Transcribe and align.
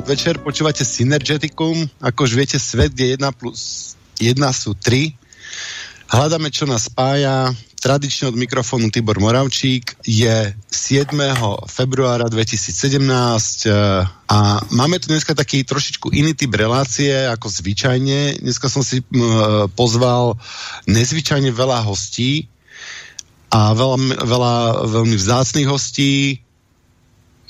podvečer, 0.00 0.40
počúvate 0.40 0.80
Synergeticum, 0.80 1.84
ako 2.00 2.24
už 2.24 2.32
viete, 2.32 2.56
svet, 2.56 2.96
kde 2.96 3.20
1 3.20 3.36
plus 3.36 3.92
1 4.16 4.32
sú 4.48 4.72
3. 4.72 5.12
Hľadáme, 6.08 6.48
čo 6.48 6.64
nás 6.64 6.88
spája. 6.88 7.52
Tradične 7.84 8.32
od 8.32 8.36
mikrofónu 8.40 8.88
Tibor 8.88 9.20
Moravčík 9.20 10.00
je 10.00 10.56
7. 10.72 11.12
februára 11.68 12.32
2017 12.32 12.96
eh, 13.68 14.00
a 14.24 14.38
máme 14.72 14.96
tu 15.04 15.12
dneska 15.12 15.36
taký 15.36 15.68
trošičku 15.68 16.16
iný 16.16 16.32
typ 16.32 16.56
relácie 16.56 17.12
ako 17.28 17.52
zvyčajne. 17.52 18.40
Dneska 18.40 18.72
som 18.72 18.80
si 18.80 19.04
pozval 19.76 20.40
nezvyčajne 20.88 21.52
veľa 21.52 21.84
hostí 21.84 22.48
a 23.52 23.76
veľa, 23.76 24.16
veľa 24.16 24.54
veľmi 24.96 25.16
vzácných 25.20 25.68
hostí, 25.68 26.40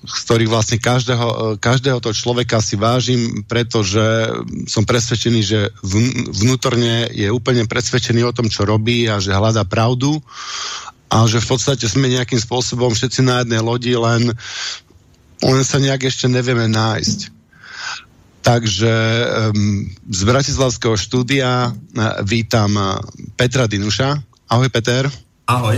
z 0.01 0.19
ktorých 0.25 0.51
vlastne 0.51 0.79
každého, 0.81 1.29
e, 1.29 1.37
každého 1.61 2.01
toho 2.01 2.15
človeka 2.17 2.65
si 2.65 2.81
vážim, 2.81 3.45
pretože 3.45 4.01
som 4.65 4.89
presvedčený, 4.89 5.41
že 5.45 5.61
vnútorne 6.41 7.13
je 7.13 7.29
úplne 7.29 7.69
presvedčený 7.69 8.25
o 8.25 8.35
tom, 8.37 8.49
čo 8.49 8.65
robí 8.65 9.05
a 9.07 9.21
že 9.21 9.37
hľadá 9.37 9.69
pravdu 9.69 10.17
a 11.11 11.27
že 11.27 11.43
v 11.43 11.47
podstate 11.53 11.85
sme 11.91 12.09
nejakým 12.09 12.39
spôsobom 12.39 12.95
všetci 12.95 13.21
na 13.27 13.43
jednej 13.43 13.61
lodi, 13.61 13.93
len, 13.99 14.31
len 15.43 15.63
sa 15.67 15.83
nejak 15.83 16.07
ešte 16.07 16.31
nevieme 16.31 16.71
nájsť. 16.71 17.41
Takže 18.41 18.95
um, 19.53 19.85
z 20.09 20.21
Bratislavského 20.25 20.97
štúdia 20.97 21.69
uh, 21.69 22.25
vítam 22.25 22.73
uh, 22.73 23.05
Petra 23.37 23.69
Dinuša. 23.69 24.17
Ahoj 24.49 24.73
Peter. 24.73 25.05
Ahoj. 25.45 25.77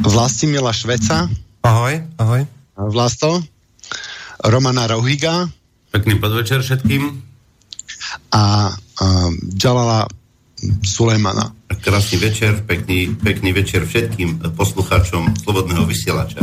Vlastimila 0.00 0.72
Šveca. 0.72 1.28
Ahoj, 1.62 1.94
ahoj. 2.18 2.42
Vlasto. 2.74 3.38
Romana 4.42 4.90
Rohiga. 4.90 5.46
Pekný 5.94 6.18
podvečer 6.18 6.58
všetkým. 6.58 7.22
A 8.34 8.74
uh, 8.74 9.30
Jalala 9.54 10.10
Sulejmana. 10.82 11.54
Krásny 11.78 12.18
večer, 12.18 12.66
pekný, 12.66 13.14
pekný 13.14 13.54
večer 13.54 13.86
všetkým 13.86 14.42
poslucháčom 14.58 15.38
Slobodného 15.38 15.86
vysielača. 15.86 16.42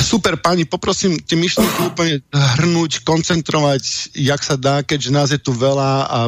Super, 0.00 0.36
pani, 0.40 0.64
poprosím 0.64 1.20
tie 1.20 1.36
myšlienky 1.36 1.80
úplne 1.84 2.20
hrnúť, 2.32 3.04
koncentrovať, 3.04 4.12
jak 4.16 4.40
sa 4.40 4.56
dá, 4.60 4.80
keďže 4.84 5.10
nás 5.12 5.28
je 5.32 5.40
tu 5.40 5.52
veľa 5.56 5.90
a 6.04 6.18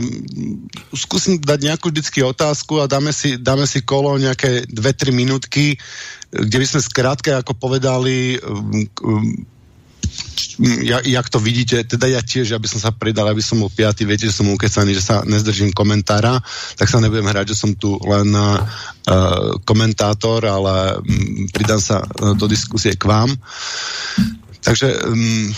skúsim 0.96 1.36
dať 1.36 1.58
nejakú 1.64 1.92
vždycky 1.92 2.24
otázku 2.24 2.80
a 2.80 2.88
dáme 2.88 3.12
si, 3.12 3.36
dáme 3.36 3.68
si 3.68 3.84
kolo 3.84 4.16
nejaké 4.16 4.64
2-3 4.72 5.12
minútky, 5.12 5.76
kde 6.30 6.56
by 6.58 6.66
sme 6.66 6.80
skrátke 6.82 7.30
ako 7.34 7.54
povedali 7.54 8.40
um, 8.42 8.86
um, 9.02 9.46
ja, 10.82 11.04
jak 11.04 11.28
to 11.28 11.36
vidíte, 11.36 11.84
teda 11.84 12.08
ja 12.08 12.24
tiež, 12.24 12.56
aby 12.56 12.64
som 12.64 12.80
sa 12.80 12.88
pridal, 12.88 13.28
aby 13.28 13.44
som 13.44 13.60
bol 13.60 13.68
piatý, 13.68 14.08
viete, 14.08 14.24
že 14.24 14.40
som 14.40 14.48
ukecaný, 14.48 14.96
že 14.96 15.04
sa 15.04 15.20
nezdržím 15.20 15.68
komentára, 15.76 16.40
tak 16.80 16.88
sa 16.88 16.96
nebudem 16.96 17.28
hrať, 17.28 17.52
že 17.52 17.60
som 17.60 17.76
tu 17.76 18.00
len 18.00 18.32
uh, 18.32 18.64
komentátor, 19.68 20.48
ale 20.48 20.96
um, 20.96 21.44
pridám 21.52 21.80
sa 21.80 22.00
uh, 22.00 22.32
do 22.32 22.48
diskusie 22.48 22.96
k 22.96 23.04
vám. 23.04 23.36
Takže 24.64 24.88
um, 25.04 25.52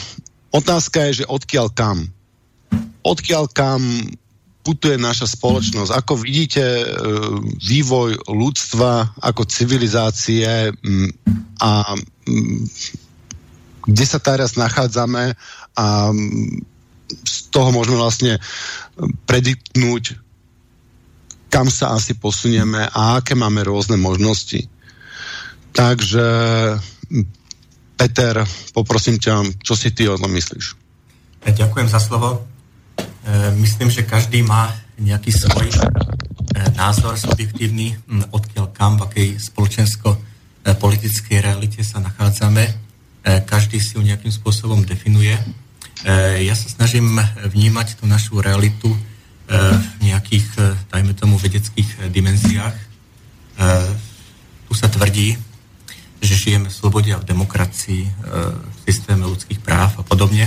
otázka 0.50 1.06
je, 1.10 1.22
že 1.22 1.30
odkiaľ 1.30 1.70
kam? 1.70 2.02
Odkiaľ 3.06 3.44
kam 3.54 3.80
putuje 4.68 5.00
naša 5.00 5.24
spoločnosť? 5.24 5.96
Ako 5.96 6.20
vidíte 6.20 6.60
uh, 6.60 7.40
vývoj 7.56 8.28
ľudstva 8.28 9.16
ako 9.24 9.48
civilizácie 9.48 10.68
a 11.56 11.70
kde 13.88 14.04
sa 14.04 14.20
teraz 14.20 14.60
nachádzame 14.60 15.32
a 15.72 16.12
z 17.08 17.36
toho 17.48 17.72
môžeme 17.72 17.96
vlastne 17.96 18.36
prediktnúť, 19.24 20.20
kam 21.48 21.72
sa 21.72 21.96
asi 21.96 22.12
posunieme 22.12 22.84
a 22.92 23.24
aké 23.24 23.32
máme 23.32 23.64
rôzne 23.64 23.96
možnosti. 23.96 24.68
Takže 25.72 26.28
Peter, 27.96 28.44
poprosím 28.76 29.16
ťa, 29.16 29.64
čo 29.64 29.72
si 29.72 29.96
ty 29.96 30.04
o 30.04 30.20
tom 30.20 30.36
myslíš? 30.36 30.76
Ďakujem 31.48 31.88
za 31.88 31.96
slovo. 31.96 32.57
E, 33.28 33.52
myslím, 33.60 33.92
že 33.92 34.08
každý 34.08 34.40
má 34.40 34.72
nejaký 34.96 35.28
svoj 35.28 35.68
e, 35.68 35.76
názor 36.80 37.20
subjektívny, 37.20 37.92
odkiaľ 38.32 38.72
kam, 38.72 38.96
v 38.96 39.04
akej 39.04 39.28
spoločensko-politickej 39.36 41.44
realite 41.44 41.84
sa 41.84 42.00
nachádzame 42.00 42.88
E, 43.28 43.44
každý 43.44 43.76
si 43.76 43.92
ju 43.98 44.00
nejakým 44.00 44.32
spôsobom 44.32 44.80
definuje. 44.88 45.36
E, 45.36 45.42
ja 46.48 46.56
sa 46.56 46.72
snažím 46.72 47.20
vnímať 47.44 48.00
tú 48.00 48.08
našu 48.08 48.40
realitu 48.40 48.88
e, 48.88 48.98
v 49.76 50.08
nejakých, 50.08 50.48
dajme 50.88 51.12
tomu, 51.12 51.36
vedeckých 51.36 52.08
dimenziách. 52.08 52.88
Tu 54.70 54.72
sa 54.78 54.86
tvrdí, 54.86 55.34
že 56.22 56.34
žijeme 56.38 56.70
v 56.70 56.78
slobode 56.78 57.10
a 57.10 57.18
v 57.18 57.26
demokracii, 57.26 58.06
v 58.06 58.76
systéme 58.86 59.26
ľudských 59.26 59.58
práv 59.58 59.98
a 59.98 60.06
podobne. 60.06 60.46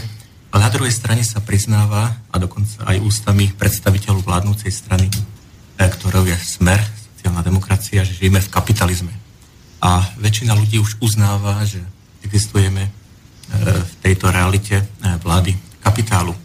Ale 0.52 0.68
na 0.68 0.72
druhej 0.72 0.92
strane 0.92 1.24
sa 1.24 1.40
priznáva, 1.40 2.12
a 2.28 2.36
dokonca 2.36 2.84
aj 2.84 3.00
ústami 3.00 3.52
predstaviteľov 3.56 4.28
vládnúcej 4.28 4.72
strany, 4.72 5.08
ktorou 5.80 6.28
je 6.28 6.36
smer, 6.38 6.84
sociálna 7.16 7.42
demokracia, 7.42 8.04
že 8.04 8.20
žijeme 8.20 8.44
v 8.44 8.52
kapitalizme. 8.52 9.14
A 9.80 10.04
väčšina 10.20 10.52
ľudí 10.54 10.78
už 10.78 11.00
uznáva, 11.00 11.64
že 11.64 11.82
existujeme 12.22 12.86
e, 12.86 12.92
v 13.82 13.94
tejto 14.04 14.30
realite 14.30 14.78
e, 14.78 14.86
vlády 15.24 15.56
kapitálu. 15.82 16.36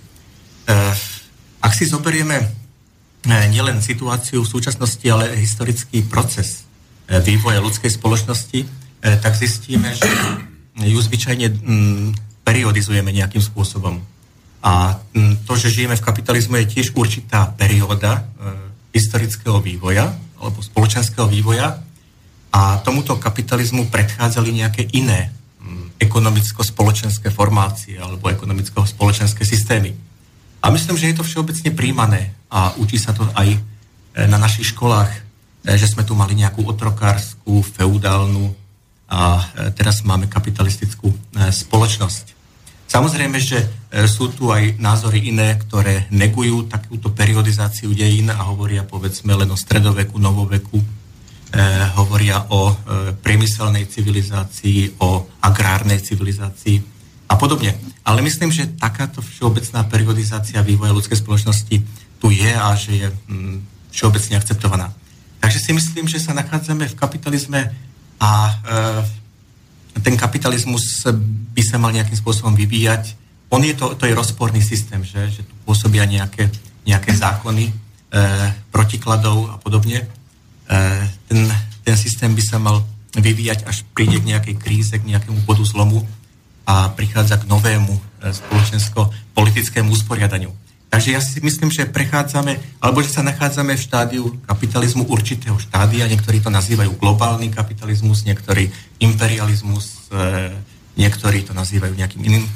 Ak 1.62 1.72
si 1.74 1.86
zoberieme 1.86 2.42
nielen 3.26 3.78
situáciu 3.82 4.42
v 4.42 4.50
súčasnosti, 4.50 5.02
ale 5.06 5.38
historický 5.38 6.02
proces 6.02 6.66
vývoja 7.06 7.62
ľudskej 7.62 7.90
spoločnosti, 7.94 8.66
tak 9.22 9.38
zistíme, 9.38 9.94
že 9.94 10.10
ju 10.82 10.98
zvyčajne 10.98 11.46
periodizujeme 12.46 13.10
nejakým 13.10 13.42
spôsobom. 13.42 13.98
A 14.62 15.02
to, 15.46 15.52
že 15.58 15.74
žijeme 15.74 15.98
v 15.98 16.06
kapitalizmu, 16.06 16.62
je 16.62 16.78
tiež 16.78 16.94
určitá 16.94 17.50
perióda 17.58 18.26
historického 18.94 19.58
vývoja 19.58 20.14
alebo 20.38 20.62
spoločenského 20.62 21.26
vývoja 21.26 21.82
a 22.54 22.78
tomuto 22.80 23.18
kapitalizmu 23.18 23.90
predchádzali 23.90 24.50
nejaké 24.54 24.86
iné 24.94 25.36
ekonomicko-spoločenské 25.96 27.32
formácie 27.32 27.96
alebo 27.96 28.28
ekonomicko-spoločenské 28.28 29.42
systémy. 29.44 29.96
A 30.60 30.68
myslím, 30.72 30.96
že 30.96 31.12
je 31.12 31.16
to 31.16 31.24
všeobecne 31.24 31.70
príjmané 31.72 32.36
a 32.52 32.76
učí 32.76 33.00
sa 33.00 33.16
to 33.16 33.24
aj 33.32 33.48
e, 33.54 33.58
na 34.28 34.36
našich 34.36 34.72
školách, 34.76 35.08
e, 35.12 35.20
že 35.76 35.88
sme 35.88 36.04
tu 36.04 36.12
mali 36.12 36.36
nejakú 36.36 36.64
otrokárskú, 36.68 37.64
feudálnu 37.64 38.52
a 39.08 39.40
e, 39.40 39.42
teraz 39.72 40.04
máme 40.04 40.28
kapitalistickú 40.28 41.12
spoločnosť. 41.36 42.35
Samozrejme, 42.96 43.36
že 43.36 43.60
sú 44.08 44.32
tu 44.32 44.48
aj 44.48 44.80
názory 44.80 45.28
iné, 45.28 45.52
ktoré 45.60 46.08
negujú 46.08 46.64
takúto 46.64 47.12
periodizáciu 47.12 47.92
dejín 47.92 48.32
a 48.32 48.40
hovoria 48.48 48.88
povedzme 48.88 49.36
len 49.36 49.52
o 49.52 49.56
stredoveku, 49.56 50.16
novoveku, 50.16 50.80
E, 51.46 51.62
hovoria 51.94 52.42
o 52.50 52.68
e, 52.68 52.74
priemyselnej 53.22 53.86
civilizácii, 53.86 54.98
o 54.98 55.30
agrárnej 55.40 56.02
civilizácii 56.02 56.82
a 57.30 57.38
podobne. 57.38 57.78
Ale 58.02 58.18
myslím, 58.18 58.50
že 58.50 58.74
takáto 58.74 59.22
všeobecná 59.22 59.86
periodizácia 59.86 60.58
vývoja 60.66 60.90
ľudskej 60.90 61.22
spoločnosti 61.22 61.76
tu 62.18 62.26
je 62.34 62.50
a 62.50 62.74
že 62.74 62.92
je 62.98 63.08
mm, 63.08 63.56
všeobecne 63.94 64.42
akceptovaná. 64.42 64.90
Takže 65.38 65.62
si 65.62 65.70
myslím, 65.70 66.10
že 66.10 66.18
sa 66.18 66.34
nachádzame 66.34 66.90
v 66.90 66.98
kapitalizme 66.98 67.70
a 68.18 68.30
e, 68.50 68.54
ten 70.02 70.16
kapitalizmus 70.16 71.04
by 71.56 71.62
sa 71.64 71.80
mal 71.80 71.92
nejakým 71.92 72.16
spôsobom 72.16 72.52
vyvíjať. 72.52 73.16
On 73.48 73.62
je 73.62 73.72
to, 73.72 73.94
to 73.94 74.04
je 74.04 74.16
rozporný 74.16 74.60
systém, 74.60 75.00
že, 75.06 75.30
že 75.30 75.42
tu 75.46 75.54
pôsobia 75.64 76.04
nejaké, 76.04 76.50
nejaké 76.84 77.14
zákony 77.14 77.70
e, 77.70 77.72
protikladov 78.74 79.54
a 79.54 79.56
podobne. 79.62 80.02
E, 80.02 80.06
ten, 81.30 81.40
ten 81.86 81.96
systém 81.96 82.34
by 82.34 82.42
sa 82.42 82.58
mal 82.58 82.82
vyvíjať, 83.16 83.64
až 83.64 83.86
príde 83.94 84.20
k 84.20 84.28
nejakej 84.34 84.56
kríze, 84.60 84.92
k 84.92 85.08
nejakému 85.08 85.46
bodu 85.48 85.64
zlomu 85.64 86.04
a 86.66 86.90
prichádza 86.92 87.38
k 87.38 87.48
novému 87.48 87.94
e, 87.94 88.00
spoločensko-politickému 88.34 89.88
usporiadaniu. 89.94 90.50
Takže 90.96 91.12
ja 91.12 91.20
si 91.20 91.44
myslím, 91.44 91.68
že 91.68 91.84
prechádzame, 91.84 92.56
alebo 92.80 93.04
že 93.04 93.12
sa 93.12 93.20
nachádzame 93.20 93.76
v 93.76 93.84
štádiu 93.84 94.24
kapitalizmu 94.48 95.04
určitého 95.12 95.60
štádia, 95.60 96.08
niektorí 96.08 96.40
to 96.40 96.48
nazývajú 96.48 96.96
globálny 96.96 97.52
kapitalizmus, 97.52 98.24
niektorí 98.24 98.72
imperializmus, 99.04 100.08
e, 100.08 100.56
niektorí 100.96 101.44
to 101.44 101.52
nazývajú 101.52 101.92
nejakým 102.00 102.24
iným 102.24 102.48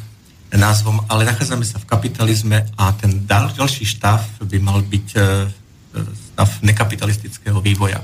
názvom, 0.56 1.04
ale 1.12 1.28
nachádzame 1.28 1.68
sa 1.68 1.84
v 1.84 1.88
kapitalizme 1.92 2.64
a 2.80 2.96
ten 2.96 3.28
ďalší 3.28 3.84
štáv 3.84 4.24
by 4.40 4.56
mal 4.56 4.80
byť 4.88 5.08
stav 6.32 6.48
nekapitalistického 6.64 7.60
vývoja. 7.60 8.00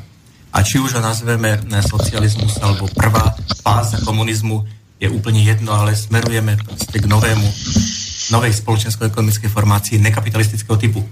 A 0.52 0.60
či 0.60 0.76
už 0.76 1.00
ho 1.00 1.02
nazveme 1.02 1.64
socializmus 1.80 2.60
alebo 2.60 2.92
prvá 2.92 3.32
fáza 3.64 4.04
komunizmu, 4.04 4.68
je 5.00 5.08
úplne 5.08 5.40
jedno, 5.40 5.72
ale 5.72 5.96
smerujeme 5.96 6.60
k 6.92 7.04
novému, 7.08 7.48
novej 8.30 8.52
spoločensko-ekonomickej 8.58 9.50
formácii 9.50 10.02
nekapitalistického 10.02 10.76
typu. 10.78 11.00
E, 11.02 11.08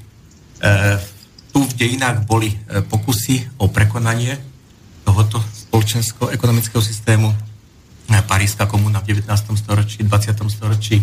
tu 1.54 1.62
v 1.62 1.72
dejinách 1.78 2.26
boli 2.26 2.50
e, 2.50 2.82
pokusy 2.82 3.62
o 3.62 3.70
prekonanie 3.70 4.34
tohoto 5.06 5.38
spoločensko-ekonomického 5.38 6.82
systému. 6.82 7.30
E, 7.30 7.36
Paríska 8.26 8.66
komuna 8.66 8.98
v 8.98 9.22
19. 9.22 9.30
storočí, 9.54 10.02
20. 10.02 10.34
storočí, 10.50 10.98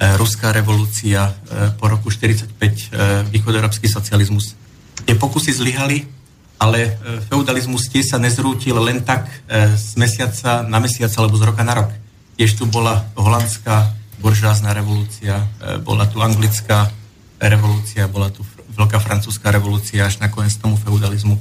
Ruská 0.00 0.48
revolúcia 0.48 1.28
po 1.76 1.84
roku 1.84 2.08
45, 2.08 2.56
e, 2.56 3.00
východoeurópsky 3.28 3.84
socializmus. 3.84 4.56
Tie 5.04 5.12
pokusy 5.12 5.52
zlyhali, 5.52 6.08
ale 6.56 6.96
feudalizmus 7.28 7.92
tiež 7.92 8.08
sa 8.08 8.18
nezrútil 8.20 8.80
len 8.80 9.04
tak 9.04 9.28
z 9.76 9.96
mesiaca 10.00 10.64
na 10.64 10.80
mesiac 10.80 11.12
alebo 11.20 11.36
z 11.36 11.44
roka 11.44 11.64
na 11.64 11.84
rok. 11.84 11.92
Tiež 12.40 12.56
tu 12.56 12.64
bola 12.64 13.12
holandská 13.12 13.99
buržázna 14.20 14.76
revolúcia, 14.76 15.48
e, 15.58 15.80
bola 15.80 16.06
tu 16.06 16.20
anglická 16.20 16.92
revolúcia, 17.40 18.04
bola 18.06 18.28
tu 18.28 18.44
veľká 18.76 19.00
francúzska 19.00 19.48
revolúcia, 19.50 20.04
až 20.04 20.20
nakoniec 20.20 20.52
tomu 20.60 20.76
feudalizmu 20.76 21.40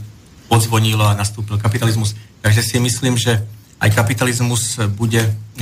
odzvonilo 0.49 1.05
a 1.05 1.13
nastúpil 1.13 1.61
kapitalizmus. 1.61 2.17
Takže 2.41 2.63
si 2.65 2.79
myslím, 2.81 3.19
že 3.19 3.43
aj 3.79 3.95
kapitalizmus 3.95 4.79
bude 4.95 5.21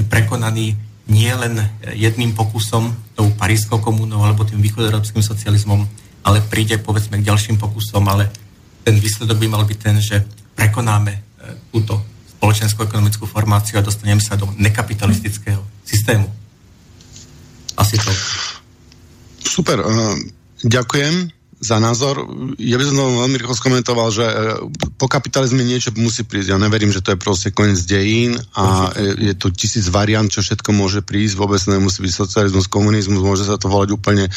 prekonaný 0.10 0.78
nie 1.08 1.32
len 1.32 1.60
jedným 1.96 2.36
pokusom, 2.36 2.94
tou 3.16 3.32
parískou 3.34 3.80
komunou 3.80 4.24
alebo 4.24 4.44
tým 4.44 4.62
východoeurópskym 4.62 5.24
socializmom, 5.24 5.88
ale 6.24 6.44
príde 6.44 6.78
povedzme 6.78 7.20
k 7.20 7.28
ďalším 7.28 7.58
pokusom, 7.58 8.04
ale 8.08 8.30
ten 8.84 9.00
výsledok 9.00 9.38
by 9.40 9.48
mal 9.48 9.64
byť 9.64 9.80
ten, 9.80 9.98
že 10.00 10.24
prekonáme 10.56 11.12
e, 11.12 11.20
túto 11.72 12.00
spoločensko-ekonomickú 12.38 13.26
formáciu 13.26 13.80
a 13.80 13.86
dostaneme 13.86 14.22
sa 14.22 14.36
do 14.36 14.52
nekapitalistického 14.56 15.60
systému. 15.84 16.28
Asi 17.78 17.96
to. 18.02 18.12
Super, 19.46 19.80
ďakujem 20.66 21.37
za 21.58 21.82
názor. 21.82 22.30
Ja 22.62 22.78
by 22.78 22.86
som 22.86 22.96
to 23.02 23.18
veľmi 23.26 23.38
rýchlo 23.42 23.58
skomentoval, 23.58 24.14
že 24.14 24.26
e, 24.30 24.34
po 25.02 25.10
kapitalizme 25.10 25.66
niečo 25.66 25.90
musí 25.98 26.22
prísť. 26.22 26.54
Ja 26.54 26.62
neverím, 26.62 26.94
že 26.94 27.02
to 27.02 27.18
je 27.18 27.20
proste 27.20 27.50
koniec 27.50 27.82
dejín 27.82 28.38
a 28.54 28.94
je 28.98 29.34
tu 29.34 29.50
tisíc 29.50 29.90
variant, 29.90 30.30
čo 30.30 30.46
všetko 30.46 30.70
môže 30.70 31.02
prísť. 31.02 31.34
Vôbec 31.34 31.58
nemusí 31.66 32.06
byť 32.06 32.14
socializmus, 32.14 32.70
komunizmus, 32.70 33.26
môže 33.26 33.50
sa 33.50 33.58
to 33.58 33.74
volať 33.74 33.90
úplne 33.90 34.30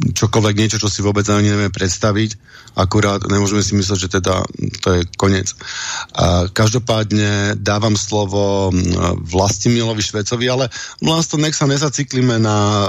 čokoľvek 0.00 0.54
niečo, 0.56 0.80
čo 0.80 0.88
si 0.88 1.04
vôbec 1.04 1.28
ani 1.28 1.52
nevieme 1.52 1.68
predstaviť. 1.68 2.40
Akurát 2.72 3.20
nemôžeme 3.28 3.60
si 3.60 3.76
mysleť, 3.76 3.98
že 4.00 4.08
teda 4.08 4.40
to 4.80 4.88
je 4.96 5.00
koniec. 5.20 5.52
A 6.16 6.48
každopádne 6.48 7.60
dávam 7.60 8.00
slovo 8.00 8.72
Vlastimilovi 9.28 10.00
Švecovi, 10.00 10.48
ale 10.48 10.72
vlastne 11.04 11.44
nech 11.44 11.52
sa 11.52 11.68
nezaciklíme 11.68 12.40
na, 12.40 12.58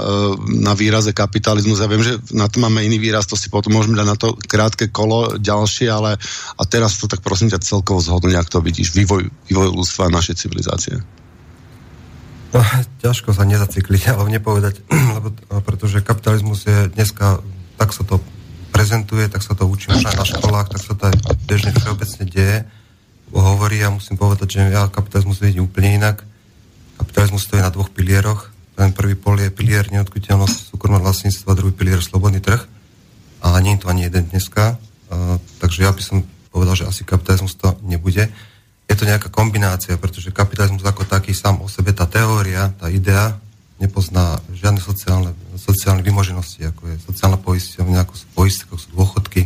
na 0.64 0.72
výraze 0.72 1.12
kapitalizmus. 1.12 1.84
Ja 1.84 1.92
viem, 1.92 2.00
že 2.00 2.16
na 2.32 2.48
to 2.48 2.64
máme 2.64 2.80
iný 2.80 2.96
výraz, 2.96 3.28
to 3.28 3.36
si 3.36 3.52
potom 3.52 3.73
môžeme 3.74 3.98
dať 3.98 4.06
na 4.06 4.14
to 4.14 4.38
krátke 4.38 4.86
kolo 4.94 5.34
ďalšie, 5.42 5.90
ale 5.90 6.14
a 6.54 6.62
teraz 6.62 6.94
to 7.02 7.10
tak 7.10 7.26
prosím 7.26 7.50
ťa 7.50 7.58
celkovo 7.58 7.98
zhodnúť, 7.98 8.38
ak 8.38 8.48
to 8.54 8.62
vidíš, 8.62 8.94
vývoj, 8.94 9.26
vývoj 9.50 9.68
ľudstva 9.74 10.06
a 10.06 10.14
našej 10.14 10.38
civilizácie. 10.38 11.02
No, 12.54 12.62
ťažko 13.02 13.34
sa 13.34 13.42
nezacykliť, 13.42 14.14
ale 14.14 14.30
nepovedať, 14.30 14.86
lebo, 15.18 15.34
pretože 15.66 15.98
kapitalizmus 16.06 16.62
je 16.70 16.86
dneska, 16.94 17.42
tak 17.74 17.90
sa 17.90 18.06
to 18.06 18.22
prezentuje, 18.70 19.26
tak 19.26 19.42
sa 19.42 19.58
to 19.58 19.66
učím 19.66 19.98
aj 19.98 20.14
na 20.14 20.26
školách, 20.26 20.70
tak 20.70 20.80
sa 20.82 20.94
to 20.94 21.02
aj 21.10 21.14
bežne 21.50 21.74
všeobecne 21.74 22.24
deje, 22.30 22.58
hovorí 23.34 23.82
a 23.82 23.90
musím 23.90 24.14
povedať, 24.14 24.46
že 24.54 24.60
ja 24.70 24.86
kapitalizmus 24.86 25.42
vidím 25.42 25.66
úplne 25.66 25.98
inak. 25.98 26.22
Kapitalizmus 27.02 27.42
stojí 27.50 27.58
na 27.58 27.74
dvoch 27.74 27.90
pilieroch. 27.90 28.54
Ten 28.78 28.94
prvý 28.94 29.18
pol 29.18 29.42
je 29.42 29.50
pilier 29.50 29.86
neodkuteľnosť 29.90 30.70
súkromného 30.70 31.02
vlastníctva, 31.02 31.58
druhý 31.58 31.74
pilier 31.74 31.98
slobodný 31.98 32.38
trh 32.38 32.73
a 33.44 33.60
nie 33.60 33.76
je 33.76 33.84
to 33.84 33.92
ani 33.92 34.08
jeden 34.08 34.24
dneska, 34.32 34.80
takže 35.60 35.84
ja 35.84 35.92
by 35.92 36.00
som 36.00 36.24
povedal, 36.48 36.80
že 36.80 36.88
asi 36.88 37.04
kapitalizmus 37.04 37.60
to 37.60 37.76
nebude. 37.84 38.32
Je 38.88 38.94
to 38.96 39.04
nejaká 39.04 39.28
kombinácia, 39.28 40.00
pretože 40.00 40.32
kapitalizmus 40.32 40.80
ako 40.80 41.04
taký 41.04 41.36
sám 41.36 41.60
o 41.60 41.68
sebe, 41.68 41.92
tá 41.92 42.08
teória, 42.08 42.72
tá 42.80 42.88
idea 42.88 43.36
nepozná 43.76 44.40
žiadne 44.54 44.80
sociálne, 44.80 45.36
sociálne 45.60 46.00
vymoženosti, 46.00 46.72
ako 46.72 46.88
je 46.88 46.96
sociálna 47.04 47.36
poisťovňa, 47.42 47.98
ako 48.00 48.14
sú 48.16 48.26
poistky, 48.32 48.64
ako 48.70 48.78
sú 48.80 48.88
dôchodky, 48.96 49.42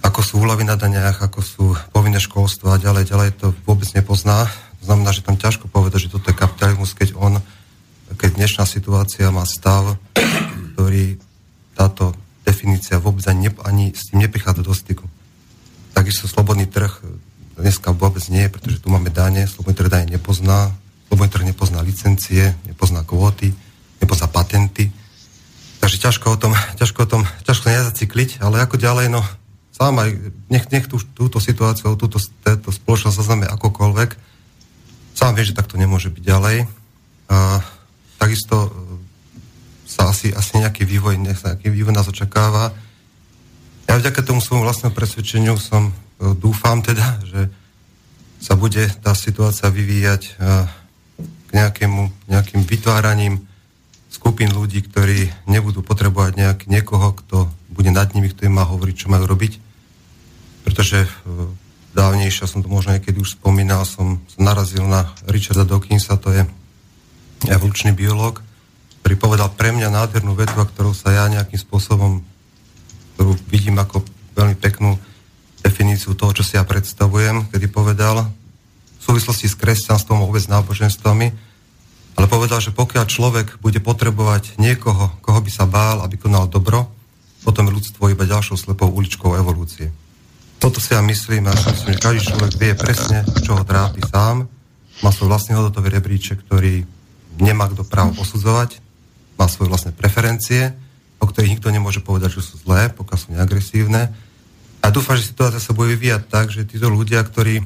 ako 0.00 0.20
sú 0.24 0.32
úlavy 0.40 0.64
na 0.64 0.80
daniach, 0.80 1.20
ako 1.20 1.40
sú 1.44 1.64
povinné 1.92 2.16
školstvo 2.16 2.72
a 2.72 2.80
ďalej, 2.80 3.12
ďalej 3.12 3.30
to 3.36 3.52
vôbec 3.68 3.90
nepozná. 3.92 4.48
To 4.80 4.84
znamená, 4.88 5.12
že 5.12 5.20
tam 5.26 5.36
ťažko 5.36 5.68
povedať, 5.68 6.08
že 6.08 6.12
toto 6.16 6.32
je 6.32 6.38
kapitalizmus, 6.38 6.96
keď 6.96 7.12
on, 7.18 7.44
keď 8.16 8.40
dnešná 8.40 8.64
situácia 8.64 9.28
má 9.28 9.44
stav, 9.44 10.00
ktorý 10.72 11.20
táto 11.76 12.16
definícia 12.44 13.02
vôbec 13.02 13.24
ani, 13.28 13.52
ani 13.64 13.92
s 13.92 14.10
tým 14.10 14.24
neprichádza 14.24 14.62
do 14.64 14.74
styku. 14.74 15.06
Takisto 15.92 16.26
slobodný 16.30 16.66
trh 16.66 17.02
dneska 17.60 17.92
vôbec 17.92 18.24
nie 18.32 18.48
je, 18.48 18.52
pretože 18.52 18.80
tu 18.80 18.88
máme 18.88 19.12
dane, 19.12 19.44
slobodný 19.44 19.76
trh 19.76 19.90
dane 19.92 20.06
nepozná, 20.08 20.72
slobodný 21.08 21.30
trh 21.30 21.44
nepozná 21.52 21.80
licencie, 21.84 22.56
nepozná 22.64 23.04
kvóty, 23.04 23.52
nepozná 24.00 24.26
patenty. 24.26 24.88
Takže 25.80 25.96
ťažko 26.00 26.26
o 26.34 26.38
tom, 26.40 26.52
ťažko 26.80 26.98
o 27.04 27.08
tom, 27.08 27.22
ťažko 27.44 27.66
nezacykliť, 27.68 28.40
ale 28.40 28.64
ako 28.64 28.80
ďalej, 28.80 29.12
no 29.12 29.20
sám 29.80 29.96
aj, 29.96 30.10
nech, 30.52 30.68
nech 30.68 30.84
tú, 30.84 31.00
túto 31.00 31.40
situáciu, 31.40 31.96
túto, 31.96 32.20
túto 32.20 32.68
spoločnosť 32.68 33.16
zaznáme 33.16 33.48
akokoľvek, 33.48 34.10
sám 35.16 35.32
vie, 35.32 35.48
že 35.48 35.56
takto 35.56 35.80
nemôže 35.80 36.12
byť 36.12 36.20
ďalej. 36.20 36.68
A, 37.32 37.64
takisto 38.20 38.68
sa 39.90 40.14
asi, 40.14 40.30
asi 40.30 40.62
nejaký 40.62 40.86
vývoj, 40.86 41.18
nejaký 41.18 41.66
vývoj 41.66 41.90
nás 41.90 42.06
očakáva. 42.06 42.70
Ja 43.90 43.98
vďaka 43.98 44.22
tomu 44.22 44.38
svojmu 44.38 44.62
vlastnému 44.62 44.94
presvedčeniu 44.94 45.58
som, 45.58 45.90
e, 45.90 45.92
dúfam 46.38 46.78
teda, 46.78 47.18
že 47.26 47.50
sa 48.38 48.54
bude 48.54 48.86
tá 49.02 49.18
situácia 49.18 49.66
vyvíjať 49.66 50.22
e, 50.22 50.32
k 51.18 51.50
nejakému, 51.50 52.30
nejakým 52.30 52.62
vytváraním 52.62 53.42
skupín 54.06 54.54
ľudí, 54.54 54.86
ktorí 54.86 55.50
nebudú 55.50 55.82
potrebovať 55.82 56.38
nejak, 56.38 56.58
niekoho, 56.70 57.10
kto 57.18 57.50
bude 57.74 57.90
nad 57.90 58.14
nimi, 58.14 58.30
kto 58.30 58.46
im 58.46 58.54
má 58.54 58.62
hovoriť, 58.70 58.94
čo 58.94 59.10
majú 59.10 59.26
robiť. 59.26 59.58
Pretože 60.62 61.02
e, 61.02 61.10
dávnejšie, 61.98 62.46
som 62.46 62.62
to 62.62 62.70
možno 62.70 62.94
niekedy 62.94 63.18
už 63.18 63.42
spomínal, 63.42 63.82
som 63.82 64.22
narazil 64.38 64.86
na 64.86 65.10
Richarda 65.26 65.66
Dawkinsa, 65.66 66.14
to 66.14 66.30
je 66.30 66.46
evolučný 67.50 67.90
biológ, 67.90 68.46
ktorý 69.00 69.14
povedal 69.16 69.48
pre 69.52 69.72
mňa 69.72 69.88
nádhernú 69.88 70.36
vetu, 70.36 70.54
ktorou 70.54 70.92
sa 70.92 71.12
ja 71.12 71.24
nejakým 71.26 71.58
spôsobom, 71.58 72.20
ktorú 73.16 73.36
vidím 73.48 73.80
ako 73.80 74.04
veľmi 74.36 74.56
peknú 74.56 74.96
definíciu 75.60 76.16
toho, 76.16 76.32
čo 76.32 76.44
si 76.44 76.56
ja 76.56 76.64
predstavujem, 76.64 77.48
kedy 77.52 77.68
povedal 77.68 78.28
v 79.00 79.02
súvislosti 79.02 79.48
s 79.48 79.56
kresťanstvom 79.56 80.20
a 80.20 80.26
vôbec 80.28 80.44
náboženstvami, 80.48 81.26
ale 82.16 82.26
povedal, 82.28 82.60
že 82.60 82.76
pokiaľ 82.76 83.04
človek 83.08 83.46
bude 83.64 83.80
potrebovať 83.80 84.60
niekoho, 84.60 85.16
koho 85.24 85.40
by 85.40 85.50
sa 85.52 85.64
bál, 85.64 86.04
aby 86.04 86.20
konal 86.20 86.48
dobro, 86.48 86.92
potom 87.40 87.68
je 87.68 87.76
ľudstvo 87.80 88.12
iba 88.12 88.28
ďalšou 88.28 88.60
slepou 88.60 88.92
uličkou 88.92 89.32
evolúcie. 89.40 89.88
Toto 90.60 90.76
si 90.76 90.92
ja 90.92 91.00
myslím 91.00 91.48
a 91.48 91.56
myslím, 91.56 91.96
že 91.96 92.04
každý 92.04 92.20
človek 92.28 92.52
vie 92.60 92.72
presne, 92.76 93.24
čo 93.40 93.56
ho 93.56 93.64
trápi 93.64 94.04
sám, 94.04 94.44
má 95.00 95.08
svoj 95.08 95.32
vlastný 95.32 95.56
hodnotový 95.56 95.96
rebríček, 95.96 96.44
ktorý 96.44 96.84
nemá 97.40 97.72
kto 97.72 97.88
právo 97.88 98.12
posudzovať, 98.20 98.89
má 99.40 99.48
svoje 99.48 99.72
vlastné 99.72 99.96
preferencie, 99.96 100.76
o 101.16 101.24
ktorých 101.24 101.56
nikto 101.56 101.72
nemôže 101.72 102.04
povedať, 102.04 102.36
že 102.36 102.44
sú 102.44 102.60
zlé, 102.60 102.92
pokiaľ 102.92 103.16
sú 103.16 103.28
neagresívne. 103.32 104.12
A 104.84 104.86
dúfam, 104.92 105.16
že 105.16 105.32
situácia 105.32 105.56
sa 105.56 105.72
bude 105.72 105.96
vyvíjať 105.96 106.22
tak, 106.28 106.52
že 106.52 106.68
títo 106.68 106.92
ľudia, 106.92 107.24
ktorí 107.24 107.64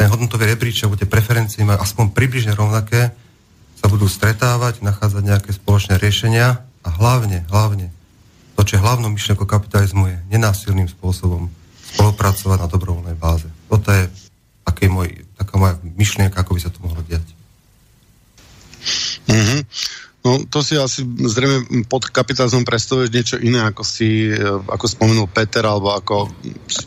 ten 0.00 0.08
hodnotový 0.08 0.48
rebríček 0.48 0.88
alebo 0.88 0.96
tie 0.96 1.08
preferencie 1.08 1.60
majú 1.68 1.84
aspoň 1.84 2.16
približne 2.16 2.56
rovnaké, 2.56 3.12
sa 3.76 3.86
budú 3.92 4.08
stretávať, 4.08 4.80
nachádzať 4.80 5.22
nejaké 5.24 5.50
spoločné 5.52 6.00
riešenia 6.00 6.64
a 6.64 6.88
hlavne, 6.88 7.44
hlavne, 7.52 7.92
to, 8.56 8.64
čo 8.64 8.78
je 8.78 8.84
hlavnou 8.84 9.12
myšlienkou 9.12 9.44
kapitalizmu, 9.44 10.08
je 10.08 10.16
nenásilným 10.32 10.88
spôsobom 10.88 11.52
spolupracovať 11.92 12.58
na 12.62 12.68
dobrovoľnej 12.68 13.16
báze. 13.18 13.48
Toto 13.68 13.90
je 13.92 14.08
taký 14.64 14.88
môj, 14.88 15.26
taká 15.36 15.58
moja 15.58 15.74
myšlienka, 15.82 16.40
ako 16.40 16.56
by 16.56 16.60
sa 16.62 16.70
to 16.70 16.78
mohlo 16.80 17.02
diať. 17.04 17.26
Mm-hmm. 19.28 19.60
No 20.22 20.38
to 20.46 20.62
si 20.62 20.78
asi 20.78 21.02
zrejme 21.02 21.82
pod 21.90 22.06
kapitalizmom 22.06 22.62
predstavuješ 22.62 23.10
niečo 23.10 23.36
iné, 23.42 23.58
ako 23.66 23.82
si, 23.82 24.30
e, 24.30 24.38
ako 24.46 24.86
spomenul 24.86 25.26
Peter, 25.26 25.66
alebo 25.66 25.90
ako 25.90 26.30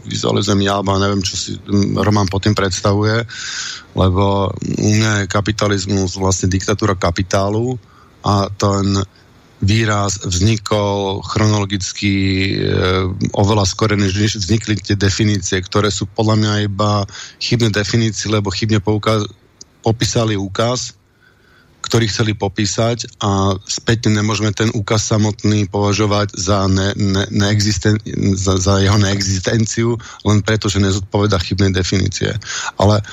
vizualizujem 0.08 0.64
ja, 0.64 0.80
alebo 0.80 0.96
neviem, 0.96 1.20
čo 1.20 1.36
si 1.36 1.52
Roman 2.00 2.32
pod 2.32 2.48
tým 2.48 2.56
predstavuje, 2.56 3.28
lebo 3.92 4.56
u 4.56 4.88
mňa 4.88 5.28
je 5.28 5.32
kapitalizmus 5.32 6.16
vlastne 6.16 6.48
diktatúra 6.48 6.96
kapitálu 6.96 7.76
a 8.24 8.48
ten 8.56 9.04
výraz 9.60 10.24
vznikol 10.24 11.20
chronologicky 11.28 12.14
e, 12.56 12.56
oveľa 13.36 13.68
skore, 13.68 14.00
než 14.00 14.16
vznikli 14.16 14.80
tie 14.80 14.96
definície, 14.96 15.60
ktoré 15.60 15.92
sú 15.92 16.08
podľa 16.08 16.36
mňa 16.40 16.54
iba 16.72 17.04
chybné 17.44 17.68
definície, 17.72 18.32
lebo 18.32 18.48
chybne 18.48 18.80
poukaz, 18.80 19.28
popísali 19.84 20.40
úkaz, 20.40 20.96
ktorý 21.86 22.10
chceli 22.10 22.34
popísať 22.34 23.22
a 23.22 23.54
späť 23.62 24.10
nemôžeme 24.10 24.50
ten 24.50 24.74
úkaz 24.74 25.06
samotný 25.06 25.70
považovať 25.70 26.34
za, 26.34 26.66
ne, 26.66 26.98
ne, 26.98 27.30
neexisten, 27.30 28.02
za, 28.34 28.58
za 28.58 28.82
jeho 28.82 28.98
neexistenciu, 28.98 29.94
len 30.26 30.42
preto, 30.42 30.66
že 30.66 30.82
nezodpoveda 30.82 31.38
chybnej 31.38 31.70
definície. 31.70 32.34
Ale 32.82 33.06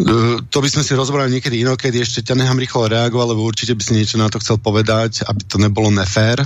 e, 0.00 0.40
to 0.48 0.58
by 0.64 0.68
sme 0.72 0.80
si 0.80 0.96
rozbrali 0.96 1.28
niekedy 1.36 1.60
inokedy, 1.60 2.00
ešte 2.00 2.24
ťa 2.24 2.40
nechám 2.40 2.56
rýchlo 2.56 2.88
reagovať, 2.88 3.26
lebo 3.36 3.44
určite 3.44 3.76
by 3.76 3.82
si 3.84 3.92
niečo 3.92 4.16
na 4.16 4.32
to 4.32 4.40
chcel 4.40 4.56
povedať, 4.56 5.28
aby 5.28 5.44
to 5.44 5.60
nebolo 5.60 5.92
nefér. 5.92 6.40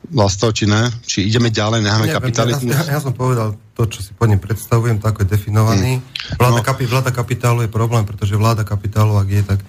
Vlasto, 0.00 0.48
či 0.52 0.64
ne? 0.64 0.88
Či 1.04 1.28
ideme 1.28 1.52
ďalej, 1.52 1.84
necháme 1.84 2.08
Neviem, 2.08 2.18
kapitalizmus? 2.20 2.72
Ja, 2.72 2.96
ja 2.96 3.00
som 3.00 3.12
povedal 3.12 3.52
to, 3.76 3.84
čo 3.84 4.00
si 4.00 4.12
po 4.16 4.24
ním 4.24 4.40
predstavujem, 4.40 4.96
to 4.96 5.08
ako 5.08 5.24
je 5.24 5.28
definovaný. 5.28 5.92
Hmm. 6.00 6.36
Vláda, 6.40 6.60
no. 6.60 6.64
kapi, 6.64 6.84
vláda 6.88 7.10
kapitálu 7.12 7.64
je 7.64 7.70
problém, 7.72 8.04
pretože 8.04 8.32
vláda 8.32 8.64
kapitálu, 8.64 9.16
ak 9.16 9.28
je, 9.28 9.42
tak 9.44 9.60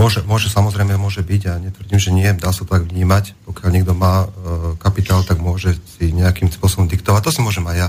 môže, 0.00 0.24
môže 0.24 0.48
samozrejme 0.48 0.96
môže 0.96 1.20
byť 1.20 1.42
a 1.52 1.52
netvrdím, 1.60 2.00
že 2.00 2.10
nie, 2.16 2.28
dá 2.32 2.48
sa 2.56 2.64
to 2.64 2.72
tak 2.72 2.88
vnímať. 2.88 3.36
Pokiaľ 3.44 3.68
niekto 3.68 3.92
má 3.92 4.24
e, 4.24 4.28
kapitál, 4.80 5.20
tak 5.28 5.44
môže 5.44 5.76
si 6.00 6.08
nejakým 6.16 6.48
spôsobom 6.48 6.88
diktovať. 6.88 7.20
To 7.28 7.34
si 7.36 7.44
môžem 7.44 7.68
aj 7.68 7.76
ja. 7.76 7.88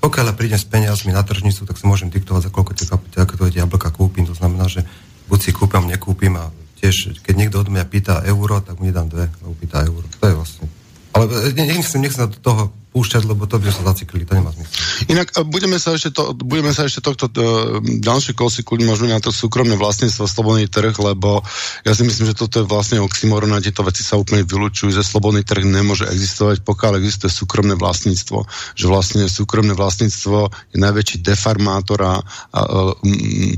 Pokiaľ 0.00 0.32
prídem 0.32 0.56
s 0.56 0.64
peniazmi 0.64 1.12
na 1.12 1.20
tržnicu, 1.20 1.68
tak 1.68 1.76
si 1.76 1.84
môžem 1.84 2.08
diktovať, 2.08 2.48
za 2.48 2.50
koľko 2.50 2.72
tie 2.72 2.88
kapitály, 2.88 3.20
ako 3.28 3.34
to 3.36 3.44
je 3.52 3.60
jablka 3.60 3.92
kúpim. 3.92 4.24
To 4.24 4.32
znamená, 4.32 4.64
že 4.64 4.88
buď 5.28 5.38
si 5.44 5.50
kúpim, 5.52 5.84
nekúpim 5.84 6.32
a 6.40 6.48
tiež, 6.80 7.20
keď 7.20 7.34
niekto 7.36 7.60
od 7.60 7.68
mňa 7.68 7.84
pýta 7.84 8.24
euro, 8.24 8.64
tak 8.64 8.80
mu 8.80 8.88
nedám 8.88 9.12
dve, 9.12 9.28
lebo 9.44 9.52
pýta 9.60 9.84
euro. 9.84 10.08
To 10.08 10.24
je 10.24 10.32
vlastne 10.32 10.66
ale 11.12 11.24
nechcem, 11.54 12.00
nechcem 12.00 12.30
do 12.30 12.38
toho 12.38 12.62
púšťať, 12.90 13.22
lebo 13.22 13.46
to 13.46 13.62
by 13.62 13.70
sa 13.70 13.86
zaciklili, 13.94 14.26
to 14.26 14.34
nemá 14.34 14.50
zmysel. 14.50 14.74
Inak 15.14 15.30
budeme 15.46 15.78
sa 15.78 15.94
ešte, 15.94 16.10
to, 16.10 16.34
budeme 16.34 16.74
sa 16.74 16.90
ešte 16.90 16.98
tohto 17.00 17.30
uh, 17.30 17.78
ďalšie 17.80 18.34
kosy 18.34 18.66
kľudne 18.66 18.90
možno 18.90 19.06
na 19.06 19.22
to 19.22 19.30
súkromné 19.30 19.78
vlastníctvo, 19.78 20.26
slobodný 20.26 20.66
trh, 20.66 20.90
lebo 20.98 21.46
ja 21.86 21.92
si 21.94 22.02
myslím, 22.02 22.34
že 22.34 22.38
toto 22.38 22.60
je 22.62 22.66
vlastne 22.66 22.98
oxymoron 22.98 23.54
a 23.54 23.62
tieto 23.62 23.86
veci 23.86 24.02
sa 24.02 24.18
úplne 24.18 24.42
vylúčujú, 24.42 24.90
že 24.90 25.06
slobodný 25.06 25.46
trh 25.46 25.62
nemôže 25.62 26.10
existovať, 26.10 26.66
pokiaľ 26.66 26.98
existuje 26.98 27.30
súkromné 27.30 27.78
vlastníctvo. 27.78 28.44
Že 28.74 28.86
vlastne 28.90 29.22
súkromné 29.30 29.78
vlastníctvo 29.78 30.50
je 30.74 30.78
najväčší 30.82 31.22
defarmátor 31.22 32.02
a, 32.02 32.14
a 32.50 32.60
um, 32.66 33.54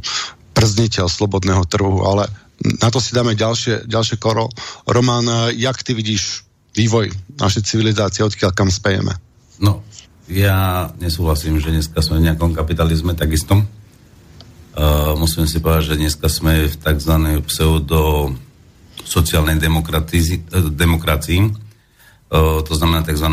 przniteľ 0.53 1.09
slobodného 1.09 1.65
trhu, 1.65 2.05
ale 2.05 2.29
na 2.62 2.93
to 2.93 3.01
si 3.01 3.17
dáme 3.17 3.35
ďalšie, 3.35 3.89
ďalšie 3.89 4.21
koro. 4.23 4.47
Roman, 4.87 5.51
jak 5.57 5.83
ty 5.83 5.97
vidíš 5.97 6.47
vývoj 6.73 7.12
našej 7.37 7.62
civilizácie, 7.64 8.25
odkiaľ 8.25 8.50
kam 8.57 8.73
spejeme. 8.73 9.12
No, 9.61 9.85
ja 10.29 10.88
nesúhlasím, 10.97 11.61
že 11.61 11.71
dneska 11.73 12.00
sme 12.00 12.19
v 12.21 12.33
nejakom 12.33 12.57
kapitalizme 12.57 13.12
takisto. 13.12 13.61
Uh, 14.73 15.12
musím 15.21 15.45
si 15.45 15.61
povedať, 15.61 15.93
že 15.93 16.00
dneska 16.00 16.33
sme 16.33 16.64
v 16.64 16.75
tzv. 16.81 17.14
pseudo 17.45 18.33
sociálnej 19.05 19.61
demokracii. 19.61 21.41
Uh, 22.33 22.64
to 22.64 22.73
znamená 22.73 23.05
tzv. 23.05 23.29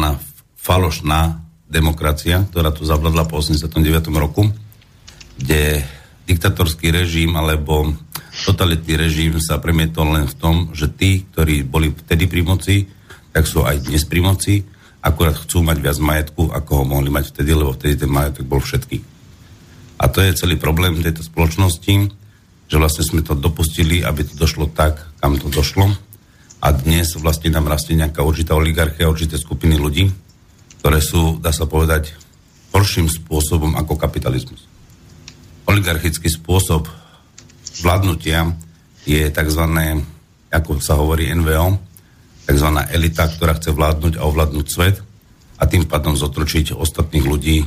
falošná 0.60 1.40
demokracia, 1.72 2.44
ktorá 2.52 2.76
tu 2.76 2.84
zavladla 2.84 3.24
po 3.30 3.40
89. 3.40 4.12
roku, 4.20 4.52
kde 5.40 5.86
diktatorský 6.28 6.92
režim 6.92 7.32
alebo 7.40 7.96
totalitný 8.44 8.94
režim 9.00 9.40
sa 9.40 9.62
premietol 9.64 10.12
len 10.14 10.26
v 10.28 10.36
tom, 10.36 10.56
že 10.76 10.92
tí, 10.92 11.24
ktorí 11.32 11.64
boli 11.64 11.96
vtedy 11.96 12.28
pri 12.28 12.42
moci, 12.44 12.76
tak 13.40 13.48
sú 13.48 13.64
aj 13.64 13.88
dnes 13.88 14.04
pri 14.04 14.20
moci, 14.20 14.68
akurát 15.00 15.32
chcú 15.32 15.64
mať 15.64 15.80
viac 15.80 15.96
majetku, 15.96 16.52
ako 16.52 16.84
ho 16.84 16.84
mohli 16.84 17.08
mať 17.08 17.32
vtedy, 17.32 17.56
lebo 17.56 17.72
vtedy 17.72 18.04
ten 18.04 18.12
majetok 18.12 18.44
bol 18.44 18.60
všetky. 18.60 19.00
A 19.96 20.12
to 20.12 20.20
je 20.20 20.36
celý 20.36 20.60
problém 20.60 21.00
tejto 21.00 21.24
spoločnosti, 21.24 22.12
že 22.68 22.76
vlastne 22.76 23.08
sme 23.08 23.24
to 23.24 23.40
dopustili, 23.40 24.04
aby 24.04 24.28
to 24.28 24.36
došlo 24.36 24.68
tak, 24.76 25.00
kam 25.24 25.40
to 25.40 25.48
došlo. 25.48 25.88
A 26.60 26.68
dnes 26.76 27.16
vlastne 27.16 27.48
nám 27.56 27.72
rastie 27.72 27.96
nejaká 27.96 28.20
určitá 28.20 28.60
oligarchia, 28.60 29.08
určité 29.08 29.40
skupiny 29.40 29.80
ľudí, 29.80 30.12
ktoré 30.84 31.00
sú, 31.00 31.40
dá 31.40 31.56
sa 31.56 31.64
povedať, 31.64 32.12
horším 32.76 33.08
spôsobom 33.08 33.80
ako 33.80 33.96
kapitalizmus. 33.96 34.68
Oligarchický 35.64 36.28
spôsob 36.28 36.92
vládnutia 37.80 38.52
je 39.08 39.32
tzv. 39.32 39.64
ako 40.52 40.84
sa 40.84 41.00
hovorí 41.00 41.32
NVO, 41.32 41.88
tzv. 42.50 42.70
elita, 42.90 43.30
ktorá 43.30 43.54
chce 43.62 43.70
vládnuť 43.78 44.18
a 44.18 44.26
ovládnuť 44.26 44.66
svet 44.66 44.98
a 45.62 45.70
tým 45.70 45.86
pádom 45.86 46.18
zotročiť 46.18 46.74
ostatných 46.74 47.26
ľudí 47.30 47.58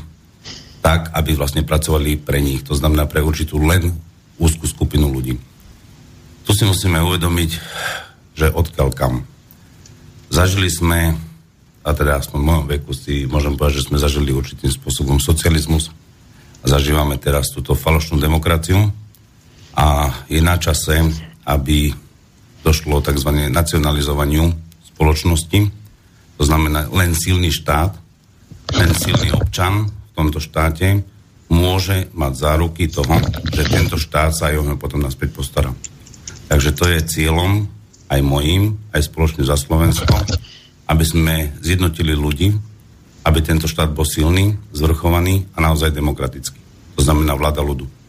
tak, 0.83 1.15
aby 1.15 1.39
vlastne 1.39 1.63
pracovali 1.63 2.19
pre 2.19 2.43
nich. 2.43 2.67
To 2.67 2.75
znamená 2.75 3.07
pre 3.07 3.23
určitú 3.23 3.63
len 3.63 3.95
úzkú 4.43 4.67
skupinu 4.67 5.07
ľudí. 5.07 5.39
Tu 6.43 6.51
si 6.51 6.67
musíme 6.67 6.99
uvedomiť, 6.99 7.51
že 8.35 8.51
odkiaľ 8.51 8.91
kam. 8.91 9.23
Zažili 10.27 10.67
sme, 10.67 11.15
a 11.87 11.91
teda 11.95 12.19
aspoň 12.19 12.39
v 12.43 12.49
mojom 12.51 12.67
veku 12.67 12.91
si 12.91 13.31
môžem 13.31 13.55
povedať, 13.55 13.79
že 13.79 13.87
sme 13.87 14.03
zažili 14.03 14.35
určitým 14.35 14.75
spôsobom 14.75 15.23
socializmus 15.23 15.95
a 16.63 16.67
zažívame 16.67 17.15
teraz 17.23 17.55
túto 17.55 17.79
falošnú 17.79 18.19
demokraciu 18.19 18.91
a 19.79 20.11
je 20.27 20.43
na 20.43 20.59
čase, 20.59 21.07
aby 21.47 21.95
došlo 22.67 22.99
tzv. 22.99 23.31
nacionalizovaniu 23.51 24.72
spoločnosti. 24.95 25.61
To 26.41 26.43
znamená, 26.43 26.89
len 26.91 27.17
silný 27.17 27.53
štát, 27.53 27.97
len 28.73 28.91
silný 28.97 29.33
občan 29.37 29.89
v 29.89 30.13
tomto 30.17 30.41
štáte 30.41 31.05
môže 31.53 32.09
mať 32.17 32.33
záruky 32.33 32.89
toho, 32.89 33.21
že 33.53 33.69
tento 33.69 34.01
štát 34.01 34.33
sa 34.33 34.49
aj 34.49 34.61
o 34.61 34.65
potom 34.81 35.05
naspäť 35.05 35.37
postará. 35.37 35.71
Takže 36.49 36.73
to 36.73 36.89
je 36.89 37.01
cieľom 37.05 37.69
aj 38.09 38.21
mojím, 38.25 38.77
aj 38.93 39.09
spoločne 39.09 39.45
za 39.45 39.57
Slovensko, 39.57 40.13
aby 40.89 41.05
sme 41.05 41.53
zjednotili 41.61 42.13
ľudí, 42.17 42.53
aby 43.25 43.39
tento 43.41 43.69
štát 43.69 43.93
bol 43.93 44.05
silný, 44.05 44.57
zvrchovaný 44.73 45.49
a 45.57 45.65
naozaj 45.65 45.95
demokratický. 45.95 46.61
To 46.97 47.01
znamená 47.01 47.37
vláda 47.37 47.65
ľudu. 47.65 48.02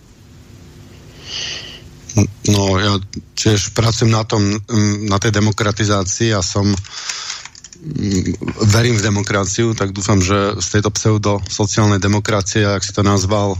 No 2.49 2.77
ja 2.77 3.01
tiež 3.33 3.73
pracujem 3.73 4.13
na 4.13 4.21
tom, 4.23 4.41
mm, 4.41 5.09
na 5.09 5.17
tej 5.17 5.33
demokratizácii 5.33 6.33
a 6.37 6.45
som 6.45 6.69
mm, 6.69 8.21
verím 8.69 8.95
v 8.99 9.05
demokraciu, 9.05 9.73
tak 9.73 9.95
dúfam, 9.95 10.21
že 10.21 10.61
z 10.61 10.67
tejto 10.77 10.93
pseudo 10.93 11.41
sociálnej 11.49 11.97
demokracie, 11.97 12.65
ak 12.69 12.85
si 12.85 12.93
to 12.93 13.01
nazval, 13.01 13.57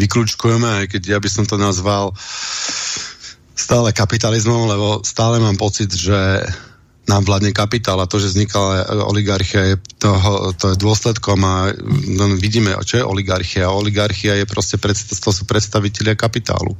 vyklúčkujeme, 0.00 0.84
aj 0.84 0.86
keď 0.96 1.02
ja 1.16 1.18
by 1.20 1.28
som 1.28 1.44
to 1.44 1.60
nazval 1.60 2.16
stále 3.54 3.92
kapitalizmom, 3.92 4.72
lebo 4.72 4.88
stále 5.04 5.36
mám 5.36 5.60
pocit, 5.60 5.92
že 5.92 6.40
nám 7.10 7.26
vládne 7.26 7.50
kapitál 7.50 7.98
a 7.98 8.06
to, 8.06 8.22
že 8.22 8.32
vznikala 8.32 8.86
oligarchia, 9.10 9.74
je 9.74 9.76
toho, 9.98 10.54
to 10.54 10.72
je 10.72 10.76
dôsledkom 10.78 11.42
a 11.42 11.74
no, 12.06 12.38
vidíme, 12.38 12.70
čo 12.86 13.02
je 13.02 13.04
oligarchia. 13.04 13.74
Oligarchia 13.74 14.38
je 14.38 14.46
proste, 14.46 14.78
to 15.18 15.30
sú 15.34 15.42
predstavitelia 15.42 16.14
kapitálu. 16.14 16.78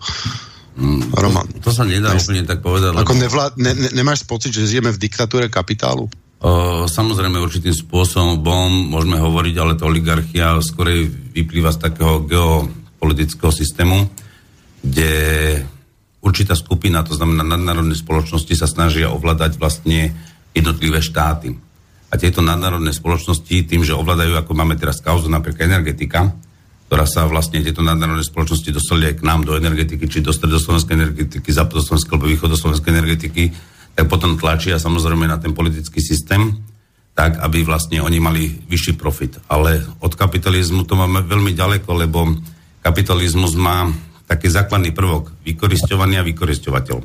Mm, 0.78 1.10
Roman. 1.12 1.46
To, 1.58 1.68
to 1.68 1.70
sa 1.74 1.82
nedá 1.82 2.14
ne, 2.14 2.20
úplne 2.22 2.46
tak 2.46 2.62
povedať. 2.62 2.94
Ako 2.94 3.14
lebo... 3.16 3.22
nevlá, 3.26 3.44
ne, 3.58 3.72
ne, 3.74 3.88
nemáš 3.90 4.22
pocit, 4.22 4.54
že 4.54 4.70
žijeme 4.70 4.94
v 4.94 5.02
diktatúre 5.02 5.50
kapitálu? 5.50 6.06
O, 6.40 6.86
samozrejme 6.88 7.36
určitým 7.36 7.74
spôsobom 7.74 8.88
môžeme 8.88 9.20
hovoriť, 9.20 9.54
ale 9.60 9.76
to 9.76 9.90
oligarchia 9.90 10.56
skorej 10.64 11.10
vyplýva 11.36 11.74
z 11.74 11.90
takého 11.90 12.24
geopolitického 12.24 13.52
systému, 13.52 14.08
kde 14.80 15.12
určitá 16.24 16.56
skupina, 16.56 17.04
to 17.04 17.12
znamená 17.12 17.44
nadnárodné 17.44 17.92
spoločnosti, 17.92 18.56
sa 18.56 18.64
snažia 18.64 19.12
ovládať 19.12 19.60
vlastne 19.60 20.16
jednotlivé 20.56 21.04
štáty. 21.04 21.52
A 22.10 22.18
tieto 22.18 22.40
nadnárodné 22.40 22.90
spoločnosti, 22.90 23.68
tým, 23.68 23.84
že 23.84 23.94
ovládajú, 23.94 24.34
ako 24.34 24.52
máme 24.56 24.74
teraz 24.80 24.98
kauzu, 25.04 25.28
napríklad 25.28 25.68
energetika, 25.68 26.32
ktorá 26.90 27.06
sa 27.06 27.22
vlastne 27.30 27.62
tieto 27.62 27.86
nadnárodné 27.86 28.26
spoločnosti 28.26 28.66
dostali 28.74 29.06
aj 29.06 29.22
k 29.22 29.26
nám 29.30 29.46
do 29.46 29.54
energetiky, 29.54 30.10
či 30.10 30.26
do 30.26 30.34
stredoslovenskej 30.34 30.98
energetiky, 30.98 31.46
západoslovenskej 31.46 32.10
alebo 32.10 32.26
východoslovenskej 32.26 32.90
energetiky, 32.90 33.42
tak 33.94 34.10
potom 34.10 34.34
tlačia 34.34 34.74
samozrejme 34.74 35.30
na 35.30 35.38
ten 35.38 35.54
politický 35.54 36.02
systém, 36.02 36.58
tak, 37.14 37.38
aby 37.46 37.62
vlastne 37.62 38.02
oni 38.02 38.18
mali 38.18 38.42
vyšší 38.66 38.98
profit. 38.98 39.38
Ale 39.46 39.86
od 40.02 40.18
kapitalizmu 40.18 40.82
to 40.82 40.98
máme 40.98 41.22
veľmi 41.30 41.54
ďaleko, 41.54 41.94
lebo 41.94 42.26
kapitalizmus 42.82 43.54
má 43.54 43.86
taký 44.26 44.50
základný 44.50 44.90
prvok, 44.90 45.30
vykoristovaný 45.46 46.18
a 46.18 46.26
vykoristovateľ. 46.26 46.98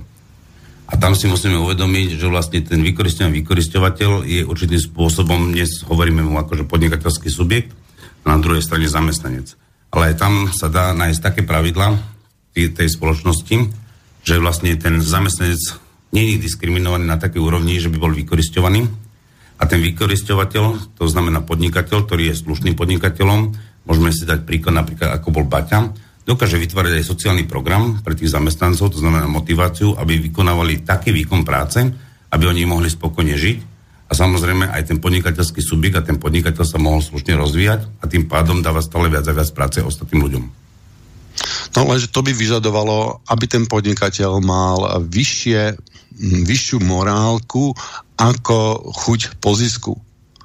A 0.90 0.94
tam 0.98 1.14
si 1.14 1.30
musíme 1.30 1.62
uvedomiť, 1.62 2.18
že 2.18 2.26
vlastne 2.26 2.66
ten 2.66 2.82
vykoristovaný 2.82 3.46
vykorisťovateľ 3.46 4.26
je 4.26 4.42
určitým 4.50 4.82
spôsobom, 4.82 5.54
dnes 5.54 5.86
hovoríme 5.86 6.26
mu 6.26 6.42
akože 6.42 6.66
podnikateľský 6.66 7.30
subjekt, 7.30 7.70
a 8.26 8.34
na 8.34 8.42
druhej 8.42 8.66
strane 8.66 8.90
zamestnanec 8.90 9.65
ale 9.96 10.12
tam 10.20 10.52
sa 10.52 10.68
dá 10.68 10.92
nájsť 10.92 11.20
také 11.24 11.42
pravidla 11.48 11.96
tej 12.52 12.88
spoločnosti, 12.92 13.72
že 14.28 14.36
vlastne 14.44 14.76
ten 14.76 15.00
zamestnanec 15.00 15.60
nie 16.12 16.36
je 16.36 16.44
diskriminovaný 16.44 17.08
na 17.08 17.16
takej 17.16 17.40
úrovni, 17.40 17.80
že 17.80 17.88
by 17.88 17.98
bol 18.00 18.12
vykoristovaný. 18.12 18.88
A 19.56 19.64
ten 19.68 19.80
vykoristovateľ, 19.80 20.96
to 21.00 21.08
znamená 21.08 21.40
podnikateľ, 21.44 22.04
ktorý 22.04 22.32
je 22.32 22.44
slušným 22.44 22.76
podnikateľom, 22.76 23.56
môžeme 23.88 24.12
si 24.12 24.28
dať 24.28 24.44
príklad 24.44 24.76
napríklad, 24.76 25.16
ako 25.16 25.32
bol 25.32 25.48
Baťa, 25.48 25.96
dokáže 26.28 26.60
vytvárať 26.60 27.00
aj 27.00 27.06
sociálny 27.08 27.44
program 27.48 28.04
pre 28.04 28.20
tých 28.20 28.36
zamestnancov, 28.36 28.92
to 28.92 29.00
znamená 29.00 29.32
motiváciu, 29.32 29.96
aby 29.96 30.20
vykonávali 30.28 30.84
taký 30.84 31.16
výkon 31.16 31.48
práce, 31.48 31.80
aby 32.32 32.44
oni 32.44 32.68
mohli 32.68 32.92
spokojne 32.92 33.36
žiť 33.36 33.75
a 34.06 34.14
samozrejme 34.14 34.70
aj 34.70 34.94
ten 34.94 34.98
podnikateľský 35.02 35.66
subjekt 35.66 35.98
a 35.98 36.06
ten 36.06 36.22
podnikateľ 36.22 36.62
sa 36.62 36.78
mohol 36.78 37.02
slušne 37.02 37.34
rozvíjať 37.42 37.90
a 38.02 38.06
tým 38.06 38.30
pádom 38.30 38.62
dáva 38.62 38.86
stále 38.86 39.10
viac 39.10 39.26
a 39.26 39.34
viac 39.34 39.50
práce 39.52 39.82
ostatným 39.82 40.22
ľuďom. 40.30 40.46
No 41.76 41.80
lenže 41.90 42.14
to 42.14 42.24
by 42.24 42.32
vyžadovalo, 42.32 43.20
aby 43.28 43.46
ten 43.50 43.66
podnikateľ 43.68 44.40
mal 44.40 45.02
vyššie, 45.04 45.76
vyššiu 46.48 46.78
morálku 46.86 47.76
ako 48.16 48.94
chuť 48.94 49.42
po 49.44 49.52
zisku. 49.58 49.94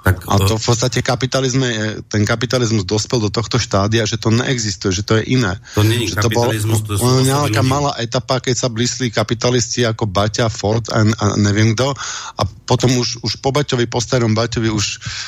Tak, 0.01 0.25
a 0.33 0.41
to 0.41 0.57
v 0.57 0.65
podstate 0.65 1.05
kapitalizme, 1.05 2.01
ten 2.09 2.25
kapitalizmus 2.25 2.89
dospel 2.89 3.21
do 3.21 3.29
tohto 3.29 3.61
štádia, 3.61 4.09
že 4.09 4.17
to 4.17 4.33
neexistuje, 4.33 4.97
že 4.97 5.05
to 5.05 5.21
je 5.21 5.37
iné. 5.37 5.61
To 5.77 5.85
nie 5.85 6.09
je 6.09 6.17
kapitalizmus, 6.17 6.81
to, 6.89 6.97
bol, 6.97 7.21
to 7.21 7.21
sú 7.21 7.29
nejaká 7.29 7.61
malá 7.61 7.93
etapa, 8.01 8.41
keď 8.41 8.57
sa 8.57 8.69
blísli 8.73 9.13
kapitalisti 9.13 9.85
ako 9.85 10.09
Baťa, 10.09 10.49
Ford 10.49 10.89
a, 10.89 11.05
a 11.05 11.25
neviem 11.37 11.77
kto 11.77 11.93
a 12.33 12.43
potom 12.65 12.97
už, 12.97 13.21
už 13.21 13.45
po 13.45 13.53
Baťovi, 13.53 13.85
po 13.93 14.01
starom 14.01 14.33
Baťovi 14.33 14.73
už 14.73 14.87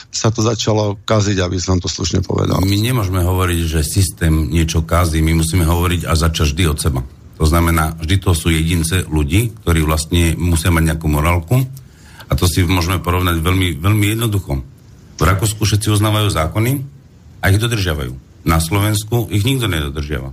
sa 0.08 0.32
to 0.32 0.40
začalo 0.40 0.96
kaziť, 1.04 1.44
aby 1.44 1.60
som 1.60 1.76
to 1.76 1.92
slušne 1.92 2.24
povedal. 2.24 2.64
My 2.64 2.80
nemôžeme 2.80 3.20
hovoriť, 3.20 3.60
že 3.68 3.80
systém 3.84 4.48
niečo 4.48 4.88
kazí, 4.88 5.20
my 5.20 5.36
musíme 5.36 5.68
hovoriť 5.68 6.08
a 6.08 6.16
začať 6.16 6.56
vždy 6.56 6.64
od 6.72 6.78
seba. 6.80 7.00
To 7.36 7.44
znamená, 7.44 7.92
vždy 8.00 8.16
to 8.24 8.32
sú 8.32 8.48
jedince 8.48 9.04
ľudí, 9.04 9.52
ktorí 9.60 9.84
vlastne 9.84 10.32
musia 10.40 10.72
mať 10.72 10.94
nejakú 10.94 11.10
morálku, 11.12 11.81
a 12.32 12.38
to 12.38 12.48
si 12.48 12.64
môžeme 12.64 12.96
porovnať 12.96 13.44
veľmi, 13.44 13.76
veľmi 13.76 14.06
jednoducho. 14.16 14.64
V 15.20 15.22
Rakúsku 15.22 15.68
všetci 15.68 15.92
uznávajú 15.92 16.32
zákony 16.32 16.80
a 17.44 17.52
ich 17.52 17.60
dodržiavajú. 17.60 18.16
Na 18.48 18.56
Slovensku 18.58 19.28
ich 19.28 19.44
nikto 19.44 19.68
nedodržiava. 19.68 20.32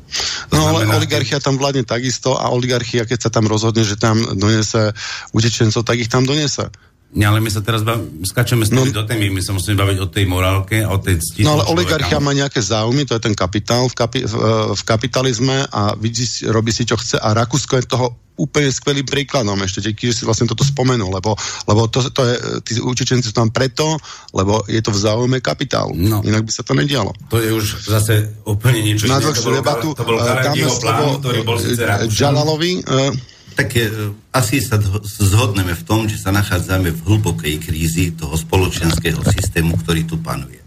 No 0.49 0.59
ale 0.71 0.87
oligarchia 0.87 1.43
tam 1.43 1.59
vládne 1.59 1.83
takisto 1.83 2.39
a 2.39 2.49
oligarchia, 2.49 3.03
keď 3.03 3.27
sa 3.27 3.29
tam 3.29 3.45
rozhodne, 3.45 3.83
že 3.83 3.99
tam 3.99 4.17
donese 4.33 4.95
utečencov, 5.35 5.83
tak 5.83 5.99
ich 5.99 6.09
tam 6.09 6.23
donese. 6.23 6.71
Ale 7.09 7.41
my 7.41 7.49
sa 7.49 7.65
teraz 7.65 7.81
bav... 7.81 7.97
skačeme 8.21 8.69
no, 8.69 8.85
do 8.85 9.01
témy, 9.01 9.33
my 9.33 9.41
sa 9.41 9.49
musíme 9.49 9.73
baviť 9.81 9.97
o 9.97 10.07
tej 10.13 10.25
morálke 10.29 10.85
o 10.85 11.01
tej 11.01 11.17
cti. 11.17 11.41
No 11.41 11.57
ale 11.57 11.65
oligarchia 11.73 12.21
má 12.21 12.37
nejaké 12.37 12.61
záujmy, 12.61 13.09
to 13.09 13.17
je 13.17 13.25
ten 13.25 13.33
kapitál 13.33 13.89
v, 13.89 13.95
kapi- 13.97 14.25
v, 14.29 14.35
v 14.77 14.81
kapitalizme 14.85 15.65
a 15.73 15.97
vidí, 15.97 16.29
robí 16.45 16.69
si, 16.69 16.85
čo 16.85 17.01
chce 17.01 17.17
a 17.17 17.33
Rakúsko 17.33 17.81
je 17.81 17.89
toho 17.89 18.13
úplne 18.39 18.71
skvelým 18.71 19.03
príkladom 19.03 19.59
ešte, 19.59 19.83
keď 19.91 20.15
si 20.15 20.23
vlastne 20.23 20.47
toto 20.47 20.63
spomenul, 20.63 21.11
lebo, 21.11 21.35
lebo 21.67 21.91
to, 21.91 22.07
to 22.07 22.23
je, 22.23 22.35
tí 22.63 22.71
utečenci 22.79 23.27
sú 23.27 23.35
tam 23.35 23.51
preto, 23.51 23.99
lebo 24.31 24.63
je 24.71 24.79
to 24.79 24.95
v 24.95 24.99
záujme 25.03 25.37
kapitálu. 25.43 25.91
No. 25.99 26.23
Inak 26.23 26.47
by 26.47 26.51
sa 26.55 26.63
to 26.63 26.71
nedialo. 26.71 27.11
To 27.27 27.37
je 27.43 27.51
už 27.51 27.83
zase 27.83 28.31
úplne 28.47 28.79
niečo 28.79 29.11
iné. 29.11 29.19
Na 29.19 29.59
debatu, 29.59 29.91
to 29.91 30.07
bol 30.07 30.15
eh, 30.15 30.39
dáme 30.39 30.67
slovo 30.71 31.19
ktorý 31.19 31.39
bol 31.43 31.59
síce 31.59 31.83
Džalalovi, 32.07 32.85
uh, 32.87 33.11
tak 33.55 33.75
e, 33.75 34.13
asi 34.33 34.61
sa 34.61 34.81
zhodneme 35.03 35.73
v 35.73 35.83
tom, 35.85 36.05
že 36.09 36.19
sa 36.19 36.33
nachádzame 36.33 36.93
v 36.93 37.03
hlbokej 37.05 37.55
krízi 37.61 38.13
toho 38.13 38.35
spoločenského 38.35 39.19
systému, 39.25 39.77
ktorý 39.81 40.05
tu 40.05 40.17
panuje. 40.19 40.59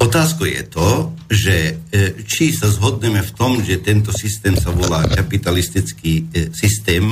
Otázkou 0.00 0.44
je 0.44 0.62
to, 0.68 1.14
že 1.30 1.54
e, 1.90 2.24
či 2.26 2.52
sa 2.52 2.68
zhodneme 2.68 3.22
v 3.22 3.32
tom, 3.32 3.62
že 3.62 3.80
tento 3.80 4.10
systém 4.10 4.58
sa 4.58 4.74
volá 4.74 5.06
kapitalistický 5.06 6.12
e, 6.28 6.52
systém, 6.52 7.02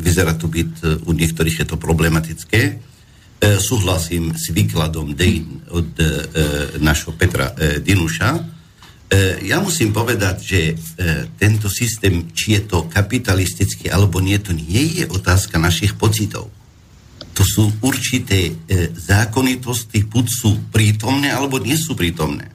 vyzerá 0.00 0.34
to 0.36 0.50
byť 0.50 1.04
u 1.06 1.10
niektorých 1.14 1.64
je 1.64 1.66
to 1.66 1.76
problematické, 1.80 2.92
súhlasím 3.44 4.32
s 4.32 4.48
výkladom 4.56 5.12
dejín 5.12 5.60
od 5.68 5.92
našho 6.80 7.12
Petra 7.12 7.52
Dinuša, 7.84 8.53
E, 8.53 8.53
ja 9.44 9.60
musím 9.60 9.92
povedať, 9.92 10.36
že 10.40 10.60
e, 10.70 10.74
tento 11.36 11.68
systém, 11.68 12.30
či 12.32 12.58
je 12.58 12.62
to 12.64 12.88
kapitalistický 12.88 13.92
alebo 13.92 14.18
nie, 14.18 14.38
to 14.40 14.56
nie 14.56 15.02
je 15.02 15.04
otázka 15.10 15.60
našich 15.60 15.94
pocitov. 15.94 16.48
To 17.34 17.42
sú 17.42 17.68
určité 17.82 18.50
e, 18.50 18.52
zákonitosti, 18.94 20.06
buď 20.06 20.26
sú 20.26 20.50
prítomné, 20.70 21.34
alebo 21.34 21.60
nie 21.60 21.76
sú 21.76 21.94
prítomné. 21.94 22.50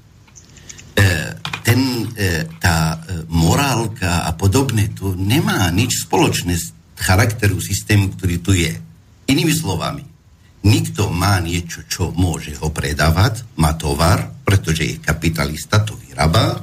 Ten, 1.63 2.11
tá 2.59 2.99
morálka 3.31 4.27
a 4.27 4.35
podobné, 4.35 4.91
to 4.91 5.15
nemá 5.15 5.71
nič 5.71 6.03
spoločné 6.03 6.59
s 6.59 6.75
charakteru 6.99 7.55
systému, 7.63 8.11
ktorý 8.19 8.35
tu 8.43 8.51
je. 8.51 8.75
Inými 9.31 9.53
slovami, 9.55 10.03
Nikto 10.59 11.07
má 11.07 11.39
niečo, 11.39 11.87
čo 11.87 12.11
môže 12.11 12.51
ho 12.59 12.67
predávať, 12.67 13.47
má 13.55 13.79
tovar, 13.79 14.27
pretože 14.43 14.83
je 14.83 14.95
kapitalista, 14.99 15.79
to 15.87 15.95
vyrába 15.95 16.59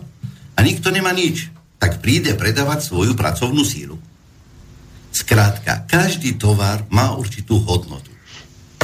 a 0.53 0.59
nikto 0.61 0.93
nemá 0.93 1.17
nič. 1.17 1.49
Tak 1.81 2.05
príde 2.05 2.37
predávať 2.37 2.93
svoju 2.93 3.17
pracovnú 3.17 3.65
sílu. 3.65 3.97
Skrátka, 5.13 5.89
každý 5.89 6.37
tovar 6.37 6.85
má 6.93 7.17
určitú 7.17 7.57
hodnotu. 7.65 8.13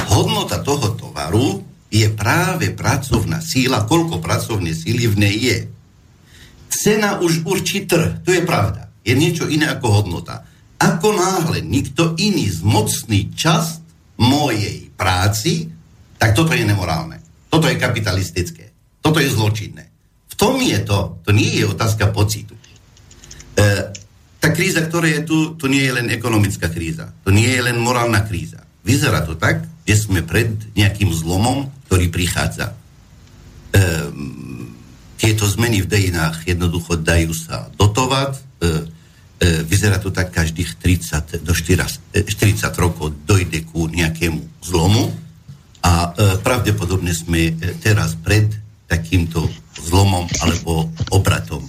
Hodnota 0.09 0.65
toho 0.65 0.97
tovaru 0.97 1.61
je 1.93 2.09
práve 2.09 2.73
pracovná 2.73 3.37
síla, 3.37 3.85
koľko 3.85 4.17
pracovnej 4.17 4.73
síly 4.73 5.05
v 5.05 5.15
nej 5.21 5.35
je. 5.37 5.57
Cena 6.73 7.21
už 7.21 7.45
určí 7.45 7.85
trh, 7.85 8.25
to 8.25 8.33
je 8.33 8.41
pravda. 8.41 8.89
Je 9.05 9.13
niečo 9.13 9.45
iné 9.45 9.69
ako 9.69 10.01
hodnota. 10.01 10.41
Ako 10.81 11.13
náhle 11.13 11.61
nikto 11.61 12.17
iný 12.17 12.49
zmocný 12.49 13.29
čas 13.37 13.77
mojej 14.17 14.82
práci, 14.95 15.67
tak 16.17 16.31
toto 16.37 16.55
je 16.55 16.63
nemorálne. 16.63 17.19
Toto 17.49 17.67
je 17.69 17.77
kapitalistické. 17.77 18.71
Toto 19.03 19.19
je 19.19 19.29
zločinné. 19.29 19.85
V 20.31 20.35
tom 20.39 20.57
je 20.57 20.79
to, 20.81 21.21
to 21.21 21.29
nie 21.35 21.61
je 21.61 21.69
otázka 21.69 22.09
pocitu. 22.09 22.57
E, 23.53 23.67
tá 24.41 24.49
kríza, 24.49 24.81
ktorá 24.81 25.07
je 25.07 25.21
tu, 25.27 25.37
to 25.59 25.69
nie 25.69 25.85
je 25.85 25.93
len 25.93 26.07
ekonomická 26.09 26.71
kríza. 26.71 27.13
To 27.21 27.29
nie 27.29 27.47
je 27.47 27.61
len 27.61 27.77
morálna 27.77 28.25
kríza. 28.25 28.63
Vyzerá 28.81 29.21
to 29.21 29.37
tak, 29.37 29.61
že 29.85 30.07
sme 30.07 30.23
pred 30.23 30.49
nejakým 30.73 31.11
zlomom, 31.13 31.69
ktorý 31.87 32.09
prichádza. 32.09 32.73
E, 32.73 32.75
tieto 35.19 35.47
zmeny 35.47 35.83
v 35.83 35.91
dejinách 35.91 36.43
jednoducho 36.47 36.99
dajú 36.99 37.31
sa 37.31 37.69
dotovať. 37.77 38.31
E, 38.33 38.41
vyzerá 39.67 39.99
to 39.99 40.09
tak, 40.09 40.31
každých 40.31 40.79
30 40.79 41.43
do 41.43 41.53
40, 41.53 42.27
40 42.27 42.63
e, 42.63 42.67
rokov 42.79 43.11
dojde 43.27 43.65
ku 43.67 43.91
nejakému 43.91 44.63
zlomu 44.63 45.11
a 45.83 46.15
e, 46.15 46.39
pravdepodobne 46.39 47.11
sme 47.11 47.51
e, 47.51 47.53
teraz 47.81 48.15
pred 48.15 48.47
takýmto 48.87 49.49
zlomom 49.83 50.29
alebo 50.39 50.91
obratom. 51.11 51.65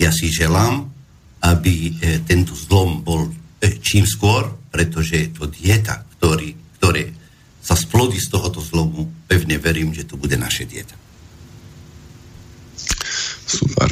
Ja 0.00 0.10
si 0.10 0.32
želám, 0.32 0.88
aby 1.42 1.74
e, 1.74 1.92
tento 2.26 2.54
zlom 2.54 3.02
bol 3.06 3.30
e, 3.60 3.78
čím 3.78 4.06
skôr, 4.06 4.50
pretože 4.72 5.30
to 5.36 5.46
dieta, 5.46 6.02
ktorý, 6.18 6.54
ktoré 6.78 7.12
sa 7.62 7.78
splodí 7.78 8.18
z 8.18 8.30
tohoto 8.30 8.58
zlomu, 8.58 9.06
pevne 9.30 9.58
verím, 9.62 9.94
že 9.94 10.02
to 10.02 10.18
bude 10.18 10.34
naše 10.34 10.66
dieta. 10.66 10.98
Super. 13.46 13.90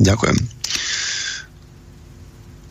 Ďakujem. 0.00 0.55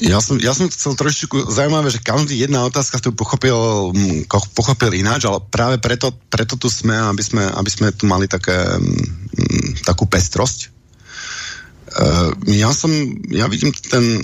Ja 0.03 0.19
som, 0.19 0.35
ja 0.35 0.51
som 0.51 0.67
chcel 0.67 0.91
trošičku, 0.91 1.47
zaujímavé, 1.47 1.87
že 1.87 2.03
každý 2.03 2.35
jedna 2.35 2.67
otázka 2.67 2.99
tu 2.99 3.15
pochopil, 3.15 3.55
mm, 3.95 4.27
pochopil 4.51 4.91
ináč, 4.91 5.23
ale 5.23 5.39
práve 5.47 5.79
preto, 5.79 6.11
preto 6.27 6.59
tu 6.59 6.67
sme, 6.67 6.91
aby 6.91 7.23
sme, 7.23 7.47
aby 7.47 7.69
sme 7.71 7.95
tu 7.95 8.03
mali 8.03 8.27
také, 8.27 8.59
mm, 8.75 9.87
takú 9.87 10.03
pestrosť. 10.03 10.75
Uh, 11.95 12.35
ja 12.51 12.75
som, 12.75 12.91
ja 13.31 13.47
vidím 13.47 13.71
ten 13.71 14.19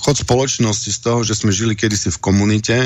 chod 0.00 0.16
spoločnosti 0.16 0.88
z 0.96 0.98
toho, 1.04 1.20
že 1.20 1.36
sme 1.36 1.52
žili 1.52 1.76
kedysi 1.76 2.08
v 2.08 2.22
komunite, 2.24 2.76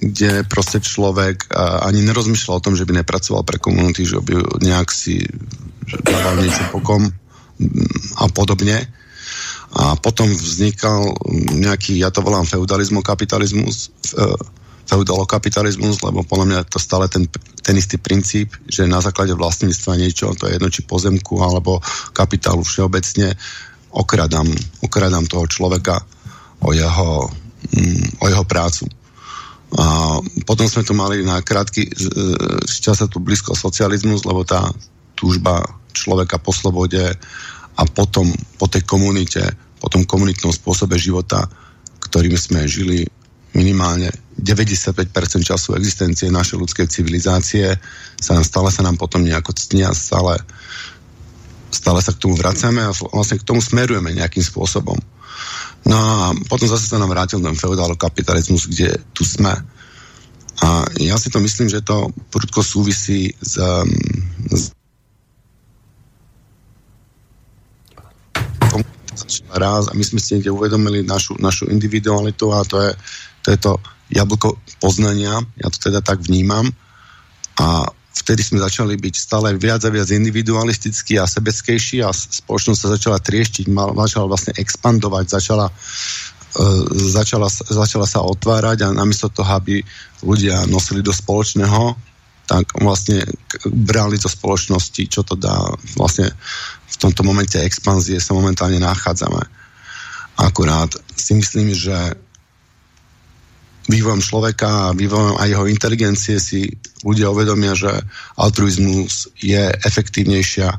kde 0.00 0.48
proste 0.48 0.80
človek 0.80 1.52
uh, 1.52 1.84
ani 1.84 2.00
nerozmýšľal 2.00 2.56
o 2.56 2.64
tom, 2.64 2.80
že 2.80 2.88
by 2.88 3.04
nepracoval 3.04 3.44
pre 3.44 3.60
komunity, 3.60 4.08
že 4.08 4.24
by 4.24 4.56
nejak 4.64 4.88
si 4.88 5.20
dával 6.00 6.40
niečo 6.40 6.64
pokom 6.72 7.12
mm, 7.60 8.24
a 8.24 8.32
podobne 8.32 9.03
a 9.74 9.98
potom 9.98 10.30
vznikal 10.30 11.18
nejaký, 11.50 11.98
ja 11.98 12.14
to 12.14 12.22
volám 12.22 12.46
feudalizmu, 12.46 13.02
kapitalizmus, 13.02 13.90
feudalokapitalizmus, 14.86 15.98
lebo 16.04 16.22
podľa 16.22 16.46
mňa 16.46 16.60
to 16.70 16.78
stále 16.78 17.10
ten, 17.10 17.26
ten 17.58 17.74
istý 17.74 17.98
princíp, 17.98 18.54
že 18.70 18.86
na 18.86 19.02
základe 19.02 19.34
vlastníctva 19.34 19.98
niečo, 19.98 20.30
to 20.38 20.46
je 20.46 20.54
jedno 20.54 20.70
či 20.70 20.86
pozemku 20.86 21.42
alebo 21.42 21.82
kapitálu 22.14 22.62
všeobecne, 22.62 23.34
okradám, 23.90 24.46
okradám 24.84 25.26
toho 25.26 25.50
človeka 25.50 26.06
o 26.62 26.70
jeho, 26.70 27.26
mm, 27.74 28.22
o 28.22 28.24
jeho 28.30 28.44
prácu. 28.46 28.86
A 29.74 30.16
potom 30.46 30.70
sme 30.70 30.86
tu 30.86 30.94
mali 30.94 31.26
na 31.26 31.42
krátky 31.42 31.82
e, 31.82 31.90
čas 32.62 33.02
tu 33.10 33.18
blízko 33.18 33.58
socializmus, 33.58 34.22
lebo 34.22 34.46
tá 34.46 34.70
túžba 35.18 35.66
človeka 35.90 36.38
po 36.38 36.54
slobode 36.54 37.02
a 37.74 37.82
potom 37.88 38.30
po 38.58 38.66
tej 38.70 38.86
komunite 38.86 39.42
o 39.84 39.88
tom 39.90 40.06
komunitnom 40.08 40.54
spôsobe 40.54 40.96
života, 40.96 41.44
ktorým 42.00 42.38
sme 42.38 42.64
žili 42.64 43.04
minimálne 43.54 44.10
95% 44.34 45.10
času 45.46 45.78
existencie 45.78 46.26
našej 46.32 46.58
ľudskej 46.58 46.86
civilizácie, 46.90 47.70
sa 48.18 48.34
nám, 48.34 48.44
stále 48.46 48.68
sa 48.74 48.82
nám 48.82 48.98
potom 48.98 49.22
nejako 49.22 49.54
ctnia, 49.54 49.94
stále 49.94 50.40
stále 51.74 51.98
sa 51.98 52.14
k 52.14 52.22
tomu 52.22 52.38
vracame 52.38 52.86
a 52.86 52.94
vlastne 52.94 53.42
k 53.42 53.46
tomu 53.46 53.58
smerujeme 53.58 54.14
nejakým 54.14 54.46
spôsobom. 54.46 54.94
No 55.84 55.96
a 55.98 56.32
potom 56.46 56.70
zase 56.70 56.86
sa 56.86 57.02
nám 57.02 57.10
vrátil 57.10 57.42
ten 57.42 57.58
feudálokapitalizmus, 57.58 58.70
kde 58.70 58.94
tu 59.10 59.26
sme. 59.26 59.52
A 60.62 60.86
ja 61.02 61.18
si 61.18 61.28
to 61.28 61.42
myslím, 61.42 61.66
že 61.66 61.82
to 61.82 62.14
prudko 62.30 62.62
súvisí 62.62 63.34
s, 63.42 63.58
s 64.54 64.70
raz 69.54 69.88
a 69.88 69.92
my 69.94 70.04
sme 70.04 70.20
si 70.20 70.36
niekde 70.36 70.52
uvedomili 70.52 71.06
našu, 71.06 71.38
našu 71.38 71.70
individualitu 71.70 72.50
a 72.52 72.66
to 72.66 72.80
je, 72.80 72.90
to 73.42 73.48
je 73.54 73.58
to 73.58 73.72
jablko 74.12 74.60
poznania, 74.78 75.40
ja 75.58 75.68
to 75.72 75.78
teda 75.78 76.04
tak 76.04 76.20
vnímam. 76.20 76.68
A 77.58 77.88
vtedy 78.14 78.42
sme 78.46 78.62
začali 78.62 78.94
byť 78.94 79.14
stále 79.14 79.48
viac 79.58 79.82
a 79.82 79.90
viac 79.90 80.10
individualistickí 80.10 81.18
a 81.18 81.26
sebeckejší 81.26 82.06
a 82.06 82.14
spoločnosť 82.14 82.80
sa 82.80 82.92
začala 82.94 83.18
trieštiť, 83.18 83.66
mal, 83.70 83.90
začala 83.94 84.30
vlastne 84.30 84.54
expandovať, 84.54 85.24
začala, 85.28 85.66
uh, 85.68 86.84
začala, 86.94 87.48
začala 87.50 88.06
sa 88.06 88.22
otvárať 88.22 88.86
a 88.86 88.94
namiesto 88.94 89.30
toho, 89.30 89.50
aby 89.58 89.82
ľudia 90.22 90.66
nosili 90.70 91.02
do 91.02 91.10
spoločného, 91.10 92.14
tak 92.44 92.76
vlastne 92.76 93.24
brali 93.72 94.20
do 94.20 94.28
spoločnosti, 94.28 95.02
čo 95.08 95.24
to 95.24 95.34
dá 95.34 95.64
vlastne 95.96 96.28
v 96.84 96.96
tomto 97.00 97.24
momente 97.26 97.58
expanzie 97.60 98.20
sa 98.20 98.36
momentálne 98.36 98.78
nachádzame. 98.78 99.42
Akurát 100.38 100.90
si 101.14 101.34
myslím, 101.38 101.72
že 101.72 101.94
vývojom 103.88 104.24
človeka 104.24 104.90
a 104.90 104.96
vývojom 104.96 105.36
aj 105.36 105.48
jeho 105.48 105.66
inteligencie 105.68 106.36
si 106.40 106.64
ľudia 107.04 107.28
uvedomia, 107.28 107.76
že 107.76 107.92
altruizmus 108.40 109.28
je 109.36 109.60
efektívnejšia 109.68 110.72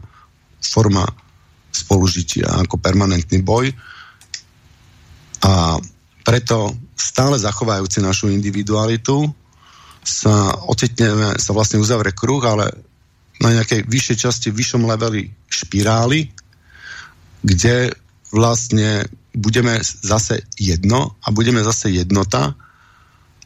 forma 0.65 1.05
spolužitia 1.69 2.65
ako 2.65 2.81
permanentný 2.81 3.45
boj 3.45 3.69
a 5.45 5.77
preto 6.25 6.73
stále 6.97 7.37
zachovajúci 7.37 8.01
našu 8.01 8.33
individualitu 8.33 9.29
sa 10.01 10.57
ocitneme, 10.65 11.37
sa 11.37 11.53
vlastne 11.53 11.77
uzavre 11.77 12.17
kruh, 12.17 12.41
ale 12.41 12.73
na 13.43 13.49
nejakej 13.51 13.83
vyššej 13.87 14.17
časti, 14.17 14.47
vyššom 14.51 14.87
leveli 14.87 15.27
špirály, 15.51 16.31
kde 17.43 17.91
vlastne 18.31 19.05
budeme 19.35 19.79
zase 19.83 20.47
jedno 20.55 21.19
a 21.19 21.27
budeme 21.31 21.59
zase 21.63 21.91
jednota 21.91 22.55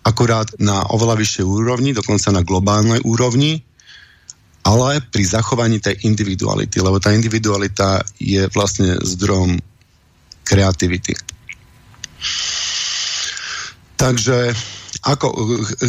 akurát 0.06 0.48
na 0.58 0.88
oveľa 0.90 1.20
vyššej 1.20 1.46
úrovni, 1.46 1.92
dokonca 1.92 2.32
na 2.32 2.42
globálnej 2.42 3.04
úrovni, 3.04 3.62
ale 4.64 5.04
pri 5.04 5.24
zachovaní 5.24 5.80
tej 5.80 6.08
individuality, 6.08 6.80
lebo 6.80 6.98
tá 6.98 7.12
individualita 7.12 8.02
je 8.18 8.48
vlastne 8.52 8.98
zdrojom 9.00 9.60
kreativity. 10.44 11.14
Takže 14.00 14.56
ako, 15.00 15.28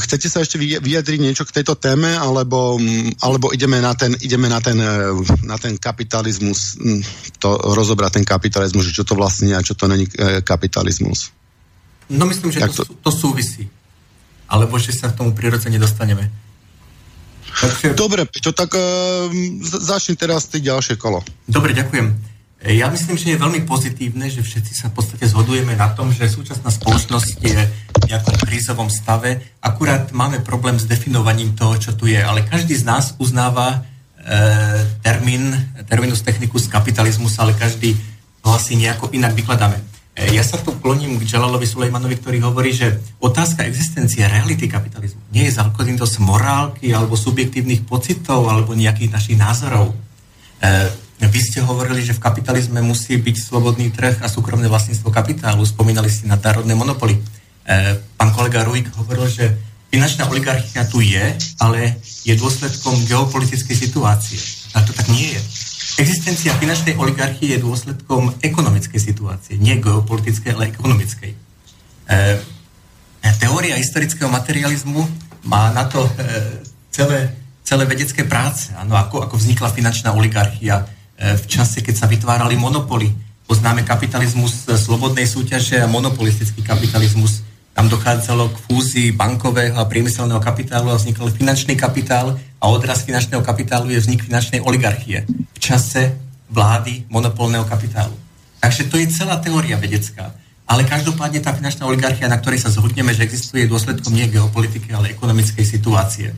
chcete 0.07 0.31
sa 0.31 0.43
ešte 0.43 0.59
vyjadriť 0.59 1.19
niečo 1.19 1.43
k 1.43 1.61
tejto 1.61 1.75
téme, 1.75 2.15
alebo, 2.15 2.79
alebo 3.19 3.51
ideme, 3.51 3.83
na 3.83 3.95
ten, 3.99 4.15
ideme 4.23 4.47
na, 4.47 4.63
ten, 4.63 4.79
na 5.43 5.57
ten 5.59 5.75
kapitalizmus, 5.75 6.79
to 7.43 7.49
rozobrať 7.75 8.23
ten 8.23 8.27
kapitalizmus, 8.27 8.87
že 8.87 9.03
čo 9.03 9.05
to 9.07 9.19
vlastne 9.19 9.51
a 9.55 9.67
čo 9.67 9.75
to 9.75 9.91
není 9.91 10.07
e, 10.15 10.43
kapitalizmus? 10.47 11.35
No 12.11 12.27
myslím, 12.27 12.55
že 12.55 12.63
to, 12.71 12.87
to, 12.87 12.95
to 13.03 13.11
súvisí 13.11 13.67
alebo 14.51 14.75
že 14.83 14.91
sa 14.91 15.15
k 15.15 15.23
tomu 15.23 15.31
prirodzene 15.31 15.79
dostaneme. 15.79 16.27
Takže... 17.51 17.95
Dobre, 17.95 18.27
Peťo, 18.27 18.51
tak 18.51 18.75
uh, 18.75 19.31
začni 19.63 20.19
teraz 20.19 20.51
ty 20.51 20.59
ďalšie 20.59 20.99
kolo. 20.99 21.23
Dobre, 21.47 21.71
ďakujem. 21.71 22.30
Ja 22.61 22.93
myslím, 22.93 23.17
že 23.17 23.33
je 23.33 23.41
veľmi 23.41 23.65
pozitívne, 23.65 24.29
že 24.29 24.45
všetci 24.45 24.73
sa 24.77 24.93
v 24.93 25.01
podstate 25.01 25.25
zhodujeme 25.25 25.73
na 25.81 25.97
tom, 25.97 26.13
že 26.13 26.29
súčasná 26.29 26.69
spoločnosť 26.69 27.41
je 27.41 27.57
v 27.73 28.05
nejakom 28.05 28.37
krízovom 28.37 28.93
stave. 28.93 29.41
Akurát 29.65 30.13
máme 30.13 30.45
problém 30.45 30.77
s 30.77 30.85
definovaním 30.85 31.57
toho, 31.57 31.81
čo 31.81 31.97
tu 31.97 32.05
je, 32.05 32.21
ale 32.21 32.45
každý 32.45 32.77
z 32.77 32.85
nás 32.85 33.17
uznáva 33.17 33.81
e, 33.81 34.37
termín, 35.01 35.57
terminus 35.89 36.21
technicus 36.21 36.69
kapitalizmus, 36.69 37.41
ale 37.41 37.57
každý 37.57 37.97
ho 38.45 38.53
asi 38.53 38.77
nejako 38.77 39.09
inak 39.17 39.33
vykladáme. 39.33 39.81
E, 40.13 40.37
ja 40.37 40.45
sa 40.45 40.61
tu 40.61 40.77
kloním 40.85 41.17
k 41.17 41.25
Jalalovi 41.25 41.65
Sulejmanovi, 41.65 42.21
ktorý 42.21 42.45
hovorí, 42.45 42.77
že 42.77 43.01
otázka 43.25 43.65
existencie 43.65 44.29
reality 44.29 44.69
kapitalizmu 44.69 45.33
nie 45.33 45.49
je 45.49 45.57
zakladným 45.57 45.97
z 45.97 46.21
morálky 46.21 46.93
alebo 46.93 47.17
subjektívnych 47.17 47.89
pocitov 47.89 48.53
alebo 48.53 48.77
nejakých 48.77 49.17
našich 49.17 49.41
názorov. 49.41 49.97
E, 50.61 51.09
vy 51.29 51.41
ste 51.41 51.61
hovorili, 51.61 52.01
že 52.01 52.17
v 52.17 52.25
kapitalizme 52.25 52.81
musí 52.81 53.21
byť 53.21 53.37
slobodný 53.37 53.93
trh 53.93 54.25
a 54.25 54.29
súkromné 54.31 54.73
vlastníctvo 54.73 55.13
kapitálu. 55.13 55.61
Spomínali 55.69 56.09
ste 56.09 56.25
nadnárodné 56.25 56.73
monopoly. 56.73 57.21
E, 57.21 57.21
pán 58.17 58.33
kolega 58.33 58.65
Ruik 58.65 58.89
hovoril, 58.97 59.29
že 59.29 59.53
finančná 59.93 60.25
oligarchia 60.33 60.89
tu 60.89 61.05
je, 61.05 61.37
ale 61.61 62.01
je 62.25 62.33
dôsledkom 62.33 63.05
geopolitickej 63.05 63.77
situácie. 63.77 64.41
A 64.73 64.81
to 64.81 64.97
tak 64.97 65.13
nie 65.13 65.37
je. 65.37 65.41
Existencia 66.01 66.57
finančnej 66.57 66.97
oligarchie 66.97 67.53
je 67.53 67.61
dôsledkom 67.61 68.41
ekonomickej 68.41 69.01
situácie, 69.03 69.61
nie 69.61 69.77
geopolitickej, 69.77 70.57
ale 70.57 70.73
ekonomickej. 70.73 71.33
E, 71.37 72.21
teória 73.37 73.77
historického 73.77 74.33
materializmu 74.33 75.05
má 75.45 75.69
na 75.77 75.85
to 75.85 76.01
e, 76.01 76.11
celé, 76.89 77.33
celé 77.61 77.85
vedecké 77.85 78.25
práce. 78.25 78.73
Ano, 78.73 78.97
ako, 78.97 79.29
ako 79.29 79.37
vznikla 79.37 79.69
finančná 79.69 80.17
oligarchia 80.17 80.89
v 81.21 81.45
čase, 81.45 81.85
keď 81.85 81.95
sa 82.01 82.07
vytvárali 82.09 82.57
monopoly. 82.57 83.13
Poznáme 83.45 83.85
kapitalizmus 83.85 84.65
slobodnej 84.65 85.29
súťaže 85.29 85.77
a 85.83 85.91
monopolistický 85.91 86.65
kapitalizmus 86.65 87.45
tam 87.77 87.87
dochádzalo 87.87 88.51
k 88.51 88.57
fúzii 88.67 89.09
bankového 89.15 89.79
a 89.79 89.87
priemyselného 89.87 90.43
kapitálu 90.43 90.91
a 90.91 90.99
vznikol 90.99 91.31
finančný 91.31 91.79
kapitál 91.79 92.35
a 92.61 92.65
odraz 92.69 93.07
finančného 93.07 93.41
kapitálu 93.41 93.95
je 93.95 94.03
vznik 94.03 94.27
finančnej 94.27 94.61
oligarchie 94.61 95.25
v 95.29 95.59
čase 95.61 96.19
vlády 96.51 97.07
monopolného 97.09 97.65
kapitálu. 97.65 98.13
Takže 98.61 98.91
to 98.91 98.99
je 99.01 99.09
celá 99.15 99.39
teória 99.39 99.79
vedecká. 99.81 100.35
Ale 100.71 100.87
každopádne 100.87 101.43
tá 101.43 101.51
finančná 101.51 101.87
oligarchia, 101.87 102.31
na 102.31 102.39
ktorej 102.39 102.63
sa 102.63 102.71
zhodneme, 102.71 103.11
že 103.11 103.27
existuje 103.27 103.67
dôsledkom 103.67 104.15
nie 104.15 104.31
geopolitiky, 104.31 104.95
ale 104.95 105.11
ekonomickej 105.11 105.67
situácie. 105.67 106.31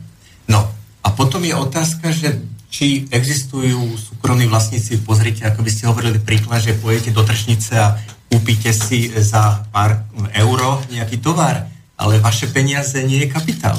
No 0.49 0.65
a 1.05 1.07
potom 1.13 1.43
je 1.45 1.53
otázka, 1.53 2.09
že 2.09 2.41
či 2.73 3.05
existujú 3.13 3.93
súkromní 4.01 4.49
vlastníci, 4.49 5.05
pozrite, 5.05 5.45
ako 5.45 5.61
by 5.61 5.69
ste 5.69 5.85
hovorili 5.85 6.17
príklad, 6.17 6.65
že 6.65 6.73
pojete 6.73 7.13
do 7.13 7.21
tržnice 7.21 7.77
a 7.77 8.01
kúpite 8.33 8.73
si 8.73 9.13
za 9.13 9.61
pár 9.69 10.09
euro 10.33 10.81
nejaký 10.89 11.21
tovar, 11.21 11.69
ale 11.93 12.17
vaše 12.17 12.49
peniaze 12.49 12.97
nie 13.05 13.21
je 13.21 13.29
kapitál. 13.29 13.77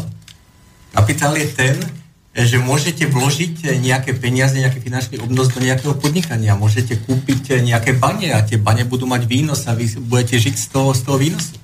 Kapitál 0.94 1.34
je 1.34 1.50
ten, 1.50 1.74
že 2.34 2.62
môžete 2.62 3.10
vložiť 3.10 3.82
nejaké 3.82 4.14
peniaze, 4.14 4.54
nejaký 4.54 4.78
finančný 4.78 5.18
obnos 5.18 5.50
do 5.50 5.58
nejakého 5.58 5.98
podnikania. 5.98 6.54
Môžete 6.54 7.02
kúpiť 7.02 7.66
nejaké 7.66 7.98
bane 7.98 8.30
a 8.30 8.46
tie 8.46 8.62
bane 8.62 8.86
budú 8.86 9.10
mať 9.10 9.26
výnos 9.26 9.66
a 9.66 9.74
vy 9.74 9.90
budete 10.06 10.38
žiť 10.38 10.54
z 10.54 10.66
toho, 10.70 10.94
z 10.94 11.02
toho 11.02 11.18
výnosu. 11.18 11.54
E, 11.54 11.62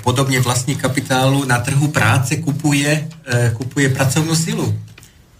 podobne 0.00 0.40
vlastník 0.40 0.80
kapitálu 0.80 1.44
na 1.44 1.60
trhu 1.60 1.88
práce 1.88 2.36
kupuje, 2.40 2.88
e, 3.24 3.52
kupuje 3.56 3.92
pracovnú 3.92 4.32
silu. 4.36 4.68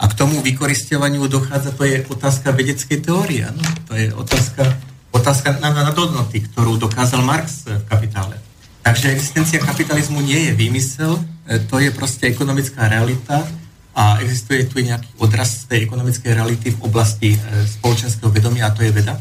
A 0.05 0.09
k 0.09 0.15
tomu 0.21 0.45
vykoristovaniu 0.45 1.25
dochádza, 1.33 1.73
to 1.73 1.89
je 1.89 2.05
otázka 2.05 2.53
vedeckej 2.53 3.01
teórie. 3.01 3.49
No? 3.49 3.65
To 3.89 3.93
je 3.97 4.13
otázka 4.13 4.69
otázka 5.15 5.63
na, 5.63 5.71
na 5.71 5.95
hodnoty, 5.95 6.43
ktorú 6.43 6.75
dokázal 6.75 7.23
Marx 7.23 7.71
v 7.71 7.87
kapitále. 7.87 8.35
Takže 8.83 9.15
existencia 9.15 9.63
kapitalizmu 9.63 10.21
nie 10.21 10.51
je 10.51 10.53
výmysel, 10.53 11.17
e, 11.47 11.63
to 11.71 11.79
je 11.79 11.95
proste 11.95 12.27
ekonomická 12.27 12.91
realita 12.91 13.47
a 13.95 14.19
existuje 14.21 14.67
tu 14.67 14.83
nejaký 14.83 15.09
odraz 15.23 15.65
tej 15.71 15.87
ekonomickej 15.87 16.35
reality 16.35 16.75
v 16.75 16.83
oblasti 16.83 17.31
e, 17.33 17.39
spoločenského 17.79 18.29
vedomia 18.29 18.69
a 18.69 18.75
to 18.75 18.83
je 18.83 18.93
veda. 18.93 19.17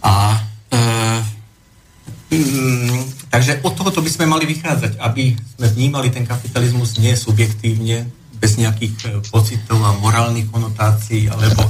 A 0.00 0.38
e, 0.72 0.78
mm, 2.32 3.28
takže 3.28 3.60
od 3.66 3.74
tohoto 3.74 4.00
by 4.00 4.08
sme 4.08 4.30
mali 4.30 4.48
vychádzať, 4.48 5.02
aby 5.02 5.36
sme 5.36 5.66
vnímali 5.76 6.08
ten 6.08 6.24
kapitalizmus 6.24 6.96
nie 6.96 7.12
subjektívne, 7.12 8.08
bez 8.40 8.56
nejakých 8.56 8.94
e, 9.04 9.08
pocitov 9.28 9.76
a 9.84 9.92
morálnych 10.00 10.48
konotácií 10.48 11.28
alebo 11.28 11.68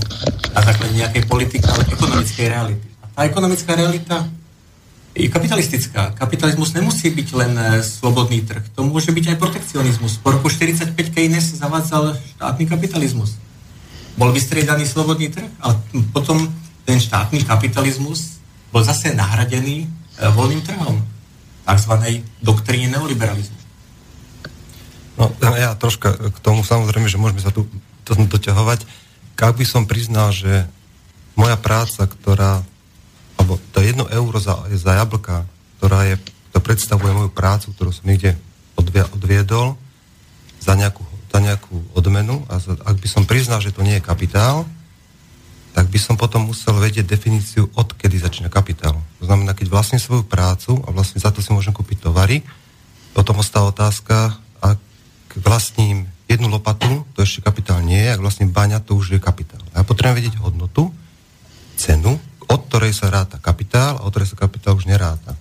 na 0.55 0.61
základe 0.63 0.95
nejakej 0.95 1.27
politiky, 1.27 1.67
ale 1.67 1.83
ekonomickej 1.91 2.47
reality. 2.47 2.87
A 3.19 3.27
ekonomická 3.27 3.75
realita 3.75 4.31
je 5.11 5.27
kapitalistická. 5.27 6.15
Kapitalizmus 6.15 6.71
nemusí 6.71 7.11
byť 7.11 7.29
len 7.35 7.53
e, 7.59 7.83
slobodný 7.83 8.47
trh. 8.47 8.63
To 8.79 8.87
môže 8.87 9.11
byť 9.11 9.35
aj 9.35 9.37
protekcionizmus. 9.43 10.23
Po 10.23 10.31
roku 10.31 10.47
45 10.47 10.95
Keynes 11.11 11.59
zavádzal 11.59 12.15
štátny 12.39 12.65
kapitalizmus. 12.71 13.35
Bol 14.15 14.31
vystriedaný 14.31 14.87
slobodný 14.87 15.35
trh, 15.35 15.51
ale 15.59 15.83
potom 16.15 16.47
ten 16.87 17.03
štátny 17.03 17.43
kapitalizmus 17.43 18.39
bol 18.71 18.87
zase 18.87 19.11
nahradený 19.11 19.85
e, 19.85 19.87
voľným 20.31 20.63
trhom, 20.63 21.03
tzv. 21.67 21.93
doktríne 22.39 22.95
neoliberalizmu. 22.95 23.60
No, 25.21 25.29
ja 25.45 25.77
troška 25.77 26.17
k 26.17 26.39
tomu 26.41 26.65
samozrejme, 26.65 27.05
že 27.05 27.21
môžeme 27.21 27.45
sa 27.45 27.53
tu 27.53 27.69
doťahovať 28.09 28.89
ak 29.41 29.57
by 29.57 29.65
som 29.65 29.89
priznal, 29.89 30.29
že 30.37 30.69
moja 31.33 31.57
práca, 31.57 32.05
ktorá, 32.05 32.61
alebo 33.41 33.57
to 33.73 33.81
jedno 33.81 34.05
euro 34.13 34.37
za, 34.37 34.61
za 34.77 35.01
jablka, 35.01 35.49
ktorá 35.81 36.05
je, 36.13 36.21
to 36.53 36.61
predstavuje 36.61 37.17
moju 37.17 37.33
prácu, 37.33 37.73
ktorú 37.73 37.91
som 37.95 38.05
niekde 38.05 38.37
odviedol 38.77 39.81
za 40.61 40.77
nejakú, 40.77 41.01
za 41.33 41.41
nejakú 41.41 41.73
odmenu 41.97 42.45
a 42.53 42.61
za, 42.61 42.77
ak 42.85 42.97
by 43.01 43.09
som 43.09 43.25
priznal, 43.25 43.65
že 43.65 43.73
to 43.73 43.81
nie 43.81 43.97
je 43.97 44.05
kapitál, 44.05 44.69
tak 45.71 45.87
by 45.89 45.97
som 46.03 46.19
potom 46.19 46.51
musel 46.51 46.77
vedieť 46.77 47.07
definíciu, 47.07 47.71
odkedy 47.79 48.19
začína 48.21 48.51
kapitál. 48.53 48.99
To 49.23 49.25
znamená, 49.25 49.55
keď 49.55 49.71
vlastním 49.71 50.03
svoju 50.03 50.27
prácu 50.27 50.83
a 50.85 50.91
vlastne 50.91 51.23
za 51.23 51.31
to 51.31 51.41
si 51.41 51.55
môžem 51.55 51.73
kúpiť 51.73 52.11
tovary, 52.11 52.43
potom 53.15 53.39
ostáva 53.41 53.71
otázka, 53.71 54.37
ak 55.31 55.47
vlastním 55.47 56.11
jednu 56.27 56.51
lopatu, 56.51 57.07
to 57.15 57.23
ešte 57.23 57.39
kapitál 57.39 57.87
nie 57.87 58.03
je, 58.03 58.19
ak 58.19 58.19
vlastním 58.19 58.51
baňa, 58.51 58.83
to 58.83 58.99
už 58.99 59.15
je 59.15 59.21
kapitál. 59.23 59.63
Ja 59.71 59.87
potrebujem 59.87 60.19
vedieť 60.19 60.43
hodnotu, 60.43 60.91
cenu, 61.79 62.19
od 62.51 62.61
ktorej 62.67 62.99
sa 62.99 63.15
ráta 63.15 63.39
kapitál 63.39 64.03
a 64.03 64.03
od 64.03 64.11
ktorej 64.11 64.35
sa 64.35 64.43
kapitál 64.43 64.75
už 64.75 64.91
neráta. 64.91 65.39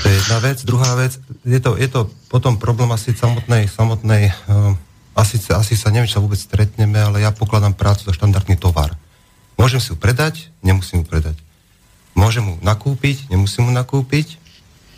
To 0.00 0.06
je 0.08 0.16
jedna 0.16 0.40
vec. 0.40 0.64
Druhá 0.64 0.96
vec, 0.96 1.20
je 1.44 1.60
to, 1.60 1.76
je 1.76 1.88
to 1.92 2.08
potom 2.32 2.56
problém 2.56 2.88
asi 2.88 3.12
samotnej, 3.12 3.68
samotnej 3.68 4.32
uh, 4.48 4.72
asi, 5.12 5.36
asi 5.52 5.76
sa 5.76 5.92
neviem, 5.92 6.08
či 6.08 6.16
sa 6.16 6.24
vôbec 6.24 6.40
stretneme, 6.40 6.96
ale 6.96 7.20
ja 7.20 7.32
pokladám 7.36 7.76
prácu 7.76 8.08
za 8.08 8.16
štandardný 8.16 8.56
tovar. 8.56 8.96
Môžem 9.56 9.80
si 9.80 9.92
ju 9.92 9.96
predať, 9.96 10.52
nemusím 10.60 11.04
ju 11.04 11.08
predať. 11.08 11.36
Môžem 12.16 12.44
mu 12.44 12.54
nakúpiť, 12.64 13.28
nemusím 13.28 13.68
mu 13.68 13.72
nakúpiť. 13.72 14.40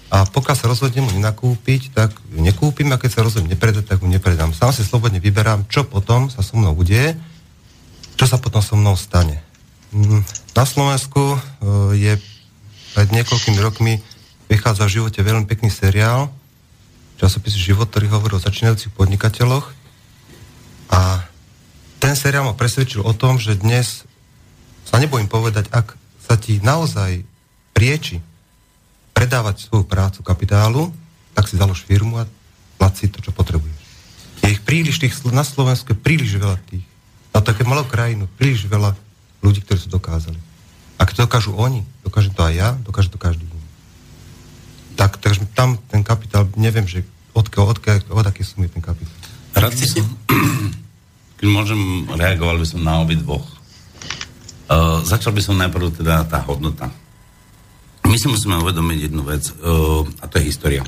A 0.09 0.25
pokiaľ 0.25 0.57
sa 0.57 0.71
rozhodnem 0.73 1.05
mu 1.05 1.21
nakúpiť, 1.21 1.93
tak 1.93 2.17
ju 2.33 2.41
nekúpim 2.41 2.89
a 2.93 2.97
keď 2.97 3.11
sa 3.13 3.25
rozhodnem 3.25 3.53
nepredať, 3.53 3.85
tak 3.93 4.01
ju 4.01 4.09
nepredám. 4.09 4.57
Sám 4.57 4.73
si 4.73 4.81
slobodne 4.81 5.21
vyberám, 5.21 5.69
čo 5.69 5.85
potom 5.85 6.33
sa 6.33 6.41
so 6.41 6.57
mnou 6.57 6.73
udeje, 6.73 7.13
čo 8.17 8.25
sa 8.25 8.41
potom 8.41 8.65
so 8.65 8.73
mnou 8.73 8.97
stane. 8.97 9.45
Mm, 9.93 10.25
na 10.57 10.65
Slovensku 10.65 11.21
e, 11.21 11.39
je 12.01 12.13
pred 12.97 13.09
niekoľkými 13.13 13.61
rokmi 13.61 14.01
vychádza 14.49 14.89
v 14.89 14.95
živote 15.01 15.21
veľmi 15.21 15.45
pekný 15.45 15.69
seriál, 15.69 16.33
časopis 17.21 17.53
Život, 17.53 17.93
ktorý 17.93 18.09
hovorí 18.09 18.41
o 18.41 18.43
začínajúcich 18.43 18.97
podnikateľoch. 18.97 19.77
A 20.89 21.21
ten 22.01 22.17
seriál 22.17 22.49
ma 22.49 22.57
presvedčil 22.57 23.05
o 23.05 23.13
tom, 23.13 23.37
že 23.37 23.61
dnes 23.61 24.09
sa 24.89 24.97
nebojím 24.97 25.29
povedať, 25.29 25.69
ak 25.69 26.01
sa 26.17 26.41
ti 26.41 26.65
naozaj 26.65 27.29
prieči 27.77 28.25
predávať 29.19 29.67
svoju 29.67 29.83
prácu 29.83 30.23
kapitálu, 30.23 30.95
tak 31.35 31.51
si 31.51 31.59
založ 31.59 31.83
firmu 31.83 32.23
a 32.23 32.31
plať 32.79 32.93
si 32.95 33.07
to, 33.11 33.19
čo 33.19 33.35
potrebuješ. 33.35 33.75
Je 34.47 34.55
ich 34.55 34.63
príliš, 34.63 35.03
tých, 35.03 35.19
na 35.35 35.43
Slovensku 35.43 35.91
je 35.91 35.99
príliš 35.99 36.39
veľa 36.39 36.55
tých. 36.71 36.87
Na 37.35 37.43
také 37.43 37.67
malú 37.67 37.83
krajinu, 37.83 38.31
príliš 38.39 38.71
veľa 38.71 38.95
ľudí, 39.43 39.59
ktorí 39.67 39.83
sú 39.83 39.91
dokázali. 39.91 40.39
Ak 41.03 41.11
to 41.11 41.27
dokážu 41.27 41.51
oni, 41.59 41.83
dokážem 42.07 42.31
to 42.31 42.47
aj 42.47 42.55
ja, 42.55 42.69
dokáže 42.87 43.11
to 43.11 43.19
každý 43.19 43.43
iný. 43.43 43.67
Tak, 44.95 45.19
takže 45.19 45.51
tam 45.51 45.83
ten 45.91 46.07
kapitál, 46.07 46.47
neviem, 46.55 46.87
že 46.87 47.03
odkiaľ, 47.35 47.75
odkiaľ, 47.75 48.15
od 48.15 48.27
aký 48.27 48.47
sumy 48.47 48.71
ten 48.71 48.83
kapitál. 48.83 49.19
Rád 49.59 49.75
som, 49.83 50.07
keď 51.43 51.47
môžem, 51.51 52.07
reagoval 52.15 52.63
by 52.63 52.67
som 52.67 52.87
na 52.87 53.03
obi 53.03 53.19
dvoch. 53.19 53.47
Uh, 54.71 55.03
začal 55.03 55.35
by 55.35 55.43
som 55.43 55.59
najprv 55.59 56.03
teda 56.03 56.23
tá 56.31 56.39
hodnota. 56.47 56.87
My 58.09 58.17
si 58.17 58.25
musíme 58.25 58.57
uvedomiť 58.65 59.13
jednu 59.13 59.21
vec, 59.21 59.53
uh, 59.53 60.01
a 60.19 60.25
to 60.25 60.41
je 60.41 60.49
história. 60.49 60.81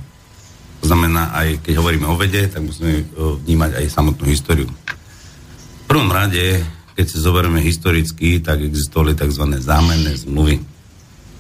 To 0.81 0.89
znamená, 0.89 1.37
aj 1.37 1.61
keď 1.61 1.77
hovoríme 1.77 2.09
o 2.09 2.17
vede, 2.17 2.49
tak 2.49 2.65
musíme 2.65 3.05
uh, 3.13 3.37
vnímať 3.45 3.77
aj 3.77 3.93
samotnú 3.93 4.25
históriu. 4.25 4.65
V 4.65 5.85
prvom 5.85 6.09
rade, 6.09 6.65
keď 6.97 7.05
si 7.05 7.21
zoberieme 7.21 7.61
historicky, 7.61 8.41
tak 8.41 8.65
existovali 8.65 9.13
tzv. 9.13 9.53
zámenné 9.61 10.17
zmluvy. 10.17 10.65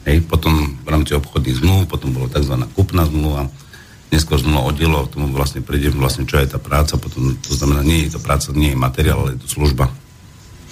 Hej, 0.05 0.29
potom 0.29 0.77
v 0.85 0.89
rámci 0.93 1.17
obchodných 1.17 1.65
zmluv, 1.65 1.89
potom 1.89 2.13
bolo 2.13 2.29
tzv. 2.29 2.61
kupná 2.77 3.09
zmluva, 3.09 3.49
neskôr 4.13 4.37
zmluva 4.37 4.69
o 4.69 4.77
dielo, 4.77 5.09
tomu 5.09 5.33
vlastne 5.33 5.65
prejdem 5.65 5.97
vlastne, 5.97 6.29
čo 6.29 6.37
je 6.37 6.53
tá 6.53 6.61
práca, 6.61 7.01
potom 7.01 7.41
to 7.41 7.57
znamená, 7.57 7.81
nie 7.81 8.05
je 8.05 8.17
to 8.17 8.21
práca, 8.21 8.53
nie 8.53 8.77
je 8.77 8.79
materiál, 8.79 9.25
ale 9.25 9.41
je 9.41 9.49
to 9.49 9.49
služba 9.49 9.89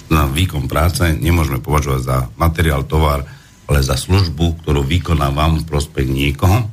na 0.09 0.25
výkon 0.25 0.65
práce 0.65 1.05
nemôžeme 1.21 1.61
považovať 1.61 2.01
za 2.01 2.17
materiál, 2.35 2.83
tovar, 2.83 3.23
ale 3.69 3.85
za 3.85 3.93
službu, 3.93 4.65
ktorú 4.65 4.81
vykonávam 4.81 5.61
v 5.61 5.67
prospech 5.69 6.09
niekoho, 6.09 6.65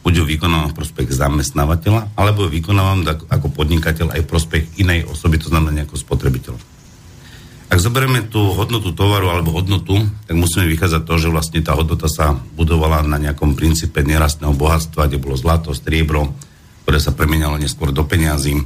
buď 0.00 0.12
ju 0.18 0.24
vykonávam 0.24 0.72
v 0.72 0.78
prospech 0.80 1.12
zamestnávateľa, 1.12 2.16
alebo 2.16 2.48
ju 2.48 2.56
vykonávam 2.56 3.04
ako 3.28 3.52
podnikateľ 3.52 4.16
aj 4.16 4.20
v 4.24 4.30
prospech 4.30 4.64
inej 4.80 5.04
osoby, 5.04 5.36
to 5.36 5.52
znamená 5.52 5.84
nejakého 5.84 6.00
spotrebiteľa. 6.00 6.56
Ak 7.70 7.78
zoberieme 7.78 8.26
tú 8.26 8.50
hodnotu 8.56 8.90
tovaru 8.90 9.30
alebo 9.30 9.54
hodnotu, 9.54 9.94
tak 10.26 10.34
musíme 10.34 10.66
vychádzať 10.66 11.06
to, 11.06 11.14
že 11.22 11.28
vlastne 11.30 11.60
tá 11.62 11.78
hodnota 11.78 12.10
sa 12.10 12.34
budovala 12.34 13.06
na 13.06 13.20
nejakom 13.20 13.54
princípe 13.54 14.02
nerastného 14.02 14.56
bohatstva, 14.56 15.06
kde 15.06 15.22
bolo 15.22 15.38
zlato, 15.38 15.70
striebro, 15.70 16.34
ktoré 16.82 16.98
sa 16.98 17.14
premenialo 17.14 17.62
neskôr 17.62 17.94
do 17.94 18.02
peňazí, 18.02 18.58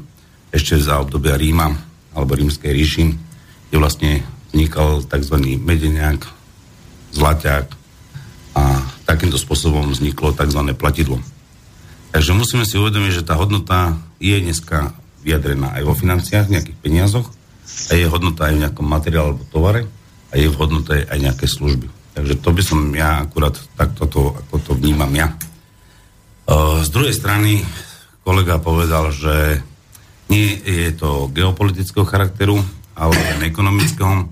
ešte 0.54 0.80
za 0.80 1.02
obdobia 1.02 1.36
Ríma 1.36 1.68
alebo 2.14 2.38
rímskej 2.38 2.70
ríši 2.70 3.04
kde 3.74 3.82
vlastne 3.82 4.12
vznikal 4.54 5.02
tzv. 5.02 5.58
medeniak, 5.58 6.22
zlaťák 7.14 7.66
a 8.58 8.62
takýmto 9.06 9.38
spôsobom 9.38 9.90
vzniklo 9.90 10.34
tzv. 10.34 10.60
platidlo. 10.74 11.22
Takže 12.14 12.30
musíme 12.34 12.62
si 12.66 12.78
uvedomiť, 12.78 13.22
že 13.22 13.26
tá 13.26 13.34
hodnota 13.34 13.98
je 14.22 14.38
dneska 14.38 14.94
vyjadrená 15.26 15.74
aj 15.78 15.82
vo 15.82 15.94
financiách, 15.94 16.46
v 16.46 16.54
nejakých 16.58 16.78
peniazoch, 16.78 17.26
a 17.90 17.92
je 17.96 18.06
hodnota 18.06 18.46
aj 18.46 18.54
v 18.54 18.62
nejakom 18.66 18.86
materiálu 18.86 19.34
alebo 19.34 19.44
tovare 19.50 19.82
a 20.30 20.34
je 20.38 20.46
v 20.46 20.58
hodnote 20.58 20.94
aj 21.10 21.18
nejaké 21.18 21.46
služby. 21.48 21.90
Takže 22.14 22.34
to 22.38 22.50
by 22.54 22.62
som 22.62 22.80
ja 22.94 23.26
akurát 23.26 23.58
takto 23.74 24.06
to, 24.06 24.22
ako 24.30 24.54
to 24.62 24.72
vnímam 24.78 25.10
ja. 25.10 25.34
Z 26.84 26.88
druhej 26.92 27.16
strany 27.16 27.66
kolega 28.22 28.62
povedal, 28.62 29.10
že 29.10 29.64
nie 30.30 30.54
je 30.62 30.94
to 30.94 31.32
geopolitického 31.34 32.06
charakteru, 32.06 32.62
alebo 32.94 33.18
len 33.18 33.42
ekonomického. 33.48 34.30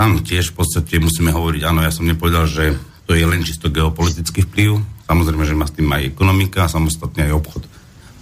Tam 0.00 0.16
tiež 0.24 0.56
v 0.56 0.64
podstate 0.64 0.96
musíme 0.96 1.28
hovoriť, 1.28 1.60
áno, 1.60 1.84
ja 1.84 1.92
som 1.92 2.08
nepovedal, 2.08 2.48
že 2.48 2.72
to 3.04 3.12
je 3.12 3.20
len 3.20 3.44
čisto 3.44 3.68
geopolitický 3.68 4.48
vplyv. 4.48 4.80
Samozrejme, 5.04 5.44
že 5.44 5.52
má 5.52 5.68
s 5.68 5.76
tým 5.76 5.92
aj 5.92 6.16
ekonomika 6.16 6.64
a 6.64 6.72
samostatne 6.72 7.28
aj 7.28 7.36
obchod. 7.36 7.68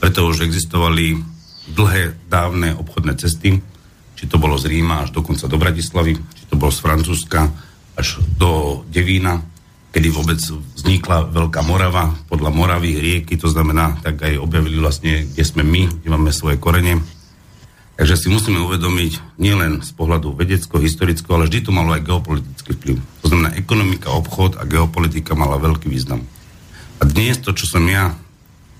Preto 0.02 0.26
už 0.26 0.42
existovali 0.42 1.22
dlhé, 1.70 2.18
dávne 2.26 2.74
obchodné 2.74 3.14
cesty, 3.14 3.62
či 4.18 4.24
to 4.26 4.42
bolo 4.42 4.58
z 4.58 4.66
Ríma 4.74 5.06
až 5.06 5.14
dokonca 5.14 5.46
do 5.46 5.54
Bratislavy, 5.54 6.18
či 6.18 6.44
to 6.50 6.58
bolo 6.58 6.74
z 6.74 6.82
Francúzska 6.82 7.46
až 7.94 8.18
do 8.34 8.82
Devína, 8.90 9.38
kedy 9.94 10.10
vôbec 10.10 10.42
vznikla 10.74 11.30
Veľká 11.30 11.62
Morava, 11.62 12.10
podľa 12.26 12.50
Moravy, 12.50 12.98
rieky, 12.98 13.38
to 13.38 13.46
znamená, 13.46 14.02
tak 14.02 14.18
aj 14.26 14.34
objavili 14.34 14.82
vlastne, 14.82 15.30
kde 15.30 15.46
sme 15.46 15.62
my, 15.62 16.02
kde 16.02 16.10
máme 16.10 16.34
svoje 16.34 16.58
korene, 16.58 16.98
Takže 17.98 18.14
si 18.14 18.28
musíme 18.30 18.62
uvedomiť 18.62 19.42
nielen 19.42 19.82
z 19.82 19.90
pohľadu 19.90 20.30
vedecko-historického, 20.38 21.34
ale 21.34 21.50
vždy 21.50 21.66
to 21.66 21.74
malo 21.74 21.98
aj 21.98 22.06
geopolitický 22.06 22.78
vplyv. 22.78 22.96
To 23.26 23.26
znamená, 23.26 23.58
ekonomika, 23.58 24.14
obchod 24.14 24.54
a 24.54 24.62
geopolitika 24.62 25.34
mala 25.34 25.58
veľký 25.58 25.90
význam. 25.90 26.22
A 26.98 27.02
dnes 27.02 27.42
to, 27.42 27.50
čo 27.50 27.66
som 27.66 27.82
ja 27.90 28.14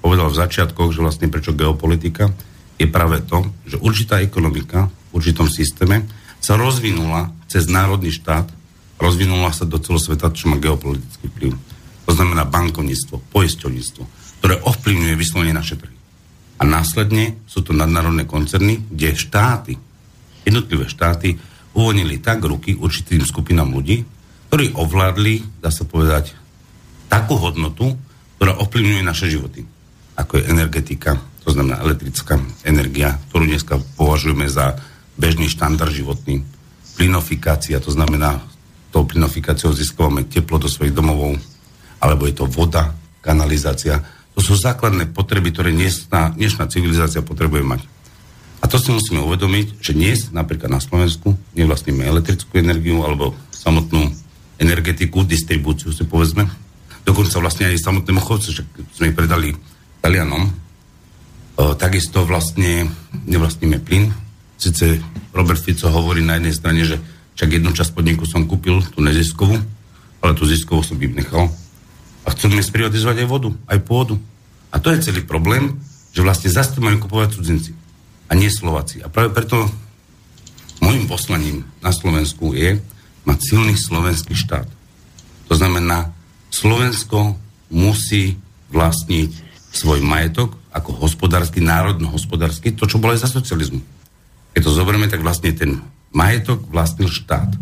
povedal 0.06 0.30
v 0.30 0.38
začiatkoch, 0.38 0.94
že 0.94 1.02
vlastne 1.02 1.26
prečo 1.26 1.50
geopolitika, 1.50 2.30
je 2.78 2.86
práve 2.86 3.18
to, 3.26 3.42
že 3.66 3.82
určitá 3.82 4.22
ekonomika 4.22 4.86
v 5.10 5.18
určitom 5.18 5.50
systéme 5.50 6.06
sa 6.38 6.54
rozvinula 6.54 7.34
cez 7.50 7.66
národný 7.66 8.14
štát, 8.14 8.46
rozvinula 9.02 9.50
sa 9.50 9.66
do 9.66 9.82
celosveta, 9.82 10.30
čo 10.30 10.46
má 10.46 10.62
geopolitický 10.62 11.26
vplyv. 11.34 11.58
To 12.06 12.14
znamená 12.14 12.46
bankovníctvo, 12.46 13.18
poisťovníctvo, 13.34 14.02
ktoré 14.38 14.62
ovplyvňuje 14.62 15.14
vyslovene 15.18 15.58
naše 15.58 15.74
trhy. 15.74 15.97
A 16.58 16.62
následne 16.66 17.38
sú 17.46 17.62
to 17.62 17.70
nadnárodné 17.70 18.26
koncerny, 18.26 18.82
kde 18.90 19.14
štáty, 19.14 19.78
jednotlivé 20.42 20.90
štáty 20.90 21.38
uvoľnili 21.78 22.18
tak 22.18 22.42
ruky 22.42 22.74
určitým 22.74 23.22
skupinám 23.22 23.70
ľudí, 23.70 24.02
ktorí 24.50 24.74
ovládli, 24.74 25.62
dá 25.62 25.70
sa 25.70 25.86
povedať, 25.86 26.34
takú 27.06 27.38
hodnotu, 27.38 27.94
ktorá 28.36 28.58
ovplyvňuje 28.58 29.02
naše 29.06 29.30
životy. 29.30 29.62
Ako 30.18 30.42
je 30.42 30.50
energetika, 30.50 31.14
to 31.46 31.54
znamená 31.54 31.78
elektrická 31.84 32.42
energia, 32.66 33.14
ktorú 33.30 33.46
dneska 33.46 33.78
považujeme 33.94 34.50
za 34.50 34.74
bežný 35.14 35.46
štandard 35.46 35.94
životný. 35.94 36.42
Plynofikácia, 36.98 37.78
to 37.78 37.94
znamená, 37.94 38.42
tou 38.90 39.06
plynofikáciou 39.06 39.70
získavame 39.70 40.26
teplo 40.26 40.58
do 40.58 40.66
svojich 40.66 40.96
domovov, 40.96 41.38
alebo 42.02 42.26
je 42.26 42.34
to 42.34 42.50
voda, 42.50 42.90
kanalizácia, 43.22 44.00
to 44.38 44.40
sú 44.46 44.54
základné 44.54 45.10
potreby, 45.10 45.50
ktoré 45.50 45.74
dnešná, 45.74 46.38
dnešná 46.38 46.70
civilizácia 46.70 47.26
potrebuje 47.26 47.66
mať. 47.66 47.82
A 48.62 48.70
to 48.70 48.78
si 48.78 48.94
musíme 48.94 49.18
uvedomiť, 49.26 49.82
že 49.82 49.98
dnes 49.98 50.30
napríklad 50.30 50.70
na 50.70 50.78
Slovensku 50.78 51.34
nevlastníme 51.58 52.06
elektrickú 52.06 52.54
energiu 52.62 53.02
alebo 53.02 53.34
samotnú 53.50 54.06
energetiku, 54.62 55.26
distribúciu 55.26 55.90
si 55.90 56.06
povedzme. 56.06 56.46
Dokonca 57.02 57.42
vlastne 57.42 57.66
aj 57.66 57.82
samotnému 57.82 58.22
chodcu, 58.22 58.48
že 58.54 58.62
sme 58.94 59.10
predali 59.10 59.58
Talianom. 59.98 60.46
E, 60.46 60.52
takisto 61.74 62.22
vlastne 62.22 62.86
nevlastníme 63.26 63.82
plyn, 63.82 64.14
Sice 64.58 65.02
Robert 65.34 65.62
Fico 65.62 65.86
hovorí 65.90 66.22
na 66.22 66.38
jednej 66.38 66.54
strane, 66.54 66.82
že 66.82 66.98
čak 67.34 67.58
jednu 67.58 67.74
časť 67.74 67.90
podniku 67.90 68.26
som 68.26 68.46
kúpil, 68.46 68.82
tú 68.90 69.02
neziskovú, 69.02 69.54
ale 70.22 70.34
tú 70.34 70.46
ziskovú 70.46 70.82
som 70.82 70.98
im 70.98 71.14
A 72.28 72.36
chceme 72.36 72.60
sprivatizovať 72.60 73.24
aj 73.24 73.28
vodu, 73.28 73.48
aj 73.72 73.78
pôdu. 73.88 74.20
A 74.68 74.76
to 74.76 74.92
je 74.92 75.00
celý 75.00 75.24
problém, 75.24 75.80
že 76.12 76.20
vlastne 76.20 76.52
zase 76.52 76.76
majú 76.76 77.08
kupovať 77.08 77.40
cudzinci 77.40 77.72
a 78.28 78.36
nie 78.36 78.52
Slováci. 78.52 79.00
A 79.00 79.08
práve 79.08 79.32
preto 79.32 79.64
môjim 80.84 81.08
poslaním 81.08 81.64
na 81.80 81.88
Slovensku 81.88 82.52
je 82.52 82.76
mať 83.24 83.38
silný 83.40 83.74
slovenský 83.80 84.36
štát. 84.36 84.68
To 85.48 85.54
znamená, 85.56 86.12
Slovensko 86.52 87.40
musí 87.72 88.36
vlastniť 88.68 89.30
svoj 89.72 90.04
majetok 90.04 90.56
ako 90.72 91.00
hospodársky, 91.00 91.64
národno-hospodársky, 91.64 92.76
to, 92.76 92.84
čo 92.84 93.00
bolo 93.00 93.16
aj 93.16 93.24
za 93.24 93.32
socializmu. 93.32 93.80
Keď 94.52 94.60
to 94.64 94.72
zoberieme, 94.72 95.08
tak 95.08 95.24
vlastne 95.24 95.52
ten 95.56 95.80
majetok 96.12 96.64
vlastnil 96.68 97.08
štát. 97.08 97.56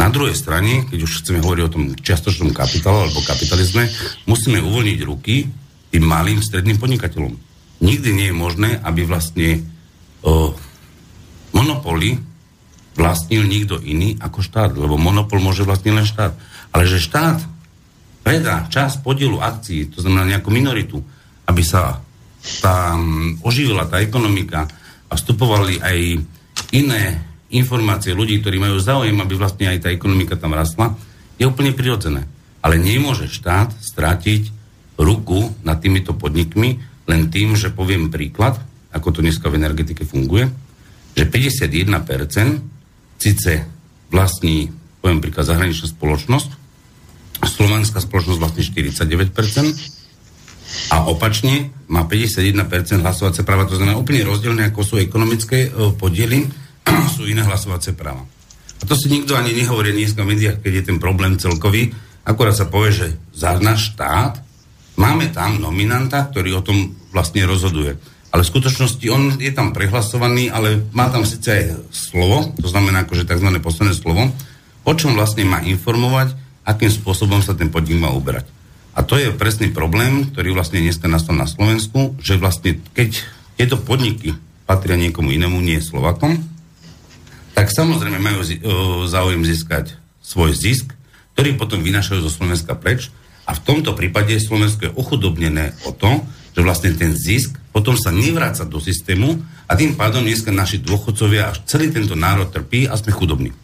Na 0.00 0.08
druhej 0.08 0.32
strane, 0.32 0.88
keď 0.88 1.04
už 1.04 1.20
chceme 1.20 1.44
hovoriť 1.44 1.62
o 1.68 1.72
tom 1.76 1.84
čiastočnom 1.92 2.56
kapitálu 2.56 3.04
alebo 3.04 3.20
kapitalizme, 3.20 3.84
musíme 4.24 4.64
uvoľniť 4.64 4.98
ruky 5.04 5.44
tým 5.92 6.04
malým 6.08 6.40
stredným 6.40 6.80
podnikateľom. 6.80 7.36
Nikdy 7.84 8.08
nie 8.08 8.32
je 8.32 8.40
možné, 8.40 8.80
aby 8.80 9.04
vlastne 9.04 9.60
o, 10.24 10.56
monopoly 11.52 12.16
vlastnil 12.96 13.44
nikto 13.44 13.76
iný 13.84 14.16
ako 14.16 14.40
štát, 14.40 14.72
lebo 14.72 14.96
monopol 14.96 15.36
môže 15.36 15.68
vlastniť 15.68 15.92
len 15.92 16.08
štát. 16.08 16.32
Ale 16.72 16.88
že 16.88 16.96
štát 16.96 17.44
predá 18.24 18.72
čas 18.72 18.96
podielu 18.96 19.36
akcií, 19.36 19.92
to 19.92 20.00
znamená 20.00 20.32
nejakú 20.32 20.48
minoritu, 20.48 21.04
aby 21.44 21.60
sa 21.60 22.00
tam 22.64 23.36
oživila 23.44 23.84
tá 23.84 24.00
ekonomika 24.00 24.64
a 25.08 25.12
vstupovali 25.12 25.76
aj 25.84 25.98
iné 26.72 27.29
informácie 27.50 28.14
ľudí, 28.14 28.38
ktorí 28.40 28.62
majú 28.62 28.78
záujem, 28.78 29.14
aby 29.18 29.34
vlastne 29.34 29.70
aj 29.70 29.86
tá 29.86 29.88
ekonomika 29.90 30.38
tam 30.38 30.54
rastla, 30.54 30.94
je 31.36 31.44
úplne 31.46 31.74
prirodzené. 31.74 32.26
Ale 32.62 32.76
nemôže 32.76 33.26
štát 33.26 33.74
strátiť 33.80 34.52
ruku 35.00 35.50
nad 35.64 35.80
týmito 35.80 36.12
podnikmi 36.12 36.78
len 37.08 37.32
tým, 37.32 37.56
že 37.56 37.72
poviem 37.72 38.12
príklad, 38.12 38.60
ako 38.94 39.18
to 39.18 39.24
dneska 39.24 39.50
v 39.50 39.58
energetike 39.58 40.06
funguje, 40.06 40.46
že 41.16 41.26
51% 41.26 41.90
síce 43.18 43.66
vlastní, 44.12 44.70
poviem 45.02 45.18
príklad, 45.18 45.48
zahraničná 45.48 45.90
spoločnosť, 45.90 46.50
slovenská 47.40 47.98
spoločnosť 47.98 48.38
vlastní 48.38 48.62
49%, 48.62 50.00
a 50.94 51.10
opačne 51.10 51.74
má 51.90 52.06
51% 52.06 53.02
hlasovacie 53.02 53.42
práva, 53.42 53.66
to 53.66 53.74
znamená 53.74 53.98
úplne 53.98 54.22
rozdielne, 54.22 54.70
ako 54.70 54.86
sú 54.86 54.94
ekonomické 55.02 55.66
e, 55.66 55.70
podiely 55.98 56.46
sú 57.16 57.26
iné 57.26 57.42
hlasovacie 57.44 57.94
práva. 57.94 58.26
A 58.80 58.88
to 58.88 58.96
si 58.96 59.12
nikto 59.12 59.36
ani 59.36 59.52
nehovorí 59.52 59.92
dneska 59.92 60.24
v 60.24 60.32
médiách, 60.34 60.64
keď 60.64 60.72
je 60.80 60.86
ten 60.88 60.98
problém 60.98 61.36
celkový. 61.36 61.92
Akorát 62.24 62.56
sa 62.56 62.68
povie, 62.68 62.92
že 62.96 63.06
za 63.36 63.60
náš 63.60 63.92
štát 63.92 64.40
máme 64.96 65.28
tam 65.32 65.60
nominanta, 65.60 66.28
ktorý 66.28 66.60
o 66.60 66.64
tom 66.64 66.96
vlastne 67.12 67.44
rozhoduje. 67.44 68.00
Ale 68.30 68.46
v 68.46 68.50
skutočnosti 68.56 69.06
on 69.10 69.22
je 69.42 69.50
tam 69.50 69.74
prehlasovaný, 69.74 70.54
ale 70.54 70.86
má 70.94 71.10
tam 71.10 71.26
síce 71.26 71.50
aj 71.50 71.64
slovo, 71.90 72.54
to 72.62 72.70
znamená 72.70 73.02
akože 73.02 73.26
tzv. 73.26 73.48
posledné 73.58 73.94
slovo, 73.98 74.30
o 74.86 74.92
čom 74.94 75.18
vlastne 75.18 75.42
má 75.44 75.58
informovať, 75.66 76.38
akým 76.62 76.88
spôsobom 76.94 77.42
sa 77.42 77.58
ten 77.58 77.74
podnik 77.74 77.98
má 77.98 78.14
uberať. 78.14 78.46
A 78.94 79.02
to 79.02 79.18
je 79.18 79.34
presný 79.34 79.74
problém, 79.74 80.30
ktorý 80.30 80.54
vlastne 80.54 80.78
dneska 80.78 81.10
nastal 81.10 81.34
na 81.34 81.50
Slovensku, 81.50 82.18
že 82.22 82.38
vlastne 82.38 82.78
keď 82.94 83.18
tieto 83.58 83.76
podniky 83.78 84.38
patria 84.66 84.94
niekomu 84.94 85.34
inému, 85.34 85.58
nie 85.58 85.82
Slovakom, 85.82 86.38
tak 87.54 87.68
samozrejme 87.68 88.18
majú 88.18 88.40
záujem 89.06 89.42
získať 89.44 89.96
svoj 90.22 90.54
zisk, 90.54 90.94
ktorý 91.34 91.56
potom 91.56 91.80
vynašajú 91.80 92.20
zo 92.22 92.30
Slovenska 92.30 92.76
preč 92.76 93.08
a 93.48 93.56
v 93.56 93.64
tomto 93.64 93.96
prípade 93.96 94.36
Slovensko 94.38 94.90
je 94.90 94.96
ochudobnené 94.96 95.74
o 95.88 95.90
to, 95.90 96.22
že 96.54 96.60
vlastne 96.62 96.94
ten 96.94 97.14
zisk 97.14 97.58
potom 97.70 97.94
sa 97.94 98.10
nevráca 98.10 98.66
do 98.66 98.82
systému 98.82 99.38
a 99.70 99.78
tým 99.78 99.94
pádom 99.94 100.26
dneska 100.26 100.50
naši 100.50 100.82
dôchodcovia 100.82 101.54
až 101.54 101.62
celý 101.66 101.94
tento 101.94 102.18
národ 102.18 102.50
trpí 102.50 102.90
a 102.90 102.98
sme 102.98 103.14
chudobní. 103.14 103.54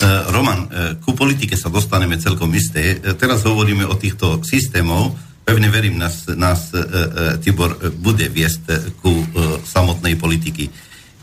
Uh, 0.00 0.30
Roman, 0.32 0.60
uh, 0.64 0.96
ku 1.02 1.12
politike 1.12 1.58
sa 1.58 1.68
dostaneme 1.68 2.16
celkom 2.16 2.48
isté. 2.54 2.96
Uh, 3.02 3.18
teraz 3.18 3.42
hovoríme 3.42 3.84
o 3.84 3.98
týchto 3.98 4.40
systémov. 4.46 5.18
Pevne 5.44 5.66
verím, 5.66 5.98
nás, 5.98 6.30
nás 6.30 6.70
Tibor 7.42 7.74
bude 7.98 8.28
viesť 8.30 8.94
ku 9.02 9.24
samotnej 9.66 10.14
politiky. 10.14 10.70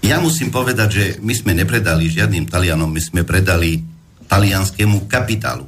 Ja 0.06 0.22
musím 0.22 0.54
povedať, 0.54 0.90
že 0.90 1.06
my 1.20 1.34
sme 1.34 1.52
nepredali 1.58 2.08
žiadnym 2.08 2.46
Talianom, 2.46 2.92
my 2.92 3.02
sme 3.02 3.22
predali 3.26 3.82
talianskému 4.28 5.08
kapitálu 5.08 5.66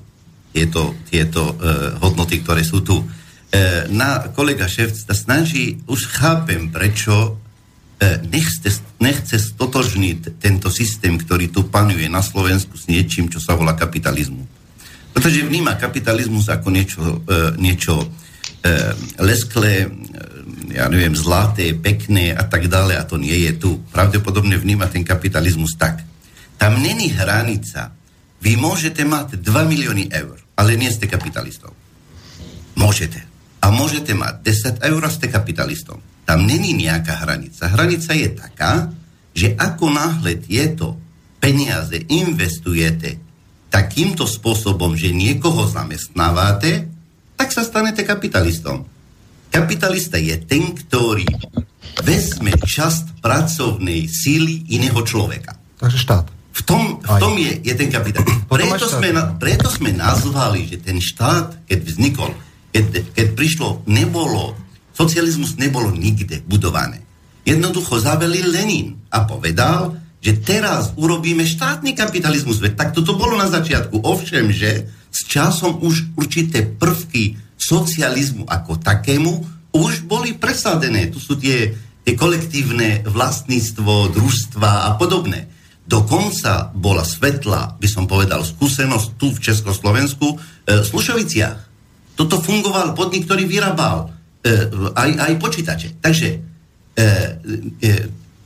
tieto, 0.52 0.98
tieto 1.08 1.56
uh, 1.56 1.96
hodnoty, 2.04 2.44
ktoré 2.44 2.62
sú 2.62 2.84
tu. 2.84 3.02
Uh, 3.02 3.88
na 3.90 4.30
kolega 4.34 4.70
šéf 4.70 4.94
sa 4.94 5.16
snaží, 5.16 5.82
už 5.88 6.12
chápem, 6.12 6.70
prečo 6.70 7.36
uh, 7.36 8.18
nechce, 8.30 8.84
nechce 9.00 9.38
stotožniť 9.40 10.38
tento 10.38 10.68
systém, 10.70 11.18
ktorý 11.18 11.50
tu 11.50 11.66
panuje 11.72 12.06
na 12.12 12.22
Slovensku 12.22 12.76
s 12.78 12.86
niečím, 12.92 13.32
čo 13.32 13.42
sa 13.42 13.56
volá 13.56 13.74
kapitalizmu. 13.74 14.46
Pretože 15.16 15.48
vníma 15.48 15.80
kapitalizmus 15.80 16.52
ako 16.52 16.68
niečo, 16.70 17.02
uh, 17.02 17.56
niečo 17.58 17.96
uh, 17.98 18.92
lesklé, 19.24 19.90
ja 20.70 20.86
neviem, 20.88 21.18
zlaté, 21.18 21.74
pekné 21.74 22.32
a 22.34 22.46
tak 22.46 22.70
ďalej 22.70 22.96
a 22.98 23.04
to 23.04 23.18
nie 23.18 23.36
je 23.50 23.52
tu. 23.58 23.82
Pravdepodobne 23.90 24.56
vníma 24.56 24.88
ten 24.88 25.02
kapitalizmus 25.02 25.76
tak. 25.76 26.02
Tam 26.60 26.78
není 26.80 27.12
hranica. 27.12 27.94
Vy 28.40 28.56
môžete 28.56 29.04
mať 29.04 29.42
2 29.42 29.46
milióny 29.68 30.12
eur, 30.14 30.40
ale 30.56 30.80
nie 30.80 30.92
ste 30.92 31.10
kapitalistom. 31.12 31.72
Môžete. 32.80 33.26
A 33.60 33.74
môžete 33.74 34.16
mať 34.16 34.40
10 34.80 34.88
eur 34.88 35.02
a 35.04 35.12
ste 35.12 35.28
kapitalistom. 35.28 36.00
Tam 36.24 36.48
není 36.48 36.72
nejaká 36.78 37.26
hranica. 37.26 37.68
Hranica 37.68 38.12
je 38.16 38.30
taká, 38.32 38.74
že 39.36 39.58
ako 39.60 39.92
náhle 39.92 40.40
tieto 40.40 40.96
peniaze 41.40 41.96
investujete 42.08 43.20
takýmto 43.70 44.26
spôsobom, 44.26 44.98
že 44.98 45.16
niekoho 45.16 45.66
zamestnávate, 45.70 46.90
tak 47.40 47.56
sa 47.56 47.64
stanete 47.64 48.04
kapitalistom. 48.04 48.84
Kapitalista 49.50 50.18
je 50.22 50.38
ten, 50.46 50.78
ktorý 50.78 51.26
vezme 52.06 52.54
časť 52.54 53.20
pracovnej 53.20 54.06
síly 54.08 54.70
iného 54.70 55.02
človeka. 55.04 55.58
Takže 55.82 56.00
štát. 56.00 56.26
V 56.54 56.62
tom, 56.68 57.00
v 57.00 57.16
tom 57.22 57.34
je, 57.40 57.62
je 57.64 57.74
ten 57.74 57.88
kapitál. 57.88 58.28
Preto 58.52 58.86
sme, 58.90 59.16
na, 59.16 59.32
preto 59.40 59.72
sme 59.72 59.96
nazvali, 59.96 60.68
že 60.68 60.78
ten 60.84 61.00
štát, 61.00 61.66
keď 61.70 61.80
vznikol, 61.88 62.30
keď, 62.76 63.16
keď 63.16 63.28
prišlo, 63.34 63.88
nebolo, 63.88 64.60
socializmus 64.92 65.56
nebolo 65.56 65.96
nikde 65.96 66.44
budované. 66.44 67.00
Jednoducho 67.48 68.04
zavelil 68.04 68.52
Lenin 68.52 69.00
a 69.08 69.24
povedal, 69.24 69.96
že 70.20 70.36
teraz 70.44 70.92
urobíme 71.00 71.48
štátny 71.48 71.96
kapitalizmus. 71.96 72.60
Veď 72.60 72.76
tak 72.76 72.90
toto 72.92 73.16
bolo 73.16 73.40
na 73.40 73.48
začiatku. 73.48 74.04
Ovšem, 74.04 74.52
že 74.52 74.92
s 75.10 75.26
časom 75.26 75.80
už 75.80 76.14
určité 76.20 76.68
prvky 76.68 77.40
socializmu 77.60 78.48
ako 78.48 78.80
takému 78.80 79.60
už 79.76 80.08
boli 80.08 80.34
presadené. 80.34 81.12
Tu 81.12 81.20
sú 81.20 81.36
tie, 81.36 81.76
tie 82.02 82.14
kolektívne 82.16 83.04
vlastníctvo, 83.06 84.16
družstva 84.16 84.90
a 84.90 84.96
podobné. 84.96 85.52
Dokonca 85.86 86.72
bola 86.74 87.04
svetla, 87.04 87.78
by 87.78 87.88
som 87.90 88.06
povedal, 88.06 88.46
skúsenosť 88.46 89.08
tu 89.18 89.34
v 89.34 89.42
Československu, 89.42 90.28
e, 90.34 90.36
v 90.82 90.86
Slušoviciach. 90.86 91.58
Toto 92.14 92.38
fungoval 92.38 92.94
podnik, 92.94 93.26
ktorý 93.26 93.50
vyrábal 93.50 94.06
e, 94.06 94.08
aj, 94.94 95.10
aj 95.18 95.34
počítače. 95.42 95.98
Takže 95.98 96.30
e, 96.30 96.38
e, 97.82 97.90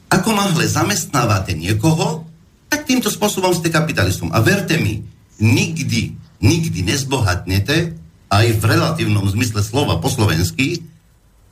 ako 0.07 0.29
náhle 0.31 0.63
zamestnávate 0.69 1.57
niekoho, 1.57 2.23
tak 2.71 2.85
týmto 2.85 3.11
spôsobom 3.11 3.51
ste 3.51 3.73
kapitalistom. 3.73 4.31
A 4.31 4.39
verte 4.39 4.79
mi, 4.79 5.03
nikdy, 5.41 6.15
nikdy 6.39 6.79
nezbohatnete, 6.85 8.02
aj 8.33 8.57
v 8.57 8.63
relatívnom 8.65 9.29
zmysle 9.29 9.61
slova 9.61 10.01
po 10.01 10.09
slovensky, 10.09 10.81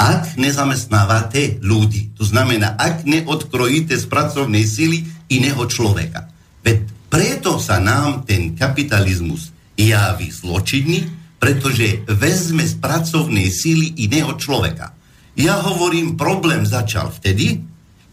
ak 0.02 0.34
nezamestnávate 0.34 1.62
ľudí. 1.62 2.10
To 2.18 2.26
znamená, 2.26 2.74
ak 2.74 3.06
neodkrojíte 3.06 3.94
z 3.94 4.06
pracovnej 4.10 4.66
sily 4.66 5.06
iného 5.30 5.62
človeka. 5.70 6.34
Veď 6.66 6.90
preto 7.06 7.62
sa 7.62 7.78
nám 7.78 8.26
ten 8.26 8.58
kapitalizmus 8.58 9.54
javí 9.78 10.34
zločinný, 10.34 11.06
pretože 11.38 12.02
vezme 12.10 12.66
z 12.66 12.82
pracovnej 12.82 13.50
síly 13.54 13.94
iného 14.02 14.34
človeka. 14.42 14.98
Ja 15.38 15.62
hovorím, 15.62 16.18
problém 16.18 16.66
začal 16.66 17.14
vtedy, 17.14 17.62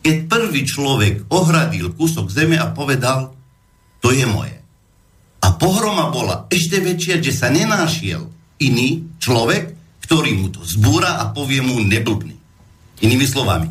keď 0.05 0.16
prvý 0.29 0.64
človek 0.69 1.29
ohradil 1.33 1.93
kúsok 1.97 2.29
zeme 2.29 2.61
a 2.61 2.69
povedal, 2.73 3.33
to 4.01 4.12
je 4.12 4.25
moje. 4.29 4.57
A 5.41 5.57
pohroma 5.57 6.12
bola 6.12 6.47
ešte 6.53 6.81
väčšia, 6.81 7.21
že 7.21 7.33
sa 7.33 7.49
nenášiel 7.49 8.38
iný 8.59 9.07
človek, 9.23 9.75
ktorý 10.05 10.31
mu 10.41 10.49
to 10.49 10.65
zbúra 10.65 11.21
a 11.21 11.31
povie 11.31 11.61
mu 11.61 11.79
neblbný. 11.85 12.37
Inými 13.05 13.27
slovami. 13.29 13.69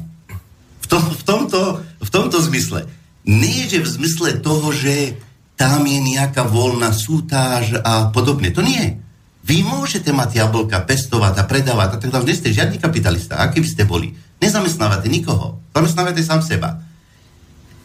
V, 0.84 0.88
tom, 0.88 1.04
v, 1.04 1.24
tomto, 1.24 1.62
v 2.00 2.10
tomto 2.10 2.38
zmysle 2.40 2.88
Nie, 3.28 3.68
že 3.68 3.84
v 3.84 3.92
zmysle 4.00 4.40
toho, 4.40 4.72
že 4.72 5.20
tam 5.60 5.84
je 5.84 6.00
nejaká 6.00 6.48
voľná 6.48 6.94
sútáž 6.96 7.76
a 7.82 8.14
podobne. 8.14 8.54
To 8.56 8.64
nie. 8.64 9.02
Vy 9.44 9.66
môžete 9.66 10.14
mať 10.14 10.44
jablka, 10.44 10.86
pestovať 10.86 11.42
a 11.42 11.44
predávať 11.44 11.90
a 11.96 11.98
tak 12.00 12.12
ďalej. 12.14 12.28
Nie 12.30 12.40
ste 12.40 12.56
žiadny 12.56 12.78
kapitalista. 12.78 13.42
Aký 13.42 13.60
by 13.60 13.68
ste 13.68 13.84
boli? 13.84 14.14
Nezamestnávate 14.38 15.10
nikoho. 15.10 15.60
Zamestnávate 15.74 16.22
sám 16.22 16.46
seba. 16.46 16.80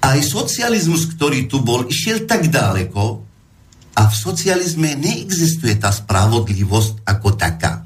Aj 0.03 0.19
socializmus, 0.21 1.09
ktorý 1.17 1.49
tu 1.49 1.65
bol, 1.65 1.89
išiel 1.89 2.29
tak 2.29 2.51
ďaleko 2.53 3.32
a 3.93 4.09
v 4.09 4.15
socializme 4.15 4.97
neexistuje 4.97 5.77
tá 5.77 5.93
spravodlivosť 5.93 7.05
ako 7.05 7.29
taká. 7.37 7.85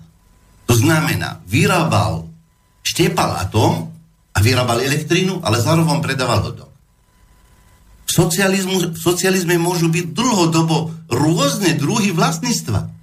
To 0.70 0.74
znamená, 0.74 1.42
vyrábal, 1.46 2.26
štiepal 2.82 3.42
atom 3.42 3.90
a 4.34 4.38
vyrábal 4.38 4.82
elektrínu, 4.82 5.42
ale 5.42 5.62
zároveň 5.62 5.98
predával 6.02 6.42
hodok. 6.46 6.70
V, 8.06 8.12
v 8.94 8.98
socializme 8.98 9.58
môžu 9.58 9.90
byť 9.90 10.14
dlhodobo 10.14 10.94
rôzne 11.10 11.74
druhy 11.74 12.14
vlastníctva. 12.14 12.96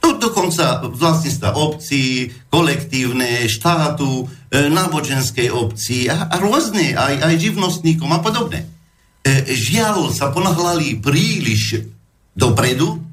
To 0.00 0.16
dokonca 0.16 0.80
vlastníctva 0.88 1.56
obcí, 1.60 2.32
kolektívne, 2.48 3.48
štátu, 3.48 4.24
e, 4.48 4.68
náboženskej 4.72 5.52
obci 5.52 6.08
a, 6.08 6.28
a 6.28 6.40
rôzne, 6.40 6.96
aj, 6.96 7.20
aj 7.20 7.34
živnostníkom 7.36 8.08
a 8.12 8.20
podobne. 8.24 8.64
E, 8.64 9.44
žiaľ 9.52 10.08
sa 10.08 10.32
ponahlali 10.32 10.96
príliš 10.96 11.84
dopredu, 12.34 13.10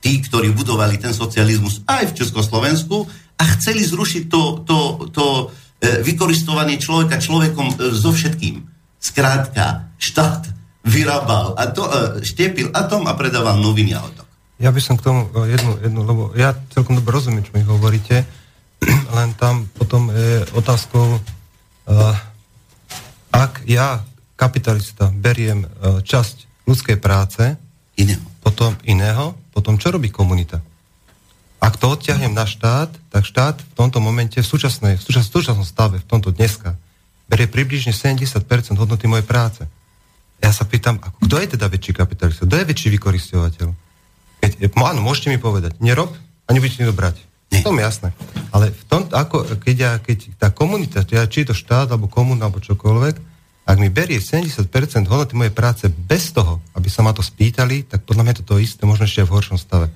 tí, 0.00 0.20
ktorí 0.20 0.50
budovali 0.56 0.96
ten 0.96 1.12
socializmus 1.12 1.84
aj 1.84 2.12
v 2.12 2.16
Československu 2.24 3.04
a 3.36 3.42
chceli 3.56 3.84
zrušiť 3.84 4.22
to, 4.28 4.42
to, 4.64 4.78
to 5.12 5.24
e, 5.80 6.00
vykoristovanie 6.04 6.80
človeka 6.80 7.20
človekom 7.20 7.68
e, 7.68 7.74
so 7.92 8.12
všetkým. 8.12 8.64
Skrátka, 9.00 9.92
štát 10.00 10.48
vyrábal 10.84 11.56
a 11.56 11.68
to, 11.68 11.84
e, 11.84 12.24
štiepil 12.24 12.72
atom 12.72 13.04
a 13.08 13.16
predával 13.16 13.60
noviny 13.60 13.92
a 13.92 14.00
otok. 14.04 14.28
Ja 14.60 14.72
by 14.72 14.80
som 14.80 14.96
k 14.96 15.04
tomu 15.04 15.28
jednu, 15.48 15.80
jednu, 15.80 16.00
lebo 16.04 16.22
ja 16.36 16.52
celkom 16.72 16.96
dobre 16.96 17.16
rozumiem, 17.16 17.44
čo 17.44 17.56
mi 17.56 17.64
hovoríte, 17.64 18.24
len 19.16 19.36
tam 19.36 19.68
potom 19.76 20.08
je 20.12 20.44
otázkou, 20.56 21.20
ak 23.34 23.66
ja, 23.66 24.04
kapitalista, 24.38 25.10
beriem 25.10 25.66
časť 25.82 26.64
ľudskej 26.70 27.02
práce, 27.02 27.58
iného. 28.02 28.24
potom 28.40 28.72
iného, 28.88 29.36
potom 29.52 29.76
čo 29.76 29.92
robí 29.92 30.08
komunita? 30.08 30.64
Ak 31.60 31.76
to 31.76 31.92
odťahnem 31.92 32.32
na 32.32 32.48
štát, 32.48 32.88
tak 33.12 33.28
štát 33.28 33.60
v 33.60 33.72
tomto 33.76 34.00
momente, 34.00 34.40
v, 34.40 34.48
súčasnej, 34.48 34.96
v, 34.96 35.02
súčas, 35.04 35.28
v 35.28 35.34
súčasnom 35.36 35.66
stave, 35.68 36.00
v 36.00 36.08
tomto 36.08 36.32
dneska, 36.32 36.80
berie 37.28 37.46
približne 37.46 37.92
70% 37.92 38.32
hodnoty 38.80 39.04
mojej 39.04 39.28
práce. 39.28 39.62
Ja 40.40 40.56
sa 40.56 40.64
pýtam, 40.64 40.96
ako, 40.96 41.28
kto 41.28 41.36
je 41.36 41.46
teda 41.52 41.68
väčší 41.68 41.92
kapitalista? 41.92 42.48
Kto 42.48 42.56
je 42.56 42.64
väčší 42.64 42.88
vykoristovateľ? 42.96 43.68
Keď, 44.40 44.72
áno, 44.72 45.04
môžete 45.04 45.28
mi 45.28 45.36
povedať, 45.36 45.76
nerob 45.84 46.16
a 46.16 46.50
nebudete 46.56 46.80
mi 46.80 46.88
to 46.88 46.96
brať. 46.96 47.20
Nie. 47.52 47.60
To 47.60 47.76
je 47.76 47.84
jasné. 47.84 48.16
Ale 48.56 48.72
v 48.72 48.84
tom, 48.88 49.04
ako, 49.12 49.60
keď, 49.60 49.76
ja, 49.76 49.92
keď 50.00 50.18
tá 50.40 50.48
komunita, 50.48 51.04
či 51.04 51.44
je 51.44 51.52
to 51.52 51.54
štát, 51.54 51.92
alebo 51.92 52.08
komun, 52.08 52.40
alebo 52.40 52.62
čokoľvek, 52.62 53.29
ak 53.66 53.76
mi 53.78 53.92
berie 53.92 54.18
70% 54.18 54.66
hodnoty 55.06 55.38
mojej 55.38 55.54
práce 55.54 55.84
bez 55.86 56.34
toho, 56.34 56.58
aby 56.74 56.88
sa 56.90 57.06
ma 57.06 57.14
to 57.14 57.22
spýtali, 57.22 57.86
tak 57.86 58.02
podľa 58.02 58.22
mňa 58.26 58.32
je 58.34 58.38
to 58.42 58.48
to 58.50 58.56
isté, 58.58 58.82
možno 58.88 59.06
ešte 59.06 59.22
v 59.22 59.34
horšom 59.36 59.58
stave. 59.60 59.86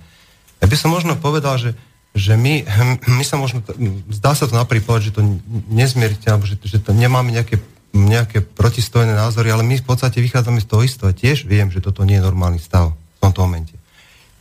Ja 0.62 0.66
by 0.70 0.76
som 0.78 0.94
možno 0.94 1.18
povedal, 1.18 1.58
že, 1.58 1.70
že 2.14 2.38
my, 2.38 2.62
my 3.18 3.24
sa 3.24 3.40
možno, 3.40 3.64
zdá 4.12 4.36
sa 4.36 4.46
to 4.46 4.54
napríklad, 4.54 5.02
že 5.02 5.10
to 5.10 5.24
nezmierite, 5.72 6.28
alebo 6.30 6.46
že, 6.46 6.60
že 6.62 6.78
to 6.78 6.94
nemáme 6.94 7.34
nejaké, 7.34 7.58
nejaké 7.90 8.42
protistojné 8.44 9.14
názory, 9.16 9.50
ale 9.50 9.66
my 9.66 9.80
v 9.80 9.86
podstate 9.86 10.22
vychádzame 10.22 10.62
z 10.62 10.68
toho 10.70 10.82
istého. 10.86 11.10
Tiež 11.10 11.46
viem, 11.46 11.70
že 11.70 11.82
toto 11.82 12.06
nie 12.06 12.18
je 12.18 12.26
normálny 12.26 12.62
stav 12.62 12.94
v 12.94 13.18
tomto 13.22 13.42
momente. 13.42 13.74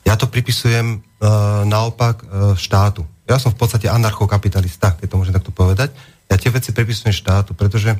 Ja 0.04 0.20
to 0.20 0.28
pripisujem 0.28 1.00
uh, 1.00 1.64
naopak 1.64 2.22
uh, 2.22 2.28
štátu. 2.60 3.08
Ja 3.24 3.40
som 3.40 3.56
v 3.56 3.60
podstate 3.62 3.88
anarchokapitalista, 3.88 5.00
keď 5.00 5.08
to 5.08 5.16
môžem 5.16 5.32
takto 5.32 5.56
povedať. 5.56 5.96
Ja 6.28 6.36
tie 6.36 6.52
veci 6.52 6.76
pripisujem 6.76 7.16
štátu, 7.16 7.56
pretože 7.56 7.96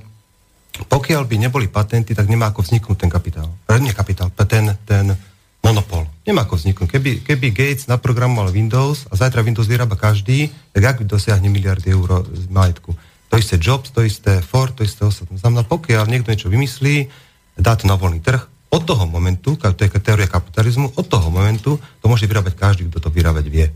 pokiaľ 0.74 1.30
by 1.30 1.36
neboli 1.38 1.70
patenty, 1.70 2.18
tak 2.18 2.26
nemá 2.26 2.50
ako 2.50 2.66
vzniknúť 2.66 2.98
ten 2.98 3.12
kapitál. 3.12 3.54
Eh, 3.70 3.78
nie 3.78 3.94
kapitál, 3.94 4.34
ten, 4.34 4.74
ten 4.90 5.14
monopol. 5.62 6.10
Nemá 6.26 6.44
ako 6.44 6.58
vzniknúť. 6.58 6.90
Keby, 6.90 7.12
keby 7.22 7.48
Gates 7.54 7.86
naprogramoval 7.86 8.50
Windows 8.50 9.06
a 9.08 9.14
zajtra 9.14 9.46
Windows 9.46 9.70
vyrába 9.70 9.96
každý, 9.96 10.50
tak 10.74 10.84
ak 10.84 10.98
dosiahne 11.06 11.48
miliardy 11.48 11.94
eur 11.94 12.26
z 12.26 12.50
majetku. 12.50 12.92
To 13.30 13.36
isté 13.38 13.58
Jobs, 13.62 13.94
to 13.94 14.02
isté 14.06 14.42
Ford, 14.42 14.74
to 14.74 14.86
isté 14.86 15.06
ostatné. 15.06 15.38
Znamená, 15.38 15.66
pokiaľ 15.66 16.10
niekto 16.10 16.30
niečo 16.30 16.50
vymyslí, 16.50 17.10
dá 17.58 17.78
to 17.78 17.86
na 17.86 17.98
voľný 17.98 18.22
trh, 18.22 18.46
od 18.74 18.82
toho 18.90 19.06
momentu, 19.06 19.54
to 19.54 19.70
je 19.70 19.90
teória 20.02 20.26
kapitalizmu, 20.26 20.98
od 20.98 21.06
toho 21.06 21.30
momentu 21.30 21.78
to 22.02 22.06
môže 22.10 22.26
vyrábať 22.26 22.58
každý, 22.58 22.90
kto 22.90 22.98
to 23.06 23.10
vyrábať 23.14 23.46
vie. 23.46 23.70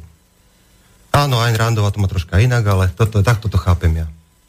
Áno, 1.14 1.38
Ayn 1.38 1.54
Randová 1.54 1.93
to 1.93 2.02
má 2.02 2.10
troška 2.10 2.41
inak, 2.41 2.66
ale 2.66 2.89
toto, 2.89 3.22
takto 3.22 3.45
to 3.45 3.62
chápem 3.62 3.93
ja. 3.93 4.08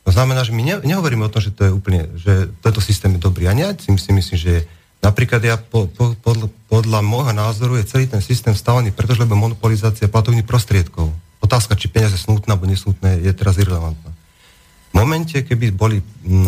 To 0.09 0.17
znamená, 0.17 0.41
že 0.41 0.57
my 0.57 0.65
ne, 0.65 0.81
nehovoríme 0.89 1.21
o 1.21 1.29
tom, 1.29 1.45
že 1.45 1.53
to 1.53 1.69
je 1.69 1.73
úplne, 1.77 2.09
že 2.17 2.49
tento 2.65 2.81
systém 2.81 3.13
je 3.13 3.21
dobrý. 3.21 3.45
A 3.45 3.53
ja 3.53 3.77
si 3.77 3.93
myslím, 3.93 4.25
že 4.25 4.65
napríklad 5.05 5.45
ja 5.45 5.61
po, 5.61 5.85
po, 5.85 6.17
podľa, 6.25 6.49
podľa 6.73 7.05
môjho 7.05 7.37
názoru 7.37 7.77
je 7.77 7.93
celý 7.93 8.09
ten 8.09 8.25
systém 8.25 8.57
stávaný, 8.57 8.89
pretože 8.97 9.21
lebo 9.21 9.37
monopolizácia 9.37 10.09
platovných 10.09 10.49
prostriedkov. 10.49 11.13
Otázka, 11.45 11.77
či 11.77 11.93
peniaze 11.93 12.17
snútne 12.17 12.57
alebo 12.57 12.65
nesnútne, 12.65 13.21
je 13.21 13.29
teraz 13.37 13.61
irrelevantná. 13.61 14.09
V 14.89 14.95
momente, 14.97 15.45
keby, 15.45 15.77
boli, 15.77 16.01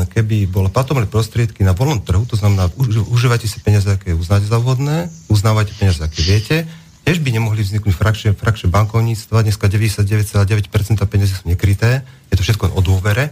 keby 0.09 0.49
bolo 0.49 0.73
platovné 0.73 1.05
prostriedky 1.05 1.61
na 1.61 1.77
voľnom 1.77 2.01
trhu, 2.01 2.25
to 2.25 2.41
znamená, 2.41 2.73
už, 2.81 3.13
užívajte 3.13 3.45
si 3.45 3.61
peniaze, 3.61 3.93
aké 3.93 4.17
uznáte 4.17 4.49
za 4.49 4.57
vhodné, 4.57 5.13
uznávajte 5.29 5.77
peniaze, 5.77 6.01
aké 6.01 6.25
viete, 6.25 6.57
tiež 7.05 7.21
by 7.21 7.29
nemohli 7.37 7.61
vzniknúť 7.61 7.93
frakčie, 7.93 8.33
frakčie 8.33 8.73
bankovníctva, 8.73 9.45
dneska 9.45 9.69
99,9% 9.69 11.13
peniaze 11.13 11.37
sú 11.37 11.45
nekryté, 11.45 12.09
je 12.33 12.41
to 12.41 12.43
všetko 12.49 12.73
o 12.73 12.81
dôvere, 12.81 13.29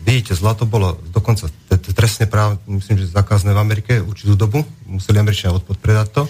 Vidíte, 0.00 0.32
zlato 0.32 0.64
bolo 0.64 0.96
dokonca 1.12 1.52
trestne 1.68 2.24
práv, 2.24 2.56
myslím, 2.66 3.04
že 3.04 3.12
zakázané 3.12 3.52
v 3.52 3.60
Amerike 3.60 3.92
určitú 4.00 4.32
dobu, 4.34 4.64
museli 4.88 5.20
Američania 5.20 5.56
odpovedať 5.60 6.08
to. 6.10 6.22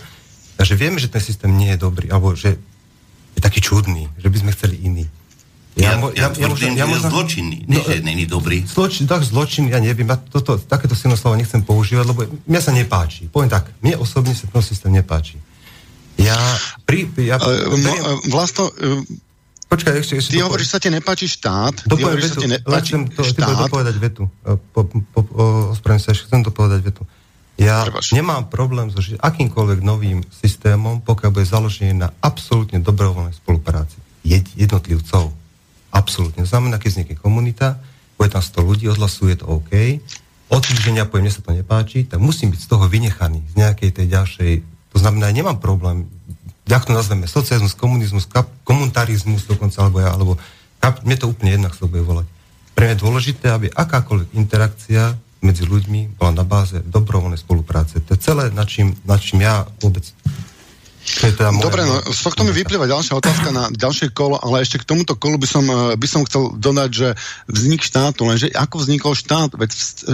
Takže 0.58 0.74
vieme, 0.76 0.98
že 0.98 1.08
ten 1.08 1.22
systém 1.22 1.48
nie 1.54 1.72
je 1.72 1.78
dobrý, 1.80 2.10
alebo 2.10 2.34
že 2.36 2.58
je 3.32 3.40
taký 3.40 3.62
čudný, 3.62 4.10
že 4.18 4.28
by 4.28 4.36
sme 4.42 4.50
chceli 4.52 4.76
iný. 4.82 5.04
Ja, 5.78 5.96
ja, 5.96 6.02
ja, 6.12 6.28
ja, 6.34 6.50
tvrdím, 6.50 6.74
ja, 6.76 6.84
ja, 6.84 6.92
je 6.92 7.00
zločinný, 7.08 7.58
no, 7.70 7.80
že 7.80 8.02
není 8.02 8.26
dobrý. 8.26 8.66
Zločin, 8.66 9.06
tak 9.06 9.22
zločin, 9.22 9.70
ja 9.70 9.78
neviem, 9.78 10.10
ja 10.10 10.18
toto, 10.18 10.58
takéto 10.58 10.98
silné 10.98 11.14
slovo 11.14 11.38
nechcem 11.38 11.62
používať, 11.62 12.04
lebo 12.10 12.20
mňa 12.50 12.60
sa 12.60 12.74
nepáči. 12.74 13.30
Poviem 13.30 13.48
tak, 13.48 13.70
mne 13.80 13.96
osobne 14.02 14.34
sa 14.34 14.50
ten 14.50 14.60
systém 14.66 14.92
nepáči. 14.92 15.38
Ja, 16.18 16.36
pri, 16.84 17.08
ja, 17.22 17.38
uh, 17.38 17.70
beriem... 17.70 18.04
Počkaj, 19.70 19.94
ešte, 20.02 20.14
ešte 20.18 20.30
Ty 20.34 20.50
hovoríš, 20.50 20.66
že 20.66 20.72
sa 20.74 20.80
ti 20.82 20.90
nepáči 20.90 21.26
štát. 21.30 21.86
Ty 21.86 21.94
hovoríš, 21.94 22.22
že 22.26 22.30
sa 22.34 22.38
ti 22.42 22.48
nepáči 22.50 22.92
to, 23.14 23.22
štát. 23.22 23.70
dopovedať 23.70 23.96
vetu. 24.02 24.26
Po, 24.74 24.80
po, 24.82 24.98
po, 25.14 25.20
ospravím 25.70 26.02
sa, 26.02 26.10
chcem 26.10 26.42
to 26.42 26.50
povedať 26.50 26.82
vetu. 26.82 27.06
Ja 27.54 27.86
Prebaž. 27.86 28.10
nemám 28.10 28.50
problém 28.50 28.90
so 28.90 28.98
akýmkoľvek 28.98 29.78
novým 29.84 30.26
systémom, 30.32 31.04
pokiaľ 31.06 31.30
bude 31.30 31.46
založený 31.46 32.02
na 32.02 32.08
absolútne 32.18 32.82
dobrovoľnej 32.82 33.36
spolupráci 33.36 34.00
jednotlivcov. 34.58 35.30
Absolútne. 35.94 36.42
Znamená, 36.48 36.82
keď 36.82 36.90
vznikne 36.98 37.16
komunita, 37.20 37.78
bude 38.18 38.32
tam 38.32 38.42
100 38.42 38.64
ľudí, 38.64 38.84
odhlasuje 38.90 39.38
to 39.38 39.46
OK, 39.46 40.02
od 40.50 40.62
týždňa 40.66 41.06
poviem, 41.06 41.30
mne 41.30 41.34
sa 41.36 41.46
to 41.46 41.54
nepáči, 41.54 42.10
tak 42.10 42.18
musím 42.18 42.50
byť 42.50 42.58
z 42.58 42.68
toho 42.68 42.90
vynechaný, 42.90 43.38
z 43.54 43.54
nejakej 43.54 43.90
tej 43.94 44.06
ďalšej... 44.10 44.52
To 44.90 44.98
znamená, 44.98 45.30
ja 45.30 45.38
nemám 45.38 45.62
problém 45.62 46.10
jak 46.70 46.86
to 46.86 46.94
nazveme, 46.94 47.26
socializmus, 47.26 47.74
komunizmus, 47.74 48.30
kap, 48.30 48.46
komunitarizmus 48.62 49.50
dokonca, 49.50 49.82
alebo 49.82 49.98
ja, 49.98 50.14
alebo 50.14 50.32
kap, 50.78 51.02
mne 51.02 51.18
to 51.18 51.26
úplne 51.26 51.58
jednak 51.58 51.74
sa 51.74 51.90
bude 51.90 52.06
volať. 52.06 52.26
Pre 52.78 52.86
mňa 52.86 52.94
je 52.94 53.02
dôležité, 53.02 53.46
aby 53.50 53.66
akákoľvek 53.74 54.30
interakcia 54.38 55.18
medzi 55.42 55.66
ľuďmi 55.66 56.20
bola 56.20 56.32
na 56.36 56.44
báze 56.46 56.78
dobrovoľnej 56.86 57.40
spolupráce. 57.40 57.98
To 58.06 58.14
je 58.14 58.20
celé, 58.22 58.54
na 58.54 58.62
čím, 58.62 58.94
na 59.02 59.18
čím 59.18 59.42
ja 59.42 59.66
vôbec 59.82 60.06
teda 61.00 61.50
Dobre, 61.56 61.82
no, 61.88 62.00
z 62.06 62.20
tohto 62.22 62.44
mi 62.44 62.52
vyplýva 62.52 62.84
ďalšia 62.84 63.16
otázka 63.16 63.48
na 63.50 63.72
ďalšie 63.72 64.12
kolo, 64.12 64.36
ale 64.36 64.62
ešte 64.62 64.80
k 64.80 64.88
tomuto 64.88 65.16
kolu 65.16 65.40
by 65.40 65.48
som, 65.48 65.64
eh, 65.64 65.96
by 65.96 66.06
som 66.06 66.24
chcel 66.28 66.54
dodať, 66.56 66.90
že 66.92 67.08
vznik 67.48 67.80
štátu, 67.80 68.28
lenže 68.28 68.52
ako 68.52 68.84
vznikol 68.84 69.12
štát? 69.16 69.56
Veď 69.56 69.70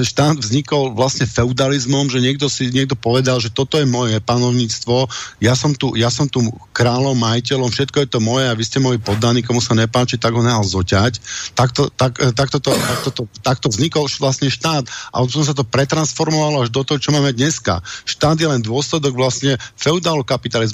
štát 0.06 0.36
vznikol 0.38 0.94
vlastne 0.94 1.26
feudalizmom, 1.26 2.08
že 2.08 2.22
niekto 2.22 2.46
si 2.46 2.70
niekto 2.70 2.94
povedal, 2.94 3.42
že 3.42 3.52
toto 3.52 3.76
je 3.76 3.86
moje 3.86 4.18
panovníctvo, 4.22 5.10
ja 5.42 5.54
som 5.58 5.74
tu, 5.76 5.94
ja 5.98 6.08
som 6.08 6.30
tu 6.30 6.42
kráľom, 6.72 7.18
majiteľom, 7.18 7.68
všetko 7.68 8.06
je 8.06 8.08
to 8.08 8.18
moje 8.22 8.46
a 8.48 8.56
vy 8.56 8.64
ste 8.64 8.78
moji 8.80 8.98
poddaní, 9.02 9.42
komu 9.42 9.60
sa 9.60 9.76
nepáči, 9.76 10.16
tak 10.16 10.32
ho 10.32 10.42
nehal 10.42 10.64
zoťať. 10.64 11.18
Takto, 11.52 11.90
tak, 11.92 12.18
eh, 12.22 12.32
takto, 12.32 12.62
to, 12.62 12.72
takto, 12.72 13.10
to, 13.12 13.22
takto 13.42 13.66
vznikol 13.68 14.08
vlastne 14.18 14.48
štát 14.48 14.86
a 15.12 15.22
potom 15.22 15.42
sa 15.44 15.52
to 15.52 15.66
pretransformovalo 15.66 16.64
až 16.64 16.70
do 16.72 16.86
toho, 16.86 17.02
čo 17.02 17.10
máme 17.12 17.34
dneska. 17.36 17.82
Štát 18.06 18.38
je 18.38 18.48
len 18.48 18.62
dôsledok 18.62 19.12
vlastne 19.12 19.58
feudálneho 19.76 20.24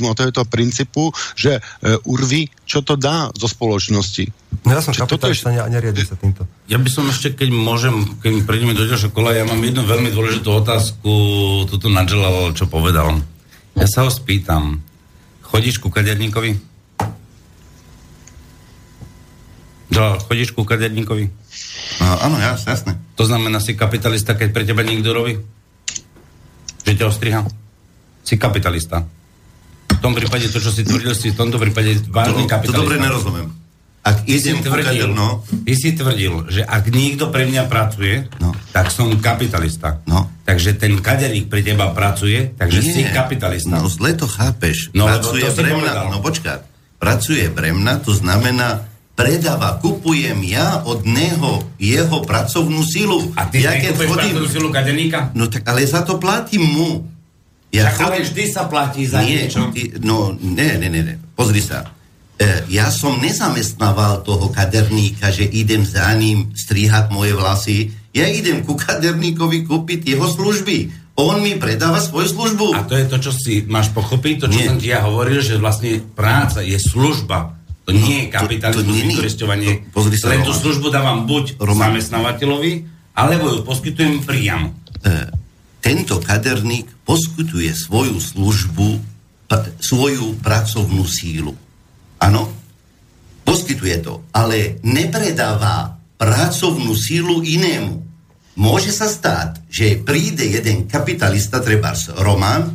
kapitalizmu 0.03 0.11
od 0.11 0.19
tohoto 0.19 0.43
princípu, 0.51 1.15
že 1.39 1.59
e, 1.59 1.61
urvi, 2.11 2.51
čo 2.67 2.83
to 2.83 2.99
dá 2.99 3.31
zo 3.39 3.47
spoločnosti. 3.47 4.27
No 4.67 4.75
ja 4.75 4.83
som 4.83 4.95
kapitalista, 4.95 5.51
je... 5.55 5.63
neriadi 5.71 6.03
sa 6.03 6.19
týmto. 6.19 6.47
Ja 6.67 6.79
by 6.79 6.91
som 6.91 7.07
ešte, 7.07 7.35
keď 7.35 7.49
môžem, 7.55 8.19
keď 8.19 8.43
prejdeme 8.47 8.75
do 8.75 8.87
ďalšieho 8.87 9.15
kola, 9.15 9.35
ja 9.35 9.47
mám 9.47 9.63
jednu 9.63 9.87
veľmi 9.87 10.11
dôležitú 10.11 10.49
otázku, 10.51 11.11
tuto 11.71 11.87
Nadžela, 11.87 12.55
čo 12.55 12.67
povedal. 12.67 13.23
Ja 13.79 13.87
sa 13.89 14.05
ho 14.05 14.11
spýtam, 14.13 14.83
chodíš 15.47 15.81
ku 15.81 15.89
kaderníkovi? 15.89 16.59
Žal, 19.93 20.25
chodíš 20.25 20.57
ku 20.57 20.65
kaderníkovi? 20.65 21.25
No, 22.01 22.07
áno, 22.25 22.37
ja, 22.41 22.57
jasné. 22.57 22.97
To 23.21 23.29
znamená, 23.29 23.61
si 23.61 23.77
kapitalista, 23.77 24.33
keď 24.33 24.49
pre 24.53 24.65
teba 24.65 24.81
niekto 24.81 25.13
robí? 25.13 25.37
Že 26.89 26.93
ťa 26.97 27.09
ostriha? 27.09 27.41
Si 28.25 28.41
kapitalista. 28.41 29.05
Tom 30.03 30.13
prípade 30.13 30.51
to, 30.51 30.59
čo 30.59 30.75
si 30.75 30.83
tvrdil, 30.83 31.15
si 31.15 31.31
v 31.31 31.37
tomto 31.39 31.63
prípade 31.63 32.03
vážny 32.11 32.45
to, 32.45 32.51
kapitalista. 32.51 32.77
To 32.77 32.83
dobre 32.83 32.97
nerozumiem. 32.99 33.49
Ak 34.03 34.27
idem 34.27 34.59
si 34.59 34.67
tvrdil, 34.67 35.15
no. 35.15 35.47
ty 35.63 35.73
si 35.79 35.95
tvrdil, 35.95 36.51
že 36.51 36.67
ak 36.67 36.91
niekto 36.91 37.31
pre 37.31 37.47
mňa 37.47 37.71
pracuje, 37.71 38.27
No. 38.43 38.51
tak 38.75 38.91
som 38.91 39.15
kapitalista. 39.23 40.03
No. 40.11 40.27
Takže 40.43 40.75
ten 40.75 40.99
kaderík 40.99 41.47
pre 41.47 41.63
teba 41.63 41.95
pracuje, 41.95 42.51
takže 42.59 42.83
si 42.83 43.07
kapitalista. 43.07 43.79
No 43.79 43.87
zle 43.87 44.19
to 44.19 44.27
chápeš. 44.27 44.91
No, 44.91 45.07
pracuje 45.07 45.47
to 45.47 45.55
pre 45.55 45.71
mňa, 45.71 46.11
no 46.11 46.19
počkaj, 46.19 46.67
pracuje 46.99 47.47
pre 47.55 47.71
mňa, 47.71 48.03
to 48.03 48.11
znamená 48.11 48.91
predáva, 49.15 49.79
kupujem 49.79 50.41
ja 50.51 50.83
od 50.83 51.07
neho 51.07 51.63
jeho 51.79 52.27
pracovnú 52.27 52.83
silu. 52.83 53.31
A 53.39 53.47
ty 53.47 53.63
ja 53.63 53.79
keď 53.79 54.03
chodím, 54.03 54.35
pracovnú 54.35 54.49
silu 54.51 54.69
kaderníka? 54.75 55.31
no 55.39 55.47
tak 55.47 55.63
ale 55.69 55.87
za 55.87 56.03
to 56.03 56.19
platím 56.19 56.67
mu. 56.67 57.07
Ja 57.73 57.89
Tak 57.89 58.05
ale 58.05 58.21
vždy 58.21 58.45
sa 58.47 58.65
platí 58.65 59.09
za 59.09 59.25
nie, 59.25 59.43
niečo. 59.43 59.73
ty, 59.73 59.97
no, 59.99 60.37
ne, 60.37 60.77
ne, 60.77 60.89
ne, 60.89 61.01
ne. 61.03 61.15
Pozri 61.33 61.59
sa. 61.59 61.89
E, 62.35 62.69
ja 62.69 62.89
som 62.89 63.17
nezamestnával 63.17 64.21
toho 64.21 64.49
kaderníka, 64.49 65.29
že 65.29 65.43
idem 65.43 65.81
za 65.81 66.05
ním 66.13 66.53
strihať 66.53 67.09
moje 67.09 67.33
vlasy. 67.33 67.79
Ja 68.13 68.29
idem 68.29 68.61
ku 68.61 68.77
kaderníkovi 68.77 69.65
kúpiť 69.65 70.05
jeho 70.07 70.29
služby. 70.29 70.93
On 71.15 71.41
mi 71.41 71.57
predáva 71.57 71.97
svoju 71.97 72.29
službu. 72.31 72.67
A 72.73 72.85
to 72.85 72.93
je 72.93 73.05
to, 73.05 73.17
čo 73.19 73.33
si 73.33 73.65
máš 73.65 73.89
pochopiť, 73.89 74.35
to, 74.39 74.47
čo 74.49 74.59
Nie. 74.59 74.67
som 74.67 74.77
ti 74.77 74.89
ja 74.89 75.01
hovoril, 75.01 75.41
že 75.41 75.57
vlastne 75.57 76.01
práca 76.13 76.61
je 76.61 76.77
služba. 76.77 77.57
To 77.83 77.91
nie 77.91 78.25
je 78.25 78.27
kapitalizmus, 78.31 79.01
vykoristovanie. 79.03 79.89
To- 79.89 79.97
pozri 79.97 80.15
sa, 80.15 80.29
Len 80.29 80.45
tú 80.45 80.53
službu 80.53 80.87
dávam 80.89 81.25
buď 81.25 81.57
Roman. 81.59 81.91
zamestnávateľovi, 81.91 82.73
alebo 83.13 83.49
ju 83.51 83.61
poskytujem 83.63 84.21
priamo. 84.23 84.77
e, 85.03 85.42
tento 85.83 86.23
kaderník 86.23 86.87
poskytuje 87.03 87.75
svoju 87.75 88.23
službu, 88.23 88.89
pr- 89.51 89.75
svoju 89.83 90.39
pracovnú 90.39 91.03
sílu. 91.11 91.59
Áno, 92.23 92.55
poskytuje 93.43 93.99
to, 93.99 94.23
ale 94.31 94.79
nepredáva 94.87 95.99
pracovnú 96.15 96.95
sílu 96.95 97.43
inému. 97.43 97.99
Môže 98.55 98.95
sa 98.95 99.11
stať, 99.11 99.67
že 99.67 99.99
príde 99.99 100.47
jeden 100.47 100.87
kapitalista, 100.87 101.59
trebárs 101.59 102.15
Roman, 102.15 102.63
e, 102.63 102.71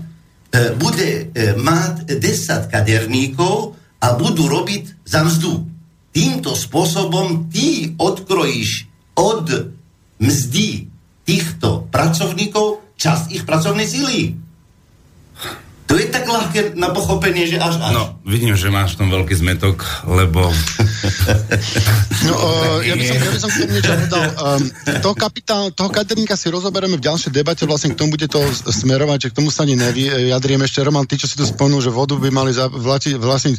bude 0.75 1.31
e, 1.31 1.55
mať 1.55 2.11
10 2.11 2.67
kaderníkov 2.67 3.77
a 4.03 4.07
budú 4.19 4.51
robiť 4.51 5.07
za 5.07 5.23
mzdu. 5.23 5.63
Týmto 6.11 6.57
spôsobom 6.57 7.47
ty 7.47 7.93
odkrojíš 7.95 8.89
od 9.15 9.71
mzdy 10.17 10.89
týchto 11.23 11.87
pracovníkov 11.93 12.86
časť 12.97 13.33
ich 13.33 13.45
pracovnej 13.45 13.87
síly. 13.87 14.35
To 15.87 15.95
je 15.95 16.03
tak 16.11 16.27
ľahké 16.27 16.75
na 16.75 16.91
pochopenie, 16.91 17.47
že 17.47 17.55
až 17.55 17.79
až. 17.79 17.95
No, 17.95 18.19
vidím, 18.27 18.59
že 18.59 18.67
máš 18.67 18.99
v 18.99 19.07
tom 19.07 19.09
veľký 19.09 19.31
zmetok, 19.39 19.87
lebo... 20.03 20.51
No, 22.27 22.33
uh, 22.35 22.83
ja, 22.83 22.91
by 22.99 23.03
som, 23.07 23.15
ja 23.23 23.31
by 23.31 23.39
som 23.39 23.49
k 23.49 23.55
tomu 23.63 23.71
niečo 23.71 23.93
povedal. 23.95 24.23
Um, 24.35 24.63
toho, 24.99 25.15
kapitál, 25.15 25.63
toho 25.71 25.87
kaderníka 25.87 26.35
si 26.35 26.51
rozoberieme 26.51 26.99
v 26.99 27.03
ďalšej 27.07 27.31
debate, 27.31 27.63
vlastne 27.63 27.95
k 27.95 27.99
tomu 28.03 28.19
bude 28.19 28.27
to 28.27 28.43
smerovať, 28.67 29.17
že 29.17 29.27
k 29.31 29.37
tomu 29.39 29.47
sa 29.47 29.63
ani 29.63 29.79
nevyjadriem. 29.79 30.59
Ešte 30.67 30.83
Roman, 30.83 31.07
ty, 31.07 31.15
čo 31.15 31.27
si 31.31 31.39
tu 31.39 31.47
spomenul, 31.47 31.79
že 31.79 31.87
vodu 31.87 32.19
by 32.19 32.29
mali 32.35 32.51
za, 32.51 32.67
vlati, 32.67 33.15
vlastniť 33.15 33.55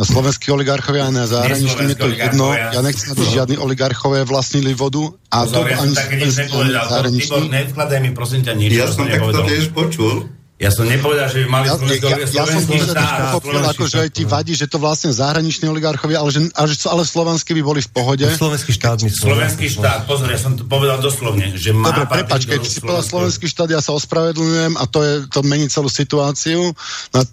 slovenskí 0.00 0.48
oligarchovia 0.48 1.08
a 1.08 1.12
na 1.12 1.28
zahraniční, 1.28 1.92
je 1.92 1.98
to 2.00 2.08
jedno. 2.08 2.56
Ja 2.56 2.80
nechcem, 2.80 3.12
aby 3.12 3.20
žiadni 3.20 3.56
oligarchovia 3.60 4.24
vlastnili 4.24 4.72
vodu. 4.72 5.12
A 5.28 5.44
to 5.44 5.60
Pozor, 5.60 5.68
ja 5.68 5.76
som 5.76 5.92
také 5.92 6.14
nič 6.24 6.34
nepovedal. 6.40 6.84
To- 6.88 7.04
Tibor, 7.12 7.42
nevkladaj 7.52 7.98
mi 8.00 8.10
prosím 8.16 8.40
ťa 8.48 8.52
nič. 8.56 8.70
Ja 8.72 8.88
som 8.88 9.04
takto 9.04 9.28
nepovedal. 9.28 9.44
tiež 9.44 9.64
počul. 9.76 10.35
Ja 10.56 10.72
som 10.72 10.88
nepovedal, 10.88 11.28
že 11.28 11.44
by 11.44 11.52
mali 11.52 11.68
Ja, 11.68 11.76
slovenský, 11.76 12.08
ja, 12.08 12.16
ja 12.16 12.28
som 12.48 12.64
slovenský 12.64 12.76
povedal, 12.80 12.96
štát. 12.96 13.04
že 13.04 13.24
pochopil, 13.28 13.60
ako, 13.60 13.84
že 13.84 14.00
štát. 14.00 14.16
ti 14.16 14.22
vadí, 14.24 14.52
že 14.56 14.66
to 14.72 14.80
vlastne 14.80 15.12
zahraniční 15.12 15.68
oligarchovia, 15.68 16.24
ale, 16.24 16.32
že, 16.32 16.48
ale, 16.56 16.72
ale 16.72 17.02
slovenskí 17.04 17.52
by 17.52 17.60
boli 17.60 17.80
v 17.84 17.90
pohode. 17.92 18.24
Slovenský 18.24 18.72
štát 18.72 19.04
myslím. 19.04 19.20
Slovenský 19.20 19.68
štát, 19.68 20.08
pozor, 20.08 20.32
ja 20.32 20.40
som 20.40 20.56
to 20.56 20.64
povedal 20.64 20.96
doslovne, 20.96 21.52
že 21.60 21.76
má 21.76 21.92
Dobre, 21.92 22.08
prepač, 22.08 22.48
keď 22.48 22.64
si 22.64 22.80
povedal 22.80 23.04
slovenský 23.04 23.52
štát, 23.52 23.68
ja 23.68 23.84
sa 23.84 23.92
ospravedlňujem 24.00 24.80
a 24.80 24.84
to, 24.88 25.04
je, 25.04 25.14
to 25.28 25.44
mení 25.44 25.68
celú 25.68 25.92
situáciu. 25.92 26.72
Na, 27.12 27.20
e, 27.20 27.28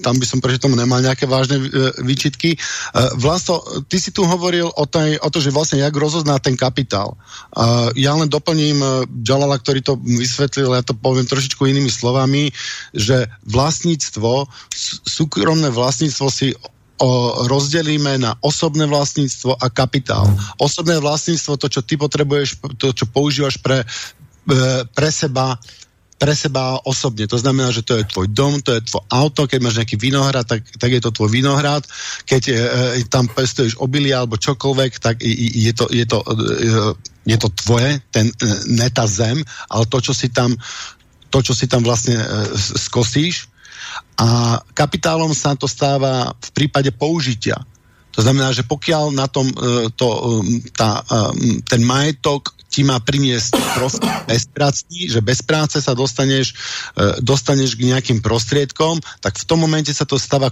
tam 0.00 0.16
by 0.16 0.24
som 0.24 0.40
proti 0.40 0.56
tomu 0.56 0.80
nemal 0.80 1.04
nejaké 1.04 1.28
vážne 1.28 1.60
e, 1.60 1.68
výčitky. 2.00 2.56
E, 2.56 2.58
Vlasto, 3.20 3.60
ty 3.84 4.00
si 4.00 4.16
tu 4.16 4.24
hovoril 4.24 4.72
o, 4.72 4.84
tej, 4.88 5.20
o 5.20 5.28
to, 5.28 5.44
že 5.44 5.52
vlastne 5.52 5.84
jak 5.84 5.92
rozozná 5.92 6.40
ten 6.40 6.56
kapitál. 6.56 7.20
E, 7.52 8.00
ja 8.00 8.16
len 8.16 8.32
doplním 8.32 8.80
e, 8.80 8.88
Jalala, 9.28 9.60
ktorý 9.60 9.84
to 9.84 10.00
vysvetlil, 10.00 10.72
ja 10.72 10.80
to 10.80 10.96
poviem 10.96 11.28
trošičku 11.28 11.68
inými 11.68 11.92
slovami, 11.92 12.13
že 12.94 13.26
vlastníctvo, 13.44 14.46
súkromné 15.04 15.68
vlastníctvo 15.74 16.26
si 16.30 16.54
o, 16.98 17.10
rozdelíme 17.50 18.18
na 18.22 18.38
osobné 18.40 18.86
vlastníctvo 18.86 19.58
a 19.58 19.66
kapitál. 19.70 20.30
Osobné 20.62 20.98
vlastníctvo, 21.02 21.58
to, 21.58 21.66
čo 21.66 21.80
ty 21.82 21.98
potrebuješ, 21.98 22.62
to, 22.78 22.94
čo 22.94 23.10
používaš 23.10 23.58
pre, 23.58 23.82
e, 23.82 24.56
pre 24.94 25.10
seba, 25.10 25.58
pre 26.18 26.32
seba 26.32 26.78
osobne. 26.86 27.26
To 27.26 27.36
znamená, 27.36 27.74
že 27.74 27.82
to 27.82 27.98
je 27.98 28.06
tvoj 28.06 28.30
dom, 28.30 28.62
to 28.62 28.78
je 28.78 28.86
tvoj 28.86 29.02
auto, 29.10 29.50
keď 29.50 29.58
máš 29.60 29.76
nejaký 29.82 29.96
vinohrad, 29.98 30.46
tak, 30.46 30.62
tak 30.78 30.90
je 30.94 31.02
to 31.02 31.10
tvoj 31.10 31.30
vinohrad. 31.30 31.82
Keď 32.24 32.42
e, 32.48 32.54
e, 32.54 33.04
tam 33.10 33.26
pestuješ 33.26 33.76
obilie 33.82 34.14
alebo 34.14 34.38
čokoľvek, 34.38 34.92
tak 35.02 35.20
je 35.26 35.72
to, 35.74 35.90
je 35.90 36.06
to, 36.06 36.18
e, 36.22 36.94
je 37.26 37.36
to 37.36 37.48
tvoje, 37.52 37.98
ten, 38.14 38.30
e, 38.30 38.46
ne 38.70 38.88
tá 38.88 39.04
zem, 39.10 39.42
ale 39.68 39.84
to, 39.90 39.98
čo 39.98 40.14
si 40.14 40.30
tam 40.30 40.54
to, 41.34 41.42
čo 41.42 41.50
si 41.50 41.66
tam 41.66 41.82
vlastne 41.82 42.14
e, 42.14 42.26
skosíš. 42.54 43.50
A 44.14 44.62
kapitálom 44.70 45.34
sa 45.34 45.58
to 45.58 45.66
stáva 45.66 46.30
v 46.30 46.50
prípade 46.54 46.94
použitia. 46.94 47.58
To 48.14 48.22
znamená, 48.22 48.54
že 48.54 48.62
pokiaľ 48.62 49.10
na 49.10 49.26
tom 49.26 49.50
e, 49.50 49.90
to, 49.98 50.06
e, 50.06 50.70
tá, 50.70 51.02
e, 51.02 51.58
ten 51.66 51.82
majetok 51.82 52.54
ti 52.74 52.82
má 52.82 52.98
priniesť 52.98 53.54
bezpracný, 54.26 55.06
že 55.06 55.22
bez 55.22 55.46
práce 55.46 55.78
sa 55.78 55.94
dostaneš, 55.94 56.54
e, 56.98 57.22
dostaneš 57.22 57.78
k 57.78 57.86
nejakým 57.90 58.18
prostriedkom, 58.18 58.98
tak 59.22 59.38
v 59.38 59.46
tom 59.46 59.62
momente 59.62 59.94
sa 59.94 60.02
to 60.02 60.18
stáva 60.18 60.50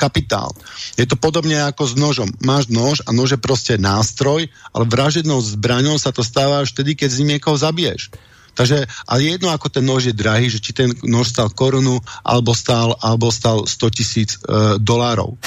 kapitál. 0.00 0.52
Je 0.96 1.04
to 1.04 1.20
podobne 1.20 1.60
ako 1.60 1.84
s 1.84 1.92
nožom. 1.92 2.28
Máš 2.40 2.72
nož 2.72 3.04
a 3.04 3.12
nož 3.12 3.36
je 3.36 3.40
proste 3.40 3.76
nástroj, 3.76 4.48
ale 4.72 4.84
vražednou 4.88 5.44
zbraňou 5.44 6.00
sa 6.00 6.08
to 6.08 6.24
stáva 6.24 6.64
až 6.64 6.72
vtedy, 6.72 6.96
keď 6.96 7.08
z 7.12 7.18
ním 7.20 7.36
niekoho 7.36 7.60
zabiješ. 7.60 8.08
Takže, 8.58 8.90
ale 9.06 9.20
jedno 9.22 9.54
ako 9.54 9.70
ten 9.70 9.86
nož 9.86 10.10
je 10.10 10.18
drahý, 10.18 10.50
že 10.50 10.58
či 10.58 10.74
ten 10.74 10.90
nož 11.06 11.30
stal 11.30 11.46
korunu, 11.54 12.02
alebo 12.26 12.50
stal, 12.58 12.98
alebo 12.98 13.30
stal 13.30 13.70
100 13.70 13.94
tisíc 13.94 14.34
e, 14.34 14.82
dolárov. 14.82 15.38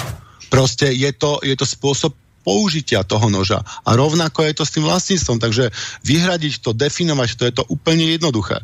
Proste 0.47 0.95
je 0.95 1.11
to, 1.11 1.43
je 1.43 1.51
to 1.59 1.67
spôsob 1.67 2.15
použitia 2.47 3.03
toho 3.03 3.27
noža. 3.27 3.59
A 3.83 3.99
rovnako 3.99 4.47
je 4.47 4.53
to 4.55 4.63
s 4.63 4.73
tým 4.73 4.87
vlastníctvom. 4.87 5.43
Takže 5.43 5.75
vyhradiť 6.07 6.63
to, 6.63 6.71
definovať 6.71 7.29
to, 7.35 7.43
je 7.51 7.53
to 7.59 7.63
úplne 7.67 8.07
jednoduché. 8.07 8.63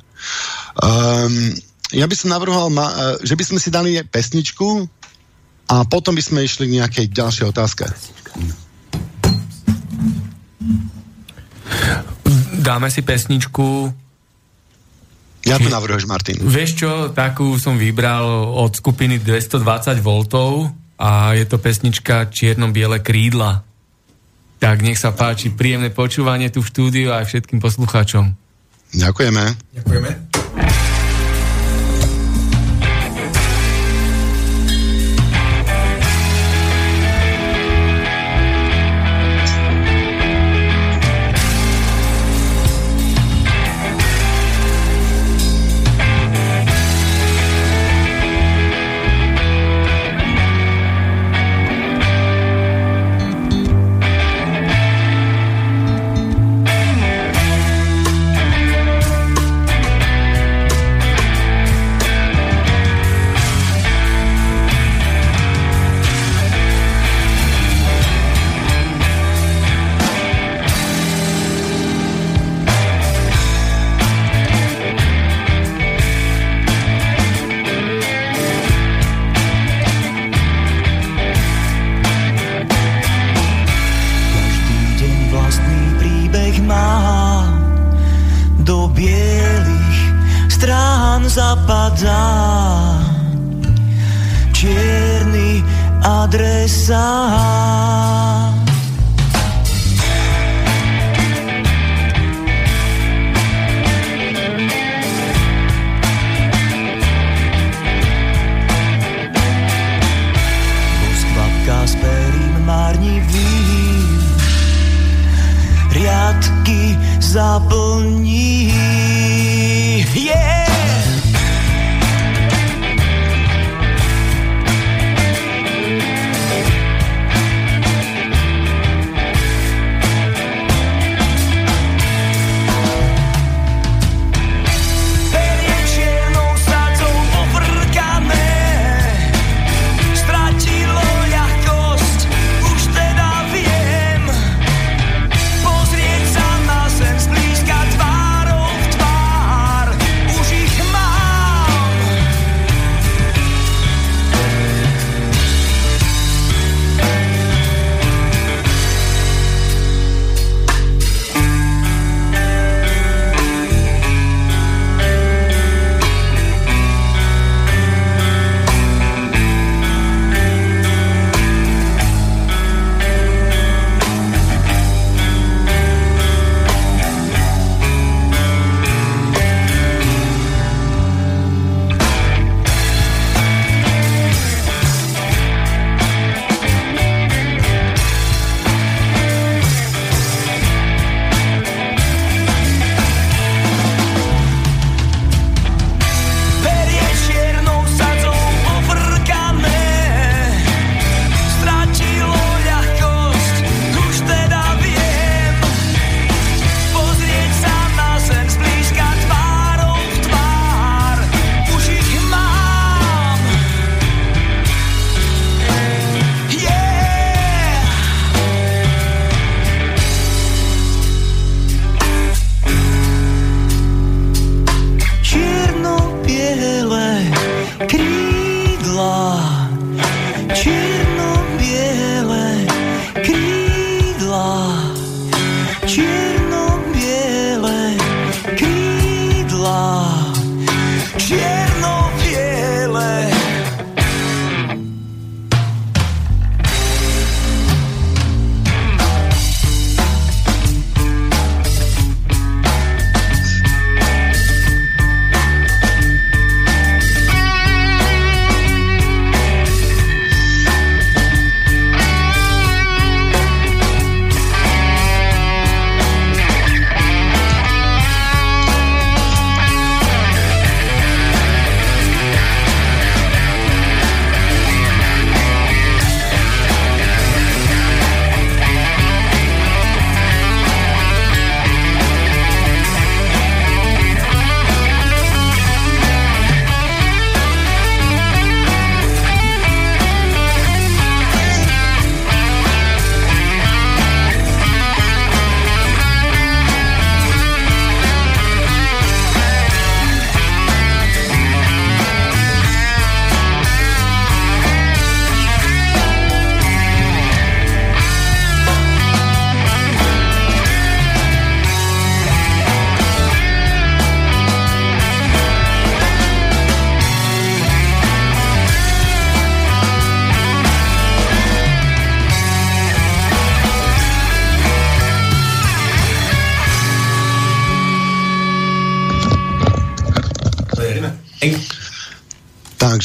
Um, 0.79 1.51
ja 1.91 2.07
by 2.07 2.15
som 2.15 2.31
navrhoval, 2.31 2.71
e, 2.71 2.79
že 3.27 3.35
by 3.35 3.43
sme 3.43 3.59
si 3.59 3.67
dali 3.67 3.99
pesničku 3.99 4.87
a 5.67 5.83
potom 5.83 6.15
by 6.15 6.23
sme 6.23 6.47
išli 6.47 6.71
k 6.71 6.77
nejakej 6.79 7.05
ďalšej 7.11 7.45
otázke. 7.51 7.83
Dáme 12.63 12.87
si 12.87 13.03
pesničku. 13.03 14.06
Ja 15.47 15.57
to 15.57 15.71
navrhuješ, 15.71 16.05
Martin. 16.05 16.37
Vieš 16.43 16.71
čo, 16.75 16.91
takú 17.15 17.55
som 17.55 17.79
vybral 17.79 18.27
od 18.51 18.75
skupiny 18.75 19.17
220 19.23 20.03
V 20.03 20.09
a 20.97 21.37
je 21.37 21.45
to 21.45 21.57
pesnička 21.61 22.27
Čierno-biele 22.27 22.99
krídla. 22.99 23.63
Tak 24.57 24.81
nech 24.81 24.97
sa 24.97 25.13
páči, 25.13 25.53
príjemné 25.53 25.93
počúvanie 25.93 26.49
tu 26.49 26.65
v 26.65 26.69
štúdiu 26.73 27.13
aj 27.13 27.29
všetkým 27.29 27.61
poslucháčom. 27.61 28.33
Ďakujeme. 28.97 29.43
Ďakujeme. 29.83 30.26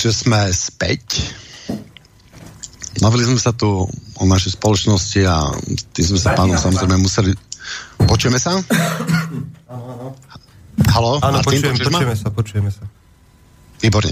Takže 0.02 0.18
sme 0.18 0.50
späť. 0.50 1.30
Bavili 2.98 3.22
sme 3.22 3.38
sa 3.38 3.54
tu 3.54 3.86
o 4.18 4.24
našej 4.26 4.58
spoločnosti 4.58 5.22
a 5.22 5.54
tým 5.94 6.06
sme 6.10 6.18
sa 6.18 6.34
pánom 6.34 6.58
samozrejme 6.58 6.98
museli... 6.98 7.30
Počujeme 8.02 8.34
sa? 8.34 8.58
Halo? 10.90 11.22
Áno, 11.22 11.38
počujem, 11.46 11.78
počujeme 11.78 12.18
sa, 12.18 12.34
počujeme 12.34 12.74
sa. 12.74 12.82
Výborne. 13.78 14.10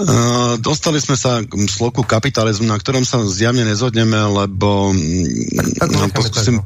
Uh, 0.00 0.56
dostali 0.64 0.96
sme 0.96 1.20
sa 1.20 1.44
k 1.44 1.52
sloku 1.68 2.00
kapitalizmu, 2.00 2.72
na 2.72 2.80
ktorom 2.80 3.04
sa 3.04 3.20
zjavne 3.28 3.68
nezhodneme, 3.68 4.16
lebo... 4.32 4.96
Tak, 5.76 5.76
tak 5.76 5.88
ho 5.92 5.92
no, 5.92 6.08
necháme, 6.08 6.16
poskúsim... 6.16 6.56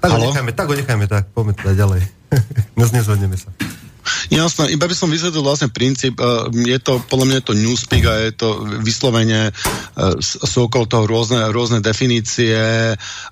tak, 0.00 0.08
tak 0.08 0.10
ho 0.16 0.24
necháme, 0.24 0.50
tak 0.56 0.66
ho 0.72 0.74
necháme, 0.80 1.04
tak 1.04 1.28
poďme 1.36 1.52
teda 1.52 1.72
ďalej. 1.84 2.00
Nezhodneme 2.96 3.36
sa. 3.36 3.52
Jasné, 4.32 4.72
iba 4.72 4.88
by 4.88 4.96
som 4.96 5.12
vysvetlil 5.12 5.44
vlastne 5.44 5.68
princíp, 5.68 6.16
e, 6.16 6.48
je 6.64 6.80
to, 6.80 7.04
podľa 7.04 7.26
mňa 7.28 7.36
je 7.36 7.46
to 7.52 7.60
newspeak 7.60 8.04
a 8.08 8.14
je 8.16 8.32
to 8.32 8.48
vyslovene, 8.80 9.52
e, 9.52 9.52
sú 10.24 10.72
okolo 10.72 10.88
toho 10.88 11.04
rôzne, 11.04 11.52
rôzne 11.52 11.84
definície 11.84 12.56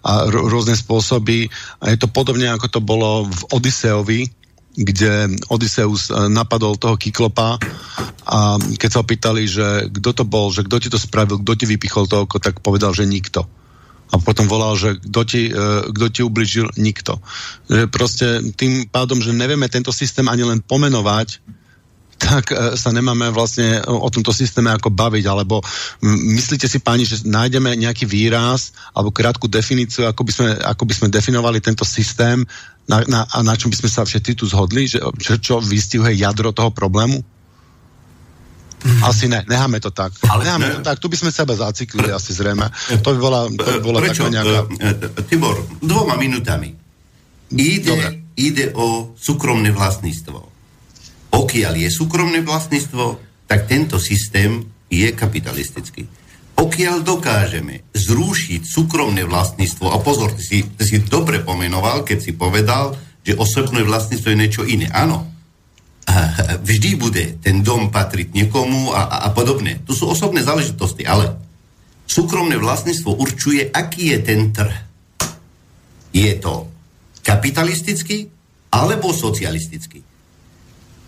a 0.04 0.12
rôzne 0.28 0.76
spôsoby. 0.76 1.48
A 1.80 1.96
je 1.96 2.04
to 2.04 2.12
podobne 2.12 2.52
ako 2.52 2.68
to 2.68 2.80
bolo 2.84 3.24
v 3.24 3.40
Odiseovi, 3.48 4.28
kde 4.76 5.40
Odysseus 5.48 6.12
e, 6.12 6.28
napadol 6.28 6.76
toho 6.76 7.00
Kyklopa 7.00 7.56
a 8.28 8.60
keď 8.60 8.90
sa 8.92 9.00
opýtali, 9.00 9.48
že 9.48 9.88
kto 9.88 10.20
to 10.20 10.24
bol, 10.28 10.52
že 10.52 10.68
kto 10.68 10.84
ti 10.84 10.88
to 10.92 11.00
spravil, 11.00 11.40
kto 11.40 11.64
ti 11.64 11.64
vypichol 11.64 12.12
to 12.12 12.28
oko, 12.28 12.36
tak 12.36 12.60
povedal, 12.60 12.92
že 12.92 13.08
nikto 13.08 13.48
a 14.10 14.18
potom 14.18 14.50
volal, 14.50 14.74
že 14.74 14.98
kto 14.98 15.20
ti, 15.22 15.42
uh, 15.50 16.10
ti 16.10 16.26
ubližil, 16.26 16.74
nikto. 16.74 17.22
Že 17.70 17.86
proste 17.90 18.26
tým 18.58 18.90
pádom, 18.90 19.22
že 19.22 19.30
nevieme 19.30 19.70
tento 19.70 19.94
systém 19.94 20.26
ani 20.26 20.42
len 20.42 20.58
pomenovať, 20.58 21.38
tak 22.20 22.52
e, 22.52 22.76
sa 22.76 22.92
nemáme 22.92 23.32
vlastne 23.32 23.80
o 23.88 24.12
tomto 24.12 24.28
systéme 24.36 24.68
ako 24.68 24.92
baviť, 24.92 25.24
alebo 25.24 25.64
myslíte 26.04 26.68
si 26.68 26.76
páni, 26.84 27.08
že 27.08 27.24
nájdeme 27.24 27.72
nejaký 27.80 28.04
výraz 28.04 28.76
alebo 28.92 29.08
krátku 29.08 29.48
definíciu, 29.48 30.04
ako 30.04 30.28
by 30.28 30.32
sme, 30.36 30.48
ako 30.60 30.84
by 30.84 30.92
sme 30.92 31.08
definovali 31.08 31.64
tento 31.64 31.88
systém 31.88 32.44
na, 32.84 33.00
na, 33.08 33.24
a 33.24 33.40
na 33.40 33.56
čom 33.56 33.72
by 33.72 33.80
sme 33.80 33.88
sa 33.88 34.04
všetci 34.04 34.36
tu 34.36 34.44
zhodli, 34.44 34.84
že, 34.84 35.00
čo, 35.16 35.40
čo 35.40 35.54
vystihuje 35.64 36.20
jadro 36.20 36.52
toho 36.52 36.68
problému? 36.68 37.24
Mm. 38.80 39.04
Asi 39.04 39.28
ne, 39.28 39.44
necháme 39.44 39.76
to 39.80 39.92
tak. 39.92 40.16
Ale 40.24 40.44
necháme 40.44 40.66
ne, 40.68 40.74
to 40.80 40.82
tak, 40.88 40.98
tu 40.98 41.12
by 41.12 41.16
sme 41.16 41.28
seba 41.28 41.52
zaciklili 41.52 42.08
asi 42.08 42.32
zrejme. 42.32 42.64
To 43.04 43.08
by 43.12 43.18
bola, 43.20 43.40
to 43.52 43.70
by 43.76 43.80
bola 43.84 43.98
Prečo? 44.00 44.24
taká 44.24 44.34
nejaká... 44.40 44.58
Uh, 44.66 45.24
Tibor, 45.28 45.56
dvoma 45.84 46.16
minutami. 46.16 46.72
Ide, 47.52 48.24
ide 48.40 48.72
o 48.72 49.12
súkromné 49.20 49.68
vlastníctvo. 49.74 50.38
Pokiaľ 51.30 51.72
je 51.76 51.88
súkromné 51.92 52.40
vlastníctvo, 52.40 53.20
tak 53.44 53.68
tento 53.68 54.00
systém 54.00 54.64
je 54.90 55.06
kapitalistický. 55.14 56.06
Pokiaľ 56.58 57.00
dokážeme 57.00 57.88
zrušiť 57.94 58.66
súkromné 58.66 59.24
vlastníctvo, 59.24 59.92
a 59.92 59.96
pozor, 60.02 60.34
ty 60.36 60.42
si, 60.42 60.58
ty 60.66 60.84
si 60.84 61.00
dobre 61.00 61.40
pomenoval, 61.40 62.04
keď 62.04 62.18
si 62.20 62.32
povedal, 62.36 62.98
že 63.24 63.38
osobné 63.38 63.84
vlastníctvo 63.86 64.28
je 64.28 64.40
niečo 64.40 64.62
iné. 64.66 64.90
Áno, 64.92 65.29
vždy 66.60 66.90
bude 66.98 67.24
ten 67.38 67.62
dom 67.62 67.90
patriť 67.90 68.34
niekomu 68.34 68.90
a, 68.90 69.06
a, 69.06 69.16
a 69.26 69.28
podobne. 69.30 69.82
To 69.86 69.94
sú 69.94 70.10
osobné 70.10 70.42
záležitosti, 70.42 71.06
ale 71.06 71.38
súkromné 72.06 72.58
vlastníctvo 72.58 73.14
určuje, 73.14 73.70
aký 73.70 74.16
je 74.16 74.18
ten 74.18 74.40
trh. 74.50 74.74
Je 76.10 76.32
to 76.42 76.66
kapitalistický 77.22 78.26
alebo 78.74 79.14
socialistický. 79.14 80.02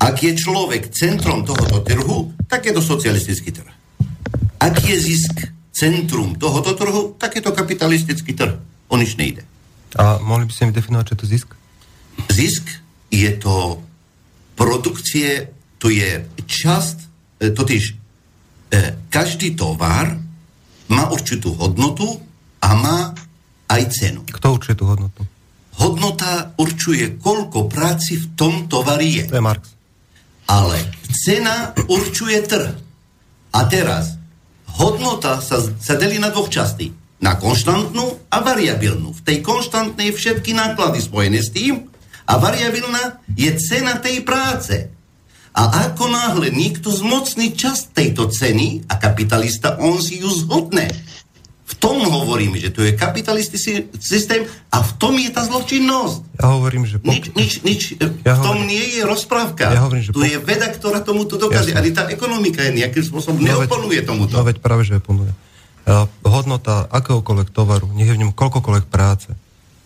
Ak 0.03 0.19
je 0.19 0.35
človek 0.35 0.91
centrom 0.91 1.47
tohoto 1.47 1.83
trhu, 1.83 2.35
tak 2.51 2.67
je 2.67 2.75
to 2.75 2.83
socialistický 2.83 3.55
trh. 3.55 3.71
Ak 4.59 4.79
je 4.83 4.95
zisk 4.99 5.51
centrum 5.75 6.39
tohoto 6.39 6.75
trhu, 6.75 7.15
tak 7.19 7.39
je 7.39 7.43
to 7.43 7.55
kapitalistický 7.55 8.35
trh. 8.35 8.55
O 8.91 8.95
nič 8.99 9.19
nejde. 9.19 9.43
A 9.99 10.19
mohli 10.23 10.47
by 10.47 10.53
ste 10.55 10.67
mi 10.71 10.75
definovať, 10.75 11.05
čo 11.07 11.15
je 11.15 11.21
to 11.23 11.31
zisk? 11.31 11.49
Zisk 12.31 12.65
je 13.11 13.31
to 13.39 13.83
produkcie, 14.55 15.51
to 15.79 15.91
je 15.91 16.27
časť, 16.47 16.97
e, 17.43 17.51
totiž 17.51 17.85
e, 17.91 17.95
každý 19.11 19.59
tovar 19.59 20.15
má 20.93 21.05
určitú 21.09 21.57
hodnotu 21.57 22.21
a 22.63 22.69
má 22.77 22.99
aj 23.73 23.83
cenu. 23.91 24.23
Kto 24.29 24.61
určuje 24.61 24.77
tú 24.77 24.85
hodnotu? 24.87 25.25
Hodnota 25.81 26.53
určuje, 26.61 27.17
koľko 27.17 27.67
práci 27.67 28.21
v 28.21 28.27
tom 28.37 28.69
tovari 28.69 29.25
je. 29.25 29.25
To 29.33 29.41
je 29.41 29.45
Marx. 29.45 29.63
Ale 30.45 30.77
cena 31.09 31.73
určuje 31.89 32.39
trh. 32.45 32.77
A 33.57 33.61
teraz, 33.69 34.21
hodnota 34.77 35.41
sa, 35.41 35.61
sa 35.61 35.95
delí 35.97 36.21
na 36.21 36.29
dvoch 36.29 36.53
častí. 36.53 36.93
Na 37.23 37.39
konštantnú 37.39 38.29
a 38.29 38.37
variabilnú. 38.43 39.17
V 39.17 39.25
tej 39.25 39.39
konštantnej 39.41 40.13
všetky 40.13 40.53
náklady 40.53 41.01
spojené 41.01 41.41
s 41.41 41.55
tým 41.55 41.92
a 42.23 42.33
variabilná 42.37 43.03
je 43.33 43.51
cena 43.57 43.97
tej 43.97 44.21
práce. 44.21 44.89
A 45.53 45.63
ako 45.85 46.09
náhle 46.09 46.49
niekto 46.49 46.89
zmocní 46.89 47.53
časť 47.53 47.93
tejto 47.93 48.27
ceny 48.27 48.89
a 48.89 48.97
kapitalista, 48.97 49.77
on 49.77 50.01
si 50.01 50.17
ju 50.19 50.29
zhodne. 50.29 50.89
V 51.63 51.75
tom 51.79 52.01
hovoríme, 52.01 52.57
že 52.57 52.69
to 52.69 52.81
je 52.81 52.93
kapitalistický 52.93 53.89
systém 53.97 54.45
a 54.69 54.81
v 54.81 54.91
tom 54.97 55.13
je 55.15 55.29
tá 55.29 55.41
zločinnosť. 55.43 56.37
Ja 56.37 56.53
hovorím, 56.53 56.85
že... 56.85 57.01
Nič, 57.01 57.33
nič, 57.33 57.53
nič, 57.61 57.81
Ja 58.23 58.33
v 58.33 58.41
tom 58.41 58.61
hovorím- 58.61 58.71
nie 58.71 58.85
je 58.97 59.03
rozprávka. 59.03 59.73
Ja 59.73 59.83
hovorím, 59.83 60.03
že 60.03 60.11
tu 60.11 60.21
po- 60.21 60.25
je 60.25 60.39
veda, 60.39 60.69
ktorá 60.69 61.01
tomuto 61.01 61.37
dokáže. 61.37 61.73
Ani 61.73 61.91
tá 61.91 62.09
ekonomika 62.09 62.61
je 62.63 62.73
nejakým 62.79 63.03
spôsobom 63.03 63.37
No 63.37 63.45
neoponuje 63.45 64.01
tomuto. 64.05 64.37
No 64.37 64.45
veď 64.45 64.57
práve, 64.59 64.85
že 64.85 64.97
oponuje. 64.97 65.33
A 65.83 66.07
hodnota 66.23 66.87
akéhokoľvek 66.89 67.49
tovaru, 67.51 67.91
nech 67.93 68.07
je 68.07 68.15
v 68.15 68.23
ňom 68.23 68.33
koľkokoľvek 68.33 68.87
práce, 68.87 69.29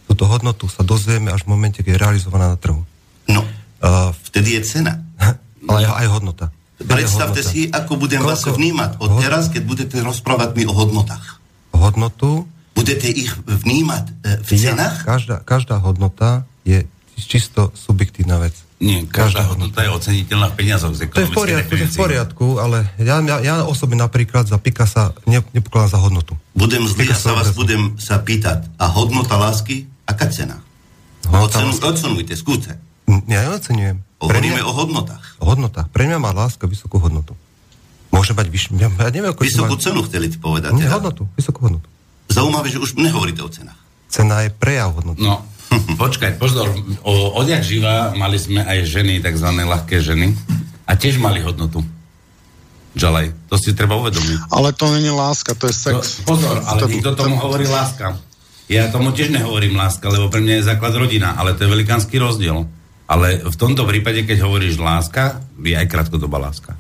túto 0.07 0.25
hodnotu 0.25 0.67
sa 0.67 0.81
dozvieme 0.81 1.29
až 1.29 1.45
v 1.45 1.53
momente, 1.53 1.83
keď 1.83 1.93
je 1.93 2.01
realizovaná 2.01 2.47
na 2.49 2.57
trhu. 2.57 2.83
No, 3.27 3.43
A, 3.79 4.15
vtedy 4.25 4.57
je 4.57 4.63
cena. 4.65 5.03
ale 5.71 5.85
aj, 5.85 6.07
hodnota. 6.09 6.49
Predstavte 6.77 7.41
hodnota. 7.41 7.51
si, 7.51 7.67
ako 7.67 7.93
budem 7.97 8.21
vás 8.21 8.41
Koľko- 8.41 8.57
vnímať 8.57 8.91
od 8.97 9.09
hod- 9.11 9.21
teraz, 9.21 9.45
keď 9.49 9.63
budete 9.65 9.97
rozprávať 9.99 10.51
mi 10.55 10.65
o 10.65 10.73
hodnotách. 10.73 11.41
Hodnotu 11.73 12.47
Budete 12.77 13.09
ich 13.09 13.33
vnímať 13.41 14.05
e, 14.05 14.13
v 14.45 14.51
Ja, 14.53 14.77
cenách? 14.77 14.97
každá, 15.03 15.41
každá 15.41 15.81
hodnota 15.81 16.45
je 16.61 16.85
čisto 17.17 17.73
subjektívna 17.73 18.37
vec. 18.37 18.53
Nie, 18.77 19.09
každá 19.09 19.49
hodnota 19.49 19.81
je 19.81 19.89
oceniteľná 19.89 20.53
v 20.53 20.57
peniazoch 20.61 20.93
To 20.93 21.17
je 21.17 21.25
z 21.25 21.33
v 21.33 21.33
poriadku, 21.33 21.73
je 21.73 21.89
v 21.89 21.97
poriadku, 21.97 22.47
ale 22.61 22.93
ja, 23.01 23.25
ja, 23.25 23.41
ja 23.41 23.55
osobne 23.65 23.97
napríklad 23.97 24.45
za 24.45 24.61
Picasa 24.61 25.17
ne, 25.25 25.41
nepokladám 25.57 25.89
za 25.89 26.01
hodnotu. 26.05 26.37
Budem 26.53 26.85
zlý 26.85 27.09
a 27.09 27.17
sa 27.17 27.33
vás 27.33 27.57
budem 27.57 27.97
sa 27.97 28.21
pýtať. 28.21 28.69
A 28.77 28.93
hodnota 28.93 29.41
lásky? 29.41 29.89
Aká 30.07 30.27
cena? 30.27 30.63
Lásky. 31.27 31.83
ocenujte, 31.83 32.35
skúste. 32.35 32.79
N- 33.05 33.27
Ja 33.27 33.43
neocenujem. 33.45 33.99
Hovoríme 34.17 34.63
o 34.63 34.73
hodnotách. 34.73 35.37
o 35.37 35.45
hodnotách. 35.45 35.91
Pre 35.91 36.03
mňa 36.03 36.17
má 36.17 36.31
láska 36.31 36.65
vysokú 36.65 36.97
hodnotu. 36.97 37.35
Môže 38.09 38.33
mať 38.33 38.47
vyššiu. 38.49 38.79
Ja, 38.79 38.89
ja 38.89 39.11
neviem, 39.11 39.29
ako 39.29 39.43
Vysokú 39.43 39.75
má... 39.75 39.83
cenu 39.83 40.01
chceli 40.07 40.27
ti 40.31 40.39
povedať. 40.39 40.73
Nie, 40.73 40.87
teda. 40.87 40.95
hodnotu, 40.97 41.27
vysokú 41.35 41.59
hodnotu. 41.63 41.85
Zaujímavé, 42.27 42.71
že 42.71 42.79
už 42.79 42.97
nehovoríte 42.97 43.43
o 43.43 43.51
cenách. 43.51 43.77
Cena 44.09 44.41
je 44.41 44.51
prejav 44.51 44.95
hodnoty. 44.95 45.21
No, 45.21 45.43
počkaj, 46.01 46.39
pozor, 46.39 46.71
o, 47.03 47.13
odjak 47.35 47.61
živa 47.61 48.15
mali 48.15 48.39
sme 48.39 48.63
aj 48.63 48.87
ženy, 48.87 49.21
tzv. 49.21 49.49
ľahké 49.53 50.01
ženy, 50.01 50.33
a 50.87 50.95
tiež 50.95 51.19
mali 51.19 51.43
hodnotu. 51.43 51.83
Žalaj, 52.97 53.35
to 53.53 53.61
si 53.61 53.77
treba 53.77 53.99
uvedomiť. 53.99 54.49
Ale 54.49 54.73
to 54.73 54.89
není 54.89 55.13
láska, 55.13 55.53
to 55.53 55.69
je 55.69 55.75
To, 55.75 56.01
sex. 56.01 56.25
pozor, 56.25 56.65
ale 56.65 56.81
to, 56.81 56.89
nikto 56.89 57.13
tomu 57.13 57.37
hovorí 57.37 57.69
láska. 57.69 58.17
Ja 58.67 58.91
tomu 58.91 59.15
tiež 59.15 59.31
nehovorím 59.31 59.79
láska, 59.79 60.11
lebo 60.11 60.27
pre 60.27 60.43
mňa 60.43 60.59
je 60.59 60.69
základ 60.69 60.95
rodina, 60.99 61.39
ale 61.39 61.55
to 61.55 61.63
je 61.63 61.71
velikánsky 61.71 62.19
rozdiel. 62.19 62.67
Ale 63.07 63.39
v 63.47 63.55
tomto 63.55 63.87
prípade, 63.87 64.27
keď 64.27 64.43
hovoríš 64.43 64.83
láska, 64.83 65.39
je 65.63 65.71
aj 65.79 65.87
krátkodobá 65.87 66.43
láska. 66.43 66.75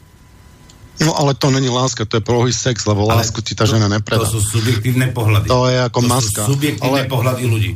No 0.98 1.14
ale 1.14 1.38
to 1.38 1.54
není 1.54 1.70
láska, 1.70 2.02
to 2.08 2.18
je 2.18 2.24
prohý 2.24 2.50
sex, 2.50 2.82
lebo 2.88 3.06
Ale 3.06 3.22
lásku 3.22 3.38
ti 3.44 3.54
tá 3.54 3.68
žena 3.68 3.86
nepredá. 3.86 4.26
To 4.26 4.40
sú 4.40 4.58
subjektívne 4.58 5.14
pohľady. 5.14 5.46
To 5.46 5.70
je 5.70 5.78
ako 5.86 6.00
to 6.02 6.08
maska, 6.08 6.42
Sú 6.42 6.58
subjektívne 6.58 7.06
ale- 7.06 7.10
pohľady 7.10 7.44
ľudí. 7.46 7.72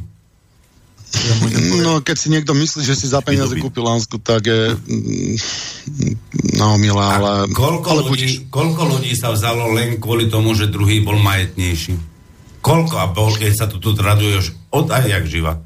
No, 1.83 1.99
keď 2.07 2.17
si 2.17 2.31
niekto 2.31 2.55
myslí, 2.55 2.87
že 2.87 2.95
si 2.95 3.11
za 3.11 3.19
peniaze 3.19 3.51
kúpil 3.59 3.83
lásku, 3.83 4.15
tak 4.23 4.47
je... 4.47 4.79
mm, 4.79 5.35
No, 6.55 6.79
milá, 6.79 7.19
ale... 7.19 7.31
Koľko, 7.51 7.87
ale 7.91 8.03
ľudí, 8.07 8.47
koľko 8.47 8.83
ľudí 8.95 9.19
sa 9.19 9.35
vzalo 9.35 9.75
len 9.75 9.99
kvôli 9.99 10.31
tomu, 10.31 10.55
že 10.55 10.71
druhý 10.71 11.03
bol 11.03 11.19
majetnejší? 11.19 11.99
Koľko 12.61 12.95
a 13.01 13.07
bol, 13.09 13.33
keď 13.35 13.53
sa 13.57 13.67
tu, 13.67 13.81
tu 13.81 13.97
traduješ 13.97 14.53
od 14.73 14.93
aj 14.93 15.25
živa? 15.25 15.61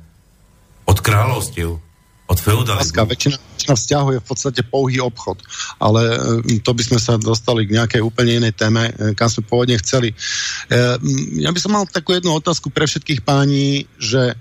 Od 0.84 0.98
kráľovstiev, 1.00 1.80
od 2.24 2.38
feudalizmu. 2.40 3.04
väčšina, 3.04 3.36
väčšina 3.36 3.74
vzťahov 3.76 4.10
je 4.16 4.20
v 4.20 4.28
podstate 4.28 4.60
pouhý 4.64 4.98
obchod. 5.00 5.42
Ale 5.76 6.02
e, 6.48 6.60
to 6.64 6.72
by 6.72 6.82
sme 6.84 7.00
sa 7.00 7.20
dostali 7.20 7.68
k 7.68 7.76
nejakej 7.76 8.00
úplne 8.00 8.40
inej 8.40 8.54
téme, 8.56 8.88
e, 8.88 9.12
kam 9.12 9.28
sme 9.28 9.44
pôvodne 9.44 9.76
chceli. 9.80 10.12
E, 10.12 10.16
m, 11.00 11.40
Ja 11.40 11.52
by 11.52 11.60
som 11.60 11.76
mal 11.76 11.84
takú 11.84 12.16
jednu 12.16 12.32
otázku 12.32 12.72
pre 12.72 12.88
všetkých 12.88 13.24
páni, 13.24 13.90
že 14.00 14.36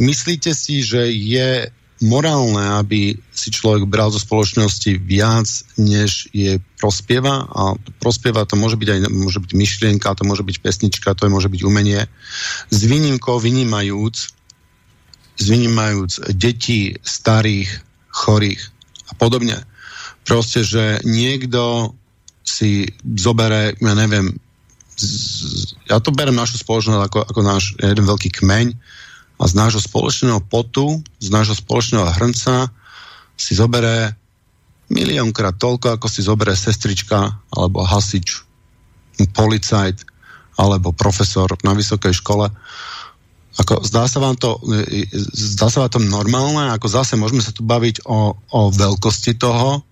myslíte 0.00 0.56
si, 0.56 0.80
že 0.80 1.08
je 1.10 1.68
morálne, 1.98 2.78
aby 2.78 3.18
si 3.34 3.48
človek 3.50 3.90
bral 3.90 4.14
zo 4.14 4.22
spoločnosti 4.22 5.02
viac, 5.02 5.46
než 5.78 6.30
je 6.30 6.62
prospieva 6.78 7.46
a 7.50 7.74
prospieva 7.98 8.46
to 8.46 8.54
môže 8.54 8.78
byť 8.78 8.88
aj 8.88 9.00
môže 9.10 9.42
byť 9.42 9.52
myšlienka, 9.54 10.14
to 10.14 10.22
môže 10.22 10.46
byť 10.46 10.56
pesnička, 10.62 11.18
to 11.18 11.26
môže 11.26 11.50
byť 11.50 11.60
umenie. 11.66 12.06
S 12.70 12.78
výnimkou 12.86 13.42
vynímajúc 13.42 14.38
zvynímajúc 15.38 16.34
deti, 16.34 16.98
starých, 17.06 17.70
chorých 18.10 18.62
a 19.08 19.12
podobne. 19.14 19.62
Proste, 20.26 20.66
že 20.66 20.98
niekto 21.06 21.94
si 22.42 22.90
zobere, 23.16 23.78
ja 23.78 23.94
neviem, 23.94 24.34
ja 25.86 26.02
to 26.02 26.10
berem 26.10 26.34
našu 26.34 26.58
spoločnosť 26.58 27.00
ako, 27.06 27.18
ako 27.22 27.40
náš 27.46 27.78
jeden 27.78 28.04
veľký 28.04 28.42
kmeň 28.42 28.66
a 29.38 29.44
z 29.46 29.54
nášho 29.54 29.78
spoločného 29.78 30.42
potu, 30.50 30.98
z 31.22 31.28
nášho 31.30 31.54
spoločného 31.54 32.10
hrnca 32.18 32.74
si 33.38 33.54
zobere 33.54 34.18
miliónkrát 34.90 35.54
toľko, 35.54 35.94
ako 35.94 36.06
si 36.10 36.26
zobere 36.26 36.58
sestrička 36.58 37.38
alebo 37.54 37.86
hasič, 37.86 38.42
policajt 39.30 40.02
alebo 40.58 40.90
profesor 40.90 41.46
na 41.62 41.70
vysokej 41.70 42.18
škole. 42.18 42.50
Ako, 43.58 43.82
zdá 43.82 44.06
sa 44.06 44.18
vám 44.22 44.38
to, 44.38 44.58
e, 44.70 45.06
e, 45.06 45.18
zdá 45.34 45.70
sa 45.70 45.86
vám 45.86 45.90
to 45.90 46.00
normálne? 46.02 46.70
Ako 46.74 46.86
zase 46.90 47.18
môžeme 47.18 47.42
sa 47.42 47.54
tu 47.54 47.66
baviť 47.66 48.06
o, 48.06 48.34
o 48.34 48.60
veľkosti 48.70 49.38
toho, 49.38 49.82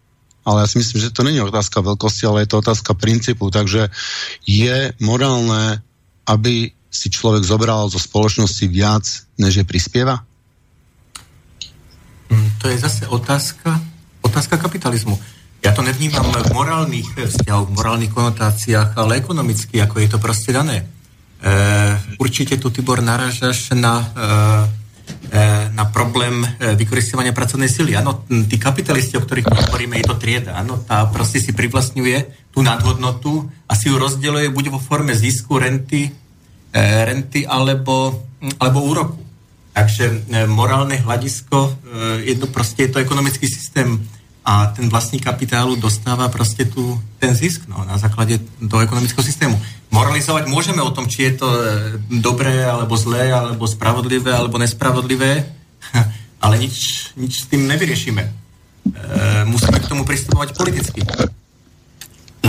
ale 0.47 0.63
ja 0.63 0.67
si 0.71 0.79
myslím, 0.79 1.03
že 1.03 1.15
to 1.15 1.27
není 1.27 1.43
otázka 1.43 1.83
veľkosti, 1.83 2.23
ale 2.31 2.47
je 2.47 2.51
to 2.55 2.63
otázka 2.63 2.95
princípu. 2.95 3.51
Takže 3.51 3.91
je 4.47 4.95
morálne, 5.03 5.83
aby 6.31 6.71
si 6.97 7.13
človek 7.13 7.45
zobral 7.45 7.93
zo 7.93 8.01
spoločnosti 8.01 8.65
viac, 8.73 9.05
než 9.37 9.61
je 9.61 9.65
prispieva? 9.69 10.25
Mm, 12.33 12.51
To 12.65 12.73
je 12.73 12.77
zase 12.81 13.05
otázka, 13.07 13.77
otázka 14.25 14.57
kapitalizmu. 14.57 15.21
Ja 15.65 15.75
to 15.75 15.83
nevnímam 15.83 16.31
v 16.31 16.53
morálnych 16.55 17.11
vzťahoch, 17.17 17.69
v 17.69 17.77
morálnych 17.77 18.13
konotáciách, 18.15 18.95
ale 18.97 19.19
ekonomicky, 19.19 19.83
ako 19.83 19.99
je 19.99 20.09
to 20.09 20.19
proste 20.23 20.55
dané. 20.55 20.87
E, 21.43 21.55
určite 22.23 22.55
tu, 22.61 22.71
Tibor, 22.71 23.03
naražaš 23.03 23.75
na, 23.75 23.99
e, 23.99 24.07
e, 25.35 25.43
na 25.75 25.85
problém 25.91 26.45
e, 26.45 26.79
vykoristovania 26.79 27.35
pracovnej 27.35 27.67
sily. 27.67 27.99
Áno, 27.99 28.23
tí 28.47 28.57
kapitalisti, 28.63 29.19
o 29.19 29.25
ktorých 29.27 29.49
hovoríme, 29.49 29.99
je 29.99 30.07
to 30.07 30.21
trieda. 30.21 30.55
Áno, 30.55 30.79
tá 30.87 31.03
proste 31.11 31.43
si 31.43 31.51
privlastňuje 31.51 32.51
tú 32.55 32.63
nadhodnotu 32.63 33.51
a 33.67 33.75
si 33.75 33.91
ju 33.91 33.99
rozdeľuje 33.99 34.55
buď 34.55 34.65
vo 34.71 34.79
forme 34.79 35.19
zisku, 35.19 35.59
renty, 35.59 36.15
renty 36.81 37.49
alebo, 37.49 38.25
alebo 38.61 38.79
úroku. 38.85 39.17
Takže 39.77 40.05
e, 40.09 40.15
morálne 40.49 40.97
hľadisko, 40.97 41.59
e, 41.69 41.73
je 42.33 42.35
to 42.41 42.49
proste 42.49 42.89
je 42.89 42.91
to 42.97 43.03
ekonomický 43.05 43.45
systém 43.45 44.01
a 44.47 44.73
ten 44.73 44.89
vlastník 44.89 45.27
kapitálu 45.27 45.77
dostáva 45.77 46.31
proste 46.31 46.65
tu 46.65 46.97
ten 47.19 47.35
zisk 47.35 47.67
no, 47.69 47.83
na 47.85 47.99
základe 47.99 48.39
toho 48.63 48.81
ekonomického 48.81 49.21
systému. 49.21 49.59
Moralizovať 49.91 50.47
môžeme 50.47 50.81
o 50.81 50.95
tom, 50.95 51.11
či 51.11 51.29
je 51.29 51.33
to 51.43 51.49
e, 51.51 51.61
dobré, 52.23 52.65
alebo 52.65 52.97
zlé, 52.97 53.35
alebo 53.35 53.69
spravodlivé, 53.69 54.33
alebo 54.33 54.57
nespravodlivé, 54.57 55.45
ale 56.45 56.55
nič, 56.57 57.11
nič 57.19 57.45
s 57.45 57.49
tým 57.51 57.69
nevyriešime. 57.69 58.23
E, 58.23 58.31
musíme 59.45 59.77
k 59.83 59.91
tomu 59.91 60.09
pristupovať 60.09 60.57
politicky. 60.57 61.03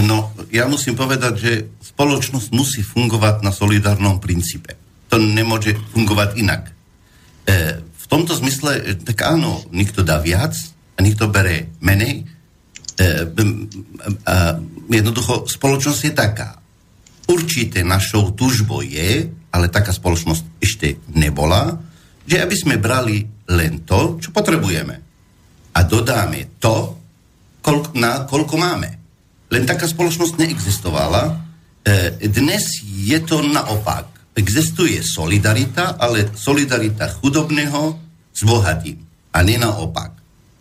No, 0.04 0.36
ja 0.54 0.70
musím 0.70 0.94
povedať, 0.94 1.34
že 1.38 1.54
spoločnosť 1.96 2.54
musí 2.54 2.86
fungovať 2.86 3.42
na 3.42 3.50
solidárnom 3.50 4.22
princípe. 4.22 4.78
To 5.10 5.18
nemôže 5.18 5.74
fungovať 5.96 6.30
inak. 6.38 6.64
E, 6.70 6.72
v 7.82 8.06
tomto 8.06 8.36
zmysle, 8.36 8.72
e, 8.78 8.84
tak 9.00 9.24
áno, 9.24 9.64
niekto 9.72 10.04
dá 10.04 10.20
viac, 10.20 10.54
a 10.98 11.00
niekto 11.00 11.30
bere 11.30 11.72
menej. 11.80 12.26
E, 12.98 13.04
a 14.26 14.36
jednoducho, 14.90 15.46
spoločnosť 15.46 16.02
je 16.04 16.14
taká. 16.14 16.58
Určite 17.30 17.86
našou 17.86 18.34
túžbou 18.34 18.82
je, 18.82 19.30
ale 19.54 19.74
taká 19.74 19.94
spoločnosť 19.94 20.44
ešte 20.60 20.98
nebola, 21.14 21.78
že 22.28 22.44
aby 22.44 22.56
sme 22.58 22.82
brali 22.82 23.24
len 23.48 23.88
to, 23.88 24.20
čo 24.20 24.36
potrebujeme. 24.36 24.96
A 25.78 25.80
dodáme 25.86 26.60
to, 26.60 26.98
koľko, 27.64 27.96
na 27.96 28.26
koľko 28.28 28.56
máme. 28.58 29.07
Len 29.48 29.64
taká 29.64 29.88
spoločnosť 29.88 30.34
neexistovala. 30.40 31.22
E, 31.88 32.28
dnes 32.28 32.84
je 32.84 33.20
to 33.24 33.42
naopak. 33.42 34.12
Existuje 34.38 35.02
solidarita, 35.02 35.98
ale 35.98 36.30
solidarita 36.36 37.10
chudobného 37.22 37.96
s 38.32 38.42
bohatým. 38.46 39.00
A 39.34 39.42
nie 39.42 39.58
naopak 39.58 40.18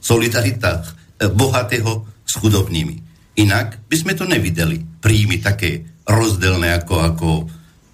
solidarita 0.07 0.71
eh, 0.87 1.27
bohatého 1.27 2.07
s 2.23 2.33
chudobnými. 2.39 3.03
Inak 3.43 3.91
by 3.91 3.97
sme 3.99 4.13
to 4.15 4.25
nevideli. 4.25 4.79
Príjmy 5.03 5.43
také 5.43 5.83
rozdelné 6.07 6.79
ako, 6.79 6.95
ako, 7.03 7.31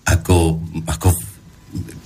ako, 0.05 0.37
ako 0.85 1.09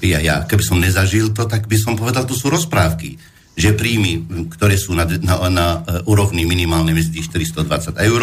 ja, 0.06 0.22
ja, 0.22 0.46
keby 0.46 0.62
som 0.62 0.78
nezažil 0.78 1.34
to, 1.34 1.50
tak 1.50 1.66
by 1.66 1.74
som 1.74 1.98
povedal, 1.98 2.22
to 2.22 2.38
sú 2.38 2.46
rozprávky. 2.46 3.18
Že 3.58 3.74
príjmy, 3.74 4.12
ktoré 4.54 4.78
sú 4.78 4.94
na, 4.94 5.04
na, 5.04 5.34
na 5.50 5.66
eh, 5.82 6.06
úrovni 6.06 6.46
minimálnej 6.46 6.94
mzdy 6.94 7.26
420 7.26 7.98
eur 7.98 8.22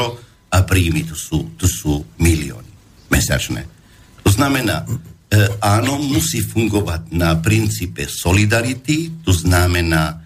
a 0.54 0.62
príjmy 0.62 1.10
tu 1.10 1.18
sú, 1.18 1.58
tu 1.58 1.66
sú 1.66 2.06
milióny 2.22 2.70
mesačné. 3.10 3.66
To 4.22 4.30
znamená, 4.30 4.86
áno, 5.62 5.97
musí 5.97 6.45
fungovať 6.45 7.10
na 7.14 7.34
princípe 7.41 8.06
solidarity, 8.06 9.26
to 9.26 9.34
znamená, 9.34 10.24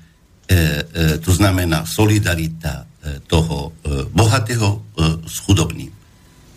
E, 0.48 0.56
e, 0.56 1.20
to 1.20 1.36
znamená 1.36 1.84
solidarita 1.84 2.88
toho 3.28 3.72
bohatého 4.12 4.84
s 5.24 5.40
chudobným. 5.48 5.88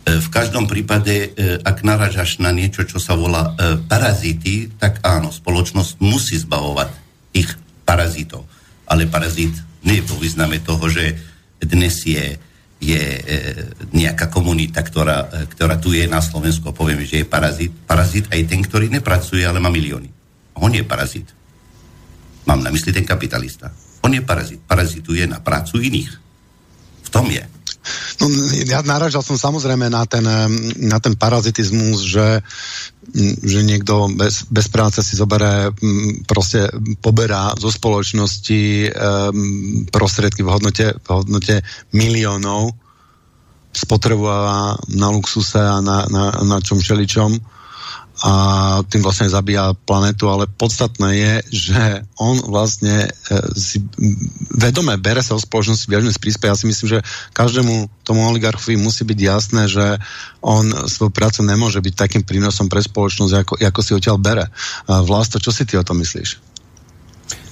V 0.02 0.28
každom 0.34 0.66
prípade, 0.66 1.30
ak 1.62 1.86
naražaš 1.86 2.42
na 2.42 2.50
niečo, 2.50 2.82
čo 2.82 2.98
sa 2.98 3.14
volá 3.14 3.54
parazity, 3.86 4.66
tak 4.74 4.98
áno, 5.06 5.30
spoločnosť 5.30 6.02
musí 6.02 6.42
zbavovať 6.42 6.90
ich 7.38 7.54
parazitov. 7.86 8.50
Ale 8.90 9.06
parazit 9.06 9.54
nie 9.86 10.02
je 10.02 10.08
po 10.10 10.18
význame 10.18 10.58
toho, 10.58 10.90
že 10.90 11.14
dnes 11.62 12.02
je, 12.02 12.34
je 12.80 13.00
nejaká 13.92 14.32
komunita, 14.32 14.80
ktorá, 14.80 15.28
ktorá 15.52 15.76
tu 15.76 15.92
je 15.92 16.08
na 16.08 16.24
Slovensku, 16.24 16.72
povieme, 16.72 17.04
že 17.04 17.22
je 17.22 17.28
parazit. 17.28 17.68
Parazit 17.84 18.24
aj 18.32 18.40
ten, 18.48 18.64
ktorý 18.64 18.88
nepracuje, 18.88 19.44
ale 19.44 19.60
má 19.60 19.68
milióny. 19.68 20.08
On 20.56 20.72
je 20.72 20.80
parazit. 20.80 21.28
Mám 22.48 22.64
na 22.64 22.72
mysli 22.72 22.88
ten 22.90 23.04
kapitalista. 23.04 23.68
On 24.00 24.08
je 24.08 24.24
parazit. 24.24 24.64
Parazituje 24.64 25.28
na 25.28 25.44
prácu 25.44 25.76
iných. 25.76 26.10
V 27.04 27.08
tom 27.12 27.28
je. 27.28 27.44
No, 28.20 28.26
ja 28.68 28.80
naražal 28.84 29.24
som 29.24 29.40
samozrejme 29.40 29.88
na 29.88 30.04
ten, 30.04 30.24
na 30.80 30.98
ten 31.00 31.14
parazitizmus, 31.16 32.04
že, 32.04 32.44
že 33.42 33.60
niekto 33.64 34.12
bez, 34.12 34.44
bez 34.50 34.66
práce 34.68 35.00
si 35.00 35.16
zoberie, 35.16 35.72
proste 36.28 36.68
poberá 37.00 37.56
zo 37.56 37.72
spoločnosti 37.72 38.90
um, 38.90 39.86
prostriedky 39.88 40.44
v 40.44 40.52
hodnote, 40.52 40.86
v 41.00 41.08
hodnote 41.08 41.64
miliónov, 41.96 42.76
spotrebováva 43.70 44.76
na 44.90 45.08
luxuse 45.14 45.62
a 45.62 45.78
na, 45.78 46.04
na, 46.10 46.24
na 46.42 46.58
čom 46.58 46.82
všeličom 46.82 47.59
a 48.20 48.32
tým 48.84 49.00
vlastne 49.00 49.32
zabíja 49.32 49.72
planetu, 49.88 50.28
ale 50.28 50.44
podstatné 50.44 51.08
je, 51.16 51.34
že 51.56 51.82
on 52.20 52.36
vlastne 52.44 53.08
e, 53.08 53.10
si 53.56 53.80
vedome 54.52 54.92
bere 55.00 55.24
sa 55.24 55.32
o 55.32 55.40
spoločnosti 55.40 55.88
viažne 55.88 56.12
spríspe. 56.12 56.44
Ja 56.44 56.52
si 56.52 56.68
myslím, 56.68 57.00
že 57.00 57.06
každému 57.32 57.88
tomu 58.04 58.28
oligarchovi 58.28 58.76
musí 58.76 59.08
byť 59.08 59.18
jasné, 59.24 59.72
že 59.72 59.96
on 60.44 60.68
svoju 60.84 61.08
prácu 61.08 61.40
nemôže 61.48 61.80
byť 61.80 61.94
takým 61.96 62.22
prínosom 62.24 62.68
pre 62.68 62.84
spoločnosť, 62.84 63.32
ako, 63.40 63.52
ako 63.56 63.80
si 63.80 63.96
odtiaľ 63.96 64.20
bere. 64.20 64.44
Vlasto, 64.84 65.40
čo 65.40 65.48
si 65.48 65.64
ty 65.64 65.80
o 65.80 65.84
tom 65.86 65.96
myslíš? 66.04 66.50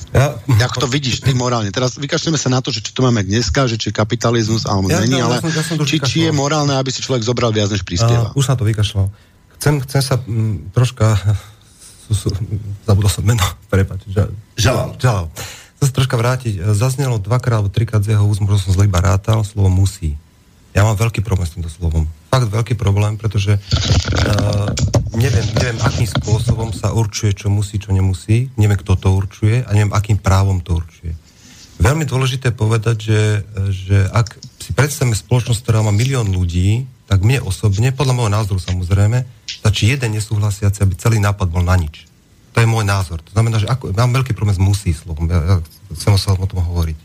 Ja, 0.09 0.41
Ako 0.65 0.85
to 0.85 0.89
vidíš 0.89 1.21
ty 1.21 1.37
morálne? 1.37 1.69
Teraz 1.69 2.01
vykašľame 2.01 2.41
sa 2.41 2.49
na 2.49 2.65
to, 2.65 2.73
že 2.73 2.81
či 2.81 2.97
to 2.97 3.05
máme 3.05 3.21
dneska, 3.29 3.69
že 3.69 3.77
či 3.77 3.93
kapitalizmus 3.93 4.65
alebo 4.65 4.89
ja, 4.89 5.05
není, 5.05 5.21
ja, 5.21 5.29
ale 5.29 5.37
ja 5.37 5.43
som, 5.45 5.53
ja 5.53 5.65
som 5.65 5.77
či, 5.85 6.01
či 6.01 6.19
je 6.25 6.33
morálne, 6.33 6.73
aby 6.81 6.89
si 6.89 7.05
človek 7.05 7.21
zobral 7.21 7.53
viac, 7.53 7.69
než 7.69 7.85
prispieva. 7.85 8.33
Uh, 8.33 8.41
už 8.41 8.49
sa 8.49 8.57
to 8.57 8.65
vykašľal. 8.65 9.13
Chcem, 9.59 9.83
chcem 9.83 10.03
sa 10.03 10.17
m, 10.23 10.27
mm, 10.27 10.55
troška... 10.73 11.19
Zabudol 12.89 13.11
som 13.13 13.27
meno, 13.27 13.45
prepáč. 13.73 14.07
Žalal. 14.57 14.97
Žalal. 14.97 15.27
Chcem 15.79 15.85
sa 15.85 15.95
troška 15.95 16.17
vrátiť. 16.17 16.75
Zaznelo 16.75 17.21
dvakrát 17.21 17.63
alebo 17.63 17.71
trikrát 17.71 18.03
z 18.03 18.17
jeho 18.17 18.25
úst, 18.25 18.41
možno 18.43 18.59
som 18.59 18.75
zle 18.75 18.89
iba 18.89 19.03
rátal, 19.03 19.45
slovo 19.45 19.71
musí. 19.71 20.17
Ja 20.73 20.87
mám 20.87 20.95
veľký 20.95 21.27
problém 21.27 21.47
s 21.47 21.55
týmto 21.59 21.71
slovom. 21.71 22.07
Fakt 22.31 22.51
veľký 22.51 22.79
problém, 22.79 23.19
pretože 23.19 23.57
uh, 23.57 24.69
neviem, 25.17 25.43
neviem, 25.59 25.79
akým 25.81 26.07
spôsobom 26.07 26.71
sa 26.71 26.93
určuje, 26.95 27.35
čo 27.35 27.49
musí, 27.49 27.81
čo 27.81 27.91
nemusí. 27.91 28.53
Neviem, 28.55 28.79
kto 28.79 28.95
to 28.95 29.09
určuje 29.11 29.65
a 29.65 29.71
neviem, 29.75 29.91
akým 29.91 30.21
právom 30.21 30.63
to 30.63 30.79
určuje. 30.79 31.17
Veľmi 31.79 32.05
dôležité 32.11 32.51
povedať, 32.51 32.97
že, 32.99 33.21
že 33.71 33.97
ak 34.11 34.35
si 34.59 34.75
predstavíme 34.75 35.15
spoločnosť, 35.15 35.63
ktorá 35.63 35.83
má 35.87 35.95
milión 35.95 36.27
ľudí, 36.27 36.91
tak 37.07 37.23
mne 37.23 37.41
osobne, 37.47 37.95
podľa 37.95 38.15
môjho 38.19 38.35
názoru 38.35 38.61
samozrejme, 38.61 39.38
stačí 39.59 39.91
jeden 39.91 40.15
nesúhlasiaci, 40.15 40.87
aby 40.87 40.95
celý 40.95 41.19
nápad 41.19 41.51
bol 41.51 41.67
na 41.67 41.75
nič. 41.75 42.07
To 42.55 42.63
je 42.63 42.69
môj 42.71 42.87
názor. 42.87 43.23
To 43.23 43.33
znamená, 43.35 43.63
že 43.63 43.71
ako, 43.71 43.95
mám 43.95 44.15
veľký 44.15 44.35
problém 44.35 44.57
s 44.57 44.63
musí 44.63 44.91
slovom. 44.95 45.27
Ja, 45.31 45.39
ja 45.39 45.57
chcem 45.95 46.15
sa 46.19 46.35
o 46.35 46.49
tom 46.49 46.63
hovoriť. 46.63 46.97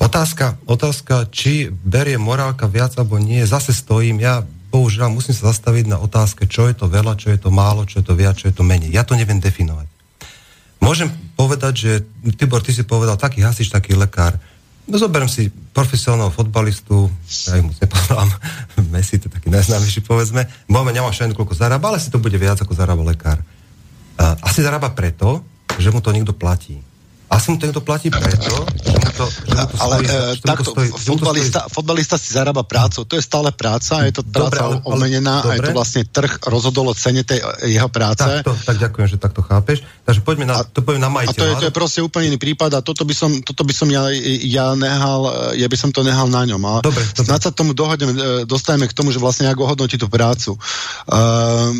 Otázka, 0.00 0.56
otázka, 0.64 1.28
či 1.28 1.68
berie 1.68 2.16
morálka 2.16 2.64
viac 2.64 2.96
alebo 2.96 3.20
nie, 3.20 3.44
zase 3.44 3.76
stojím, 3.76 4.16
ja 4.24 4.40
bohužiaľ 4.72 5.12
musím 5.12 5.36
sa 5.36 5.52
zastaviť 5.52 5.84
na 5.90 5.98
otázke, 6.00 6.48
čo 6.48 6.70
je 6.70 6.74
to 6.78 6.86
veľa, 6.88 7.18
čo 7.20 7.28
je 7.28 7.38
to 7.42 7.50
málo, 7.52 7.84
čo 7.84 8.00
je 8.00 8.06
to 8.06 8.14
viac, 8.16 8.40
čo 8.40 8.48
je 8.48 8.56
to 8.56 8.64
menej. 8.64 8.88
Ja 8.88 9.04
to 9.04 9.18
neviem 9.18 9.42
definovať. 9.42 9.84
Môžem 10.80 11.12
povedať, 11.36 11.74
že 11.76 11.92
Tibor, 12.40 12.64
ty 12.64 12.72
si 12.72 12.88
povedal, 12.88 13.20
taký 13.20 13.44
hasič, 13.44 13.68
taký 13.68 13.92
lekár. 13.92 14.40
No 14.90 14.98
zoberiem 14.98 15.30
si 15.30 15.54
profesionálneho 15.70 16.34
fotbalistu, 16.34 17.06
ja 17.46 17.62
moc 17.62 17.78
nepoznám, 17.78 18.26
Messi, 18.92 19.22
to 19.22 19.30
taký 19.30 19.46
najznámejší, 19.46 20.02
povedzme. 20.02 20.50
Môžeme, 20.66 20.90
nemám 20.90 21.14
všetko, 21.14 21.38
koľko 21.38 21.54
zarába, 21.54 21.94
ale 21.94 22.02
si 22.02 22.10
to 22.10 22.18
bude 22.18 22.34
viac, 22.34 22.58
ako 22.58 22.74
zarába 22.74 23.06
lekár. 23.06 23.38
Asi 24.18 24.66
zarába 24.66 24.90
preto, 24.90 25.46
že 25.78 25.94
mu 25.94 26.02
to 26.02 26.10
niekto 26.10 26.34
platí. 26.34 26.82
Asi 27.30 27.54
mu 27.54 27.62
to 27.62 27.70
niekto 27.70 27.78
platí 27.78 28.10
preto, 28.10 28.66
že 28.74 28.90
mu 28.90 29.10
to, 29.14 29.24
že 29.30 29.54
mu 29.54 29.66
to 29.70 29.76
ale 29.78 29.96
stojí, 30.02 30.10
e, 30.10 30.42
takto, 30.42 30.70
stojí, 30.74 30.88
fotbalista, 30.90 31.60
stojí... 31.62 31.74
fotbalista 31.78 32.16
si 32.18 32.34
zarába 32.34 32.66
prácu. 32.66 33.06
To 33.06 33.14
je 33.14 33.22
stále 33.22 33.54
práca, 33.54 34.02
je 34.02 34.18
to 34.18 34.26
práca 34.26 34.50
dobre, 34.50 34.58
ale, 34.58 34.74
omenená 34.82 35.46
dobre. 35.46 35.50
a 35.50 35.54
je 35.54 35.60
to 35.62 35.72
vlastne 35.78 36.02
trh 36.10 36.32
rozhodol 36.50 36.90
o 36.90 36.94
cene 36.98 37.22
tej 37.22 37.38
jeho 37.70 37.86
práce. 37.86 38.26
Tak, 38.26 38.42
to, 38.42 38.52
tak 38.66 38.76
ďakujem, 38.82 39.06
že 39.14 39.16
takto 39.22 39.46
chápeš. 39.46 39.86
Takže 40.02 40.26
poďme 40.26 40.50
na, 40.50 40.58
a, 40.58 40.66
to 40.66 40.82
poďme 40.82 41.06
na 41.06 41.10
majiteľa. 41.14 41.30
A 41.30 41.38
to 41.38 41.44
je, 41.46 41.52
to 41.54 41.66
je 41.70 41.74
proste 41.78 42.00
úplne 42.02 42.34
iný 42.34 42.38
prípad 42.42 42.70
a 42.74 42.78
toto 42.82 43.06
by 43.06 43.14
som, 43.14 43.30
toto 43.46 43.62
by 43.62 43.74
som 43.78 43.86
ja, 43.94 44.10
ja 44.42 44.74
nehal, 44.74 45.54
ja 45.54 45.70
by 45.70 45.76
som 45.78 45.94
to 45.94 46.02
nehal 46.02 46.26
na 46.26 46.42
ňom. 46.42 46.58
A 46.66 46.74
dobre, 46.82 47.06
dobre. 47.14 47.30
Sa 47.30 47.54
tomu 47.54 47.78
dohodneme, 47.78 48.12
e, 48.18 48.42
dostaneme 48.42 48.90
k 48.90 48.92
tomu, 48.92 49.14
že 49.14 49.22
vlastne 49.22 49.46
ako 49.46 49.70
hodnotí 49.70 49.94
tú 49.94 50.10
prácu. 50.10 50.58
Uh, 51.06 51.70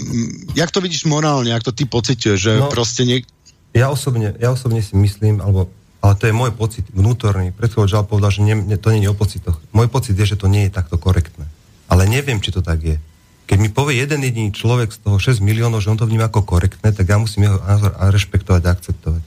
jak 0.55 0.71
to 0.71 0.79
vidíš 0.79 1.11
morálne, 1.11 1.51
jak 1.51 1.67
to 1.67 1.75
ty 1.75 1.91
pociťuješ, 1.91 2.39
že 2.39 2.53
no, 2.55 2.71
proste 2.71 3.03
niek- 3.03 3.27
ja 3.75 3.87
osobne, 3.89 4.35
ja 4.39 4.51
osobne 4.51 4.83
si 4.83 4.99
myslím, 4.99 5.39
alebo 5.39 5.71
ale 6.01 6.17
to 6.17 6.33
je 6.33 6.35
môj 6.35 6.57
pocit 6.57 6.89
vnútorný. 6.97 7.53
Chvíľou 7.53 7.85
Žal 7.85 8.09
povedal, 8.09 8.33
že 8.33 8.41
nie, 8.41 8.57
to 8.81 8.89
nie 8.89 9.05
je 9.05 9.13
o 9.13 9.17
pocitoch. 9.17 9.61
Môj 9.77 9.93
pocit 9.93 10.17
je, 10.17 10.33
že 10.33 10.41
to 10.41 10.49
nie 10.49 10.65
je 10.67 10.73
takto 10.73 10.97
korektné. 10.97 11.45
Ale 11.93 12.09
neviem, 12.09 12.41
či 12.41 12.57
to 12.57 12.65
tak 12.65 12.81
je. 12.81 12.97
Keď 13.45 13.59
mi 13.61 13.69
povie 13.69 14.01
jeden 14.01 14.25
jediný 14.25 14.49
človek 14.49 14.97
z 14.97 14.99
toho 15.05 15.21
6 15.21 15.45
miliónov, 15.45 15.85
že 15.85 15.93
on 15.93 16.01
to 16.01 16.09
vníma 16.09 16.33
ako 16.33 16.49
korektné, 16.49 16.97
tak 16.97 17.05
ja 17.05 17.21
musím 17.21 17.53
jeho 17.53 17.61
názor 17.61 17.93
rešpektovať 17.99 18.63
a 18.65 18.73
akceptovať. 18.73 19.23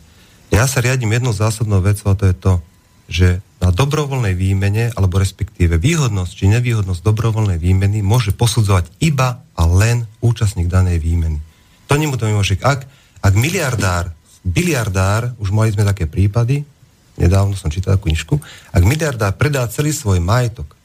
Ja 0.49 0.65
sa 0.65 0.81
riadím 0.81 1.13
jednou 1.13 1.33
zásadnou 1.35 1.83
vecou 1.83 2.09
a 2.09 2.17
to 2.17 2.25
je 2.25 2.35
to, 2.37 2.53
že 3.05 3.27
na 3.61 3.69
dobrovoľnej 3.69 4.33
výmene, 4.33 4.95
alebo 4.95 5.21
respektíve 5.21 5.77
výhodnosť 5.77 6.33
či 6.33 6.45
nevýhodnosť 6.49 7.05
dobrovoľnej 7.05 7.59
výmeny 7.61 8.01
môže 8.01 8.33
posudzovať 8.33 8.89
iba 9.03 9.43
a 9.53 9.61
len 9.69 10.09
účastník 10.23 10.71
danej 10.71 11.03
výmeny. 11.03 11.37
To 11.91 11.99
to 11.99 12.25
môže. 12.33 12.57
Ak, 12.63 12.87
ak 13.21 13.33
miliardár, 13.37 14.09
biliardár, 14.43 15.31
už 15.39 15.49
mali 15.55 15.71
sme 15.71 15.87
také 15.87 16.05
prípady, 16.05 16.67
nedávno 17.15 17.55
som 17.55 17.71
čítal 17.71 17.95
knižku, 17.95 18.37
ak 18.75 18.83
miliardár 18.83 19.33
predá 19.39 19.63
celý 19.71 19.95
svoj 19.95 20.19
majetok 20.19 20.75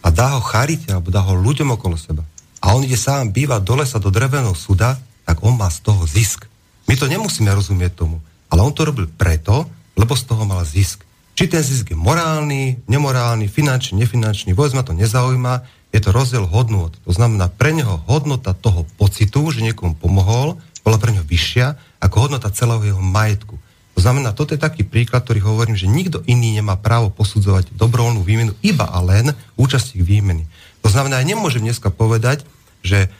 a 0.00 0.08
dá 0.08 0.34
ho 0.34 0.40
charite, 0.40 0.88
alebo 0.90 1.12
dá 1.12 1.20
ho 1.20 1.36
ľuďom 1.36 1.76
okolo 1.76 2.00
seba, 2.00 2.24
a 2.64 2.72
on 2.72 2.82
ide 2.82 2.96
sám 2.96 3.30
bývať 3.30 3.60
do 3.62 3.74
lesa, 3.78 4.02
do 4.02 4.08
dreveného 4.08 4.56
suda, 4.56 4.96
tak 5.28 5.44
on 5.44 5.54
má 5.54 5.68
z 5.68 5.84
toho 5.84 6.02
zisk. 6.08 6.48
My 6.88 6.96
to 6.96 7.06
nemusíme 7.06 7.50
rozumieť 7.52 7.94
tomu, 7.94 8.18
ale 8.48 8.64
on 8.64 8.72
to 8.72 8.86
robil 8.86 9.06
preto, 9.06 9.68
lebo 9.94 10.16
z 10.16 10.24
toho 10.24 10.42
mal 10.48 10.64
zisk. 10.64 11.04
Či 11.36 11.52
ten 11.52 11.60
zisk 11.60 11.92
je 11.92 11.98
morálny, 11.98 12.88
nemorálny, 12.88 13.44
finančný, 13.50 14.00
nefinančný, 14.00 14.56
vôbec 14.56 14.72
ma 14.72 14.86
to 14.86 14.96
nezaujíma, 14.96 15.68
je 15.92 16.00
to 16.00 16.10
rozdiel 16.12 16.48
hodnot. 16.48 16.96
To 17.04 17.12
znamená, 17.12 17.52
pre 17.52 17.76
neho 17.76 18.00
hodnota 18.08 18.56
toho 18.56 18.88
pocitu, 18.96 19.52
že 19.52 19.60
niekomu 19.60 19.96
pomohol, 19.96 20.56
bola 20.86 21.02
pre 21.02 21.10
neho 21.10 21.26
vyššia 21.26 21.98
ako 21.98 22.30
hodnota 22.30 22.54
celého 22.54 22.94
jeho 22.94 23.02
majetku. 23.02 23.58
To 23.98 24.00
znamená, 24.04 24.30
toto 24.30 24.54
je 24.54 24.60
taký 24.62 24.86
príklad, 24.86 25.26
ktorý 25.26 25.42
hovorím, 25.42 25.74
že 25.74 25.90
nikto 25.90 26.22
iný 26.30 26.54
nemá 26.54 26.78
právo 26.78 27.10
posudzovať 27.10 27.74
dobrovoľnú 27.74 28.22
výmenu, 28.22 28.52
iba 28.62 28.86
a 28.86 29.02
len 29.02 29.34
účastník 29.58 30.06
výmeny. 30.06 30.46
To 30.84 30.92
znamená, 30.92 31.18
ja 31.18 31.26
nemôžem 31.26 31.64
dneska 31.64 31.90
povedať, 31.90 32.46
že 32.84 33.10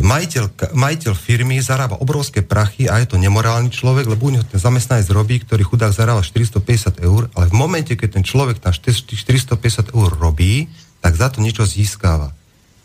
majiteľ, 0.00 0.74
majiteľ 0.74 1.12
firmy 1.12 1.60
zarába 1.60 2.00
obrovské 2.00 2.40
prachy 2.40 2.88
a 2.88 2.98
je 2.98 3.06
to 3.12 3.20
nemorálny 3.20 3.68
človek, 3.68 4.08
lebo 4.08 4.26
u 4.26 4.34
neho 4.34 4.48
ten 4.48 4.56
zamestnanec 4.56 5.06
robí, 5.12 5.44
ktorý 5.44 5.62
chudák 5.62 5.92
zarába 5.92 6.24
450 6.24 7.04
eur, 7.04 7.28
ale 7.36 7.46
v 7.46 7.54
momente, 7.54 7.92
keď 7.92 8.18
ten 8.18 8.24
človek 8.24 8.64
tam 8.64 8.72
450 8.72 9.92
eur 9.92 10.10
robí, 10.16 10.72
tak 11.04 11.14
za 11.14 11.28
to 11.30 11.44
niečo 11.44 11.68
získava. 11.68 12.34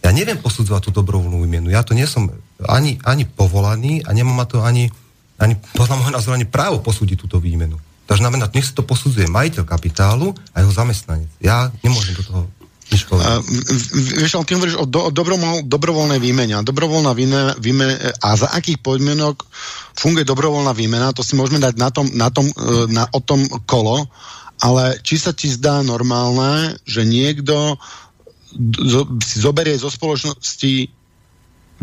Ja 0.03 0.11
neviem 0.11 0.35
posudzovať 0.35 0.91
tú 0.91 0.91
dobrovoľnú 0.99 1.47
výmenu. 1.47 1.71
Ja 1.71 1.81
to 1.81 1.95
nie 1.95 2.03
som 2.03 2.27
ani, 2.67 2.99
ani 3.07 3.23
povolaný 3.23 4.03
a 4.03 4.11
nemám 4.11 4.35
ma 4.35 4.45
to 4.45 4.59
ani, 4.59 4.91
ani 5.39 5.55
podľa 5.73 5.95
môjho 5.95 6.13
názoru, 6.13 6.35
ani 6.35 6.47
právo 6.47 6.83
posúdiť 6.83 7.15
túto 7.15 7.39
výmenu. 7.39 7.79
To 8.11 8.19
znamená, 8.19 8.51
nech 8.51 8.67
sa 8.67 8.75
to 8.75 8.83
posudzuje 8.83 9.31
majiteľ 9.31 9.63
kapitálu 9.63 10.35
a 10.51 10.59
jeho 10.59 10.75
zamestnanec. 10.75 11.31
Ja 11.39 11.71
nemôžem 11.79 12.19
do 12.19 12.23
toho 12.27 12.43
Uh, 12.93 13.41
vieš, 14.21 14.37
ale 14.37 14.45
ty 14.45 14.53
hovoríš 14.53 14.77
o, 14.77 14.85
do, 14.85 15.09
o 15.09 15.11
dobrovoľ, 15.11 15.65
dobrovoľnej 15.65 16.19
výmene. 16.21 16.61
Dobrovoľná 16.61 17.17
výmena, 17.57 17.57
a 18.21 18.29
za 18.37 18.53
akých 18.53 18.85
podmienok 18.85 19.41
funguje 19.97 20.21
dobrovoľná 20.21 20.77
výmena, 20.77 21.09
to 21.09 21.25
si 21.25 21.33
môžeme 21.33 21.57
dať 21.57 21.73
na 21.73 21.89
tom, 21.89 22.05
na 22.13 22.29
tom, 22.29 22.45
e, 22.45 22.93
na, 22.93 23.09
o 23.09 23.17
tom 23.17 23.41
kolo, 23.65 24.05
ale 24.61 25.01
či 25.01 25.17
sa 25.17 25.33
ti 25.33 25.49
zdá 25.49 25.81
normálne, 25.81 26.77
že 26.85 27.01
niekto 27.01 27.81
si 29.23 29.35
zoberie 29.41 29.75
zo 29.75 29.89
spoločnosti 29.89 30.89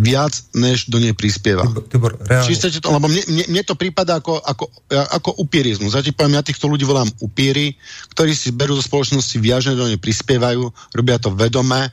viac, 0.00 0.32
než 0.56 0.88
do 0.88 0.96
nej 0.96 1.12
prispieva. 1.12 1.66
Tibor, 1.92 2.16
reálne. 2.24 2.48
to, 2.80 2.88
lebo 2.88 3.04
mne, 3.04 3.20
mne, 3.28 3.44
mne 3.52 3.62
to 3.68 3.76
prípada 3.76 4.16
ako, 4.16 4.40
ako, 4.40 4.64
ako 4.88 5.30
upierizmus. 5.44 5.92
Ja 5.92 6.00
ti 6.00 6.16
poviem, 6.16 6.40
ja 6.40 6.46
týchto 6.46 6.70
ľudí 6.70 6.88
volám 6.88 7.10
upíry, 7.20 7.76
ktorí 8.16 8.32
si 8.32 8.54
berú 8.54 8.72
zo 8.80 8.86
spoločnosti 8.86 9.36
viac, 9.36 9.68
než 9.68 9.76
do 9.76 9.84
nej 9.84 10.00
prispievajú, 10.00 10.72
robia 10.96 11.20
to 11.20 11.34
vedome 11.36 11.92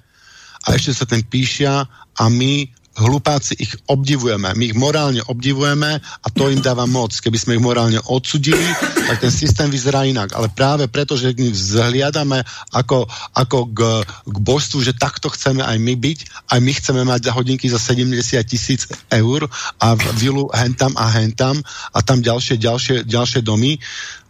a 0.64 0.68
ešte 0.72 1.04
sa 1.04 1.06
ten 1.06 1.20
píšia 1.20 1.84
a 2.16 2.24
my 2.32 2.68
hlupáci 2.98 3.54
ich 3.62 3.78
obdivujeme. 3.86 4.58
My 4.58 4.64
ich 4.74 4.76
morálne 4.76 5.22
obdivujeme 5.22 6.02
a 6.02 6.28
to 6.34 6.50
im 6.50 6.60
dáva 6.66 6.90
moc. 6.90 7.14
Keby 7.14 7.38
sme 7.38 7.52
ich 7.56 7.64
morálne 7.64 8.02
odsudili, 8.10 8.66
tak 9.06 9.22
ten 9.22 9.30
systém 9.30 9.70
vyzerá 9.70 10.04
inak. 10.10 10.34
Ale 10.34 10.50
práve 10.50 10.90
preto, 10.90 11.14
že 11.14 11.38
k 11.38 11.46
ním 11.46 11.54
vzhliadame 11.54 12.42
ako, 12.74 13.06
ako 13.38 13.58
k, 13.70 13.80
k 14.26 14.38
božstvu, 14.42 14.82
že 14.82 14.98
takto 14.98 15.30
chceme 15.30 15.62
aj 15.62 15.78
my 15.78 15.94
byť, 15.94 16.20
aj 16.50 16.60
my 16.60 16.72
chceme 16.74 17.02
mať 17.06 17.30
za 17.30 17.32
hodinky 17.38 17.70
za 17.70 17.78
70 17.78 18.18
tisíc 18.50 18.90
eur 19.14 19.46
a 19.78 19.88
vilu 20.18 20.50
hentam 20.50 20.98
a 20.98 21.06
hentam 21.14 21.62
a 21.94 22.02
tam 22.02 22.26
ďalšie, 22.26 22.58
ďalšie, 22.58 22.96
ďalšie 23.06 23.46
domy, 23.46 23.78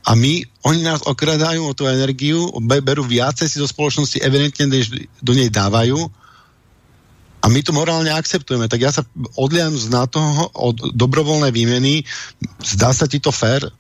a 0.08 0.16
my, 0.16 0.40
oni 0.64 0.88
nás 0.88 1.04
okradajú 1.04 1.68
o 1.68 1.76
tú 1.76 1.84
energiu, 1.84 2.48
berú 2.64 3.04
viacej 3.04 3.52
si 3.52 3.60
do 3.60 3.68
spoločnosti 3.68 4.24
evidentne, 4.24 4.72
než 4.72 4.88
do 5.20 5.36
nej 5.36 5.52
dávajú 5.52 6.00
a 7.48 7.52
my 7.52 7.64
to 7.64 7.72
morálne 7.72 8.12
akceptujeme. 8.12 8.68
Tak 8.68 8.80
ja 8.84 8.92
sa 8.92 9.08
odliam 9.40 9.72
z 9.72 9.88
na 9.88 10.04
toho 10.04 10.52
od 10.52 10.92
dobrovoľnej 10.92 11.56
výmeny. 11.56 12.04
Zdá 12.60 12.92
sa 12.92 13.08
ti 13.08 13.24
to 13.24 13.32
fér, 13.32 13.72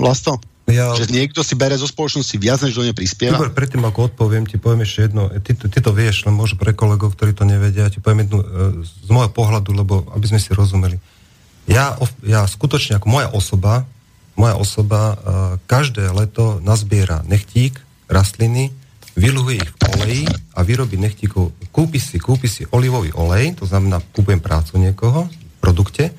Vlasto? 0.00 0.40
Ja... 0.68 0.96
Že 0.96 1.12
niekto 1.12 1.40
si 1.44 1.52
bere 1.52 1.76
zo 1.76 1.84
spoločnosti 1.84 2.36
viac, 2.40 2.64
než 2.64 2.76
do 2.76 2.84
nej 2.84 2.96
prispieva? 2.96 3.36
Tibor, 3.36 3.52
predtým 3.52 3.84
ako 3.84 4.12
odpoviem, 4.12 4.44
ti 4.48 4.56
poviem 4.60 4.88
ešte 4.88 5.08
jedno. 5.08 5.28
Ty, 5.28 5.52
ty 5.68 5.78
to 5.80 5.92
vieš, 5.92 6.24
len 6.28 6.36
možno 6.36 6.60
pre 6.60 6.72
kolegov, 6.72 7.12
ktorí 7.16 7.36
to 7.36 7.44
nevedia, 7.48 7.92
ti 7.92 8.00
poviem 8.00 8.24
jednu 8.28 8.38
e, 8.40 8.46
z 8.84 9.08
môjho 9.08 9.32
pohľadu, 9.32 9.72
lebo 9.72 10.08
aby 10.12 10.28
sme 10.28 10.40
si 10.40 10.52
rozumeli. 10.52 11.00
Ja, 11.68 11.96
ja 12.24 12.44
skutočne, 12.44 13.00
ako 13.00 13.08
moja 13.08 13.28
osoba, 13.32 13.88
moja 14.36 14.60
osoba 14.60 15.00
e, 15.00 15.16
každé 15.64 16.08
leto 16.12 16.60
nazbiera 16.60 17.24
nechtík, 17.24 17.80
rastliny, 18.08 18.72
vyluhuje 19.18 19.56
ich 19.58 19.70
v 19.74 19.76
oleji 19.98 20.24
a 20.54 20.62
vyrobí 20.62 20.94
nechtíkov. 20.94 21.50
Kúpi 21.74 21.98
si, 21.98 22.22
kúpi 22.22 22.46
si 22.46 22.62
olivový 22.70 23.10
olej, 23.18 23.58
to 23.58 23.66
znamená, 23.66 23.98
kúpujem 24.14 24.38
prácu 24.38 24.78
niekoho 24.78 25.26
v 25.26 25.56
produkte, 25.58 26.14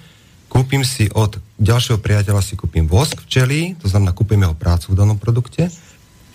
kúpim 0.51 0.83
si 0.83 1.07
od 1.15 1.39
ďalšieho 1.57 2.03
priateľa 2.03 2.43
si 2.43 2.59
kúpim 2.59 2.85
vosk 2.85 3.23
včelí, 3.23 3.79
to 3.79 3.87
znamená, 3.87 4.11
kúpim 4.11 4.43
jeho 4.43 4.55
prácu 4.55 4.91
v 4.91 4.99
danom 4.99 5.15
produkte 5.15 5.71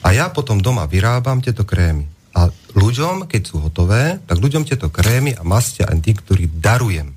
a 0.01 0.09
ja 0.13 0.33
potom 0.33 0.61
doma 0.61 0.89
vyrábam 0.89 1.45
tieto 1.45 1.69
krémy. 1.69 2.09
A 2.35 2.51
ľuďom, 2.75 3.31
keď 3.31 3.43
sú 3.47 3.63
hotové, 3.63 4.19
tak 4.27 4.43
ľuďom 4.43 4.67
tieto 4.67 4.91
krémy 4.91 5.39
a 5.39 5.47
mastia 5.47 5.87
aj 5.87 6.03
tí, 6.03 6.13
ktorí 6.19 6.51
darujem. 6.59 7.15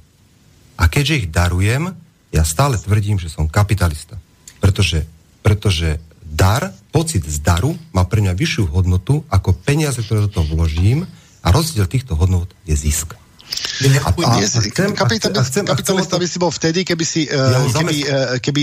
A 0.77 0.85
keďže 0.85 1.25
ich 1.25 1.27
darujem, 1.33 1.89
ja 2.29 2.43
stále 2.45 2.77
tvrdím, 2.77 3.17
že 3.17 3.33
som 3.33 3.49
kapitalista. 3.49 4.13
Pretože, 4.61 5.09
pretože 5.41 5.97
dar, 6.27 6.73
pocit 6.91 7.23
z 7.23 7.39
daru 7.39 7.75
má 7.95 8.03
pre 8.03 8.19
mňa 8.19 8.33
vyššiu 8.35 8.69
hodnotu 8.71 9.23
ako 9.31 9.55
peniaze, 9.55 9.99
ktoré 10.03 10.27
do 10.27 10.31
toho 10.31 10.45
vložím 10.47 11.07
a 11.43 11.47
rozdiel 11.49 11.87
týchto 11.87 12.17
hodnot 12.17 12.51
je 12.67 12.75
zisk. 12.75 13.15
A, 13.47 14.11
a, 14.11 14.11
a 14.11 14.41
chcem, 14.43 14.91
kapitalista, 14.91 15.63
kapitalista 15.63 16.19
by 16.19 16.27
si 16.27 16.37
bol 16.41 16.51
vtedy, 16.51 16.83
keby 16.83 17.03
si 17.07 17.29
ja 17.29 17.63
keby, 17.63 17.71
zamest... 17.71 18.01
keby 18.43 18.61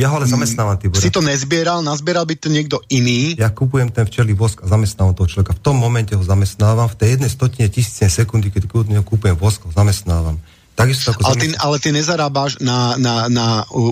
ja 0.00 0.10
ho 0.10 0.18
ale 0.18 0.26
zamestnávam, 0.26 0.76
Tibor. 0.80 0.98
si 0.98 1.12
to 1.14 1.22
nezbieral, 1.22 1.84
nazbieral 1.84 2.26
by 2.26 2.34
to 2.34 2.50
niekto 2.50 2.82
iný. 2.90 3.38
Ja 3.38 3.54
kupujem 3.54 3.92
ten 3.92 4.08
včelý 4.08 4.34
vosk 4.34 4.64
a 4.64 4.66
zamestnávam 4.66 5.14
toho 5.14 5.30
človeka. 5.30 5.54
V 5.54 5.62
tom 5.62 5.76
momente 5.78 6.18
ho 6.18 6.24
zamestnávam, 6.24 6.90
v 6.90 6.96
tej 6.98 7.08
jednej 7.16 7.30
stotine 7.30 7.66
tisícnej 7.70 8.10
sekundy, 8.10 8.50
keď 8.50 8.66
kúpujem 9.04 9.36
vosk, 9.38 9.68
ho 9.68 9.72
zamestnávam. 9.72 10.40
Takisto 10.80 11.12
ako 11.12 11.20
ale, 11.28 11.34
ty, 11.36 11.46
ale 11.52 11.76
ty 11.76 11.88
nezarábaš 11.92 12.64
na, 12.64 12.96
na, 12.96 13.28
na 13.28 13.46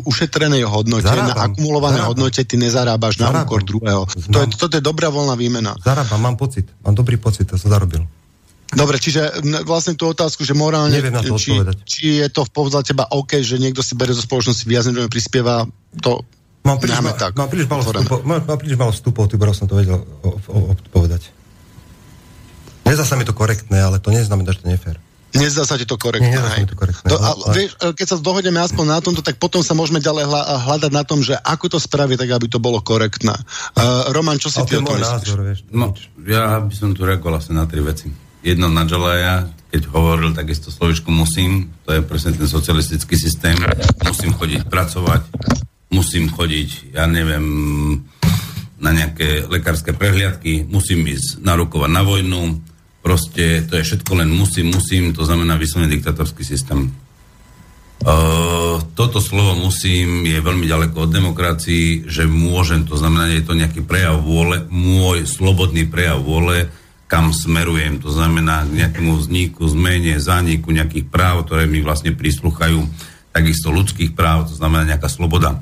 ušetrenej 0.08 0.64
hodnote, 0.64 1.04
Zarábam. 1.04 1.28
na 1.28 1.34
akumulovanej 1.44 2.00
Zarábam. 2.00 2.10
hodnote, 2.16 2.40
ty 2.48 2.56
nezarábaš 2.56 3.14
Zarábam. 3.20 3.36
na 3.36 3.44
úkor 3.44 3.60
druhého. 3.60 4.02
To 4.08 4.38
je, 4.40 4.46
toto 4.56 4.74
je 4.80 4.82
dobrá 4.82 5.12
voľná 5.12 5.36
výmena. 5.36 5.76
Zarábam, 5.84 6.16
mám 6.16 6.36
pocit, 6.40 6.64
mám 6.80 6.96
dobrý 6.96 7.20
pocit, 7.20 7.44
to 7.44 7.60
som 7.60 7.68
zarobil. 7.68 8.08
Dobre, 8.68 9.00
čiže 9.00 9.40
vlastne 9.64 9.96
tú 9.96 10.12
otázku, 10.12 10.44
že 10.44 10.52
morálne, 10.52 11.00
na 11.08 11.24
to 11.24 11.40
či, 11.40 11.56
či 11.88 12.04
je 12.20 12.28
to 12.28 12.44
v 12.44 12.50
podľa 12.52 12.84
teba 12.84 13.04
OK, 13.08 13.40
že 13.40 13.56
niekto 13.56 13.80
si 13.80 13.96
bere 13.96 14.12
zo 14.12 14.20
spoločnosti 14.20 14.64
viac, 14.68 14.84
než 14.88 15.08
prispieva, 15.08 15.64
to 16.00 16.24
Mám 16.68 16.84
príliš, 16.84 17.00
ma, 17.00 17.16
tak, 17.16 17.32
mám 17.32 17.48
príliš 17.48 17.64
malo 17.64 17.80
vstupov, 17.80 18.18
mám, 18.28 18.44
mám 18.44 18.58
príliš 18.60 18.76
malo 18.76 18.92
vstupov, 18.92 19.24
ty 19.30 19.40
som 19.56 19.64
to 19.64 19.78
vedel 19.78 20.04
o, 20.04 20.28
o, 20.52 20.58
o, 20.68 20.76
povedať. 20.92 21.32
Nezdá 22.84 23.08
sa 23.08 23.16
mi 23.16 23.24
to 23.24 23.32
korektné, 23.32 23.80
ale 23.80 23.96
to 24.04 24.12
neznamená, 24.12 24.52
že 24.52 24.60
to 24.60 24.68
je 24.68 24.76
fér. 24.76 24.96
Nezdá 25.36 25.68
sa 25.68 25.76
ti 25.76 25.84
to 25.84 26.00
korektné. 26.00 26.32
Nezdá 26.32 26.64
sa 26.64 26.64
to 26.64 26.78
korektné. 26.78 27.06
To, 27.12 27.16
a, 27.20 27.30
vieš, 27.52 27.76
keď 27.76 28.06
sa 28.08 28.16
dohodneme 28.16 28.60
aspoň 28.64 28.84
na 28.88 28.98
tomto, 29.04 29.20
tak 29.20 29.36
potom 29.36 29.60
sa 29.60 29.76
môžeme 29.76 30.00
ďalej 30.00 30.24
hľadať 30.64 30.92
na 30.92 31.04
tom, 31.04 31.20
že 31.20 31.36
ako 31.36 31.76
to 31.76 31.78
spraviť, 31.78 32.16
tak 32.24 32.30
aby 32.32 32.46
to 32.48 32.56
bolo 32.56 32.80
korektné. 32.80 33.36
Uh, 33.76 34.08
Roman, 34.16 34.40
čo 34.40 34.48
si 34.48 34.64
ty 34.64 34.80
o 34.80 34.84
tom 34.84 34.96
názor, 34.96 35.44
vieš, 35.44 35.68
no, 35.68 35.92
ja 36.24 36.64
by 36.64 36.72
som 36.72 36.96
tu 36.96 37.04
reagoval 37.04 37.44
asi 37.44 37.52
na 37.52 37.68
tri 37.68 37.84
veci. 37.84 38.08
Jedno 38.40 38.72
na 38.72 38.88
Jalaja, 38.88 39.50
keď 39.68 39.82
hovoril 39.92 40.32
takisto 40.32 40.72
slovičku 40.72 41.12
musím, 41.12 41.68
to 41.84 41.92
je 41.92 42.00
presne 42.00 42.32
ten 42.32 42.48
socialistický 42.48 43.18
systém, 43.18 43.58
musím 44.08 44.32
chodiť 44.32 44.64
pracovať, 44.64 45.28
musím 45.92 46.32
chodiť, 46.32 46.96
ja 46.96 47.04
neviem, 47.04 47.44
na 48.78 48.94
nejaké 48.94 49.44
lekárske 49.50 49.90
prehliadky, 49.92 50.64
musím 50.70 51.04
ísť 51.10 51.42
narukovať 51.42 51.90
na 51.90 52.02
vojnu, 52.06 52.40
Proste 52.98 53.64
to 53.64 53.78
je 53.78 53.86
všetko 53.86 54.12
len 54.18 54.30
musím, 54.30 54.74
musím, 54.74 55.14
to 55.14 55.22
znamená 55.22 55.54
vyslovene 55.54 55.92
diktatorský 55.94 56.42
systém. 56.42 56.90
Uh, 57.98 58.78
toto 58.94 59.18
slovo 59.18 59.58
musím, 59.58 60.22
je 60.22 60.38
veľmi 60.38 60.70
ďaleko 60.70 61.06
od 61.06 61.10
demokracii, 61.10 62.06
že 62.06 62.30
môžem, 62.30 62.86
to 62.86 62.94
znamená, 62.94 63.34
je 63.34 63.42
to 63.42 63.58
nejaký 63.58 63.82
prejav 63.82 64.22
vôle, 64.22 64.62
môj 64.70 65.26
slobodný 65.26 65.90
prejav 65.90 66.22
vôle, 66.22 66.70
kam 67.10 67.34
smerujem, 67.34 67.98
to 67.98 68.12
znamená 68.12 68.68
k 68.68 68.84
nejakému 68.84 69.18
vzniku, 69.18 69.66
zmene, 69.66 70.20
zániku 70.22 70.70
nejakých 70.70 71.10
práv, 71.10 71.48
ktoré 71.48 71.66
mi 71.66 71.82
vlastne 71.82 72.14
prísluchajú, 72.14 72.86
takisto 73.34 73.74
ľudských 73.74 74.14
práv, 74.14 74.46
to 74.46 74.54
znamená 74.54 74.94
nejaká 74.94 75.10
sloboda. 75.10 75.58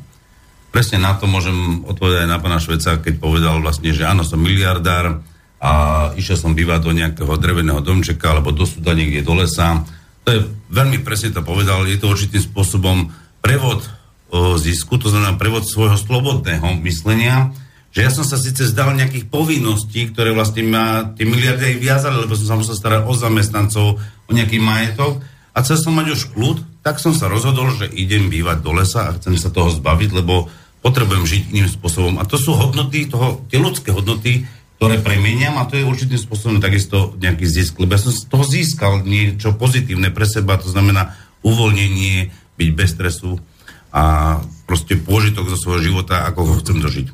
Presne 0.74 1.01
na 1.01 1.16
to 1.16 1.24
môžem 1.24 1.89
odpovedať 1.89 2.26
aj 2.26 2.30
na 2.37 2.43
pána 2.43 2.61
Šveca, 2.61 3.01
keď 3.01 3.16
povedal 3.16 3.64
vlastne, 3.64 3.97
že 3.97 4.05
áno, 4.05 4.28
som 4.28 4.43
miliardár 4.43 5.24
a 5.57 5.72
išiel 6.14 6.36
som 6.36 6.52
bývať 6.52 6.80
do 6.84 6.92
nejakého 6.92 7.32
dreveného 7.40 7.80
domčeka 7.80 8.36
alebo 8.36 8.52
do 8.52 8.68
súda 8.68 8.92
niekde 8.92 9.24
do 9.24 9.34
lesa. 9.40 9.82
To 10.26 10.28
je 10.34 10.40
veľmi 10.68 11.00
presne 11.00 11.32
to 11.32 11.40
povedal, 11.40 11.86
je 11.88 11.96
to 11.96 12.12
určitým 12.12 12.42
spôsobom 12.42 13.09
prevod 13.40 13.80
o, 14.28 14.59
zisku, 14.61 15.00
to 15.00 15.09
znamená 15.09 15.38
prevod 15.40 15.64
svojho 15.64 15.96
slobodného 15.96 16.76
myslenia, 16.84 17.54
že 17.96 18.04
ja 18.04 18.11
som 18.12 18.28
sa 18.28 18.36
síce 18.36 18.68
zdal 18.68 18.92
nejakých 18.92 19.32
povinností, 19.32 20.12
ktoré 20.12 20.36
vlastne 20.36 20.68
ma 20.68 21.16
tie 21.16 21.24
miliardy 21.24 21.72
aj 21.72 21.76
viazali, 21.80 22.16
lebo 22.20 22.36
som 22.36 22.52
sa 22.52 22.57
musel 22.61 22.76
starať 22.76 23.09
o 23.09 23.12
zamestnancov, 23.16 23.86
o 24.02 24.30
nejaký 24.34 24.61
majetok. 24.61 25.24
A 25.57 25.64
chcel 25.64 25.80
som 25.80 25.96
mať 25.96 26.12
už 26.12 26.22
kľud, 26.36 26.84
tak 26.84 27.00
som 27.00 27.16
sa 27.16 27.32
rozhodol, 27.32 27.72
že 27.72 27.88
idem 27.88 28.28
bývať 28.28 28.61
do 28.61 28.76
lesa 28.76 29.09
a 29.09 29.16
chcem 29.16 29.40
sa 29.40 29.48
toho 29.48 29.72
zbaviť, 29.72 30.12
lebo 30.12 30.52
potrebujem 30.84 31.24
žiť 31.24 31.42
iným 31.57 31.72
spôsobom. 31.72 32.20
A 32.20 32.28
to 32.28 32.36
sú 32.36 32.52
hodnoty, 32.52 33.09
toho, 33.09 33.40
tie 33.48 33.57
ľudské 33.57 33.88
hodnoty, 33.96 34.44
ktoré 34.77 35.01
premeniam 35.01 35.57
a 35.57 35.64
to 35.64 35.81
je 35.81 35.89
určitým 35.89 36.20
spôsobom 36.20 36.61
takisto 36.61 37.16
nejaký 37.16 37.49
zisk, 37.49 37.81
lebo 37.81 37.97
ja 37.97 38.01
som 38.01 38.12
z 38.12 38.29
toho 38.29 38.45
získal 38.45 38.93
niečo 39.09 39.57
pozitívne 39.57 40.12
pre 40.12 40.29
seba, 40.29 40.61
to 40.61 40.68
znamená 40.68 41.16
uvoľnenie, 41.41 42.29
byť 42.57 42.70
bez 42.72 42.93
stresu 42.97 43.41
a 43.93 44.37
proste 44.68 45.01
pôžitok 45.01 45.49
zo 45.49 45.57
svojho 45.57 45.93
života, 45.93 46.29
ako 46.29 46.41
ho 46.45 46.55
chcem 46.61 46.81
dožiť. 46.81 47.07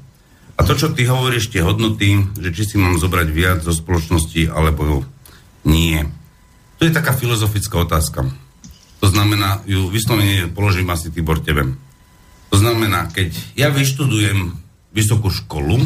A 0.58 0.66
to, 0.66 0.74
čo 0.74 0.90
ty 0.94 1.06
hovoríš, 1.06 1.50
tie 1.50 1.62
hodnoty, 1.62 2.22
že 2.38 2.50
či 2.54 2.62
si 2.66 2.76
mám 2.78 2.98
zobrať 2.98 3.28
viac 3.30 3.58
zo 3.62 3.74
spoločnosti, 3.74 4.50
alebo 4.50 5.06
nie. 5.62 6.02
To 6.78 6.86
je 6.86 6.94
taká 6.94 7.14
filozofická 7.14 7.82
otázka. 7.82 8.26
To 9.02 9.06
znamená, 9.10 9.62
ju 9.66 9.90
vyslovene 9.90 10.50
položím 10.50 10.90
asi 10.90 11.10
Tibor 11.10 11.42
tebe. 11.42 11.74
To 12.50 12.56
znamená, 12.58 13.10
keď 13.10 13.34
ja 13.58 13.70
vyštudujem 13.70 14.54
vysokú 14.94 15.30
školu, 15.30 15.82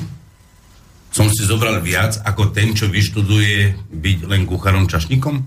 som 1.16 1.32
si 1.32 1.48
zobral 1.48 1.80
viac 1.80 2.20
ako 2.28 2.52
ten, 2.52 2.76
čo 2.76 2.92
vyštuduje 2.92 3.88
byť 3.88 4.18
len 4.28 4.44
kucharom 4.44 4.84
čašníkom? 4.84 5.40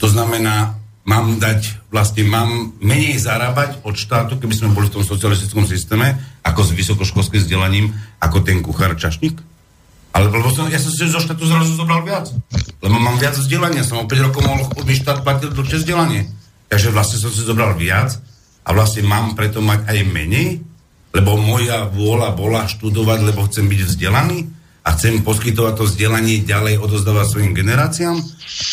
To 0.00 0.06
znamená, 0.08 0.80
mám 1.04 1.36
dať, 1.36 1.92
vlastne 1.92 2.24
mám 2.24 2.72
menej 2.80 3.20
zarábať 3.20 3.84
od 3.84 4.00
štátu, 4.00 4.40
keby 4.40 4.54
sme 4.56 4.72
boli 4.72 4.88
v 4.88 4.96
tom 4.96 5.04
socialistickom 5.04 5.68
systéme, 5.68 6.16
ako 6.40 6.64
s 6.64 6.72
vysokoškolským 6.72 7.44
vzdelaním, 7.44 7.92
ako 8.16 8.40
ten 8.40 8.64
kuchár 8.64 8.96
čašník? 8.96 9.36
Ale 10.16 10.32
lebo 10.32 10.48
som, 10.48 10.72
ja 10.72 10.80
som 10.80 10.88
si 10.88 11.04
zo 11.04 11.20
štátu 11.20 11.44
zrazu 11.44 11.76
zobral 11.76 12.00
viac. 12.00 12.32
Lebo 12.80 12.96
mám 12.96 13.20
viac 13.20 13.36
vzdelania, 13.36 13.84
som 13.84 14.00
o 14.00 14.08
5 14.08 14.26
rokov 14.32 14.40
mohol 14.40 14.64
mi 14.88 14.96
štát 14.96 15.20
platiť 15.20 15.52
dlhšie 15.52 15.84
vzdelanie. 15.84 16.32
Takže 16.72 16.88
vlastne 16.96 17.20
som 17.20 17.28
si 17.28 17.44
zobral 17.44 17.76
viac 17.76 18.16
a 18.64 18.72
vlastne 18.72 19.04
mám 19.04 19.36
preto 19.36 19.60
mať 19.60 19.84
aj 19.84 19.98
menej, 20.08 20.64
lebo 21.12 21.36
moja 21.36 21.84
vôľa 21.92 22.32
bola 22.32 22.64
študovať, 22.64 23.18
lebo 23.20 23.44
chcem 23.44 23.68
byť 23.68 23.80
vzdelaný 23.84 24.57
a 24.84 24.88
chcem 24.96 25.20
poskytovať 25.22 25.74
to 25.78 25.84
vzdelanie 25.84 26.42
ďalej 26.42 26.80
odozdávať 26.80 27.26
svojim 27.28 27.52
generáciám, 27.52 28.16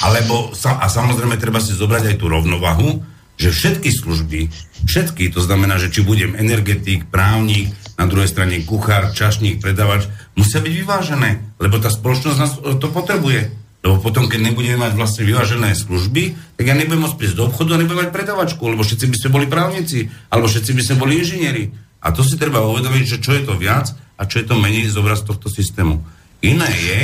alebo 0.06 0.54
a 0.56 0.86
samozrejme 0.88 1.36
treba 1.42 1.60
si 1.60 1.76
zobrať 1.76 2.14
aj 2.14 2.16
tú 2.22 2.26
rovnovahu, 2.32 3.04
že 3.36 3.52
všetky 3.52 3.92
služby, 3.92 4.48
všetky, 4.88 5.28
to 5.36 5.44
znamená, 5.44 5.76
že 5.76 5.92
či 5.92 6.08
budem 6.08 6.40
energetik, 6.40 7.12
právnik, 7.12 7.76
na 8.00 8.08
druhej 8.08 8.32
strane 8.32 8.64
kuchár, 8.64 9.12
čašník, 9.12 9.60
predavač, 9.60 10.08
musia 10.36 10.64
byť 10.64 10.74
vyvážené, 10.84 11.60
lebo 11.60 11.80
tá 11.80 11.92
spoločnosť 11.92 12.40
nás 12.40 12.54
to 12.80 12.88
potrebuje. 12.92 13.52
Lebo 13.86 14.02
potom, 14.02 14.26
keď 14.26 14.50
nebudeme 14.50 14.82
mať 14.82 14.98
vlastne 14.98 15.30
vyvážené 15.30 15.78
služby, 15.78 16.58
tak 16.58 16.66
ja 16.66 16.74
nebudem 16.74 17.06
môcť 17.06 17.18
prísť 17.22 17.38
do 17.38 17.46
obchodu 17.46 17.78
a 17.78 17.80
nebudem 17.84 18.08
mať 18.08 18.18
predavačku, 18.18 18.64
lebo 18.66 18.82
všetci 18.82 19.06
by 19.14 19.18
sme 19.20 19.30
boli 19.36 19.46
právnici, 19.46 20.10
alebo 20.34 20.50
všetci 20.50 20.72
by 20.74 20.82
sme 20.82 20.96
boli 21.06 21.14
inžinieri. 21.22 21.64
A 22.02 22.10
to 22.10 22.26
si 22.26 22.34
treba 22.36 22.66
uvedomiť, 22.66 23.04
že 23.06 23.22
čo 23.22 23.38
je 23.38 23.46
to 23.46 23.54
viac 23.56 23.94
a 24.16 24.22
čo 24.28 24.40
je 24.42 24.48
to 24.48 24.56
menej 24.56 24.88
zobraz 24.88 25.24
tohto 25.24 25.52
systému. 25.52 26.00
Iné 26.44 26.70
je, 26.72 27.02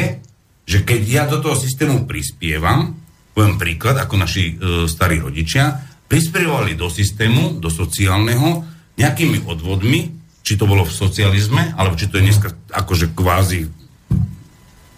že 0.68 0.80
keď 0.88 1.02
ja 1.04 1.24
do 1.28 1.44
toho 1.44 1.58
systému 1.58 2.08
prispievam, 2.08 2.96
poviem 3.36 3.60
príklad, 3.60 4.00
ako 4.00 4.16
naši 4.16 4.56
e, 4.56 4.88
starí 4.88 5.20
rodičia, 5.20 5.80
prispievali 6.08 6.76
do 6.76 6.92
systému, 6.92 7.60
do 7.60 7.72
sociálneho, 7.72 8.64
nejakými 9.00 9.48
odvodmi, 9.48 10.12
či 10.44 10.60
to 10.60 10.68
bolo 10.68 10.84
v 10.84 10.94
socializme, 10.94 11.76
alebo 11.76 11.96
či 11.96 12.12
to 12.12 12.20
je 12.20 12.28
dneska 12.28 12.50
akože 12.76 13.16
kvázi 13.16 13.72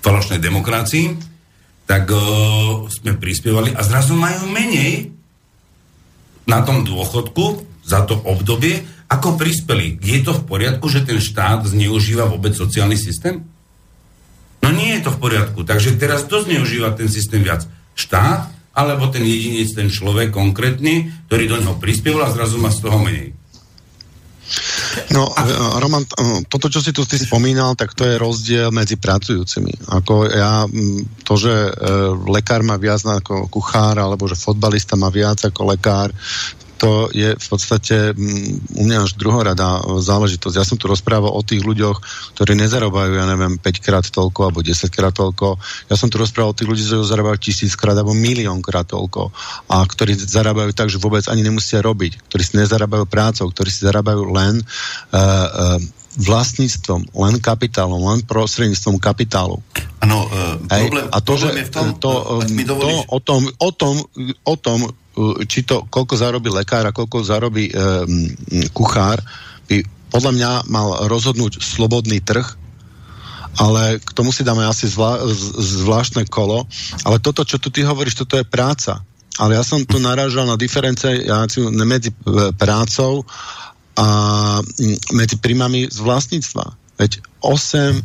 falošnej 0.01 0.41
demokracii, 0.41 1.05
tak 1.85 2.09
e, 2.09 2.17
sme 2.89 3.17
prispievali 3.17 3.73
a 3.73 3.81
zrazu 3.81 4.17
majú 4.17 4.49
menej 4.49 5.13
na 6.43 6.59
tom 6.63 6.83
dôchodku 6.83 7.63
za 7.83 8.03
to 8.03 8.19
obdobie, 8.23 8.83
ako 9.13 9.37
prispeli. 9.37 10.01
Je 10.01 10.25
to 10.25 10.33
v 10.33 10.45
poriadku, 10.49 10.89
že 10.89 11.05
ten 11.05 11.21
štát 11.21 11.69
zneužíva 11.69 12.25
vôbec 12.25 12.57
sociálny 12.57 12.97
systém? 12.97 13.45
No 14.63 14.71
nie 14.73 14.97
je 14.97 15.05
to 15.05 15.11
v 15.13 15.21
poriadku. 15.21 15.61
Takže 15.61 15.99
teraz 16.01 16.25
kto 16.25 16.49
zneužíva 16.49 16.95
ten 16.97 17.11
systém 17.11 17.45
viac? 17.45 17.67
Štát 17.93 18.49
alebo 18.73 19.05
ten 19.13 19.21
jedinec, 19.21 19.69
ten 19.77 19.93
človek 19.93 20.33
konkrétny, 20.33 21.13
ktorý 21.29 21.43
do 21.45 21.57
neho 21.61 21.75
prispieval 21.77 22.25
a 22.25 22.33
zrazu 22.33 22.57
má 22.57 22.73
z 22.73 22.81
toho 22.81 22.97
menej? 22.97 23.37
No, 25.09 25.29
Roman, 25.81 26.05
toto, 26.45 26.69
čo 26.69 26.81
si 26.81 26.93
tu 26.93 27.01
ty 27.05 27.17
spomínal, 27.17 27.73
tak 27.73 27.97
to 27.97 28.05
je 28.05 28.21
rozdiel 28.21 28.69
medzi 28.69 28.97
pracujúcimi. 28.97 29.89
Ako 29.89 30.29
ja, 30.29 30.69
to, 31.25 31.33
že 31.37 31.53
e, 31.53 31.71
lekár 32.29 32.61
má 32.61 32.77
viac 32.77 33.01
ako 33.01 33.49
kuchár, 33.49 33.97
alebo 33.97 34.29
že 34.29 34.37
fotbalista 34.37 34.93
má 34.93 35.09
viac 35.09 35.41
ako 35.41 35.73
lekár, 35.73 36.13
to 36.83 37.07
je 37.15 37.31
v 37.31 37.47
podstate 37.47 38.11
mm, 38.11 38.75
u 38.75 38.83
mňa 38.83 39.07
až 39.07 39.15
druhorada 39.15 39.79
záležitosť. 40.03 40.55
Ja 40.59 40.67
som 40.67 40.75
tu 40.75 40.91
rozprával 40.91 41.31
o 41.31 41.39
tých 41.39 41.63
ľuďoch, 41.63 42.03
ktorí 42.35 42.59
nezarobajú, 42.59 43.15
ja 43.15 43.23
neviem, 43.23 43.55
5 43.55 43.79
krát 43.79 44.03
toľko 44.03 44.51
alebo 44.51 44.59
10 44.59 44.91
krát 44.91 45.15
toľko. 45.15 45.55
Ja 45.87 45.95
som 45.95 46.11
tu 46.11 46.19
rozprával 46.19 46.51
o 46.51 46.57
tých 46.59 46.67
ľudí, 46.67 46.83
ktorí 46.83 47.07
zarábajú 47.07 47.37
tisíc 47.39 47.79
krát 47.79 47.95
alebo 47.95 48.11
milión 48.11 48.59
krát 48.59 48.91
toľko 48.91 49.31
a 49.71 49.79
ktorí 49.87 50.19
zarábajú 50.19 50.75
tak, 50.75 50.91
že 50.91 50.99
vôbec 50.99 51.23
ani 51.31 51.47
nemusia 51.47 51.79
robiť, 51.79 52.27
ktorí 52.27 52.43
si 52.43 52.59
nezarábajú 52.59 53.07
prácou, 53.07 53.47
ktorí 53.47 53.71
si 53.71 53.87
zarábajú 53.87 54.27
len 54.35 54.59
uh, 54.59 55.15
uh, 55.15 55.79
vlastníctvom, 56.19 57.15
len 57.15 57.39
kapitálom, 57.39 58.03
len 58.11 58.21
prostredníctvom 58.27 58.99
kapitálu. 58.99 59.63
Áno, 60.03 60.27
uh, 60.27 60.59
problém, 60.67 61.07
a 61.09 61.17
to, 61.23 61.33
problém 61.39 61.39
že 61.39 61.47
je 61.47 61.65
v 61.65 61.71
tom, 61.71 61.87
to, 61.95 62.11
to, 62.43 62.91
o 63.07 63.19
tom, 63.23 63.41
o 63.47 63.69
tom, 63.71 63.95
o 64.43 64.55
tom 64.59 64.79
či 65.45 65.61
to, 65.61 65.85
koľko 65.87 66.17
zarobí 66.17 66.49
lekár 66.49 66.89
a 66.89 66.95
koľko 66.95 67.21
zarobí 67.21 67.69
e, 67.69 67.73
kuchár, 68.73 69.21
by 69.69 69.85
podľa 70.09 70.31
mňa 70.33 70.51
mal 70.69 71.05
rozhodnúť 71.09 71.61
slobodný 71.61 72.21
trh, 72.21 72.45
ale 73.61 74.01
k 74.01 74.09
tomu 74.17 74.33
si 74.33 74.41
dáme 74.41 74.65
asi 74.65 74.89
zvlá, 74.89 75.21
zvláštne 75.61 76.25
kolo. 76.25 76.65
Ale 77.05 77.21
toto, 77.21 77.45
čo 77.45 77.61
tu 77.61 77.69
ty 77.69 77.85
hovoríš, 77.85 78.25
toto 78.25 78.41
je 78.41 78.45
práca. 78.45 79.05
Ale 79.37 79.57
ja 79.57 79.61
som 79.65 79.81
tu 79.85 80.01
narážal 80.01 80.45
na 80.49 80.57
diferenciáciu 80.57 81.69
medzi 81.69 82.09
e, 82.09 82.15
prácou 82.53 83.25
a 83.93 84.07
medzi 85.13 85.37
príjmami 85.37 85.89
z 85.89 86.01
vlastníctva. 86.01 86.65
Veď 86.97 87.21
8, 87.45 88.01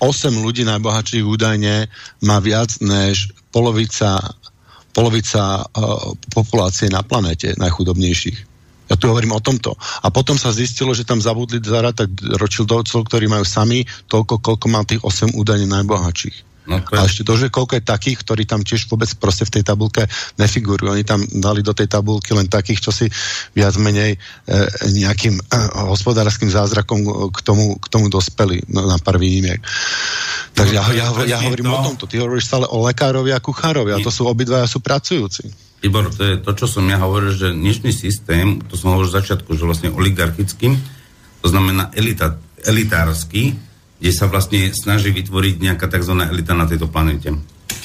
8 0.00 0.44
ľudí 0.44 0.68
najbohatších 0.68 1.24
údajne 1.24 1.88
má 2.24 2.36
viac 2.44 2.76
než 2.84 3.32
polovica 3.48 4.20
polovica 4.96 5.60
uh, 5.60 6.16
populácie 6.32 6.88
na 6.88 7.04
planete 7.04 7.52
najchudobnejších. 7.60 8.56
Ja 8.88 8.94
tu 8.96 9.12
hovorím 9.12 9.36
o 9.36 9.44
tomto. 9.44 9.76
A 9.76 10.08
potom 10.08 10.40
sa 10.40 10.54
zistilo, 10.54 10.94
že 10.96 11.04
tam 11.04 11.20
zabudli 11.20 11.60
zarátať 11.60 12.08
ročildovcov, 12.40 13.04
ktorí 13.04 13.28
majú 13.28 13.44
sami 13.44 13.84
toľko, 14.08 14.40
koľko 14.40 14.66
má 14.72 14.86
tých 14.86 15.02
8 15.04 15.36
údajne 15.36 15.68
najbohatších. 15.68 16.55
No, 16.66 16.82
je... 16.82 16.98
A 16.98 17.06
ešte 17.06 17.22
to, 17.22 17.38
že 17.38 17.46
koľko 17.48 17.78
je 17.78 17.84
takých, 17.86 18.18
ktorí 18.26 18.42
tam 18.42 18.66
tiež 18.66 18.90
vôbec 18.90 19.06
proste 19.16 19.46
v 19.46 19.58
tej 19.58 19.62
tabulke 19.62 20.02
nefigurujú. 20.36 20.98
Oni 20.98 21.06
tam 21.06 21.22
dali 21.38 21.62
do 21.62 21.70
tej 21.70 21.86
tabulky 21.86 22.34
len 22.34 22.50
takých, 22.50 22.82
čo 22.82 22.90
si 22.90 23.06
viac 23.54 23.78
menej 23.78 24.14
e, 24.14 24.18
nejakým 24.90 25.38
e, 25.38 25.42
hospodárským 25.86 26.50
zázrakom 26.50 27.30
k 27.30 27.40
tomu, 27.46 27.78
k 27.78 27.86
tomu 27.86 28.10
dospeli 28.10 28.66
no, 28.66 28.86
na 28.90 28.98
pár 28.98 29.22
výnimiek. 29.22 29.62
Takže 30.58 30.74
no, 30.74 30.78
ja, 30.78 31.06
ja, 31.06 31.06
ja 31.26 31.38
hovorím 31.46 31.66
to... 31.70 31.74
o 31.74 31.86
tomto. 31.92 32.04
Ty 32.10 32.14
hovoríš 32.26 32.50
stále 32.50 32.66
o 32.66 32.82
lekárovi 32.82 33.30
a 33.30 33.38
kuchárovi 33.38 33.94
a 33.94 34.02
to 34.02 34.10
sú 34.10 34.26
obidvaja 34.26 34.66
sú 34.66 34.82
pracujúci. 34.82 35.46
Ibor, 35.84 36.08
to 36.10 36.22
je 36.24 36.34
to, 36.40 36.50
čo 36.56 36.66
som 36.66 36.88
ja 36.88 36.96
hovoril, 36.98 37.36
že 37.36 37.52
dnešný 37.52 37.92
systém, 37.92 38.58
to 38.64 38.74
som 38.74 38.96
hovoril 38.96 39.12
v 39.12 39.18
začiatku, 39.22 39.54
že 39.54 39.68
vlastne 39.68 39.92
oligarchický, 39.92 40.72
to 41.44 41.46
znamená 41.46 41.92
elita, 41.92 42.40
elitársky, 42.64 43.54
kde 43.96 44.12
sa 44.12 44.28
vlastne 44.28 44.72
snaží 44.76 45.10
vytvoriť 45.12 45.54
nejaká 45.60 45.88
tzv. 45.88 46.12
elita 46.16 46.52
na 46.52 46.68
tejto 46.68 46.88
planete. 46.88 47.32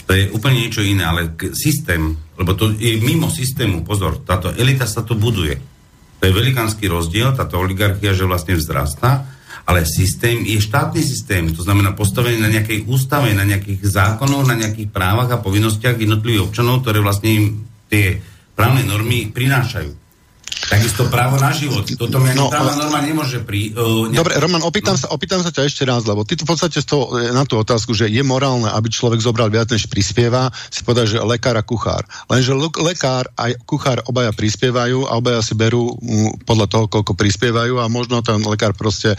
To 0.08 0.12
je 0.12 0.28
úplne 0.36 0.68
niečo 0.68 0.84
iné, 0.84 1.08
ale 1.08 1.32
systém, 1.56 2.20
lebo 2.36 2.52
to 2.58 2.76
je 2.76 3.00
mimo 3.00 3.32
systému, 3.32 3.88
pozor, 3.88 4.20
táto 4.28 4.52
elita 4.52 4.84
sa 4.84 5.08
to 5.08 5.16
buduje. 5.16 5.56
To 6.20 6.24
je 6.28 6.36
velikánsky 6.36 6.86
rozdiel, 6.92 7.32
táto 7.32 7.58
oligarchia, 7.58 8.12
že 8.12 8.28
vlastne 8.28 8.60
vzrastá, 8.60 9.24
ale 9.66 9.88
systém 9.88 10.42
je 10.44 10.60
štátny 10.60 11.00
systém, 11.00 11.48
to 11.54 11.64
znamená 11.64 11.94
postavený 11.94 12.42
na 12.42 12.50
nejakej 12.50 12.90
ústave, 12.90 13.32
na 13.32 13.46
nejakých 13.46 13.88
zákonoch, 13.88 14.44
na 14.44 14.58
nejakých 14.58 14.90
právach 14.90 15.32
a 15.32 15.40
povinnostiach 15.40 16.02
jednotlivých 16.02 16.50
občanov, 16.50 16.82
ktoré 16.84 17.00
vlastne 17.00 17.30
im 17.30 17.46
tie 17.88 18.20
právne 18.58 18.84
normy 18.84 19.30
prinášajú. 19.32 20.01
Takisto 20.70 21.10
právo 21.10 21.42
na 21.42 21.50
život. 21.50 21.86
Toto 21.86 22.22
mi 22.22 22.34
No, 22.38 22.54
právna 22.54 22.78
norma 22.78 23.02
nemôže 23.02 23.42
pri... 23.42 23.74
Uh, 23.74 24.14
Dobre, 24.14 24.38
Roman, 24.38 24.62
opýtam, 24.62 24.94
sa, 24.94 25.10
opýtam 25.10 25.42
sa 25.42 25.50
ťa 25.50 25.66
ešte 25.66 25.84
raz, 25.88 26.06
lebo 26.06 26.22
ty 26.22 26.38
tu 26.38 26.46
v 26.46 26.54
podstate 26.54 26.78
toho, 26.86 27.18
e, 27.18 27.34
na 27.34 27.44
tú 27.44 27.58
otázku, 27.58 27.98
že 27.98 28.08
je 28.08 28.22
morálne, 28.22 28.70
aby 28.70 28.88
človek 28.92 29.20
zobral 29.20 29.50
viac, 29.50 29.70
než 29.74 29.90
prispieva, 29.90 30.54
si 30.70 30.86
povedal, 30.86 31.10
že 31.10 31.18
lekár 31.24 31.58
a 31.58 31.64
kuchár. 31.66 32.06
Lenže 32.30 32.54
lekár 32.78 33.30
a 33.34 33.52
kuchár 33.66 34.06
obaja 34.06 34.30
prispievajú 34.32 35.10
a 35.10 35.18
obaja 35.18 35.42
si 35.42 35.58
berú 35.58 35.98
mm, 35.98 36.46
podľa 36.46 36.68
toho, 36.70 36.86
koľko 36.88 37.14
prispievajú 37.18 37.82
a 37.82 37.92
možno 37.92 38.22
ten 38.22 38.38
lekár 38.46 38.78
proste 38.78 39.16
e, 39.16 39.18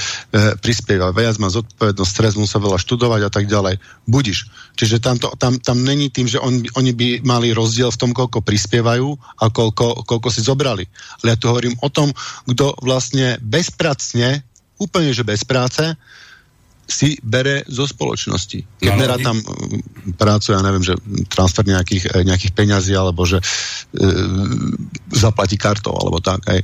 prispieva. 0.58 1.10
Viac 1.10 1.36
má 1.42 1.50
zodpovednosť, 1.50 2.10
stres, 2.10 2.32
musel 2.38 2.62
veľa 2.62 2.78
študovať 2.78 3.20
a 3.26 3.30
tak 3.30 3.44
ďalej. 3.50 3.82
Budiš. 4.06 4.46
Čiže 4.72 5.04
tam, 5.04 5.20
to, 5.20 5.28
tam, 5.36 5.60
tam 5.60 5.84
není 5.84 6.08
tým, 6.08 6.24
že 6.24 6.40
on, 6.40 6.64
oni 6.80 6.92
by 6.96 7.08
mali 7.28 7.52
rozdiel 7.52 7.92
v 7.92 8.00
tom, 8.00 8.10
koľko 8.16 8.40
prispievajú 8.40 9.08
a 9.40 9.52
koľko, 9.52 10.08
koľko 10.08 10.28
si 10.32 10.40
zobrali. 10.40 10.88
Ale 11.22 11.36
ja 11.36 11.36
tu 11.36 11.52
hovorím 11.52 11.76
o 11.84 11.88
tom, 11.92 12.08
kto 12.48 12.72
vlastne 12.80 13.36
bezpracne, 13.44 14.40
úplne 14.80 15.12
že 15.12 15.28
bez 15.28 15.44
práce, 15.44 15.94
si 16.92 17.16
bere 17.22 17.64
zo 17.70 17.86
spoločnosti. 17.86 18.82
Keď 18.82 18.90
No, 18.92 18.98
no, 18.98 19.04
ale 19.06 19.24
tam 19.24 19.36
mm, 19.38 20.18
prácu, 20.18 20.52
ja 20.52 20.60
neviem, 20.60 20.84
že 20.84 20.98
transfer 21.30 21.64
nejakých, 21.64 22.10
eh, 22.10 22.22
nejakých 22.26 22.52
peňazí, 22.52 22.92
alebo 22.92 23.24
že 23.24 23.38
e, 23.38 23.44
zaplatí 25.14 25.56
kartou, 25.56 25.94
alebo 25.94 26.18
tak. 26.20 26.42
Aj. 26.50 26.58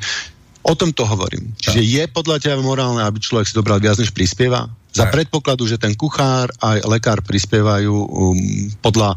O 0.66 0.74
tom 0.76 0.93
to 0.93 1.06
hovorím. 1.09 1.55
Čiže 1.56 1.80
je 1.80 2.05
podľa 2.10 2.36
teba 2.43 2.60
morálne, 2.60 3.01
aby 3.01 3.22
človek 3.22 3.48
si 3.48 3.56
dobral 3.56 3.80
viac, 3.80 3.97
než 3.97 4.12
prispieva? 4.12 4.68
Za 4.99 5.07
predpokladu, 5.15 5.62
že 5.70 5.79
ten 5.79 5.95
kuchár 5.95 6.51
a 6.59 6.83
lekár 6.91 7.23
prispievajú 7.23 7.95
um, 7.95 8.35
podľa, 8.83 9.15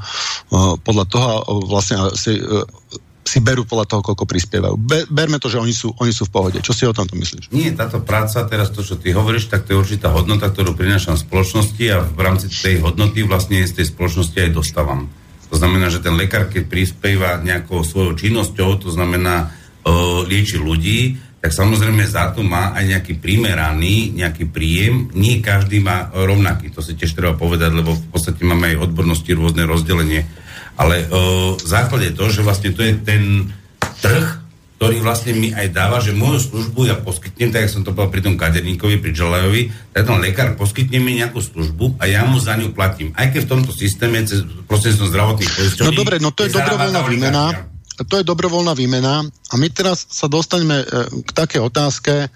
uh, 0.53 0.77
podľa 0.77 1.05
toho 1.09 1.29
uh, 1.41 1.65
vlastne 1.65 2.13
si, 2.13 2.37
uh, 2.37 2.61
si 3.21 3.39
berú 3.41 3.65
podľa 3.65 3.87
toho, 3.89 4.01
koľko 4.05 4.25
prispievajú. 4.29 4.75
Be, 4.77 5.09
berme 5.09 5.41
to, 5.41 5.49
že 5.49 5.57
oni 5.57 5.73
sú, 5.73 5.93
oni 5.97 6.13
sú 6.13 6.27
v 6.27 6.33
pohode. 6.33 6.57
Čo 6.59 6.73
si 6.75 6.83
o 6.85 6.93
tomto 6.93 7.17
myslíš? 7.17 7.49
Nie, 7.55 7.71
táto 7.73 8.03
práca, 8.03 8.43
teraz 8.45 8.69
to, 8.69 8.85
čo 8.85 8.99
ty 8.99 9.15
hovoríš, 9.15 9.49
tak 9.49 9.65
to 9.65 9.73
je 9.73 9.81
určitá 9.81 10.11
hodnota, 10.13 10.51
ktorú 10.51 10.75
prinášam 10.75 11.15
spoločnosti 11.17 11.83
a 11.89 12.03
v 12.03 12.19
rámci 12.19 12.51
tej 12.51 12.83
hodnoty 12.83 13.23
vlastne 13.23 13.63
z 13.65 13.81
tej 13.81 13.89
spoločnosti 13.89 14.37
aj 14.37 14.51
dostávam. 14.51 15.07
To 15.51 15.55
znamená, 15.59 15.91
že 15.91 15.99
ten 15.99 16.15
lekár, 16.15 16.47
keď 16.47 16.67
prispieva 16.71 17.39
nejakou 17.43 17.83
svojou 17.83 18.15
činnosťou, 18.15 18.87
to 18.87 18.89
znamená 18.91 19.51
uh, 19.51 20.23
lieči 20.23 20.55
ľudí, 20.55 21.19
tak 21.41 21.57
samozrejme 21.57 22.05
za 22.05 22.29
to 22.37 22.45
má 22.45 22.69
aj 22.77 22.85
nejaký 22.85 23.13
primeraný, 23.17 24.13
nejaký 24.13 24.45
príjem. 24.53 25.09
Nie 25.17 25.41
každý 25.41 25.81
má 25.81 26.13
rovnaký, 26.13 26.69
to 26.69 26.85
si 26.85 26.93
tiež 26.93 27.17
treba 27.17 27.33
povedať, 27.33 27.73
lebo 27.73 27.97
v 27.97 28.05
podstate 28.13 28.45
máme 28.45 28.77
aj 28.77 28.85
odbornosti, 28.85 29.33
rôzne 29.33 29.65
rozdelenie. 29.65 30.29
Ale 30.77 31.09
uh, 31.09 31.57
v 31.57 31.65
základe 31.65 32.13
to, 32.13 32.29
že 32.29 32.45
vlastne 32.45 32.69
to 32.77 32.85
je 32.85 32.93
ten 33.01 33.49
trh, 34.05 34.37
ktorý 34.77 34.97
vlastne 35.01 35.33
mi 35.37 35.53
aj 35.53 35.73
dáva, 35.73 36.01
že 36.01 36.13
moju 36.13 36.41
službu 36.41 36.89
ja 36.89 36.97
poskytnem, 36.97 37.53
tak 37.53 37.65
jak 37.65 37.73
som 37.73 37.85
to 37.85 37.93
povedal 37.93 38.13
pri 38.13 38.21
tom 38.25 38.33
kaderníkovi, 38.37 38.97
pri 38.97 39.13
Želajovi, 39.13 39.61
tak 39.93 40.09
ten 40.09 40.17
lekár 40.17 40.57
poskytne 40.57 40.97
mi 40.97 41.21
nejakú 41.21 41.37
službu 41.37 42.01
a 42.01 42.09
ja 42.09 42.25
mu 42.25 42.41
za 42.41 42.57
ňu 42.57 42.73
platím. 42.73 43.13
Aj 43.13 43.29
keď 43.29 43.45
v 43.45 43.51
tomto 43.57 43.73
systéme, 43.73 44.21
cez 44.25 44.41
prostredníctvom 44.65 45.09
zdravotných 45.09 45.51
poisťovní... 45.53 45.89
No 45.89 45.93
dobre, 45.93 46.17
no 46.17 46.29
to 46.33 46.49
je 46.49 46.53
dobrovoľná 46.53 47.01
výmena. 47.05 47.69
To 48.07 48.15
je 48.17 48.25
dobrovoľná 48.25 48.73
výmena 48.73 49.25
a 49.25 49.53
my 49.57 49.67
teraz 49.69 50.07
sa 50.09 50.25
dostaneme 50.31 50.81
e, 50.81 50.85
k 51.25 51.29
také 51.33 51.57
otázke, 51.61 52.29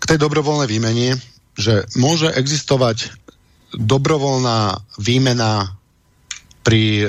k 0.00 0.04
tej 0.04 0.18
dobrovoľnej 0.20 0.68
výmene, 0.68 1.18
že 1.58 1.84
môže 1.96 2.30
existovať 2.30 3.12
dobrovoľná 3.74 4.80
výmena 4.98 5.76
pri 6.66 7.04
e, 7.04 7.06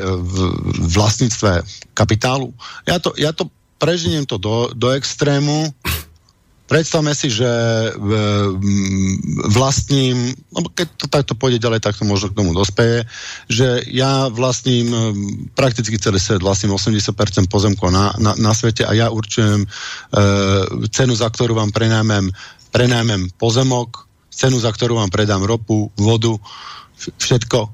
vlastníctve 0.90 1.66
kapitálu. 1.94 2.56
Ja 2.88 2.98
to, 2.98 3.12
ja 3.20 3.36
to 3.36 3.52
preženiem 3.82 4.30
to 4.30 4.38
do, 4.38 4.70
do 4.78 4.94
extrému. 4.94 5.74
Predstavme 6.72 7.12
si, 7.12 7.28
že 7.28 7.44
e, 7.44 7.90
vlastním, 9.52 10.32
keď 10.72 10.88
to 10.96 11.06
takto 11.12 11.34
pôjde 11.36 11.60
ďalej, 11.60 11.84
tak 11.84 12.00
to 12.00 12.08
možno 12.08 12.32
k 12.32 12.40
tomu 12.40 12.56
dospeje, 12.56 13.04
že 13.52 13.84
ja 13.92 14.32
vlastním 14.32 14.88
e, 14.88 15.00
prakticky 15.52 16.00
celý 16.00 16.24
svet, 16.24 16.40
vlastním 16.40 16.72
80% 16.72 17.12
pozemkov 17.52 17.92
na, 17.92 18.16
na, 18.16 18.40
na 18.40 18.56
svete 18.56 18.88
a 18.88 18.96
ja 18.96 19.12
určujem 19.12 19.68
e, 19.68 19.70
cenu, 20.96 21.12
za 21.12 21.28
ktorú 21.28 21.60
vám 21.60 21.76
prenajmem, 21.76 22.32
prenajmem 22.72 23.36
pozemok, 23.36 24.08
cenu, 24.32 24.56
za 24.56 24.72
ktorú 24.72 24.96
vám 24.96 25.12
predám 25.12 25.44
ropu, 25.44 25.92
vodu, 26.00 26.40
všetko. 26.96 27.68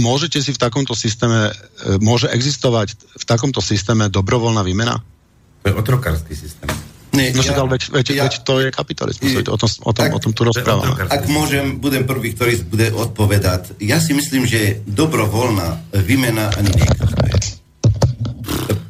Môžete 0.00 0.40
si 0.40 0.56
v 0.56 0.62
takomto 0.64 0.96
systéme, 0.96 1.52
môže 2.00 2.32
existovať 2.32 2.96
v 3.20 3.24
takomto 3.28 3.60
systéme 3.60 4.08
dobrovoľná 4.08 4.64
výmena? 4.64 4.96
To 5.60 5.68
je 5.68 5.76
otrokársky 5.76 6.32
systém. 6.32 6.93
Nie, 7.14 7.30
No 7.30 7.42
ale 7.62 7.78
veď, 7.78 7.82
veď, 7.90 8.06
ja- 8.12 8.24
veď 8.26 8.34
to 8.42 8.54
je 8.58 8.68
kapitalizmus, 8.68 9.30
veď 9.32 9.46
o 9.48 9.56
tom, 9.56 9.70
o 9.80 9.92
tom, 9.92 10.04
tak- 10.04 10.12
o 10.12 10.20
tom 10.20 10.32
tu 10.34 10.42
je 10.42 10.48
rozprávame. 10.50 11.06
Ak 11.06 11.24
môžem, 11.26 11.78
budem 11.78 12.02
prvý, 12.02 12.34
ktorý 12.34 12.58
bude 12.64 12.90
odpovedať. 12.90 13.78
Ja 13.78 14.02
si 14.02 14.12
myslím, 14.12 14.44
že 14.44 14.82
dobrovoľná 14.84 15.94
výmena 15.96 16.50
ani 16.52 16.74
neexistuje. 16.74 17.32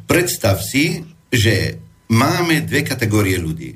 Predstav 0.05 0.61
si, 0.61 1.01
že 1.29 1.77
máme 2.07 2.61
dve 2.61 2.81
kategórie 2.81 3.37
ľudí. 3.37 3.75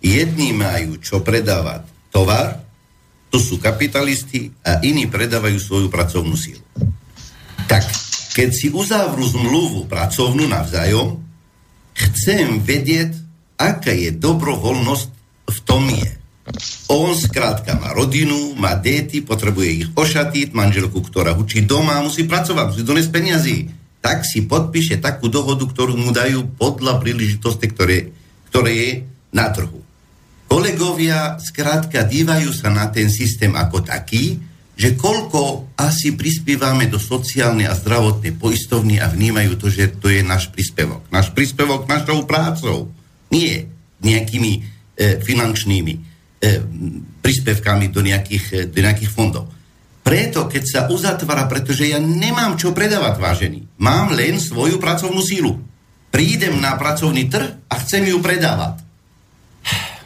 Jedni 0.00 0.52
majú 0.52 0.96
čo 0.96 1.20
predávať 1.20 1.84
tovar, 2.08 2.64
to 3.30 3.38
sú 3.38 3.60
kapitalisti, 3.60 4.50
a 4.60 4.80
iní 4.82 5.06
predávajú 5.06 5.60
svoju 5.60 5.86
pracovnú 5.86 6.34
sílu. 6.34 6.64
Tak, 7.68 7.84
keď 8.34 8.48
si 8.50 8.66
uzavrú 8.68 9.22
zmluvu 9.22 9.86
pracovnú 9.86 10.48
navzájom, 10.48 11.20
chcem 11.94 12.58
vedieť, 12.58 13.14
aká 13.60 13.92
je 13.92 14.08
dobrovoľnosť 14.16 15.08
v 15.52 15.58
tom 15.68 15.84
je. 15.92 16.10
On 16.88 17.12
skrátka 17.14 17.76
má 17.78 17.92
rodinu, 17.92 18.56
má 18.56 18.74
deti, 18.74 19.22
potrebuje 19.22 19.68
ich 19.68 19.86
ošatiť, 19.92 20.56
manželku, 20.56 20.98
ktorá 21.04 21.36
učí 21.36 21.62
doma, 21.62 22.02
musí 22.02 22.24
pracovať, 22.26 22.74
musí 22.74 22.82
donesť 22.82 23.10
peniazy. 23.12 23.56
Tak 24.00 24.24
si 24.24 24.48
podpíše 24.48 24.98
takú 24.98 25.28
dohodu, 25.28 25.62
ktorú 25.68 25.94
mu 25.94 26.10
dajú 26.10 26.56
podľa 26.56 26.98
príležitosti, 26.98 27.68
ktoré, 27.68 28.10
ktoré 28.48 28.72
je 28.72 28.90
na 29.30 29.52
trhu. 29.52 29.84
Kolegovia 30.50 31.38
skrátka 31.38 32.02
dívajú 32.02 32.50
sa 32.50 32.72
na 32.74 32.90
ten 32.90 33.06
systém 33.06 33.54
ako 33.54 33.86
taký, 33.86 34.42
že 34.74 34.96
koľko 34.96 35.76
asi 35.76 36.16
prispievame 36.16 36.88
do 36.88 36.96
sociálnej 36.96 37.68
a 37.68 37.76
zdravotnej 37.76 38.34
poistovny 38.34 38.96
a 38.96 39.12
vnímajú 39.12 39.60
to, 39.60 39.68
že 39.68 40.00
to 40.00 40.08
je 40.08 40.24
náš 40.24 40.48
príspevok. 40.48 41.04
Náš 41.12 41.30
príspevok 41.36 41.84
našou 41.84 42.24
prácou. 42.24 42.88
Nie 43.30 43.66
nejakými 44.00 44.52
e, 44.54 44.60
finančnými 45.22 45.92
e, 45.94 46.00
príspevkami 47.20 47.92
do 47.92 48.00
nejakých, 48.02 48.44
e, 48.52 48.58
do 48.68 48.78
nejakých 48.80 49.10
fondov. 49.12 49.48
Preto, 50.00 50.48
keď 50.48 50.62
sa 50.64 50.80
uzatvára, 50.88 51.44
pretože 51.46 51.86
ja 51.86 52.00
nemám 52.00 52.56
čo 52.56 52.72
predávať, 52.72 53.14
vážený. 53.20 53.60
Mám 53.78 54.16
len 54.16 54.40
svoju 54.40 54.80
pracovnú 54.80 55.20
sílu. 55.20 55.60
Prídem 56.10 56.58
na 56.58 56.74
pracovný 56.74 57.30
trh 57.30 57.70
a 57.70 57.74
chcem 57.84 58.08
ju 58.08 58.18
predávať. 58.18 58.82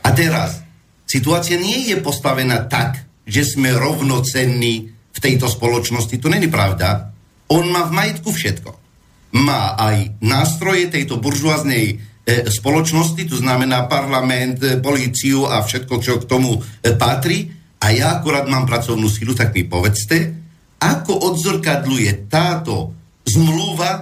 A 0.05 0.09
teraz, 0.13 0.61
situácia 1.09 1.57
nie 1.57 1.89
je 1.89 1.97
postavená 2.03 2.69
tak, 2.69 3.01
že 3.25 3.49
sme 3.49 3.73
rovnocenní 3.73 4.93
v 5.15 5.19
tejto 5.23 5.49
spoločnosti. 5.49 6.13
To 6.21 6.29
není 6.29 6.51
pravda. 6.51 7.15
On 7.49 7.65
má 7.71 7.89
v 7.89 7.97
majetku 7.97 8.29
všetko. 8.29 8.71
Má 9.41 9.79
aj 9.79 10.21
nástroje 10.21 10.93
tejto 10.93 11.17
buržuáznej 11.23 11.85
e, 11.89 11.97
spoločnosti, 12.25 13.21
to 13.29 13.37
znamená 13.37 13.85
parlament, 13.85 14.57
e, 14.65 14.81
políciu 14.81 15.45
a 15.45 15.61
všetko, 15.61 15.95
čo 16.01 16.13
k 16.25 16.29
tomu 16.29 16.57
e, 16.57 16.61
patrí. 16.97 17.53
A 17.85 17.93
ja 17.93 18.17
akurát 18.17 18.49
mám 18.49 18.65
pracovnú 18.65 19.13
silu, 19.13 19.37
tak 19.37 19.53
mi 19.53 19.69
povedzte, 19.69 20.33
ako 20.81 21.13
odzrkadluje 21.33 22.33
táto 22.33 22.97
zmluva 23.29 23.93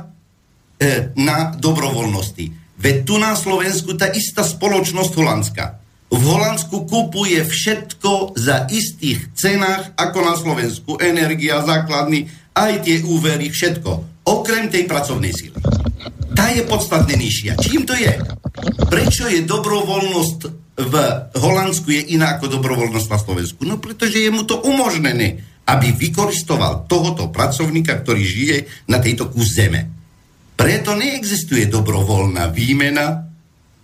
e, 0.79 1.11
na 1.19 1.51
dobrovoľnosti. 1.59 2.79
Veď 2.79 2.97
tu 3.03 3.19
na 3.19 3.35
Slovensku 3.35 3.99
tá 3.99 4.11
istá 4.15 4.47
spoločnosť 4.47 5.13
Holandska. 5.19 5.65
V 6.13 6.23
Holandsku 6.23 6.87
kupuje 6.87 7.43
všetko 7.43 8.39
za 8.39 8.71
istých 8.71 9.35
cenách 9.35 9.99
ako 9.99 10.19
na 10.23 10.35
Slovensku. 10.39 10.91
Energia, 11.03 11.65
základný, 11.65 12.31
aj 12.55 12.87
tie 12.87 13.03
úvery, 13.03 13.51
všetko. 13.51 14.23
Okrem 14.29 14.71
tej 14.71 14.87
pracovnej 14.87 15.33
síly. 15.35 15.59
Tá 16.43 16.51
je 16.51 16.67
podstatne 16.67 17.15
nižšia. 17.15 17.55
Čím 17.55 17.87
to 17.87 17.95
je? 17.95 18.19
Prečo 18.91 19.31
je 19.31 19.47
dobrovoľnosť 19.47 20.39
v 20.75 20.95
Holandsku 21.39 21.95
je 21.95 22.19
iná 22.19 22.35
ako 22.35 22.59
dobrovoľnosť 22.59 23.09
na 23.15 23.19
Slovensku? 23.23 23.63
No 23.63 23.79
pretože 23.79 24.19
je 24.19 24.27
mu 24.27 24.43
to 24.43 24.59
umožnené. 24.59 25.39
aby 25.63 25.95
vykoristoval 25.95 26.91
tohoto 26.91 27.31
pracovníka, 27.31 28.03
ktorý 28.03 28.23
žije 28.23 28.57
na 28.91 28.99
tejto 28.99 29.31
kus 29.31 29.55
zeme. 29.55 29.87
Preto 30.59 30.99
neexistuje 30.99 31.71
dobrovoľná 31.71 32.51
výmena 32.51 33.31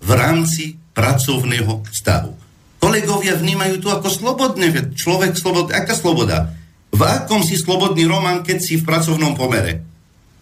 v 0.02 0.10
rámci 0.10 0.74
pracovného 0.74 1.86
vztahu. 1.86 2.32
Kolegovia 2.78 3.34
vnímajú 3.34 3.82
to 3.82 3.88
ako 3.90 4.10
slobodné, 4.10 4.70
človek 4.94 5.34
slobodný. 5.38 5.74
Aká 5.74 5.94
sloboda? 5.94 6.54
V 6.90 7.00
akom 7.02 7.42
si 7.42 7.58
slobodný 7.58 8.06
román, 8.06 8.42
keď 8.42 8.58
si 8.58 8.74
v 8.78 8.86
pracovnom 8.86 9.34
pomere? 9.38 9.87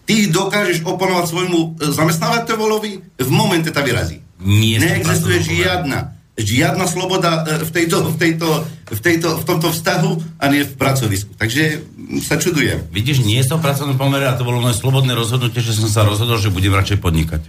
Ty 0.07 0.31
dokážeš 0.31 0.87
oponovať 0.87 1.25
svojmu 1.27 1.59
e, 1.59 1.67
zamestnávateľovi, 1.91 2.91
v 3.19 3.29
momente 3.29 3.67
ta 3.75 3.83
vyrazí. 3.83 4.23
Nie 4.39 4.79
Neexistuje 4.79 5.43
žiadna, 5.43 6.15
žiadna 6.39 6.87
sloboda 6.87 7.43
e, 7.43 7.67
v, 7.67 7.71
tejto, 7.75 8.07
v, 8.13 8.15
tejto, 8.15 8.47
v, 8.87 8.99
tejto, 9.03 9.29
v 9.35 9.43
tomto 9.43 9.67
vztahu 9.75 10.39
a 10.39 10.43
nie 10.47 10.63
v 10.63 10.73
pracovisku. 10.79 11.35
Takže 11.35 11.83
sa 12.23 12.39
čudujem. 12.39 12.87
Vidíš, 12.87 13.27
nie 13.27 13.43
som 13.43 13.59
v 13.59 13.67
pracovnom 13.67 13.99
pomere 13.99 14.31
a 14.31 14.37
to 14.39 14.47
bolo 14.47 14.63
moje 14.63 14.79
slobodné 14.79 15.11
rozhodnutie, 15.11 15.59
že 15.59 15.75
som 15.75 15.91
sa 15.91 16.07
rozhodol, 16.07 16.39
že 16.39 16.55
budem 16.55 16.71
radšej 16.71 17.03
podnikať. 17.03 17.41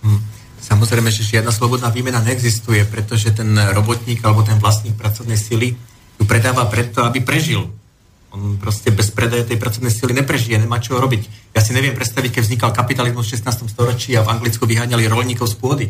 Hm. 0.00 0.20
Samozrejme, 0.66 1.12
že 1.12 1.22
žiadna 1.22 1.52
slobodná 1.52 1.92
výmena 1.92 2.24
neexistuje, 2.24 2.88
pretože 2.88 3.30
ten 3.36 3.52
robotník 3.54 4.24
alebo 4.24 4.40
ten 4.40 4.56
vlastník 4.56 4.96
pracovnej 4.96 5.36
sily 5.36 5.76
ju 6.16 6.24
predáva 6.24 6.64
preto, 6.66 7.04
aby 7.04 7.20
prežil. 7.20 7.68
On 8.36 8.60
proste 8.60 8.92
bez 8.92 9.08
predaja 9.08 9.48
tej 9.48 9.56
pracovnej 9.56 9.88
sily 9.88 10.12
neprežije, 10.12 10.60
nemá 10.60 10.76
čo 10.76 11.00
robiť. 11.00 11.56
Ja 11.56 11.64
si 11.64 11.72
neviem 11.72 11.96
predstaviť, 11.96 12.36
keď 12.36 12.42
vznikal 12.44 12.70
kapitalizmus 12.76 13.32
v 13.32 13.40
16. 13.40 13.72
storočí 13.72 14.12
a 14.12 14.20
v 14.20 14.28
Anglicku 14.28 14.68
vyháňali 14.68 15.08
rolníkov 15.08 15.48
z 15.48 15.56
pôdy. 15.56 15.86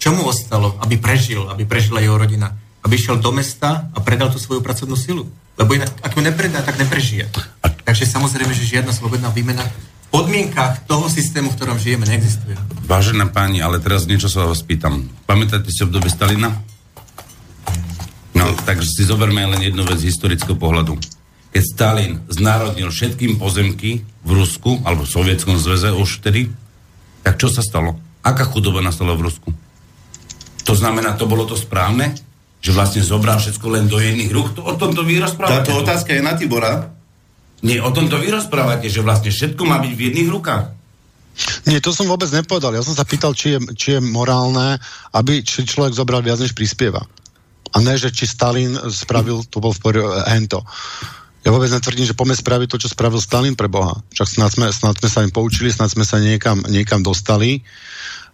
Čo 0.00 0.16
mu 0.16 0.24
ostalo, 0.24 0.80
aby 0.80 0.96
prežil, 0.96 1.44
aby 1.52 1.68
prežila 1.68 2.00
jeho 2.00 2.16
rodina? 2.16 2.56
Aby 2.80 2.96
išiel 2.96 3.20
do 3.20 3.28
mesta 3.30 3.92
a 3.92 3.98
predal 4.00 4.32
tú 4.32 4.40
svoju 4.40 4.64
pracovnú 4.64 4.96
silu. 4.96 5.28
Lebo 5.60 5.76
inak, 5.76 5.92
ak 6.00 6.16
ju 6.16 6.24
nepredá, 6.24 6.64
tak 6.64 6.80
neprežije. 6.80 7.28
Takže 7.84 8.08
samozrejme, 8.08 8.56
že 8.56 8.64
žiadna 8.64 8.96
slobodná 8.96 9.28
výmena 9.28 9.62
v 9.62 10.08
podmienkach 10.08 10.88
toho 10.88 11.12
systému, 11.12 11.52
v 11.52 11.56
ktorom 11.60 11.76
žijeme, 11.76 12.08
neexistuje. 12.08 12.56
Vážená 12.88 13.28
pani, 13.28 13.60
ale 13.60 13.84
teraz 13.84 14.08
niečo 14.08 14.32
sa 14.32 14.48
vás 14.48 14.64
pýtam. 14.64 15.12
Pamätáte 15.28 15.68
si 15.68 15.84
obdobie 15.84 16.08
Stalina? 16.08 16.56
No, 18.32 18.48
takže 18.64 18.88
si 18.88 19.04
zoberme 19.04 19.44
len 19.44 19.60
jednu 19.60 19.84
vec 19.84 20.00
z 20.00 20.08
historického 20.08 20.56
pohľadu. 20.56 20.96
Keď 21.52 21.62
Stalin 21.68 22.24
znárodnil 22.32 22.88
všetkým 22.88 23.36
pozemky 23.36 24.00
v 24.24 24.30
Rusku, 24.32 24.80
alebo 24.88 25.04
v 25.04 25.12
Sovietskom 25.12 25.60
zväze 25.60 25.92
už 25.92 26.24
vtedy, 26.24 26.48
tak 27.20 27.36
čo 27.36 27.52
sa 27.52 27.60
stalo? 27.60 28.00
Aká 28.24 28.48
chudoba 28.48 28.80
nastala 28.80 29.12
v 29.12 29.28
Rusku? 29.28 29.52
To 30.64 30.72
znamená, 30.72 31.12
to 31.18 31.28
bolo 31.28 31.44
to 31.44 31.58
správne? 31.58 32.16
Že 32.62 32.70
vlastne 32.72 33.02
zobral 33.02 33.36
všetko 33.42 33.66
len 33.68 33.84
do 33.90 33.98
jedných 33.98 34.30
rúk? 34.30 34.54
To, 34.56 34.64
o 34.64 34.78
tomto 34.78 35.02
vy 35.02 35.18
rozprávate. 35.18 35.66
Táto 35.66 35.82
otázka 35.82 36.14
je 36.14 36.22
na 36.22 36.38
Tibora. 36.38 36.88
Nie, 37.62 37.82
o 37.82 37.90
tomto 37.90 38.16
vy 38.16 38.30
rozprávate, 38.30 38.86
že 38.88 39.02
vlastne 39.02 39.34
všetko 39.34 39.62
má 39.66 39.82
byť 39.82 39.92
v 39.92 40.02
jedných 40.08 40.30
rukách. 40.30 40.64
Nie, 41.66 41.82
to 41.82 41.90
som 41.90 42.06
vôbec 42.06 42.30
nepovedal. 42.30 42.76
Ja 42.76 42.84
som 42.86 42.94
sa 42.94 43.04
pýtal, 43.04 43.34
či 43.34 43.56
je, 43.56 43.58
či 43.74 43.88
je 43.98 44.00
morálne, 44.00 44.78
aby 45.12 45.42
či 45.42 45.66
človek 45.66 45.92
zobral 45.96 46.22
viac, 46.22 46.38
než 46.38 46.54
prispieva. 46.54 47.02
A 47.72 47.76
ne, 47.80 47.96
že 47.96 48.12
či 48.12 48.28
Stalin 48.28 48.76
spravil, 48.92 49.42
to 49.48 49.58
bol 49.58 49.72
v 49.72 49.80
poriadku, 49.80 50.12
hento. 50.28 50.60
Ja 51.42 51.50
vôbec 51.50 51.74
netvrdím, 51.74 52.06
že 52.06 52.14
poďme 52.14 52.38
spraviť 52.38 52.68
to, 52.70 52.80
čo 52.86 52.92
spravil 52.94 53.18
Stalin 53.18 53.58
pre 53.58 53.66
Boha. 53.66 53.98
Však 54.14 54.28
snad 54.30 54.50
sme, 54.54 54.66
snad 54.70 54.94
sme 54.94 55.08
sa 55.10 55.26
im 55.26 55.34
poučili, 55.34 55.74
snad 55.74 55.90
sme 55.90 56.06
sa 56.06 56.22
niekam, 56.22 56.62
niekam 56.70 57.02
dostali. 57.02 57.66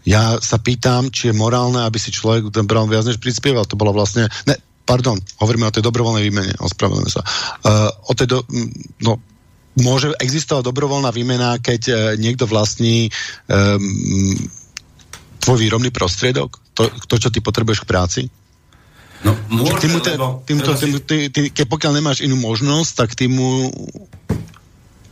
Ja 0.04 0.36
sa 0.44 0.60
pýtam, 0.60 1.08
či 1.08 1.32
je 1.32 1.34
morálne, 1.36 1.80
aby 1.88 1.96
si 1.96 2.12
človek 2.12 2.52
bral 2.68 2.84
viac, 2.84 3.08
než 3.08 3.16
prispieval. 3.16 3.64
To 3.64 3.80
bolo 3.80 3.96
vlastne... 3.96 4.28
Ne, 4.44 4.60
pardon, 4.84 5.16
hovoríme 5.40 5.68
o 5.68 5.74
tej 5.74 5.84
dobrovoľnej 5.84 6.24
výmene, 6.24 6.52
ospravedlňujem 6.60 7.12
sa. 7.12 7.24
Uh, 7.64 7.92
o 8.08 8.12
tej 8.16 8.28
do, 8.28 8.38
no, 9.04 9.20
môže 9.80 10.12
existovať 10.20 10.64
dobrovoľná 10.68 11.12
výmena, 11.12 11.60
keď 11.60 11.82
uh, 11.88 11.96
niekto 12.16 12.48
vlastní 12.48 13.12
um, 13.48 14.36
tvoj 15.44 15.58
výrobný 15.60 15.92
prostriedok, 15.92 16.56
to, 16.72 16.88
to, 17.04 17.16
čo 17.20 17.28
ty 17.28 17.40
potrebuješ 17.40 17.84
k 17.84 17.90
práci? 17.90 18.20
No, 19.26 19.34
môže, 19.50 19.82
Ty 19.82 19.86
mu 19.90 19.98
te, 19.98 20.12
lebo... 20.14 20.26
si- 20.46 20.86
tým, 20.86 20.92
ty, 21.02 21.16
ty, 21.28 21.40
keď 21.50 21.66
pokiaľ 21.66 21.92
nemáš 21.98 22.22
inú 22.22 22.38
možnosť, 22.38 22.90
tak 22.94 23.10
ty 23.18 23.26
mu 23.26 23.66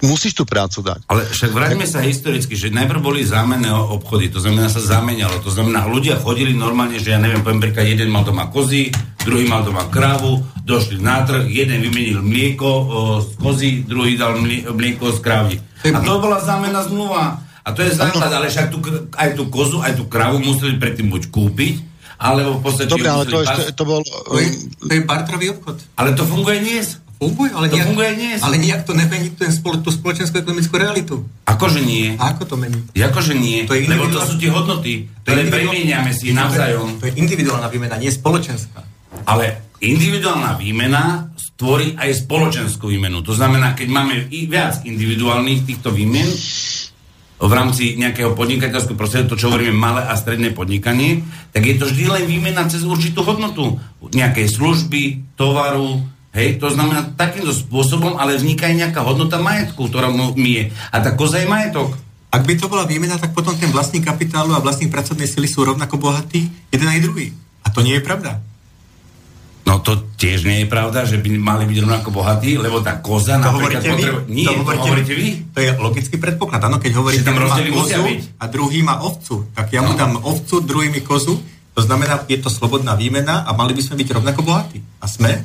musíš 0.04 0.36
tú 0.36 0.44
prácu 0.44 0.84
dať. 0.84 1.08
Ale 1.08 1.24
však 1.26 1.50
vráťme 1.50 1.86
sa 1.88 2.04
historicky, 2.04 2.52
že 2.52 2.68
najprv 2.68 3.00
boli 3.00 3.24
zámenné 3.24 3.72
obchody, 3.72 4.28
to 4.28 4.38
znamená 4.38 4.68
sa 4.68 4.78
zamenalo, 4.78 5.40
to 5.40 5.48
znamená 5.48 5.88
ľudia 5.88 6.20
chodili 6.20 6.52
normálne, 6.52 7.00
že 7.00 7.16
ja 7.16 7.18
neviem, 7.18 7.40
poviem 7.40 7.64
príklad, 7.64 7.88
jeden 7.88 8.12
mal 8.12 8.22
doma 8.22 8.46
kozy, 8.52 8.92
druhý 9.24 9.48
mal 9.48 9.64
doma 9.64 9.88
kravu, 9.88 10.44
došli 10.62 11.00
na 11.00 11.24
trh, 11.24 11.48
jeden 11.48 11.80
vymenil 11.80 12.20
mlieko 12.20 12.68
o, 12.68 12.84
z 13.24 13.28
kozy, 13.40 13.70
druhý 13.88 14.20
dal 14.20 14.36
mlie, 14.36 14.68
mlieko 14.68 15.10
z 15.16 15.18
krávy. 15.24 15.54
A 15.86 15.98
to 15.98 16.20
bola 16.20 16.38
zámenná 16.44 16.84
zmluva. 16.84 17.40
A 17.66 17.74
to 17.74 17.82
je 17.82 17.90
základ, 17.98 18.30
ale 18.30 18.46
však 18.46 18.70
tú, 18.70 18.78
aj 19.18 19.34
tú 19.34 19.50
kozu, 19.50 19.82
aj 19.82 19.98
tú 19.98 20.06
kravu 20.06 20.38
museli 20.38 20.78
predtým 20.78 21.10
buď 21.10 21.34
kúpiť, 21.34 21.74
alebo 22.16 22.58
v 22.58 22.62
podstate... 22.64 22.88
Dobre, 22.88 23.08
ale 23.08 23.24
to, 23.24 23.38
ešte, 23.40 23.62
to 23.76 23.84
bol... 23.84 24.00
To 24.00 24.38
je, 24.40 24.48
to 24.80 24.92
je 24.92 25.00
bartrový 25.04 25.52
obchod. 25.52 25.76
Ale 25.94 26.16
to 26.16 26.24
funguje 26.24 26.58
dnes. 26.60 26.98
Funguje, 27.16 27.48
ale 27.48 27.72
To 27.72 27.80
nejak, 27.80 27.86
funguje 27.88 28.10
dnes. 28.12 28.38
ale 28.44 28.54
nejak 28.60 28.82
to 28.84 28.92
nemení 28.92 29.32
ten 29.32 29.48
spolo, 29.48 29.80
tú 29.80 29.88
spoločenskú 29.88 30.36
ekonomickú 30.36 30.76
realitu. 30.76 31.24
Akože 31.48 31.80
nie. 31.80 32.12
A 32.20 32.36
ako 32.36 32.44
to 32.44 32.54
mení? 32.60 32.76
Akože 32.92 33.32
nie, 33.32 33.64
To 33.64 33.72
je 33.72 33.88
lebo 33.88 34.12
to 34.12 34.20
sú 34.20 34.36
tie 34.36 34.52
hodnoty, 34.52 35.08
ktoré 35.24 35.48
individuál- 35.48 35.72
premieniame 35.72 36.10
si 36.12 36.36
navzájom. 36.36 37.00
To 37.00 37.08
je 37.08 37.16
individuálna 37.16 37.72
výmena, 37.72 37.96
nie 37.96 38.12
spoločenská. 38.12 38.84
Ale 39.24 39.64
individuálna 39.80 40.60
výmena 40.60 41.32
stvorí 41.40 41.96
aj 41.96 42.28
spoločenskú 42.28 42.92
výmenu. 42.92 43.24
To 43.24 43.32
znamená, 43.32 43.72
keď 43.72 43.88
máme 43.88 44.28
i 44.28 44.44
viac 44.44 44.84
individuálnych 44.84 45.64
týchto 45.64 45.88
výmen 45.96 46.28
v 47.36 47.52
rámci 47.52 48.00
nejakého 48.00 48.32
podnikateľského 48.32 48.96
prostredia, 48.96 49.28
to 49.28 49.36
čo 49.36 49.52
hovoríme 49.52 49.76
malé 49.76 50.02
a 50.08 50.16
stredné 50.16 50.56
podnikanie, 50.56 51.20
tak 51.52 51.68
je 51.68 51.76
to 51.76 51.84
vždy 51.84 52.04
len 52.08 52.24
výmena 52.24 52.64
cez 52.64 52.80
určitú 52.80 53.20
hodnotu. 53.20 53.76
Nejakej 54.00 54.56
služby, 54.56 55.02
tovaru, 55.36 56.00
hej, 56.32 56.56
to 56.56 56.72
znamená 56.72 57.12
takýmto 57.12 57.52
spôsobom, 57.52 58.16
ale 58.16 58.40
vzniká 58.40 58.72
aj 58.72 58.88
nejaká 58.88 59.00
hodnota 59.04 59.36
majetku, 59.36 59.84
ktorá 59.92 60.08
mu 60.08 60.32
je. 60.32 60.72
A 60.88 60.96
tá 61.04 61.12
koza 61.12 61.44
je 61.44 61.48
majetok. 61.48 61.92
Ak 62.32 62.44
by 62.44 62.56
to 62.56 62.72
bola 62.72 62.88
výmena, 62.88 63.20
tak 63.20 63.36
potom 63.36 63.52
ten 63.56 63.68
vlastník 63.68 64.08
kapitálu 64.08 64.56
a 64.56 64.64
vlastník 64.64 64.88
pracovnej 64.88 65.28
sily 65.28 65.48
sú 65.48 65.64
rovnako 65.64 66.00
bohatí, 66.00 66.48
jeden 66.72 66.88
aj 66.88 67.04
druhý. 67.04 67.36
A 67.64 67.72
to 67.72 67.84
nie 67.84 67.96
je 67.96 68.04
pravda. 68.04 68.40
No 69.66 69.82
to 69.82 69.98
tiež 70.14 70.46
nie 70.46 70.62
je 70.62 70.70
pravda, 70.70 71.02
že 71.02 71.18
by 71.18 71.26
mali 71.42 71.66
byť 71.66 71.78
rovnako 71.82 72.08
bohatí, 72.14 72.54
lebo 72.54 72.78
tá 72.86 73.02
koza 73.02 73.34
To 73.42 73.50
napríklad 73.50 73.82
hovoríte 73.82 73.90
potrebuje... 73.90 74.30
Nie, 74.30 74.46
to 74.46 74.52
hovoríte 74.62 75.14
vy? 75.18 75.28
To 75.50 75.58
je 75.58 75.70
logický 75.74 76.16
predpoklad. 76.22 76.62
Áno, 76.62 76.78
keď 76.78 76.92
hovoríte, 77.02 77.26
Že 77.26 77.26
tam 77.26 77.36
má 77.42 77.50
kozu 77.50 78.02
a 78.38 78.44
druhý 78.46 78.80
má 78.86 78.94
ovcu, 79.02 79.50
tak 79.50 79.74
ja 79.74 79.82
mu 79.82 79.92
No. 79.92 79.98
dám 79.98 80.22
ovcu, 80.22 80.62
druhý 80.62 80.86
mi 80.94 81.02
kozu. 81.02 81.34
To 81.74 81.80
znamená, 81.82 82.22
je 82.30 82.38
to 82.38 82.48
slobodná 82.48 82.94
výmena 82.94 83.42
a 83.42 83.50
mali 83.52 83.74
by 83.74 83.82
sme 83.82 84.00
byť 84.00 84.08
rovnako 84.16 84.40
bohatí. 84.46 84.78
A 85.02 85.10
sme? 85.10 85.44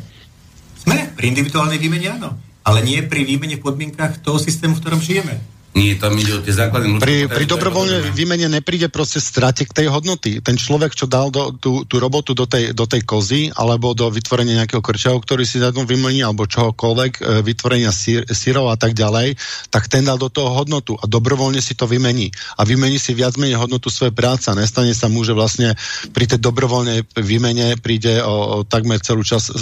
Sme. 0.77 1.11
Pri 1.17 1.25
individuálnej 1.33 1.81
výmene 1.81 2.07
áno. 2.13 2.37
Ale 2.61 2.85
nie 2.85 3.01
pri 3.01 3.25
výmene 3.25 3.57
v 3.57 3.65
podmienkach 3.65 4.21
toho 4.21 4.37
systému, 4.37 4.77
v 4.77 4.81
ktorom 4.85 5.01
žijeme. 5.01 5.41
Nie, 5.71 5.95
tam 5.95 6.19
ide 6.19 6.35
o 6.35 6.43
tie 6.43 6.51
základné 6.51 6.99
ľudské 6.99 7.07
Pri, 7.07 7.17
pri 7.31 7.45
dobrovoľnej 7.47 8.11
výmene 8.11 8.51
nepríde 8.51 8.91
proste 8.91 9.23
strate 9.23 9.63
k 9.63 9.71
tej 9.71 9.87
hodnoty. 9.87 10.43
Ten 10.43 10.59
človek, 10.59 10.91
čo 10.91 11.07
dal 11.07 11.31
do, 11.31 11.55
tú, 11.55 11.87
tú 11.87 11.95
robotu 11.95 12.35
do 12.35 12.43
tej, 12.43 12.75
do 12.75 12.83
tej 12.83 13.07
kozy, 13.07 13.55
alebo 13.55 13.95
do 13.95 14.11
vytvorenia 14.11 14.59
nejakého 14.59 14.83
krčavu, 14.83 15.23
ktorý 15.23 15.47
si 15.47 15.63
za 15.63 15.71
tom 15.71 15.87
vymení, 15.87 16.27
alebo 16.27 16.43
čohokoľvek, 16.43 17.11
e, 17.23 17.39
vytvorenia 17.47 17.95
sír, 17.95 18.27
sírov 18.27 18.67
a 18.67 18.75
tak 18.75 18.99
ďalej, 18.99 19.39
tak 19.71 19.87
ten 19.87 20.03
dal 20.03 20.19
do 20.19 20.27
toho 20.27 20.51
hodnotu 20.51 20.99
a 20.99 21.07
dobrovoľne 21.07 21.63
si 21.63 21.71
to 21.71 21.87
vymení. 21.87 22.35
A 22.59 22.67
vymení 22.67 22.99
si 22.99 23.15
viac 23.15 23.39
menej 23.39 23.55
hodnotu 23.55 23.87
svojej 23.87 24.11
práce. 24.11 24.51
Nestane 24.51 24.91
sa 24.91 25.07
mu, 25.07 25.23
že 25.23 25.31
vlastne 25.31 25.79
pri 26.11 26.35
tej 26.35 26.43
dobrovoľnej 26.43 27.15
výmene 27.15 27.79
príde 27.79 28.19
o, 28.19 28.59
o 28.59 28.67
takmer 28.67 28.99
celú 28.99 29.23
časť 29.23 29.47
e, 29.47 29.53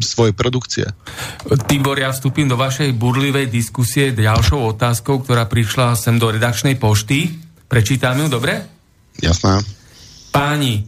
svojej 0.00 0.32
produkcie. 0.32 0.88
Tibor, 1.68 2.00
ja 2.00 2.08
vstúpim 2.16 2.48
do 2.48 2.56
vašej 2.56 2.96
burlivej 2.96 3.52
diskusie 3.52 4.16
ďalšou 4.16 4.72
otázkou, 4.72 5.20
ktorá 5.20 5.49
prišla 5.50 5.98
sem 5.98 6.22
do 6.22 6.30
redakčnej 6.30 6.78
pošty. 6.78 7.34
Prečítam 7.66 8.22
ju, 8.22 8.30
dobre? 8.30 8.62
Jasná. 9.18 9.58
Páni, 10.30 10.86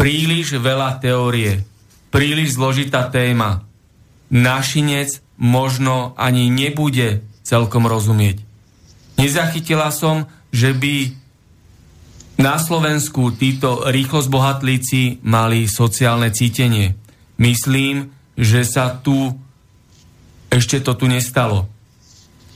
príliš 0.00 0.56
veľa 0.56 0.96
teórie, 0.96 1.60
príliš 2.08 2.56
zložitá 2.56 3.12
téma. 3.12 3.68
Našinec 4.32 5.20
možno 5.36 6.16
ani 6.16 6.48
nebude 6.48 7.20
celkom 7.44 7.84
rozumieť. 7.84 8.40
Nezachytila 9.20 9.92
som, 9.92 10.24
že 10.50 10.72
by 10.72 11.12
na 12.36 12.60
Slovensku 12.60 13.32
títo 13.32 13.88
rýchlo 13.88 14.20
zbohatlíci 14.20 15.24
mali 15.24 15.68
sociálne 15.68 16.28
cítenie. 16.32 16.96
Myslím, 17.40 18.12
že 18.36 18.64
sa 18.64 18.92
tu 18.92 19.32
ešte 20.52 20.80
to 20.84 20.96
tu 20.96 21.08
nestalo. 21.08 21.68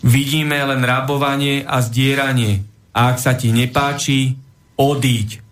Vidíme 0.01 0.57
len 0.65 0.81
rabovanie 0.81 1.61
a 1.65 1.85
zdieranie. 1.85 2.65
A 2.97 3.13
ak 3.13 3.17
sa 3.21 3.37
ti 3.37 3.53
nepáči, 3.53 4.35
odíď. 4.81 5.45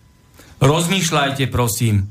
Rozmýšľajte, 0.59 1.47
prosím, 1.47 2.09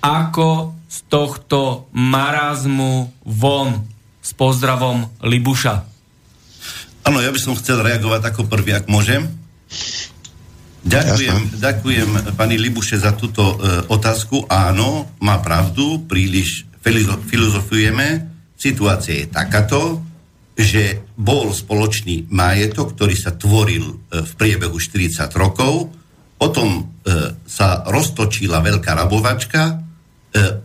ako 0.00 0.78
z 0.88 0.98
tohto 1.08 1.90
marazmu 1.92 3.10
von. 3.26 3.88
S 4.22 4.30
pozdravom 4.38 5.10
Libuša. 5.26 5.82
Áno, 7.02 7.18
ja 7.18 7.34
by 7.34 7.40
som 7.42 7.58
chcel 7.58 7.82
reagovať 7.82 8.22
ako 8.30 8.46
prvý, 8.46 8.78
ak 8.78 8.86
môžem. 8.86 9.26
Ďakujem, 10.86 11.58
ďakujem 11.58 12.10
pani 12.38 12.58
Libuše 12.58 13.02
za 13.02 13.14
túto 13.18 13.42
e, 13.42 13.86
otázku. 13.90 14.46
Áno, 14.46 15.10
má 15.18 15.42
pravdu, 15.42 16.06
príliš 16.06 16.66
filozofujeme. 17.26 18.30
Situácia 18.54 19.22
je 19.22 19.26
takáto, 19.26 20.02
že 20.52 21.00
bol 21.16 21.50
spoločný 21.50 22.28
majetok, 22.28 22.92
ktorý 22.92 23.14
sa 23.16 23.32
tvoril 23.32 23.84
e, 23.88 23.94
v 24.20 24.32
priebehu 24.36 24.76
40 24.76 25.32
rokov, 25.34 26.02
potom 26.42 26.68
e, 26.74 26.82
sa 27.46 27.86
roztočila 27.86 28.58
veľká 28.58 28.98
rabovačka, 28.98 29.62
e, 29.70 29.74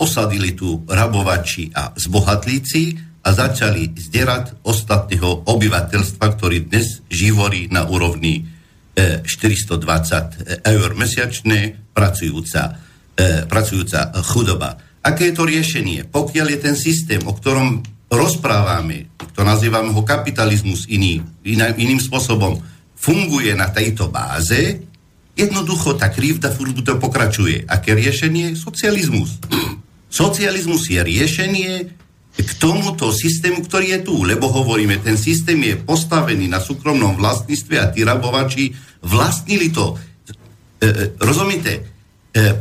osadili 0.01 0.57
tu 0.57 0.81
rabovači 0.89 1.69
a 1.69 1.93
zbohatlíci 1.93 2.97
a 3.21 3.29
začali 3.29 3.93
zdierať 3.93 4.65
ostatného 4.65 5.45
obyvateľstva, 5.45 6.25
ktorý 6.33 6.65
dnes 6.65 7.05
živorí 7.13 7.69
na 7.69 7.85
úrovni 7.85 8.41
e, 8.97 9.21
420 9.21 10.65
eur 10.65 10.89
mesačne, 10.97 11.77
pracujúca, 11.93 12.77
pracujúca 13.49 14.13
chudoba. 14.21 14.77
Aké 15.01 15.29
je 15.29 15.35
to 15.37 15.49
riešenie? 15.49 16.05
Pokiaľ 16.05 16.47
je 16.53 16.59
ten 16.61 16.77
systém, 16.77 17.21
o 17.25 17.33
ktorom 17.33 17.81
rozprávame, 18.07 19.11
to 19.35 19.43
nazývame 19.43 19.91
ho 19.91 20.01
kapitalizmus 20.03 20.87
iný, 20.87 21.21
iná, 21.43 21.75
iným 21.75 21.99
spôsobom, 21.99 22.59
funguje 22.97 23.53
na 23.53 23.69
tejto 23.69 24.09
báze, 24.09 24.81
jednoducho 25.37 25.93
tá 25.93 26.09
krivda 26.09 26.49
furt 26.49 26.73
to 26.81 26.97
pokračuje. 26.97 27.69
Aké 27.69 27.93
riešenie? 27.93 28.57
Socializmus. 28.57 29.37
Socializmus 30.09 30.89
je 30.89 30.97
riešenie 30.97 31.71
k 32.37 32.51
tomuto 32.57 33.13
systému, 33.13 33.61
ktorý 33.65 33.97
je 33.97 33.99
tu, 34.01 34.15
lebo 34.25 34.49
hovoríme, 34.49 34.97
ten 35.05 35.17
systém 35.17 35.57
je 35.61 35.77
postavený 35.77 36.49
na 36.49 36.57
súkromnom 36.57 37.17
vlastníctve 37.17 37.75
a 37.77 37.89
tí 37.93 38.01
rabovači 38.01 38.73
vlastnili 39.05 39.69
to. 39.69 39.93
E, 39.93 40.85
e, 40.85 41.03
rozumíte? 41.21 41.73
E, 41.73 41.81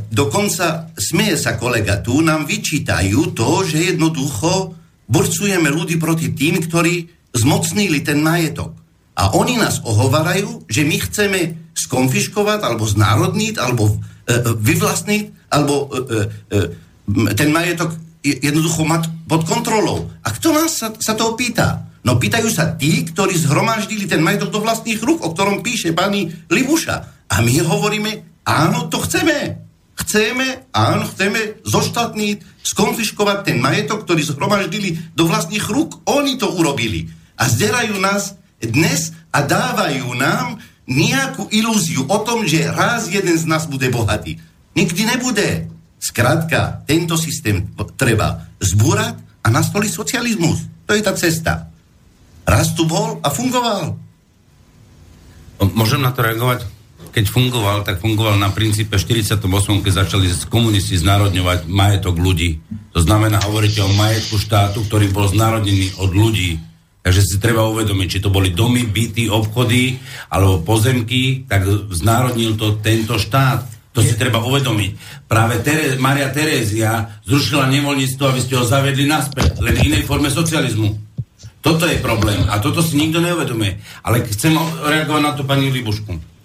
dokonca 0.09 0.93
smeje 0.97 1.37
sa 1.41 1.57
kolega 1.57 2.01
tu, 2.01 2.21
nám 2.21 2.45
vyčítajú 2.45 3.33
to, 3.33 3.65
že 3.65 3.97
jednoducho 3.97 4.76
burcujeme 5.07 5.71
ľudí 5.71 5.97
proti 5.97 6.35
tým, 6.35 6.63
ktorí 6.63 7.11
zmocnili 7.35 8.03
ten 8.03 8.23
majetok. 8.23 8.75
A 9.17 9.33
oni 9.33 9.57
nás 9.57 9.81
ohovarajú, 9.81 10.69
že 10.69 10.85
my 10.85 10.97
chceme 11.01 11.41
skonfiškovať, 11.73 12.61
alebo 12.61 12.85
znárodniť, 12.85 13.55
alebo 13.57 13.89
e, 13.89 13.95
e, 14.29 14.53
vyvlastniť, 14.53 15.25
alebo 15.53 15.75
e, 15.75 15.87
e, 15.89 16.17
e 16.53 17.35
ten 17.39 17.49
majetok 17.55 17.95
jednoducho 18.21 18.83
mať 18.83 19.09
pod 19.31 19.47
kontrolou. 19.47 20.11
A 20.27 20.35
kto 20.35 20.51
nás 20.53 20.83
sa, 20.83 20.91
sa 20.99 21.15
to 21.15 21.39
pýta? 21.39 21.87
No 22.03 22.19
pýtajú 22.19 22.51
sa 22.51 22.75
tí, 22.75 23.03
ktorí 23.07 23.35
zhromaždili 23.35 24.07
ten 24.07 24.23
majetok 24.23 24.55
do 24.55 24.63
vlastných 24.63 25.03
rúk, 25.03 25.23
o 25.23 25.33
ktorom 25.35 25.63
píše 25.63 25.95
pani 25.95 26.31
Libuša. 26.51 26.97
A 27.27 27.43
my 27.43 27.55
hovoríme, 27.63 28.43
áno, 28.47 28.87
to 28.87 29.03
chceme. 29.03 29.66
Chceme, 29.97 30.69
áno, 30.77 31.09
chceme 31.09 31.65
zoštatniť, 31.65 32.61
skonfiškovať 32.61 33.39
ten 33.49 33.57
majetok, 33.65 34.05
ktorý 34.05 34.23
zhromaždili 34.29 35.17
do 35.17 35.25
vlastných 35.25 35.65
rúk. 35.73 36.05
Oni 36.05 36.37
to 36.37 36.53
urobili. 36.53 37.09
A 37.41 37.49
zderajú 37.49 37.97
nás 37.97 38.37
dnes 38.61 39.17
a 39.33 39.41
dávajú 39.41 40.13
nám 40.17 40.61
nejakú 40.87 41.49
ilúziu 41.51 42.05
o 42.07 42.19
tom, 42.23 42.45
že 42.45 42.69
raz 42.69 43.09
jeden 43.09 43.35
z 43.35 43.45
nás 43.49 43.65
bude 43.67 43.89
bohatý. 43.89 44.39
Nikdy 44.77 45.03
nebude. 45.17 45.49
Skrátka, 45.97 46.85
tento 46.85 47.17
systém 47.17 47.73
treba 47.97 48.47
zbúrať 48.61 49.17
a 49.43 49.49
nastoliť 49.49 49.91
socializmus. 49.91 50.61
To 50.87 50.93
je 50.93 51.03
tá 51.03 51.17
cesta. 51.17 51.73
Raz 52.47 52.77
tu 52.77 52.87
bol 52.87 53.19
a 53.25 53.29
fungoval. 53.33 53.99
Môžem 55.75 56.05
na 56.05 56.13
to 56.13 56.23
reagovať? 56.23 56.76
Keď 57.17 57.33
fungoval, 57.33 57.81
tak 57.81 58.05
fungoval 58.05 58.37
na 58.37 58.53
princípe 58.53 59.01
48, 59.01 59.41
keď 59.81 59.93
začali 60.05 60.29
komunisti 60.53 61.01
znárodňovať 61.01 61.65
majetok 61.65 62.13
ľudí. 62.21 62.61
To 62.93 63.01
znamená, 63.01 63.41
hovoríte 63.41 63.81
o 63.81 63.89
majetku 63.89 64.37
štátu, 64.37 64.85
ktorý 64.85 65.09
bol 65.17 65.25
znárodnený 65.25 65.97
od 65.97 66.13
ľudí. 66.13 66.61
Takže 67.01 67.25
si 67.25 67.41
treba 67.41 67.65
uvedomiť, 67.73 68.09
či 68.13 68.21
to 68.21 68.29
boli 68.29 68.53
domy, 68.53 68.85
byty, 68.85 69.33
obchody 69.33 69.97
alebo 70.29 70.61
pozemky, 70.61 71.49
tak 71.49 71.65
znárodnil 71.89 72.53
to 72.61 72.77
tento 72.85 73.17
štát. 73.17 73.65
To 73.97 74.05
si 74.05 74.13
treba 74.21 74.45
uvedomiť. 74.45 75.25
Práve 75.25 75.65
Tere, 75.65 75.97
Maria 75.97 76.29
Terézia 76.29 77.17
zrušila 77.25 77.65
nevoľníctvo, 77.73 78.25
aby 78.29 78.41
ste 78.45 78.61
ho 78.61 78.65
zavedli 78.69 79.09
naspäť, 79.09 79.57
len 79.65 79.73
v 79.73 79.89
inej 79.89 80.05
forme 80.05 80.29
socializmu. 80.29 80.93
Toto 81.65 81.89
je 81.89 81.97
problém 81.97 82.45
a 82.53 82.61
toto 82.61 82.85
si 82.85 83.01
nikto 83.01 83.25
neuvedomuje. 83.25 83.81
Ale 84.05 84.21
chcem 84.29 84.53
reagovať 84.85 85.23
na 85.25 85.33
to 85.33 85.49
pani 85.49 85.73
Libušku. 85.73 86.36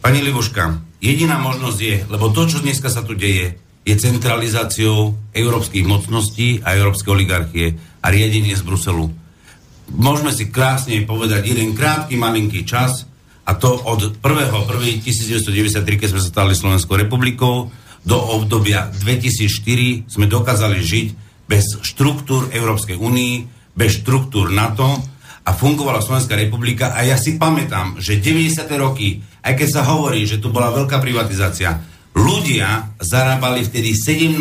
Pani 0.00 0.24
Libuška, 0.24 0.80
jediná 1.04 1.36
možnosť 1.36 1.78
je, 1.78 1.96
lebo 2.08 2.32
to, 2.32 2.48
čo 2.48 2.64
dneska 2.64 2.88
sa 2.88 3.04
tu 3.04 3.12
deje, 3.12 3.60
je 3.84 3.94
centralizáciou 4.00 5.12
európskych 5.36 5.84
mocností 5.84 6.64
a 6.64 6.72
európskej 6.72 7.12
oligarchie 7.12 7.76
a 8.00 8.06
riadenie 8.08 8.56
z 8.56 8.64
Bruselu. 8.64 9.12
Môžeme 9.92 10.32
si 10.32 10.48
krásne 10.48 10.96
povedať 11.04 11.52
jeden 11.52 11.76
krátky, 11.76 12.16
malinký 12.16 12.64
čas, 12.64 13.04
a 13.44 13.52
to 13.58 13.76
od 13.76 14.24
1.1.1993, 14.24 15.84
keď 16.00 16.08
sme 16.16 16.20
sa 16.24 16.32
stali 16.32 16.52
Slovenskou 16.56 16.96
republikou, 16.96 17.68
do 18.00 18.16
obdobia 18.16 18.88
2004 19.04 20.08
sme 20.08 20.24
dokázali 20.24 20.80
žiť 20.80 21.06
bez 21.44 21.76
štruktúr 21.84 22.48
Európskej 22.56 22.96
únii, 22.96 23.34
bez 23.76 24.00
štruktúr 24.00 24.48
NATO 24.48 24.96
a 25.44 25.50
fungovala 25.52 26.00
Slovenská 26.00 26.40
republika 26.40 26.96
a 26.96 27.04
ja 27.04 27.20
si 27.20 27.36
pamätám, 27.36 28.00
že 28.00 28.16
90. 28.16 28.64
roky, 28.80 29.20
aj 29.40 29.52
keď 29.56 29.68
sa 29.68 29.82
hovorí, 29.88 30.28
že 30.28 30.40
tu 30.40 30.52
bola 30.52 30.72
veľká 30.72 31.00
privatizácia, 31.00 31.80
ľudia 32.12 32.96
zarábali 33.00 33.64
vtedy 33.64 33.96
17 33.96 34.36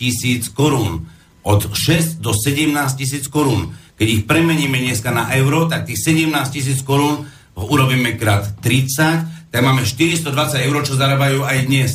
tisíc 0.00 0.50
korún. 0.50 1.06
Od 1.40 1.60
6 1.72 2.20
do 2.20 2.36
17 2.36 2.74
tisíc 3.00 3.24
korún. 3.30 3.72
Keď 3.96 4.08
ich 4.08 4.22
premeníme 4.28 4.76
dneska 4.80 5.12
na 5.12 5.32
euro, 5.36 5.68
tak 5.68 5.88
tých 5.88 6.00
17 6.04 6.32
tisíc 6.52 6.80
korún 6.84 7.24
urobíme 7.56 8.16
krát 8.16 8.48
30, 8.60 9.50
tak 9.52 9.60
máme 9.60 9.84
420 9.84 10.30
eur, 10.66 10.76
čo 10.86 10.94
zarábajú 10.96 11.44
aj 11.44 11.58
dnes. 11.66 11.90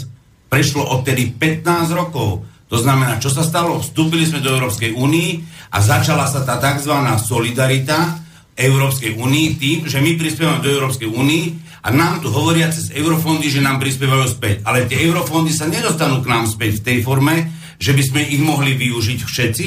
Prešlo 0.52 0.86
odtedy 0.86 1.34
15 1.34 1.94
rokov. 1.94 2.45
To 2.69 2.77
znamená, 2.82 3.22
čo 3.22 3.30
sa 3.30 3.45
stalo? 3.45 3.80
Vstúpili 3.82 4.26
sme 4.26 4.41
do 4.41 4.49
Európskej 4.49 4.98
únii 4.98 5.30
a 5.72 5.77
začala 5.82 6.26
sa 6.26 6.41
tá 6.41 6.57
tzv. 6.57 6.94
solidarita 7.22 8.22
Európskej 8.56 9.19
únii 9.19 9.48
tým, 9.60 9.77
že 9.86 9.99
my 9.99 10.15
prispievame 10.15 10.64
do 10.64 10.72
Európskej 10.72 11.11
únii 11.11 11.45
a 11.86 11.94
nám 11.94 12.18
tu 12.18 12.34
hovoria 12.34 12.74
cez 12.74 12.90
eurofondy, 12.90 13.45
že 13.45 13.62
nám 13.62 13.78
prispievajú 13.78 14.26
späť. 14.26 14.66
Ale 14.66 14.90
tie 14.90 15.06
eurofondy 15.06 15.53
sa 15.53 15.70
nedostanú 15.70 16.26
k 16.26 16.32
nám 16.34 16.49
späť 16.49 16.82
v 16.82 16.86
tej 16.90 16.98
forme, 17.06 17.53
že 17.78 17.94
by 17.94 18.02
sme 18.02 18.22
ich 18.26 18.41
mohli 18.41 18.74
využiť 18.74 19.20
všetci, 19.22 19.66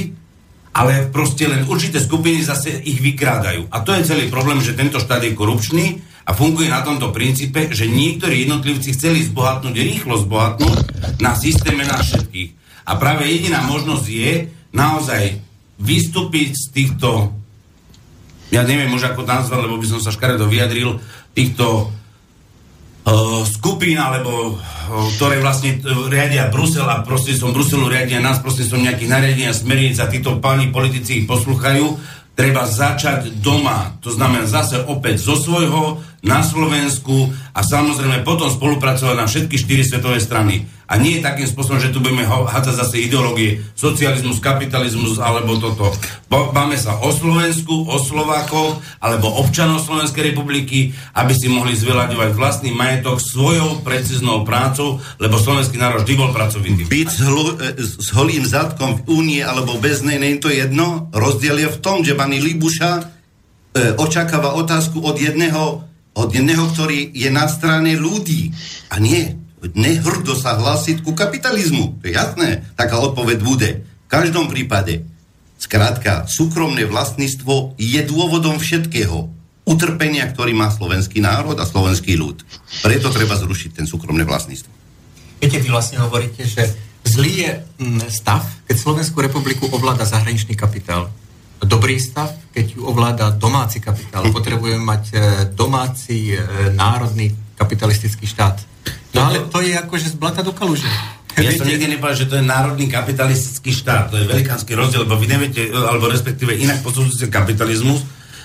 ale 0.75 1.07
proste 1.15 1.47
len 1.47 1.63
určité 1.71 2.03
skupiny 2.03 2.43
zase 2.43 2.75
ich 2.83 2.99
vykrádajú. 2.99 3.71
A 3.71 3.87
to 3.87 3.95
je 3.95 4.03
celý 4.03 4.27
problém, 4.27 4.59
že 4.59 4.75
tento 4.75 4.99
štát 4.99 5.23
je 5.23 5.39
korupčný 5.39 6.03
a 6.27 6.35
funguje 6.35 6.67
na 6.67 6.83
tomto 6.83 7.15
princípe, 7.15 7.71
že 7.71 7.87
niektorí 7.87 8.51
jednotlivci 8.51 8.99
chceli 8.99 9.23
zbohatnúť, 9.23 9.79
rýchlo 9.79 10.19
zbohatnúť 10.19 10.79
na 11.23 11.39
systéme 11.39 11.87
nás 11.87 12.03
všetkých. 12.03 12.51
A 12.83 12.99
práve 12.99 13.31
jediná 13.31 13.63
možnosť 13.63 14.07
je 14.11 14.33
naozaj 14.75 15.39
vystúpiť 15.79 16.51
z 16.51 16.65
týchto, 16.75 17.31
ja 18.51 18.67
neviem 18.67 18.91
už 18.91 19.15
ako 19.15 19.23
to 19.23 19.31
nazvať, 19.31 19.61
lebo 19.71 19.79
by 19.79 19.87
som 19.87 20.01
sa 20.03 20.11
škaredo 20.11 20.51
vyjadril, 20.51 20.99
týchto 21.37 21.95
skupín, 23.45 23.97
alebo 24.01 24.57
ktoré 25.17 25.41
vlastne 25.41 25.81
riadia 26.09 26.49
Brusel 26.49 26.89
a 26.89 27.05
prostredstvom 27.05 27.53
Bruselu 27.53 27.87
riadia 27.89 28.25
nás 28.25 28.41
prostredstvom 28.41 28.85
nejakých 28.85 29.13
nariadení 29.13 29.47
a 29.49 29.57
smerníc 29.57 30.01
a 30.01 30.09
títo 30.09 30.41
páni 30.41 30.73
politici 30.73 31.23
ich 31.23 31.27
poslúchajú, 31.29 31.97
treba 32.39 32.65
začať 32.65 33.35
doma. 33.43 33.99
To 34.01 34.15
znamená 34.15 34.47
zase 34.47 34.79
opäť 34.87 35.21
zo 35.27 35.35
svojho, 35.35 36.01
na 36.19 36.43
Slovensku 36.43 37.31
a 37.55 37.63
samozrejme 37.63 38.27
potom 38.27 38.51
spolupracovať 38.51 39.15
na 39.15 39.31
všetky 39.31 39.55
štyri 39.55 39.83
svetové 39.87 40.19
strany. 40.19 40.67
A 40.89 40.97
nie 40.97 41.21
takým 41.21 41.45
spôsobom, 41.45 41.77
že 41.77 41.93
tu 41.93 42.01
budeme 42.01 42.25
hádzať 42.25 42.75
zase 42.81 42.97
ideológie, 43.05 43.61
socializmus, 43.77 44.41
kapitalizmus 44.41 45.21
alebo 45.21 45.61
toto. 45.61 45.93
Máme 46.33 46.81
sa 46.81 46.97
o 47.05 47.13
Slovensku, 47.13 47.85
o 47.93 48.01
Slovákoch 48.01 48.81
alebo 48.97 49.29
občanov 49.37 49.85
Slovenskej 49.85 50.33
republiky, 50.33 50.97
aby 51.13 51.37
si 51.37 51.53
mohli 51.53 51.77
zveľaďovať 51.77 52.31
vlastný 52.33 52.73
majetok 52.73 53.21
svojou 53.21 53.85
precíznou 53.85 54.49
prácou, 54.49 54.97
lebo 55.21 55.37
slovenský 55.37 55.77
národ 55.77 56.09
vždy 56.09 56.15
bol 56.17 56.33
pracovitý. 56.33 56.89
Byť 56.89 57.09
s, 57.13 57.21
hlu, 57.21 57.45
e, 57.61 57.85
s 57.85 58.09
holým 58.17 58.49
zadkom 58.49 59.05
v 59.05 59.13
únie 59.13 59.41
alebo 59.45 59.77
bez 59.77 60.01
nej, 60.01 60.17
nie 60.17 60.41
je 60.41 60.43
to 60.43 60.51
jedno. 60.51 61.13
Rozdiel 61.13 61.61
je 61.61 61.69
v 61.69 61.81
tom, 61.85 62.01
že 62.01 62.17
pani 62.17 62.41
Libuša 62.41 62.91
e, 62.97 63.03
očakáva 64.01 64.57
otázku 64.57 65.05
od 65.05 65.21
jedného 65.21 65.88
od 66.19 66.35
jedného, 66.35 66.67
ktorý 66.75 67.15
je 67.15 67.31
na 67.31 67.47
strane 67.47 67.95
ľudí. 67.95 68.51
A 68.91 68.99
nie, 68.99 69.39
nehrdo 69.79 70.35
sa 70.35 70.59
hlásiť 70.59 71.07
ku 71.07 71.15
kapitalizmu. 71.15 72.03
To 72.03 72.05
je 72.11 72.19
jasné, 72.19 72.67
taká 72.75 72.99
odpoveď 72.99 73.39
bude. 73.39 73.71
V 73.87 74.09
každom 74.11 74.51
prípade 74.51 75.07
Skrátka, 75.59 76.31
súkromné 76.31 76.87
vlastníctvo 76.87 77.75
je 77.83 77.99
dôvodom 78.07 78.63
všetkého 78.63 79.27
utrpenia, 79.67 80.31
ktorý 80.31 80.55
má 80.55 80.71
slovenský 80.71 81.19
národ 81.19 81.59
a 81.59 81.67
slovenský 81.67 82.15
ľud. 82.15 82.47
Preto 82.87 83.11
treba 83.11 83.35
zrušiť 83.35 83.83
ten 83.83 83.87
súkromné 83.91 84.23
vlastníctvo. 84.23 84.71
Viete, 85.43 85.59
vy 85.59 85.69
vlastne 85.69 85.99
hovoríte, 85.99 86.47
že 86.47 86.63
zlý 87.03 87.35
je 87.43 87.51
mm, 87.83 88.07
stav, 88.07 88.47
keď 88.71 88.77
Slovenskú 88.79 89.19
republiku 89.19 89.67
ovláda 89.75 90.07
zahraničný 90.07 90.55
kapitál. 90.55 91.11
Dobrý 91.59 91.99
stav, 91.99 92.31
keď 92.55 92.79
ju 92.79 92.87
ovláda 92.87 93.35
domáci 93.35 93.83
kapitál. 93.83 94.31
Potrebujeme 94.37 94.83
mať 94.83 95.05
e, 95.11 95.17
domáci, 95.55 96.35
e, 96.35 96.39
národný 96.75 97.35
kapitalistický 97.59 98.27
štát. 98.27 98.63
No 99.15 99.27
ale 99.27 99.51
to 99.51 99.59
je 99.59 99.75
ako, 99.75 99.95
že 99.99 100.15
z 100.15 100.17
blata 100.17 100.47
do 100.47 100.55
kaluže. 100.55 100.87
Ja 101.39 101.55
som 101.55 101.71
nikdy 101.71 101.87
nepovedal, 101.95 102.19
že 102.19 102.29
to 102.31 102.35
je 102.39 102.45
národný 102.45 102.91
kapitalistický 102.91 103.71
štát. 103.71 104.11
To 104.11 104.19
je 104.19 104.27
velikánsky 104.27 104.75
rozdiel, 104.75 105.07
lebo 105.07 105.15
vy 105.15 105.27
neviete, 105.31 105.71
alebo 105.71 106.11
respektíve 106.11 106.51
inak 106.51 106.83
posudzujete 106.83 107.31
kapitalizmus, 107.31 108.03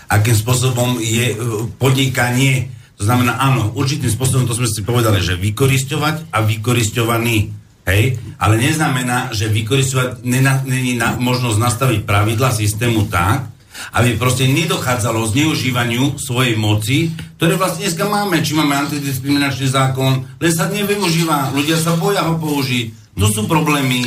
akým 0.09 0.37
spôsobom 0.37 1.01
je 1.01 1.33
e, 1.33 1.35
podnikanie. 1.81 2.69
To 3.01 3.09
znamená, 3.09 3.41
áno, 3.41 3.73
určitým 3.73 4.09
spôsobom, 4.09 4.45
to 4.45 4.53
sme 4.53 4.69
si 4.69 4.85
povedali, 4.85 5.17
že 5.25 5.37
vykoristovať 5.37 6.29
a 6.29 6.45
vykoristovaný. 6.45 7.62
Hej? 7.83 8.19
Ale 8.39 8.59
neznamená, 8.59 9.31
že 9.35 9.51
vykoristovať 9.51 10.23
není 10.67 10.95
na, 10.95 11.19
možnosť 11.19 11.57
nastaviť 11.59 11.99
pravidla 12.07 12.55
systému 12.55 13.07
tak, 13.11 13.53
aby 13.97 14.15
proste 14.15 14.45
nedochádzalo 14.47 15.33
zneužívaniu 15.33 16.15
svojej 16.21 16.55
moci, 16.55 17.11
ktoré 17.37 17.57
vlastne 17.57 17.89
dneska 17.89 18.05
máme. 18.05 18.39
Či 18.39 18.53
máme 18.53 18.73
antidiskriminačný 18.87 19.67
zákon, 19.67 20.23
len 20.39 20.51
sa 20.53 20.69
nevyužíva. 20.69 21.51
Ľudia 21.57 21.77
sa 21.81 21.97
boja 21.97 22.23
ho 22.23 22.37
použiť. 22.37 23.17
Tu 23.17 23.25
sú 23.29 23.45
problémy 23.45 24.05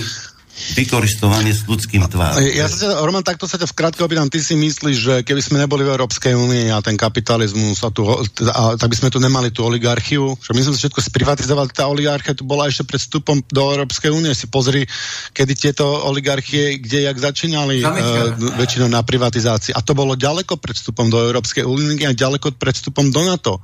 vykoristovanie 0.57 1.53
s 1.53 1.69
ľudským 1.69 2.09
tvárom. 2.09 2.41
Ja 2.41 2.65
sa 2.67 2.89
ťa, 2.89 3.05
Roman, 3.05 3.21
takto 3.21 3.45
sa 3.45 3.61
ťa 3.61 3.69
v 3.69 3.77
krátke 3.77 4.01
opýtam, 4.01 4.33
ty 4.33 4.41
si 4.41 4.57
myslíš, 4.57 4.97
že 4.97 5.15
keby 5.21 5.41
sme 5.45 5.57
neboli 5.61 5.85
v 5.85 5.93
Európskej 5.93 6.33
únii 6.33 6.73
a 6.73 6.81
ten 6.81 6.97
kapitalizmus 6.97 7.85
a, 7.85 7.93
tu, 7.93 8.09
a 8.09 8.75
tak 8.81 8.89
by 8.89 8.97
sme 8.97 9.13
tu 9.13 9.21
nemali 9.21 9.53
tú 9.53 9.69
oligarchiu, 9.69 10.33
že 10.41 10.57
my 10.57 10.63
sme 10.65 10.75
všetko 10.81 11.01
sprivatizovali, 11.05 11.77
tá 11.77 11.87
oligarchia 11.93 12.33
tu 12.33 12.49
bola 12.49 12.73
ešte 12.73 12.89
pred 12.89 13.01
vstupom 13.01 13.45
do 13.53 13.63
Európskej 13.77 14.09
únie, 14.09 14.33
si 14.33 14.49
pozri, 14.49 14.89
kedy 15.37 15.53
tieto 15.53 15.85
oligarchie, 15.85 16.81
kde 16.81 17.05
jak 17.05 17.17
začínali 17.21 17.85
uh, 17.85 18.33
väčšinou 18.57 18.89
na 18.89 19.05
privatizácii. 19.05 19.77
A 19.77 19.85
to 19.85 19.93
bolo 19.93 20.17
ďaleko 20.17 20.57
pred 20.57 20.73
vstupom 20.73 21.13
do 21.13 21.21
Európskej 21.21 21.69
únie 21.69 22.09
a 22.09 22.17
ďaleko 22.17 22.57
pred 22.57 22.73
vstupom 22.73 23.13
do 23.13 23.23
NATO. 23.29 23.61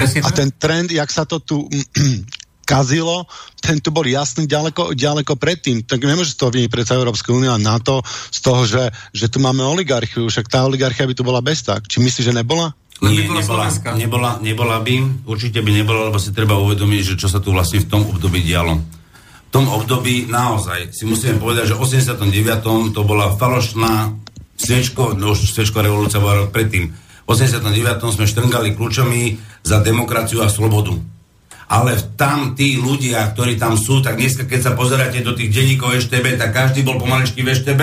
A 0.00 0.28
ten 0.32 0.48
trend, 0.56 0.88
jak 0.88 1.12
sa 1.12 1.28
to 1.28 1.44
tu 1.44 1.68
kazilo, 2.62 3.26
ten 3.58 3.78
tu 3.78 3.94
bol 3.94 4.06
jasný 4.06 4.46
ďaleko, 4.46 4.94
ďaleko 4.94 5.38
predtým. 5.38 5.82
Tak 5.86 6.02
nemôže 6.02 6.34
to 6.34 6.50
vyniť 6.50 6.70
predsa 6.70 6.98
Európska 6.98 7.34
únia 7.34 7.54
na 7.58 7.78
to 7.78 8.02
z 8.06 8.38
toho, 8.42 8.62
že, 8.66 8.90
že 9.14 9.26
tu 9.30 9.42
máme 9.42 9.62
oligarchiu, 9.62 10.26
však 10.26 10.50
tá 10.50 10.64
oligarchia 10.66 11.06
by 11.06 11.14
tu 11.14 11.22
bola 11.26 11.42
bez 11.42 11.62
tak. 11.62 11.86
Či 11.86 12.02
myslíš, 12.02 12.32
že 12.32 12.34
nebola? 12.34 12.74
Nie, 13.02 13.26
nebola, 13.26 13.66
nebola, 13.98 14.30
nebola 14.38 14.78
by, 14.78 15.26
určite 15.26 15.58
by 15.58 15.70
nebola, 15.74 16.06
lebo 16.06 16.22
si 16.22 16.30
treba 16.30 16.54
uvedomiť, 16.62 17.14
že 17.14 17.18
čo 17.18 17.26
sa 17.26 17.42
tu 17.42 17.50
vlastne 17.50 17.82
v 17.82 17.90
tom 17.90 18.06
období 18.06 18.46
dialo. 18.46 18.78
V 18.78 19.50
tom 19.50 19.66
období 19.66 20.30
naozaj 20.30 20.94
si 20.94 21.02
musíme 21.02 21.42
povedať, 21.42 21.74
že 21.74 21.76
v 21.76 21.82
89. 21.82 22.94
to 22.94 23.02
bola 23.02 23.34
falošná 23.34 24.14
sviečko, 24.54 25.18
no 25.18 25.34
už 25.34 25.50
sviečko 25.50 25.82
revolúcia 25.82 26.22
bola 26.22 26.46
rok 26.46 26.54
predtým. 26.54 26.94
V 26.94 27.28
89. 27.28 27.74
sme 28.14 28.30
štrngali 28.30 28.78
kľúčami 28.78 29.34
za 29.66 29.82
demokraciu 29.82 30.46
a 30.46 30.48
slobodu 30.48 31.11
ale 31.72 31.96
tam 32.20 32.52
tí 32.52 32.76
ľudia, 32.76 33.32
ktorí 33.32 33.56
tam 33.56 33.80
sú, 33.80 34.04
tak 34.04 34.20
dneska, 34.20 34.44
keď 34.44 34.60
sa 34.60 34.72
pozeráte 34.76 35.24
do 35.24 35.32
tých 35.32 35.48
denníkov 35.48 35.96
EŠTB, 35.96 36.36
tak 36.36 36.52
každý 36.52 36.84
bol 36.84 37.00
pomaličky 37.00 37.40
v 37.40 37.56
EŠTB, 37.56 37.82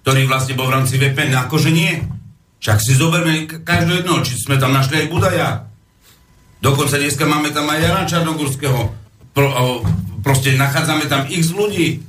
ktorý 0.00 0.24
vlastne 0.24 0.56
bol 0.56 0.72
v 0.72 0.80
rámci 0.80 0.96
VPN. 0.96 1.36
Akože 1.44 1.68
nie. 1.68 2.00
Však 2.64 2.80
si 2.80 2.96
zoberme 2.96 3.44
každého 3.44 4.00
jedno, 4.00 4.24
či 4.24 4.40
sme 4.40 4.56
tam 4.56 4.72
našli 4.72 5.04
aj 5.04 5.10
Budaja. 5.12 5.68
Dokonca 6.64 6.96
dneska 6.96 7.28
máme 7.28 7.52
tam 7.52 7.68
aj 7.68 7.78
Jana 7.84 8.08
Čarnogurského. 8.08 8.96
Pro, 9.36 9.84
proste 10.24 10.56
nachádzame 10.56 11.04
tam 11.04 11.28
x 11.28 11.52
ľudí. 11.52 12.00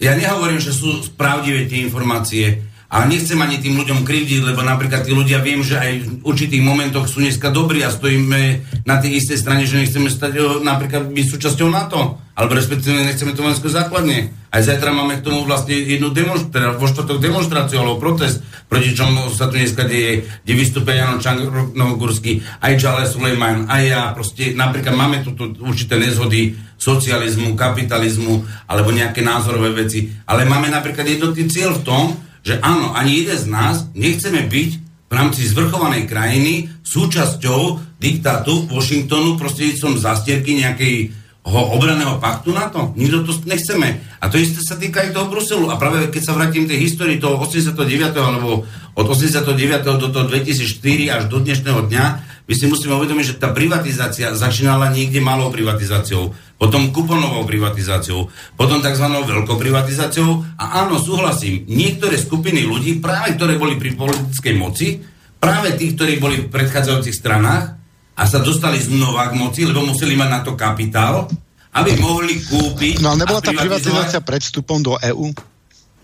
Ja 0.00 0.16
nehovorím, 0.16 0.56
že 0.56 0.72
sú 0.72 1.04
pravdivé 1.20 1.68
tie 1.68 1.84
informácie, 1.84 2.64
a 2.92 3.08
nechcem 3.08 3.40
ani 3.40 3.56
tým 3.56 3.80
ľuďom 3.80 4.04
krivdiť, 4.04 4.52
lebo 4.52 4.60
napríklad 4.60 5.08
tí 5.08 5.16
ľudia 5.16 5.40
viem, 5.40 5.64
že 5.64 5.80
aj 5.80 5.92
v 6.04 6.08
určitých 6.28 6.60
momentoch 6.60 7.08
sú 7.08 7.24
dneska 7.24 7.48
dobrí 7.48 7.80
a 7.80 7.88
stojíme 7.88 8.40
na 8.84 9.00
tej 9.00 9.16
istej 9.16 9.40
strane, 9.40 9.64
že 9.64 9.80
nechceme 9.80 10.12
stať 10.12 10.60
napríklad 10.60 11.08
byť 11.08 11.26
súčasťou 11.32 11.72
NATO, 11.72 12.20
alebo 12.36 12.52
respektíve 12.52 13.00
nechceme 13.00 13.32
to 13.32 13.40
vojenské 13.40 13.72
základne. 13.72 14.36
Aj 14.52 14.60
zajtra 14.60 14.92
máme 14.92 15.16
k 15.16 15.24
tomu 15.24 15.48
vlastne 15.48 15.72
jednu 15.72 16.12
demonstráciu, 16.12 16.76
vo 16.76 16.84
štvrtok 16.84 17.16
demonstráciu 17.16 17.80
alebo 17.80 17.96
protest, 17.96 18.44
proti 18.68 18.92
čomu 18.92 19.32
sa 19.32 19.48
tu 19.48 19.56
dneska 19.56 19.88
deje, 19.88 20.28
kde 20.44 20.52
vystúpe 20.52 20.92
Jano 20.92 21.16
Čangurský, 21.16 22.44
aj 22.60 22.76
Čale 22.76 23.08
Sulejman, 23.08 23.72
aj 23.72 23.82
ja, 23.88 24.12
proste 24.12 24.52
napríklad 24.52 24.92
máme 24.92 25.24
tu 25.24 25.32
určité 25.64 25.96
nezhody 25.96 26.52
socializmu, 26.76 27.56
kapitalizmu, 27.56 28.44
alebo 28.68 28.92
nejaké 28.92 29.24
názorové 29.24 29.72
veci, 29.72 30.12
ale 30.28 30.44
máme 30.44 30.68
napríklad 30.68 31.08
jednotný 31.08 31.48
cieľ 31.48 31.80
v 31.80 31.84
tom, 31.88 32.04
že 32.42 32.58
áno, 32.58 32.92
ani 32.92 33.22
jeden 33.22 33.38
z 33.38 33.46
nás 33.46 33.76
nechceme 33.94 34.46
byť 34.50 34.70
v 35.08 35.12
rámci 35.14 35.46
zvrchovanej 35.46 36.10
krajiny 36.10 36.68
súčasťou 36.82 37.94
diktátu 38.02 38.66
Washingtonu 38.66 39.38
prostredníctvom 39.38 40.00
zastierky 40.00 40.58
nejakej 40.58 41.21
obraného 41.50 42.22
paktu 42.22 42.54
na 42.54 42.70
to. 42.70 42.94
Nikto 42.94 43.26
to 43.26 43.32
nechceme. 43.50 43.98
A 44.22 44.30
to 44.30 44.38
isté 44.38 44.62
sa 44.62 44.78
týka 44.78 45.02
aj 45.02 45.10
toho 45.10 45.26
Bruselu. 45.26 45.66
A 45.70 45.78
práve 45.80 46.06
keď 46.08 46.22
sa 46.22 46.36
vrátim 46.38 46.70
tej 46.70 46.86
histórii 46.86 47.18
toho 47.18 47.34
89. 47.38 47.74
alebo 48.14 48.62
od 48.94 49.06
89. 49.06 49.50
do 49.82 50.08
toho 50.12 50.24
2004 50.30 51.10
až 51.10 51.22
do 51.26 51.42
dnešného 51.42 51.90
dňa, 51.90 52.04
my 52.42 52.54
si 52.54 52.66
musíme 52.66 52.94
uvedomiť, 52.98 53.24
že 53.34 53.38
tá 53.38 53.50
privatizácia 53.50 54.34
začínala 54.34 54.90
niekde 54.90 55.22
malou 55.22 55.50
privatizáciou 55.50 56.34
potom 56.62 56.94
kuponovou 56.94 57.42
privatizáciou, 57.42 58.30
potom 58.54 58.78
tzv. 58.78 59.02
veľkou 59.02 59.58
privatizáciou 59.58 60.46
a 60.54 60.86
áno, 60.86 60.94
súhlasím, 61.02 61.66
niektoré 61.66 62.14
skupiny 62.14 62.62
ľudí, 62.62 63.02
práve 63.02 63.34
ktoré 63.34 63.58
boli 63.58 63.74
pri 63.82 63.98
politickej 63.98 64.54
moci, 64.54 65.02
práve 65.42 65.74
tí, 65.74 65.90
ktorí 65.90 66.22
boli 66.22 66.46
v 66.46 66.54
predchádzajúcich 66.54 67.18
stranách 67.18 67.81
a 68.22 68.24
sa 68.30 68.38
dostali 68.38 68.78
znova 68.78 69.34
k 69.34 69.34
moci, 69.34 69.66
lebo 69.66 69.82
museli 69.82 70.14
mať 70.14 70.28
na 70.30 70.40
to 70.46 70.54
kapitál, 70.54 71.26
aby 71.74 71.98
mohli 71.98 72.38
kúpiť... 72.38 73.02
No 73.02 73.10
ale 73.10 73.26
nebola 73.26 73.42
tá 73.42 73.50
privatizácia 73.50 74.22
pred 74.22 74.38
vstupom 74.38 74.78
do 74.78 74.94
EÚ? 75.02 75.34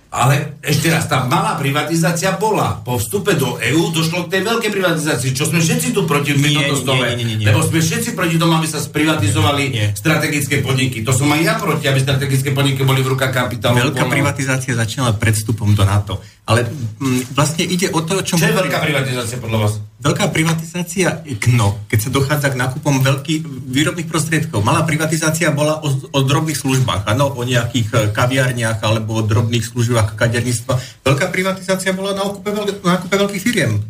Ale 0.08 0.56
ešte 0.64 0.88
raz, 0.88 1.04
tá 1.04 1.28
malá 1.28 1.52
privatizácia 1.60 2.32
bola. 2.40 2.80
Po 2.80 2.96
vstupe 2.96 3.36
do 3.36 3.60
EÚ 3.60 3.92
došlo 3.92 4.24
k 4.24 4.40
tej 4.40 4.42
veľkej 4.48 4.72
privatizácii, 4.72 5.36
čo 5.36 5.44
sme 5.44 5.60
všetci 5.60 5.92
tu 5.92 6.08
proti 6.08 6.32
v 6.32 6.48
tomto 6.48 6.80
stole. 6.80 7.12
Nie, 7.12 7.20
nie, 7.20 7.26
nie, 7.28 7.36
nie. 7.44 7.46
Lebo 7.46 7.60
sme 7.60 7.84
všetci 7.84 8.16
proti 8.16 8.40
tomu, 8.40 8.56
aby 8.56 8.64
sa 8.64 8.80
sprivatizovali 8.80 9.62
nie. 9.68 9.86
strategické 9.92 10.64
podniky. 10.64 11.04
To 11.04 11.12
som 11.12 11.28
aj 11.28 11.40
ja 11.44 11.54
proti, 11.60 11.92
aby 11.92 12.00
strategické 12.00 12.56
podniky 12.56 12.88
boli 12.88 13.04
v 13.04 13.12
rukách 13.12 13.36
kapitálu. 13.36 13.92
Veľká 13.92 14.08
privatizácia 14.08 14.72
začala 14.72 15.12
pred 15.12 15.36
vstupom 15.36 15.76
do 15.76 15.84
NATO. 15.84 16.24
Ale 16.48 16.64
mm, 16.64 17.36
vlastne 17.36 17.68
ide 17.68 17.92
o 17.92 18.00
to, 18.00 18.16
o 18.16 18.24
čom... 18.24 18.40
Čo 18.40 18.48
je 18.48 18.56
veľká 18.56 18.80
privatizácia 18.80 19.36
podľa 19.36 19.58
vás? 19.68 19.72
Veľká 20.00 20.32
privatizácia, 20.32 21.20
no, 21.52 21.84
keď 21.92 21.98
sa 22.00 22.10
dochádza 22.14 22.48
k 22.48 22.56
nákupom 22.56 23.04
veľkých 23.04 23.44
výrobných 23.68 24.08
prostriedkov. 24.08 24.64
Malá 24.64 24.80
privatizácia 24.88 25.52
bola 25.52 25.84
o, 25.84 25.92
o 25.92 26.20
drobných 26.24 26.56
službách, 26.56 27.04
áno, 27.04 27.36
o 27.36 27.42
nejakých 27.44 27.88
e, 27.92 27.96
kaviarniach 28.16 28.80
alebo 28.80 29.20
o 29.20 29.26
drobných 29.28 29.60
službách 29.60 30.16
kaderníctva. 30.16 31.04
Veľká 31.04 31.28
privatizácia 31.28 31.92
bola 31.92 32.16
na 32.16 32.24
nákupe, 32.24 32.48
veľ, 32.48 32.64
na 32.80 32.96
nákupe 32.96 33.12
veľkých 33.12 33.44
firiem. 33.44 33.84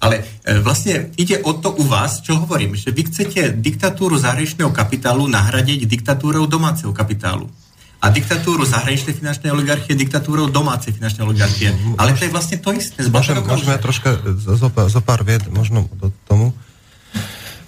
Ale 0.00 0.24
e, 0.48 0.56
vlastne 0.64 1.12
ide 1.20 1.44
o 1.44 1.52
to 1.60 1.76
u 1.76 1.84
vás, 1.84 2.24
čo 2.24 2.40
hovorím, 2.40 2.72
že 2.72 2.88
vy 2.88 3.04
chcete 3.12 3.60
diktatúru 3.60 4.16
zahraničného 4.16 4.72
kapitálu 4.72 5.28
nahradiť 5.28 5.84
diktatúrou 5.84 6.48
domáceho 6.48 6.96
kapitálu 6.96 7.52
a 7.98 8.06
diktatúru 8.14 8.62
zahraničnej 8.62 9.18
finančnej 9.18 9.50
oligarchie 9.50 9.98
diktatúrou 9.98 10.46
domácej 10.46 10.94
finančnej 10.94 11.26
oligarchie. 11.26 11.74
Ale 11.98 12.14
to 12.14 12.26
je 12.26 12.30
vlastne 12.30 12.62
to 12.62 12.70
isté. 12.70 13.02
Môžem, 13.10 13.42
môžeme 13.42 13.74
ja 13.74 13.80
troška 13.82 14.14
zo, 14.38 14.70
zo 14.70 15.00
pár 15.02 15.26
vied 15.26 15.42
možno 15.50 15.90
do 15.98 16.14
tomu. 16.30 16.54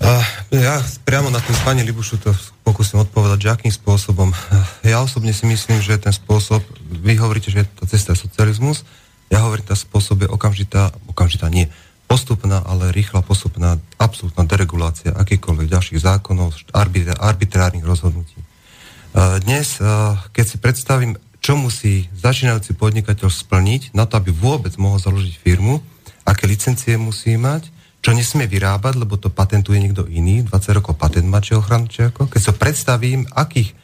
Uh, 0.00 0.24
ja 0.54 0.80
priamo 1.04 1.28
na 1.28 1.42
tým 1.44 1.52
pani 1.60 1.84
Libušu 1.84 2.16
to 2.22 2.32
pokúsim 2.64 2.96
odpovedať, 3.02 3.38
že 3.42 3.48
akým 3.52 3.72
spôsobom. 3.74 4.32
Ja 4.80 5.04
osobne 5.04 5.36
si 5.36 5.44
myslím, 5.44 5.84
že 5.84 6.00
ten 6.00 6.14
spôsob, 6.14 6.64
vy 7.04 7.20
hovoríte, 7.20 7.52
že 7.52 7.62
je 7.62 7.68
to 7.76 7.84
cesta 7.84 8.16
socializmus, 8.16 8.88
ja 9.28 9.44
hovorím, 9.44 9.68
ten 9.68 9.76
spôsob 9.76 10.24
je 10.24 10.28
okamžitá, 10.32 10.88
okamžitá 11.04 11.52
nie, 11.52 11.68
postupná, 12.08 12.64
ale 12.64 12.90
rýchla 12.96 13.20
postupná, 13.22 13.76
absolútna 14.00 14.48
deregulácia 14.48 15.14
akýchkoľvek 15.14 15.68
ďalších 15.68 16.00
zákonov, 16.00 16.56
arbitrárnych 17.20 17.84
rozhodnutí. 17.84 18.40
Dnes, 19.16 19.82
keď 20.30 20.44
si 20.46 20.56
predstavím, 20.62 21.18
čo 21.42 21.58
musí 21.58 22.06
začínajúci 22.14 22.78
podnikateľ 22.78 23.26
splniť 23.26 23.90
na 23.96 24.06
to, 24.06 24.20
aby 24.20 24.30
vôbec 24.30 24.70
mohol 24.78 25.02
založiť 25.02 25.34
firmu, 25.34 25.82
aké 26.22 26.46
licencie 26.46 26.94
musí 26.94 27.34
mať, 27.34 27.72
čo 28.00 28.14
nesmie 28.14 28.46
vyrábať, 28.46 28.96
lebo 28.96 29.18
to 29.18 29.28
patentuje 29.28 29.76
niekto 29.82 30.06
iný, 30.08 30.46
20 30.46 30.78
rokov 30.78 30.96
patent 30.96 31.26
má 31.26 31.42
či 31.42 31.58
ochranu, 31.58 31.90
či 31.90 32.06
ako. 32.06 32.30
Keď 32.30 32.42
sa 32.42 32.54
predstavím, 32.54 33.26
akých 33.34 33.74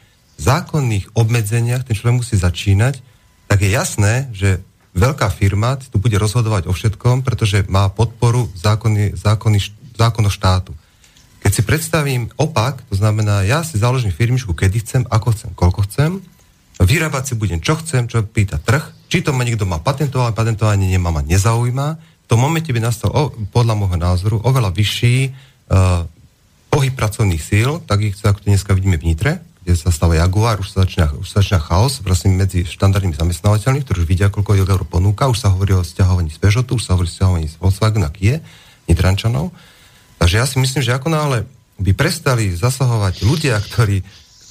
zákonných 0.41 1.13
obmedzeniach 1.13 1.85
ten 1.85 1.93
človek 1.97 2.23
musí 2.23 2.35
začínať, 2.39 3.01
tak 3.45 3.61
je 3.61 3.69
jasné, 3.73 4.31
že 4.33 4.63
veľká 4.97 5.29
firma 5.29 5.77
tu 5.77 6.01
bude 6.01 6.17
rozhodovať 6.17 6.65
o 6.65 6.73
všetkom, 6.73 7.21
pretože 7.21 7.67
má 7.69 7.89
podporu 7.93 8.49
zákony, 8.57 9.13
zákony, 9.17 9.57
zákonov 9.97 10.33
štátu. 10.33 10.71
Keď 11.41 11.51
si 11.53 11.61
predstavím 11.63 12.29
opak, 12.35 12.81
to 12.89 12.95
znamená, 12.97 13.45
ja 13.45 13.61
si 13.61 13.77
založím 13.79 14.11
firmičku, 14.11 14.51
kedy 14.51 14.83
chcem, 14.83 15.03
ako 15.07 15.33
chcem, 15.33 15.49
koľko 15.53 15.79
chcem, 15.87 16.11
vyrábať 16.77 17.23
si 17.23 17.33
budem, 17.33 17.59
čo 17.61 17.77
chcem, 17.81 18.05
čo 18.05 18.21
pýta 18.25 18.61
trh, 18.61 18.93
či 19.09 19.25
to 19.25 19.33
ma 19.33 19.41
niekto 19.41 19.65
má 19.65 19.81
patentovať, 19.81 20.35
patentovanie 20.35 20.91
nemá, 20.91 21.09
ma 21.09 21.25
nezaujíma. 21.25 21.87
V 21.97 22.27
tom 22.27 22.43
momente 22.43 22.69
by 22.69 22.83
nastal, 22.83 23.09
o, 23.15 23.31
podľa 23.49 23.73
môjho 23.79 23.97
názoru, 23.97 24.35
oveľa 24.43 24.75
vyšší 24.75 25.15
uh, 25.71 26.03
pohyb 26.67 26.93
pracovných 26.93 27.41
síl, 27.41 27.79
tak 27.87 28.03
ich, 28.03 28.19
ako 28.19 28.43
to 28.43 28.51
dneska 28.51 28.75
vidíme 28.75 28.99
v 28.99 29.15
kde 29.67 29.75
sa 29.75 29.91
stáva 29.91 30.15
Jaguar, 30.15 30.63
už 30.63 30.71
sa 30.71 30.87
začína, 30.87 31.11
už 31.19 31.27
sa 31.27 31.43
začína 31.43 31.59
chaos 31.59 31.99
vlastne 31.99 32.31
medzi 32.31 32.63
štandardnými 32.63 33.19
zamestnávateľmi, 33.19 33.83
ktorí 33.83 33.97
už 33.99 34.07
vidia, 34.07 34.31
koľko 34.31 34.55
eur 34.55 34.79
ponúka, 34.87 35.27
už 35.27 35.43
sa 35.43 35.51
hovorí 35.51 35.75
o 35.75 35.83
stiahovaní 35.83 36.31
z 36.31 36.39
Peugeotu, 36.39 36.79
už 36.79 36.87
sa 36.87 36.95
hovorí 36.95 37.11
o 37.11 37.11
stiahovaní 37.11 37.51
z 37.51 37.59
Volkswagen 37.59 38.07
a 38.07 38.11
Nitrančanov. 38.87 39.51
Takže 40.17 40.35
ja 40.37 40.45
si 40.49 40.57
myslím, 40.57 40.81
že 40.83 40.95
ako 40.97 41.13
náhle 41.13 41.45
by 41.77 41.91
prestali 41.93 42.49
zasahovať 42.53 43.21
ľudia, 43.21 43.57
ktorí 43.61 44.01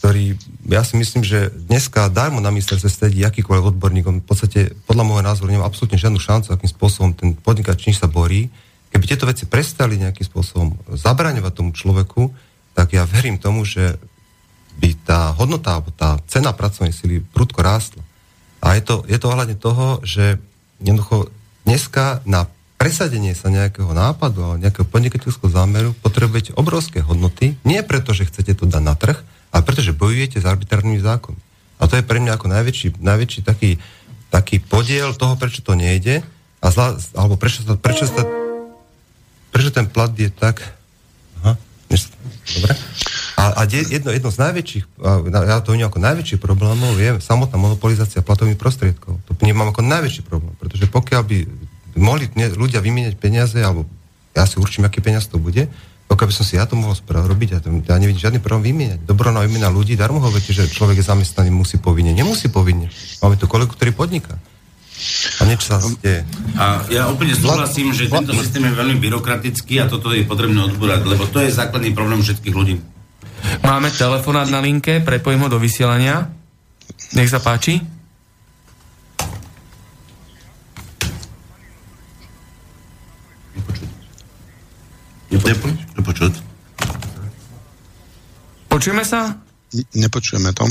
ktorý, 0.06 0.38
ja 0.70 0.86
si 0.86 0.94
myslím, 0.94 1.26
že 1.26 1.50
dneska 1.50 2.06
darmo 2.12 2.38
na 2.38 2.54
ministerstve 2.54 2.86
sedí 2.86 3.26
akýkoľvek 3.26 3.74
odborník, 3.74 4.06
on 4.06 4.22
v 4.22 4.28
podstate 4.28 4.60
podľa 4.86 5.02
môjho 5.02 5.26
názoru 5.26 5.50
nemá 5.50 5.66
absolútne 5.66 5.98
žiadnu 5.98 6.22
šancu, 6.22 6.54
akým 6.54 6.70
spôsobom 6.70 7.10
ten 7.10 7.34
podnikač 7.34 7.90
sa 7.90 8.06
borí. 8.06 8.46
Keby 8.94 9.02
tieto 9.02 9.26
veci 9.26 9.50
prestali 9.50 9.98
nejakým 9.98 10.22
spôsobom 10.22 10.78
zabraňovať 10.94 11.52
tomu 11.58 11.74
človeku, 11.74 12.30
tak 12.78 12.94
ja 12.94 13.02
verím 13.02 13.40
tomu, 13.40 13.66
že 13.66 13.98
by 14.78 14.94
tá 15.02 15.34
hodnota 15.34 15.74
alebo 15.74 15.90
tá 15.90 16.22
cena 16.30 16.54
pracovnej 16.54 16.94
sily 16.94 17.18
prudko 17.34 17.66
rástla. 17.66 18.04
A 18.62 18.78
je 18.78 18.86
to, 18.86 19.02
je 19.10 19.18
to 19.18 19.26
ohľadne 19.26 19.58
toho, 19.58 20.04
že 20.06 20.38
jednoducho 20.78 21.34
dneska 21.66 22.22
na 22.28 22.46
presadenie 22.86 23.34
sa 23.34 23.50
nejakého 23.50 23.90
nápadu 23.90 24.46
alebo 24.46 24.62
nejakého 24.62 24.86
podnikateľského 24.86 25.50
zámeru 25.50 25.90
potrebujete 26.06 26.54
obrovské 26.54 27.02
hodnoty, 27.02 27.58
nie 27.66 27.82
preto, 27.82 28.14
že 28.14 28.30
chcete 28.30 28.54
to 28.54 28.70
dať 28.70 28.78
na 28.78 28.94
trh, 28.94 29.18
ale 29.50 29.62
pretože 29.66 29.90
bojujete 29.90 30.38
s 30.38 30.46
arbitrárnymi 30.46 31.02
zákonmi. 31.02 31.42
A 31.82 31.90
to 31.90 31.98
je 31.98 32.06
pre 32.06 32.22
mňa 32.22 32.38
ako 32.38 32.46
najväčší, 32.46 33.02
najväčší 33.02 33.42
taký, 33.42 33.82
taký 34.30 34.62
podiel 34.62 35.18
toho, 35.18 35.34
prečo 35.34 35.66
to 35.66 35.74
nejde, 35.74 36.22
a 36.62 36.66
zla, 36.70 36.94
alebo 37.18 37.34
prečo, 37.34 37.66
sa, 37.66 37.74
prečo, 37.74 38.06
sa, 38.06 38.22
prečo 39.50 39.74
ten 39.74 39.90
plat 39.90 40.14
je 40.14 40.30
tak... 40.30 40.62
Aha, 41.42 41.58
dobre. 42.54 42.72
A, 43.34 43.42
a 43.50 43.60
jedno, 43.66 44.14
jedno 44.14 44.30
z 44.30 44.38
najväčších, 44.46 44.84
ja 45.34 45.58
to 45.58 45.74
vnímam 45.74 45.90
ako 45.90 46.00
najväčší 46.06 46.36
problémov, 46.38 46.94
je 47.02 47.18
samotná 47.18 47.58
monopolizácia 47.58 48.22
platových 48.22 48.56
prostriedkov. 48.56 49.18
To 49.26 49.30
vnímam 49.42 49.74
ako 49.74 49.82
najväčší 49.82 50.22
problém, 50.22 50.54
pretože 50.54 50.86
pokiaľ 50.86 51.22
by 51.26 51.38
mohli 51.98 52.28
ľudia 52.32 52.80
vymieňať 52.84 53.14
peniaze, 53.16 53.58
alebo 53.60 53.88
ja 54.36 54.44
si 54.44 54.60
určím, 54.60 54.84
aký 54.84 55.00
peniaz 55.00 55.26
to 55.26 55.40
bude, 55.40 55.68
pokiaľ 56.06 56.26
by 56.30 56.34
som 56.34 56.46
si 56.46 56.54
ja 56.54 56.68
to 56.70 56.78
mohol 56.78 56.94
robiť, 57.02 57.48
ja, 57.50 57.58
to, 57.58 57.68
ja 57.82 57.98
nevidím 57.98 58.22
žiadny 58.22 58.38
problém 58.38 58.70
vymieňať. 58.70 59.00
Dobroná 59.02 59.42
výmena 59.42 59.66
ľudí, 59.66 59.98
darmo 59.98 60.22
hovoríte, 60.22 60.54
že 60.54 60.70
človek 60.70 61.02
je 61.02 61.08
zamestnaný, 61.10 61.50
musí 61.50 61.82
povinne. 61.82 62.14
Nemusí 62.14 62.46
povinne. 62.46 62.94
Máme 63.18 63.34
tu 63.34 63.50
kolegu, 63.50 63.74
ktorý 63.74 63.90
podniká. 63.90 64.38
A 65.40 65.44
niečo 65.44 65.76
sa 65.76 65.82
deje. 66.00 66.24
A 66.56 66.86
ja 66.88 67.10
úplne 67.10 67.36
súhlasím, 67.36 67.92
že 67.92 68.08
tento 68.08 68.32
systém 68.32 68.64
je 68.64 68.72
veľmi 68.72 68.96
byrokratický 69.02 69.82
a 69.82 69.90
toto 69.90 70.14
je 70.14 70.24
potrebné 70.24 70.56
odbúrať, 70.72 71.04
lebo 71.04 71.28
to 71.28 71.42
je 71.42 71.52
základný 71.52 71.92
problém 71.92 72.22
všetkých 72.22 72.54
ľudí. 72.54 72.80
Máme 73.60 73.92
telefonát 73.92 74.48
na 74.48 74.62
linke, 74.62 75.04
prepojím 75.04 75.44
ho 75.46 75.52
do 75.52 75.60
vysielania. 75.60 76.32
Nech 77.12 77.28
sa 77.28 77.42
páči. 77.42 77.95
Nepočuť. 85.30 86.34
Počujeme 88.70 89.02
sa? 89.02 89.34
Nepočujeme 89.96 90.52
to. 90.54 90.64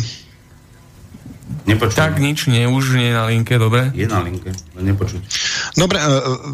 Nepočujem. 1.65 1.97
Tak 1.97 2.21
nič, 2.21 2.45
nie, 2.49 2.65
už 2.65 2.97
nie 2.97 3.09
je 3.09 3.15
na 3.17 3.25
linke, 3.25 3.57
dobre? 3.57 3.89
Je 3.97 4.05
na 4.05 4.21
linke, 4.21 4.53
len 4.77 4.83
nepočuť. 4.85 5.21
Dobre, 5.77 5.97
e, 5.97 6.05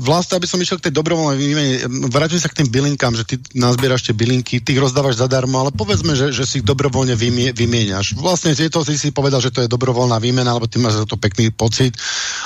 vlastne, 0.04 0.40
aby 0.40 0.48
som 0.48 0.60
išiel 0.60 0.80
k 0.80 0.88
tej 0.88 0.94
dobrovoľnej 1.00 1.40
výmene, 1.40 1.74
vrátim 2.12 2.40
sa 2.40 2.48
k 2.48 2.64
tým 2.64 2.72
bylinkám, 2.72 3.16
že 3.16 3.24
ty 3.28 3.36
nazbieraš 3.56 4.08
tie 4.08 4.16
bylinky, 4.16 4.64
ty 4.64 4.76
ich 4.76 4.84
rozdávaš 4.84 5.20
zadarmo, 5.20 5.64
ale 5.64 5.72
povedzme, 5.76 6.16
že, 6.16 6.32
že 6.36 6.44
si 6.48 6.64
ich 6.64 6.68
dobrovoľne 6.68 7.16
vymie, 7.16 7.52
vymieňaš. 7.52 8.20
Vlastne 8.20 8.56
je 8.56 8.72
to, 8.72 8.84
ty 8.88 8.96
si 8.96 9.16
povedal, 9.16 9.44
že 9.44 9.52
to 9.52 9.64
je 9.64 9.72
dobrovoľná 9.72 10.20
výmena, 10.20 10.56
alebo 10.56 10.68
ty 10.68 10.80
máš 10.80 11.04
za 11.04 11.08
to 11.08 11.20
pekný 11.20 11.52
pocit 11.56 11.96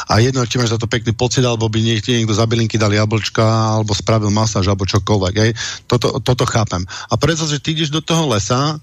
a 0.09 0.21
jedno, 0.21 0.45
či 0.45 0.57
máš 0.57 0.73
za 0.73 0.81
to 0.81 0.89
pekný 0.89 1.13
pocit, 1.13 1.45
alebo 1.45 1.69
by 1.69 1.81
niekto, 1.81 2.13
niekto 2.13 2.33
za 2.33 2.49
bylinky 2.49 2.77
dal 2.77 2.93
jablčka, 2.93 3.45
alebo 3.77 3.93
spravil 3.93 4.33
masáž, 4.33 4.69
alebo 4.69 4.89
čokoľvek. 4.89 5.33
Hej. 5.37 5.51
Toto, 5.85 6.17
toto 6.21 6.45
chápem. 6.49 6.81
A 7.09 7.13
predsa, 7.17 7.45
že 7.45 7.61
ty 7.61 7.77
ideš 7.77 7.93
do 7.93 8.01
toho 8.01 8.29
lesa, 8.29 8.77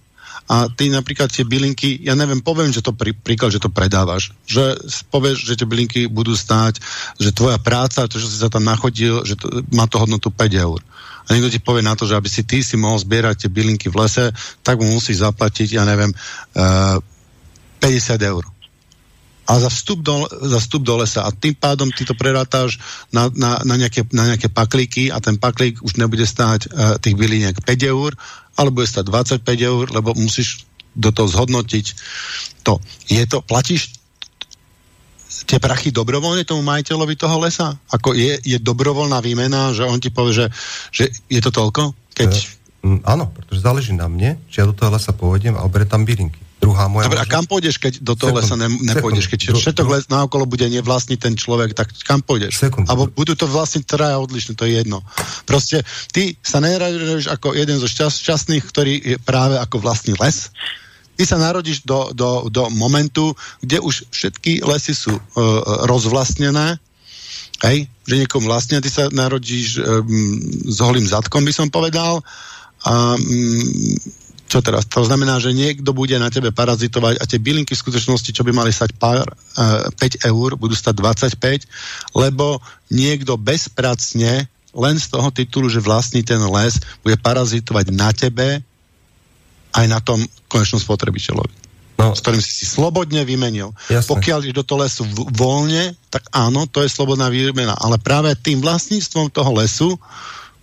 a 0.50 0.68
ty 0.68 0.90
napríklad 0.90 1.30
tie 1.30 1.46
bylinky, 1.46 2.02
ja 2.02 2.18
neviem, 2.18 2.42
poviem, 2.42 2.74
že 2.74 2.84
to 2.84 2.92
prí, 2.92 3.14
príklad, 3.14 3.54
že 3.54 3.62
to 3.62 3.70
predávaš, 3.72 4.34
že 4.44 4.76
povieš, 5.08 5.46
že 5.46 5.54
tie 5.54 5.68
bylinky 5.68 6.00
budú 6.10 6.34
stáť, 6.34 6.82
že 7.16 7.30
tvoja 7.32 7.56
práca, 7.62 8.04
to, 8.10 8.18
že 8.18 8.28
si 8.28 8.36
sa 8.42 8.50
tam 8.52 8.66
nachodil, 8.66 9.22
že 9.22 9.38
to, 9.38 9.62
má 9.72 9.86
to 9.86 10.02
hodnotu 10.02 10.28
5 10.28 10.52
eur. 10.58 10.80
A 11.22 11.28
niekto 11.32 11.54
ti 11.54 11.62
povie 11.62 11.86
na 11.86 11.94
to, 11.94 12.04
že 12.04 12.18
aby 12.18 12.26
si 12.26 12.42
ty 12.42 12.66
si 12.66 12.74
mohol 12.74 12.98
zbierať 12.98 13.46
tie 13.46 13.50
bylinky 13.50 13.86
v 13.88 14.02
lese, 14.02 14.34
tak 14.66 14.82
mu 14.82 14.90
musíš 14.90 15.22
zaplatiť, 15.22 15.78
ja 15.78 15.86
neviem, 15.86 16.10
uh, 16.58 16.98
eh, 16.98 17.88
50 17.88 18.18
eur 18.22 18.44
a 19.42 19.58
za 19.58 19.68
vstup, 19.68 20.00
do, 20.06 20.24
za 20.30 20.58
vstup 20.62 20.82
do 20.86 21.02
lesa. 21.02 21.26
A 21.26 21.34
tým 21.34 21.52
pádom 21.52 21.90
ty 21.90 22.06
to 22.06 22.14
prerátáš 22.14 22.78
na, 23.10 23.26
na, 23.34 23.58
na, 23.66 23.74
nejaké, 23.74 24.06
na 24.14 24.30
nejaké 24.30 24.46
paklíky 24.46 25.10
a 25.10 25.18
ten 25.18 25.34
paklík 25.34 25.82
už 25.82 25.98
nebude 25.98 26.22
stáť 26.22 26.60
uh, 26.70 26.96
tých 27.02 27.18
byliniek 27.18 27.58
5 27.58 27.66
eur, 27.90 28.14
ale 28.56 28.68
bude 28.74 28.88
stať 28.88 29.08
25 29.08 29.44
eur, 29.44 29.84
lebo 29.92 30.12
musíš 30.16 30.68
do 30.92 31.08
toho 31.08 31.28
zhodnotiť 31.28 31.86
to. 32.62 32.76
Je 33.08 33.24
to, 33.24 33.40
platíš 33.40 33.96
tie 35.48 35.56
prachy 35.56 35.90
dobrovoľne 35.90 36.44
tomu 36.44 36.60
majiteľovi 36.60 37.14
toho 37.16 37.36
lesa? 37.40 37.72
Ako 37.88 38.12
je, 38.12 38.36
je 38.44 38.58
dobrovoľná 38.60 39.18
výmena, 39.24 39.72
že 39.72 39.88
on 39.88 39.98
ti 39.98 40.12
povie, 40.12 40.36
že, 40.36 40.46
že 40.92 41.04
je 41.26 41.40
to 41.40 41.48
toľko? 41.48 41.96
Keď... 42.12 42.30
E, 42.30 43.00
áno, 43.08 43.32
pretože 43.32 43.64
záleží 43.64 43.96
na 43.96 44.06
mne, 44.06 44.36
či 44.52 44.60
ja 44.60 44.68
do 44.68 44.76
toho 44.76 44.92
lesa 44.92 45.16
pôjdem 45.16 45.56
a 45.56 45.64
oberiem 45.64 45.88
tam 45.88 46.04
bylinky. 46.04 46.51
Druhá 46.62 46.86
moja 46.86 47.10
Dobre, 47.10 47.18
a 47.18 47.26
kam 47.26 47.42
pôjdeš, 47.42 47.82
keď 47.82 48.06
do 48.06 48.14
toho 48.14 48.38
lesa 48.38 48.54
ne, 48.54 48.70
nepôjdeš? 48.70 49.26
Keď 49.26 49.40
sekund, 49.50 49.62
všetok 49.66 49.86
les 49.90 50.06
naokolo 50.06 50.46
bude 50.46 50.62
nevlastný 50.70 51.18
ten 51.18 51.34
človek, 51.34 51.74
tak 51.74 51.90
kam 52.06 52.22
pôjdeš? 52.22 52.54
Sekund. 52.54 52.86
Abo 52.86 53.10
budú 53.10 53.34
to 53.34 53.50
vlastniť 53.50 53.82
traja 53.82 54.22
odlišné, 54.22 54.54
to 54.54 54.70
je 54.70 54.78
jedno. 54.78 55.02
Proste 55.42 55.82
ty 56.14 56.38
sa 56.38 56.62
neradíš 56.62 57.26
ako 57.26 57.58
jeden 57.58 57.82
zo 57.82 57.90
šťast, 57.90 58.22
šťastných, 58.22 58.62
ktorý 58.62 58.94
je 58.94 59.16
práve 59.18 59.58
ako 59.58 59.82
vlastný 59.82 60.14
les. 60.22 60.54
Ty 61.18 61.24
sa 61.26 61.36
narodíš 61.42 61.82
do, 61.82 62.14
do, 62.14 62.46
do 62.46 62.70
momentu, 62.70 63.34
kde 63.58 63.82
už 63.82 64.06
všetky 64.14 64.62
lesy 64.62 64.94
sú 64.94 65.18
uh, 65.18 65.22
rozvlastnené, 65.90 66.78
hej, 67.66 67.90
že 68.06 68.14
niekomu 68.22 68.46
vlastne, 68.46 68.78
ty 68.78 68.86
sa 68.86 69.10
narodíš 69.10 69.82
um, 69.82 70.06
s 70.66 70.78
holým 70.78 71.06
zadkom, 71.10 71.42
by 71.42 71.50
som 71.50 71.68
povedal, 71.74 72.22
a 72.82 73.14
um, 73.14 73.18
čo 74.48 74.60
teraz? 74.60 74.84
To 74.92 75.04
znamená, 75.06 75.40
že 75.40 75.56
niekto 75.56 75.96
bude 75.96 76.14
na 76.20 76.28
tebe 76.28 76.52
parazitovať 76.52 77.18
a 77.18 77.24
tie 77.24 77.40
bylinky 77.40 77.72
v 77.72 77.82
skutočnosti, 77.82 78.30
čo 78.36 78.44
by 78.44 78.52
mali 78.52 78.68
stať 78.68 78.96
pár, 78.96 79.24
uh, 79.24 79.88
eh, 79.88 80.20
5 80.20 80.28
eur, 80.28 80.60
budú 80.60 80.76
stať 80.76 80.94
25, 81.00 81.64
lebo 82.16 82.60
niekto 82.92 83.40
bezpracne 83.40 84.50
len 84.72 84.96
z 84.96 85.06
toho 85.12 85.28
titulu, 85.28 85.68
že 85.68 85.84
vlastní 85.84 86.24
ten 86.24 86.40
les, 86.40 86.80
bude 87.04 87.16
parazitovať 87.20 87.86
na 87.92 88.10
tebe 88.12 88.64
aj 89.72 89.86
na 89.88 90.00
tom 90.00 90.20
konečnom 90.48 90.80
spotrebiteľovi. 90.80 91.52
No, 92.00 92.16
s 92.16 92.24
ktorým 92.24 92.42
si 92.42 92.50
si 92.50 92.66
slobodne 92.66 93.22
vymenil. 93.22 93.70
Jasne. 93.86 94.10
Pokiaľ 94.10 94.38
ideš 94.42 94.58
do 94.58 94.66
toho 94.66 94.82
lesu 94.82 95.02
voľne, 95.36 95.94
tak 96.10 96.26
áno, 96.34 96.66
to 96.66 96.82
je 96.82 96.90
slobodná 96.90 97.30
výmena. 97.30 97.78
Ale 97.78 98.00
práve 98.00 98.32
tým 98.34 98.58
vlastníctvom 98.58 99.30
toho 99.30 99.50
lesu 99.54 99.88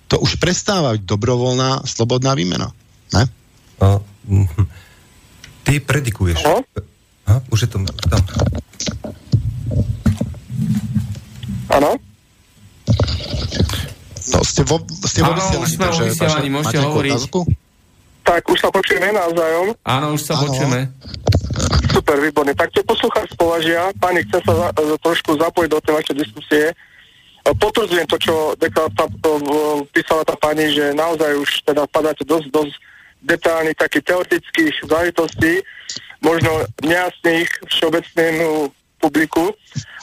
to 0.09 0.17
už 0.19 0.41
prestáva 0.41 0.97
byť 0.97 1.05
dobrovoľná, 1.05 1.85
slobodná 1.85 2.33
výmena. 2.33 2.73
Ne? 3.13 3.29
No, 3.79 4.03
ty 5.63 5.79
predikuješ. 5.79 6.43
No? 6.43 6.61
A, 7.29 7.39
už 7.49 7.65
je 7.65 7.69
to 7.71 7.77
tam. 8.11 8.21
Áno? 11.69 11.91
No, 14.29 14.37
ste 14.45 14.61
vo, 14.67 14.83
ste 15.05 15.21
vo 15.23 15.33
sme 15.65 15.87
vysielaní, 16.11 16.49
môžete 16.51 16.77
hovoriť. 16.81 17.13
Otázku? 17.15 17.39
Tak, 18.25 18.45
už 18.45 18.59
sa 18.61 18.69
počujeme 18.69 19.09
navzájom. 19.09 19.73
Áno, 19.85 20.13
už 20.13 20.21
sa 20.21 20.37
ano. 20.37 20.49
počujeme. 20.49 20.79
Super, 21.89 22.21
výborne. 22.21 22.53
Tak 22.53 22.69
te 22.69 22.85
poslucháč 22.85 23.33
považia. 23.33 23.89
Pani, 23.97 24.21
chce 24.27 24.37
sa 24.45 24.53
za, 24.53 24.67
trošku 25.01 25.33
zapojiť 25.33 25.69
do 25.69 25.79
tej 25.81 25.93
vašej 25.97 26.15
diskusie. 26.17 26.63
Potvrdzujem 27.41 28.05
to, 28.05 28.17
čo 28.21 28.33
dekla, 28.61 28.85
tá, 28.93 29.09
písala 29.89 30.21
tá 30.21 30.37
pani, 30.37 30.69
že 30.69 30.93
naozaj 30.93 31.41
už 31.41 31.49
teda 31.65 31.89
padáte 31.89 32.21
dosť, 32.21 32.53
dosť 32.53 32.73
detálnych 33.23 33.75
takých 33.75 34.15
teoretických 34.15 34.75
záležitostí, 34.87 35.63
možno 36.19 36.67
nejasných 36.83 37.47
všeobecnému 37.67 38.71
publiku, 38.99 39.55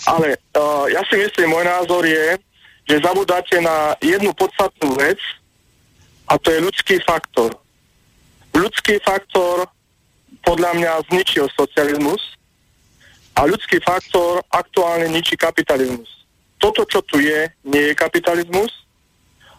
ale 0.09 0.41
uh, 0.57 0.89
ja 0.89 1.05
si 1.09 1.21
myslím, 1.21 1.53
môj 1.53 1.65
názor 1.69 2.03
je, 2.05 2.41
že 2.89 3.05
zabudáte 3.05 3.61
na 3.61 3.93
jednu 4.01 4.33
podstatnú 4.33 4.97
vec 4.97 5.21
a 6.31 6.41
to 6.41 6.49
je 6.49 6.65
ľudský 6.65 6.97
faktor. 7.05 7.53
Ľudský 8.57 8.97
faktor 9.05 9.69
podľa 10.41 10.73
mňa 10.81 10.93
zničil 11.13 11.51
socializmus 11.53 12.23
a 13.37 13.45
ľudský 13.45 13.83
faktor 13.85 14.41
aktuálne 14.49 15.13
ničí 15.13 15.37
kapitalizmus. 15.37 16.09
Toto, 16.57 16.89
čo 16.89 17.05
tu 17.05 17.21
je, 17.21 17.53
nie 17.69 17.93
je 17.93 17.99
kapitalizmus 17.99 18.73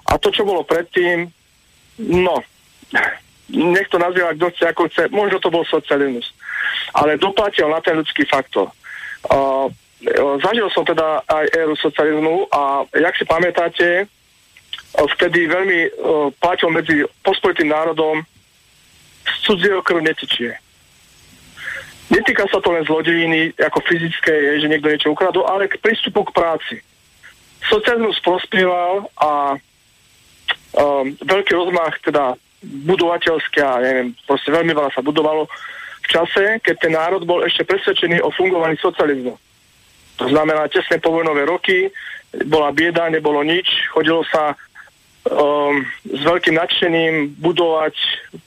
a 0.09 0.17
to, 0.17 0.33
čo 0.33 0.47
bolo 0.47 0.65
predtým, 0.65 1.29
no, 2.01 2.41
nech 3.51 3.87
to 3.87 3.97
nazýva 3.99 4.35
kto 4.35 4.47
chce, 4.51 4.63
ako 4.67 4.81
chce, 4.91 5.01
možno 5.11 5.39
to 5.39 5.49
bol 5.51 5.63
socializmus. 5.63 6.31
Ale 6.95 7.19
doplatil 7.19 7.71
na 7.71 7.79
ten 7.79 7.95
ľudský 7.99 8.27
faktor. 8.27 8.71
Uh, 9.27 9.71
zažil 10.43 10.67
som 10.71 10.85
teda 10.85 11.23
aj 11.25 11.45
éru 11.55 11.75
socializmu 11.79 12.47
a 12.53 12.85
jak 12.91 13.15
si 13.17 13.25
pamätáte, 13.25 13.87
vtedy 15.17 15.47
veľmi 15.47 15.79
uh, 15.87 16.29
platil 16.37 16.69
medzi 16.69 17.05
pospolitým 17.23 17.71
národom 17.71 18.21
cudzieho 19.43 19.83
krv 19.83 20.03
netečie. 20.03 20.55
Netýka 22.07 22.47
sa 22.47 22.63
to 22.63 22.71
len 22.71 22.87
zlodejiny 22.87 23.51
ako 23.59 23.83
fyzické, 23.83 24.63
že 24.63 24.71
niekto 24.71 24.87
niečo 24.87 25.11
ukradol, 25.11 25.43
ale 25.43 25.67
k 25.67 25.75
prístupu 25.83 26.23
k 26.23 26.35
práci. 26.35 26.75
Socializmus 27.67 28.23
prospieval 28.23 29.11
a 29.19 29.59
um, 30.71 31.05
veľký 31.19 31.51
rozmach 31.51 31.99
teda 31.99 32.39
budovateľský 32.63 33.59
a 33.61 33.81
neviem, 33.81 34.07
proste 34.25 34.49
veľmi 34.49 34.73
veľa 34.73 34.89
sa 34.93 35.05
budovalo 35.05 35.45
v 36.03 36.07
čase, 36.07 36.63
keď 36.63 36.75
ten 36.79 36.93
národ 36.95 37.27
bol 37.27 37.43
ešte 37.43 37.67
presvedčený 37.67 38.23
o 38.23 38.31
fungovaní 38.31 38.79
socializmu. 38.79 39.35
To 40.17 40.25
znamená 40.25 40.65
tesné 40.71 40.97
povojnové 40.97 41.45
roky, 41.45 41.91
bola 42.47 42.73
bieda, 42.73 43.11
nebolo 43.11 43.45
nič, 43.45 43.91
chodilo 43.93 44.25
sa 44.25 44.57
um, 45.29 45.85
s 46.07 46.21
veľkým 46.25 46.57
nadšením 46.57 47.37
budovať 47.37 47.93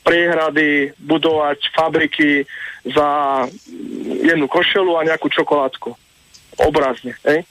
priehrady, 0.02 0.96
budovať 0.98 1.58
fabriky 1.76 2.44
za 2.88 3.08
jednu 4.24 4.48
košelu 4.48 4.92
a 4.98 5.06
nejakú 5.06 5.30
čokoládku. 5.30 5.94
Obrazne. 6.58 7.14
Hej. 7.24 7.46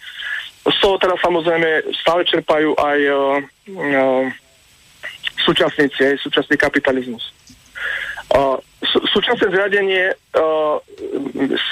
Z 0.67 0.77
toho 0.83 0.99
teda 0.99 1.15
samozrejme 1.23 1.95
stále 1.97 2.27
čerpajú 2.27 2.75
aj 2.77 2.99
uh, 3.07 3.15
uh, 3.73 4.25
súčasníci, 5.43 5.99
hej, 6.03 6.15
súčasný 6.19 6.55
kapitalizmus. 6.57 7.31
Uh, 8.29 8.61
sú, 8.85 9.01
súčasné 9.09 9.49
zriadenie 9.49 10.13
uh, 10.13 10.77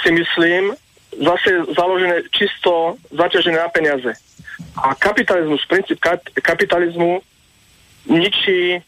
si 0.02 0.10
myslím 0.10 0.74
zase 1.14 1.50
založené 1.74 2.26
čisto 2.34 2.98
zaťažené 3.14 3.58
na 3.58 3.70
peniaze. 3.70 4.10
A 4.74 4.94
kapitalizmus, 4.98 5.62
princíp 5.70 6.02
kapitalizmu 6.42 7.22
ničí 8.10 8.82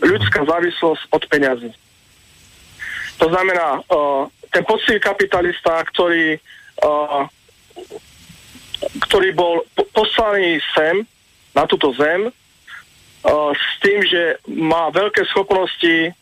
ľudská 0.00 0.44
závislosť 0.44 1.02
od 1.12 1.22
peňazí. 1.28 1.70
To 3.20 3.26
znamená, 3.28 3.80
uh, 3.88 4.28
ten 4.52 4.64
poctivý 4.64 5.00
kapitalista, 5.00 5.84
ktorý, 5.92 6.36
uh, 6.84 7.24
ktorý 9.08 9.32
bol 9.32 9.64
po- 9.72 9.88
poslaný 9.92 10.60
sem, 10.76 11.04
na 11.56 11.64
túto 11.64 11.92
zem, 11.96 12.28
s 13.26 13.66
tým, 13.82 14.06
že 14.06 14.38
má 14.46 14.86
veľké 14.94 15.26
schopnosti 15.34 16.14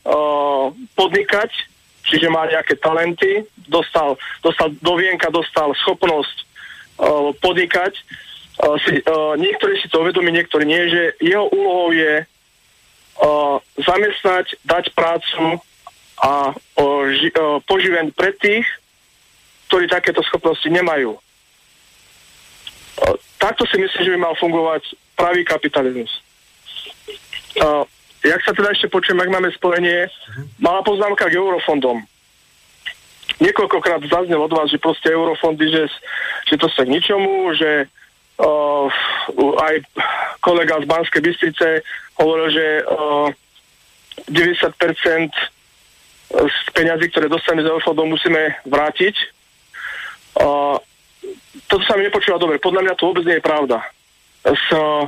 podnikať, 0.97 1.51
čiže 2.09 2.33
má 2.33 2.49
nejaké 2.49 2.81
talenty, 2.81 3.45
dostal, 3.69 4.17
dostal 4.41 4.73
do 4.81 4.95
vienka, 4.97 5.29
dostal 5.29 5.77
schopnosť 5.85 6.37
podnikať, 7.45 7.93
si, 8.89 9.05
niektorí 9.37 9.75
si 9.85 9.91
to 9.93 10.01
uvedomí, 10.01 10.33
niektorí 10.33 10.65
nie, 10.65 10.89
že 10.89 11.03
jeho 11.21 11.45
úlohou 11.53 11.93
je 11.93 12.25
zamestnať, 13.85 14.57
dať 14.65 14.85
prácu 14.97 15.61
a 16.25 16.57
ži, 17.21 17.29
poživeň 17.69 18.17
pre 18.17 18.33
tých, 18.33 18.65
ktorí 19.69 19.93
takéto 19.93 20.25
schopnosti 20.25 20.65
nemajú. 20.73 21.21
Takto 23.37 23.69
si 23.69 23.77
myslím, 23.77 24.03
že 24.09 24.13
by 24.15 24.19
mal 24.23 24.35
fungovať 24.41 24.97
pravý 25.19 25.45
kapitalizmus. 25.45 26.24
Uh, 27.55 27.87
jak 28.25 28.41
sa 28.43 28.51
teda 28.51 28.75
ešte 28.75 28.91
počujem, 28.91 29.21
ak 29.21 29.31
máme 29.31 29.51
spojenie, 29.55 30.11
malá 30.59 30.83
poznámka 30.83 31.31
k 31.31 31.39
eurofondom. 31.39 32.03
Niekoľkokrát 33.39 34.03
zaznel 34.07 34.43
od 34.43 34.53
vás, 34.55 34.71
že 34.71 34.83
proste 34.83 35.11
eurofondy, 35.11 35.67
že, 35.71 35.91
že 36.51 36.55
to 36.59 36.71
sa 36.71 36.87
k 36.87 36.95
ničomu, 36.95 37.55
že 37.55 37.87
uh, 38.43 38.87
aj 39.59 39.75
kolega 40.43 40.83
z 40.83 40.87
Banskej 40.87 41.23
Bystrice 41.23 41.69
hovoril, 42.19 42.49
že 42.51 42.67
uh, 42.87 43.29
90% 44.31 45.31
z 46.35 46.57
peňazí, 46.75 47.07
ktoré 47.11 47.27
dostaneme 47.31 47.67
z 47.67 47.71
eurofondov, 47.71 48.19
musíme 48.19 48.59
vrátiť. 48.67 49.15
Uh, 50.39 50.79
toto 51.71 51.85
sa 51.87 51.95
mi 51.95 52.07
nepočúva 52.07 52.43
dobre. 52.43 52.59
Podľa 52.59 52.83
mňa 52.83 52.95
to 52.99 53.07
vôbec 53.11 53.25
nie 53.27 53.39
je 53.39 53.47
pravda. 53.47 53.79
Uh, 54.43 55.07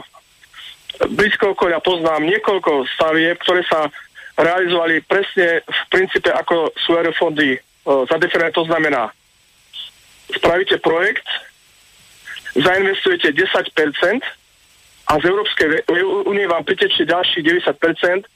blízko 1.05 1.52
okolia 1.52 1.81
poznám 1.85 2.24
niekoľko 2.24 2.89
stavieb, 2.97 3.36
ktoré 3.44 3.60
sa 3.68 3.90
realizovali 4.36 5.01
presne 5.05 5.64
v 5.64 5.81
princípe 5.89 6.28
ako 6.28 6.73
sú 6.77 6.97
eurofondy 6.97 7.56
uh, 7.56 8.05
zadefinované. 8.09 8.52
To 8.52 8.64
znamená, 8.68 9.02
spravíte 10.32 10.77
projekt, 10.81 11.24
zainvestujete 12.56 13.32
10% 13.32 14.20
a 15.06 15.12
z 15.20 15.24
Európskej 15.24 15.86
únie 16.27 16.44
vám 16.48 16.64
pritečie 16.64 17.09
ďalších 17.09 17.44
90% 17.77 18.27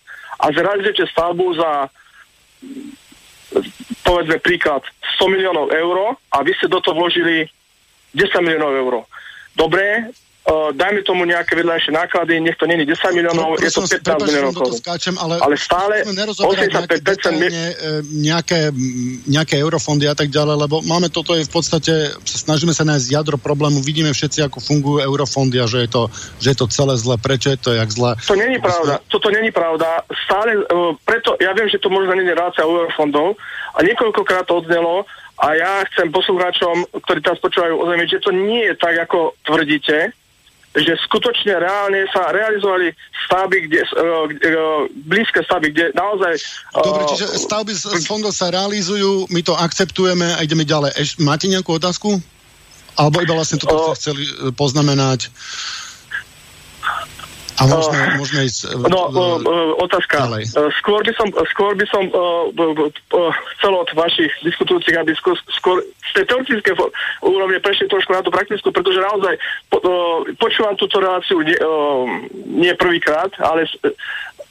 a 0.41 0.47
zrealizujete 0.55 1.05
stavbu 1.11 1.47
za 1.57 1.71
povedzme 4.07 4.39
príklad 4.41 4.83
100 5.19 5.35
miliónov 5.35 5.69
eur 5.75 6.17
a 6.33 6.37
vy 6.41 6.53
ste 6.57 6.71
do 6.71 6.81
toho 6.81 6.97
vložili 6.97 7.45
10 8.15 8.41
miliónov 8.41 8.73
eur. 8.75 8.95
Dobre, 9.59 10.15
uh, 10.47 10.71
dajme 10.73 11.05
tomu 11.05 11.29
nejaké 11.29 11.53
vedľajšie 11.53 11.93
náklady, 11.93 12.41
nech 12.41 12.57
to 12.57 12.65
není 12.65 12.89
10 12.89 12.97
miliónov, 13.13 13.57
no, 13.57 13.61
je 13.61 13.71
to 13.71 13.85
15 13.85 14.01
prepáč, 14.01 14.21
miliónov 14.25 14.53
korún. 14.57 14.81
Ale, 15.21 15.35
ale 15.43 15.55
stále 15.61 15.95
85% 16.07 17.37
nejaké, 17.37 17.65
nejaké, 18.09 18.61
nejaké 19.29 19.55
eurofondy 19.61 20.09
a 20.09 20.17
tak 20.17 20.33
ďalej, 20.33 20.57
lebo 20.69 20.81
máme 20.87 21.13
toto 21.13 21.37
je 21.37 21.45
v 21.45 21.53
podstate, 21.53 21.93
snažíme 22.25 22.73
sa 22.73 22.89
nájsť 22.89 23.07
jadro 23.13 23.37
problému, 23.37 23.85
vidíme 23.85 24.13
všetci, 24.13 24.47
ako 24.49 24.59
fungujú 24.63 24.99
eurofondy 25.05 25.61
a 25.61 25.69
že 25.69 25.85
je 25.85 25.91
to, 25.91 26.03
že 26.41 26.49
je 26.55 26.59
to 26.59 26.67
celé 26.73 26.95
zle. 26.97 27.17
Prečo 27.21 27.53
je 27.53 27.59
to 27.61 27.71
jak 27.77 27.91
zle? 27.93 28.17
To 28.25 28.37
není 28.37 28.57
pravda, 28.59 29.01
toto 29.13 29.29
není 29.29 29.53
pravda. 29.53 30.05
Stále, 30.25 30.57
uh, 30.57 30.97
preto, 31.05 31.37
ja 31.37 31.53
viem, 31.53 31.69
že 31.69 31.83
to 31.83 31.93
možno 31.93 32.17
je 32.17 32.33
relácia 32.33 32.65
eurofondov 32.65 33.37
a 33.77 33.79
niekoľkokrát 33.87 34.49
to 34.49 34.61
odznelo, 34.61 35.05
a 35.41 35.57
ja 35.57 35.81
chcem 35.89 36.13
poslucháčom, 36.13 37.01
ktorí 37.01 37.25
teraz 37.25 37.41
počúvajú 37.41 37.81
ozrejmiť, 37.81 38.09
že 38.13 38.25
to 38.29 38.31
nie 38.37 38.61
je 38.69 38.75
tak, 38.77 38.93
ako 39.09 39.33
tvrdíte, 39.49 40.13
že 40.71 40.95
skutočne 41.03 41.59
reálne 41.59 42.07
sa 42.15 42.31
realizovali 42.31 42.95
stavby, 43.27 43.57
kde, 43.67 43.81
uh, 43.83 44.27
uh, 44.31 44.87
blízke 45.03 45.43
stavby, 45.43 45.75
kde 45.75 45.85
naozaj... 45.99 46.39
Uh, 46.79 46.87
Dobre, 46.87 47.03
čiže 47.11 47.27
stavby 47.43 47.73
z, 47.75 47.83
z 47.99 48.05
fondov 48.07 48.31
sa 48.31 48.55
realizujú, 48.55 49.27
my 49.35 49.43
to 49.43 49.59
akceptujeme 49.59 50.31
a 50.31 50.39
ideme 50.47 50.63
ďalej. 50.63 50.95
Eš, 50.95 51.19
máte 51.19 51.51
nejakú 51.51 51.75
otázku? 51.75 52.23
Alebo 52.95 53.19
iba 53.19 53.35
vlastne 53.35 53.59
toto 53.59 53.75
uh, 53.75 53.83
ste 53.91 54.15
chceli 54.15 54.23
poznamenať? 54.55 55.27
A 57.61 57.69
môžeme, 57.69 58.01
uh, 58.01 58.17
môžeme 58.17 58.41
ísť... 58.49 58.59
Uh, 58.73 58.89
no, 58.89 59.01
uh, 59.13 59.77
otázka. 59.85 60.25
Ďalej. 60.25 60.45
Skôr 60.81 61.01
by 61.05 61.13
som, 61.13 61.29
skôr 61.53 61.73
by 61.77 61.87
som 61.93 62.09
uh, 62.09 62.89
chcel 63.57 63.73
od 63.77 63.89
vašich 63.93 64.33
diskutujúcich, 64.41 64.97
aby 64.97 65.13
skôr, 65.13 65.37
skôr 65.53 65.85
z 65.85 66.11
tej 66.17 66.25
teoretické 66.25 66.73
úrovne 67.21 67.61
prešli 67.61 67.87
trošku 67.93 68.17
na 68.17 68.25
tú 68.25 68.33
praktickú, 68.33 68.73
pretože 68.73 69.05
naozaj 69.05 69.35
po, 69.69 69.79
počúvam 70.41 70.75
túto 70.81 70.99
reláciu 70.99 71.45
nie, 71.45 71.55
nie 72.49 72.73
prvýkrát, 72.75 73.31
ale 73.45 73.69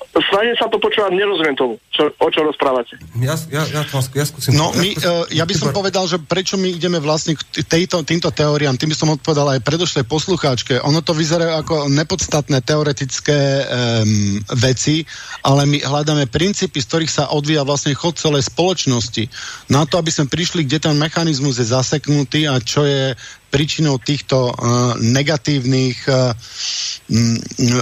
snažím 0.09 0.55
sa 0.57 0.65
to 0.67 0.81
počúvať, 0.81 1.13
nerozumiem 1.13 1.53
tomu, 1.53 1.77
čo, 1.93 2.09
o 2.09 2.27
čo 2.33 2.41
rozprávate. 2.41 2.97
Ja, 3.21 3.37
ja, 3.53 3.63
ja, 3.69 3.81
to, 3.85 4.01
ja 4.17 4.25
skúsim. 4.25 4.57
No, 4.57 4.73
my, 4.73 4.89
uh, 4.97 5.25
ja 5.29 5.45
by 5.45 5.53
som 5.53 5.69
povedal, 5.69 6.09
že 6.09 6.17
prečo 6.17 6.57
my 6.57 6.69
ideme 6.73 6.97
vlastne 6.97 7.37
k 7.37 7.61
tejto, 7.63 8.01
týmto 8.01 8.33
teóriám, 8.33 8.75
tým 8.75 8.89
by 8.89 8.97
som 8.97 9.13
odpovedal 9.13 9.57
aj 9.57 9.65
predošlej 9.65 10.09
poslucháčke. 10.09 10.81
Ono 10.81 10.99
to 11.05 11.13
vyzerá 11.13 11.61
ako 11.61 11.87
nepodstatné 11.93 12.65
teoretické 12.65 13.63
um, 13.63 14.41
veci, 14.57 15.05
ale 15.45 15.69
my 15.69 15.77
hľadáme 15.85 16.25
princípy, 16.25 16.81
z 16.81 16.89
ktorých 16.89 17.11
sa 17.11 17.23
odvíja 17.29 17.61
vlastne 17.61 17.93
chod 17.93 18.17
celej 18.17 18.49
spoločnosti. 18.49 19.29
Na 19.69 19.85
to, 19.85 20.01
aby 20.01 20.09
sme 20.09 20.25
prišli, 20.25 20.65
kde 20.65 20.89
ten 20.89 20.95
mechanizmus 20.97 21.61
je 21.61 21.69
zaseknutý 21.69 22.49
a 22.49 22.57
čo 22.57 22.83
je 22.83 23.13
príčinou 23.49 23.97
týchto 23.97 24.53
uh, 24.53 24.95
negatívnych 25.01 25.97
uh, 26.05 26.33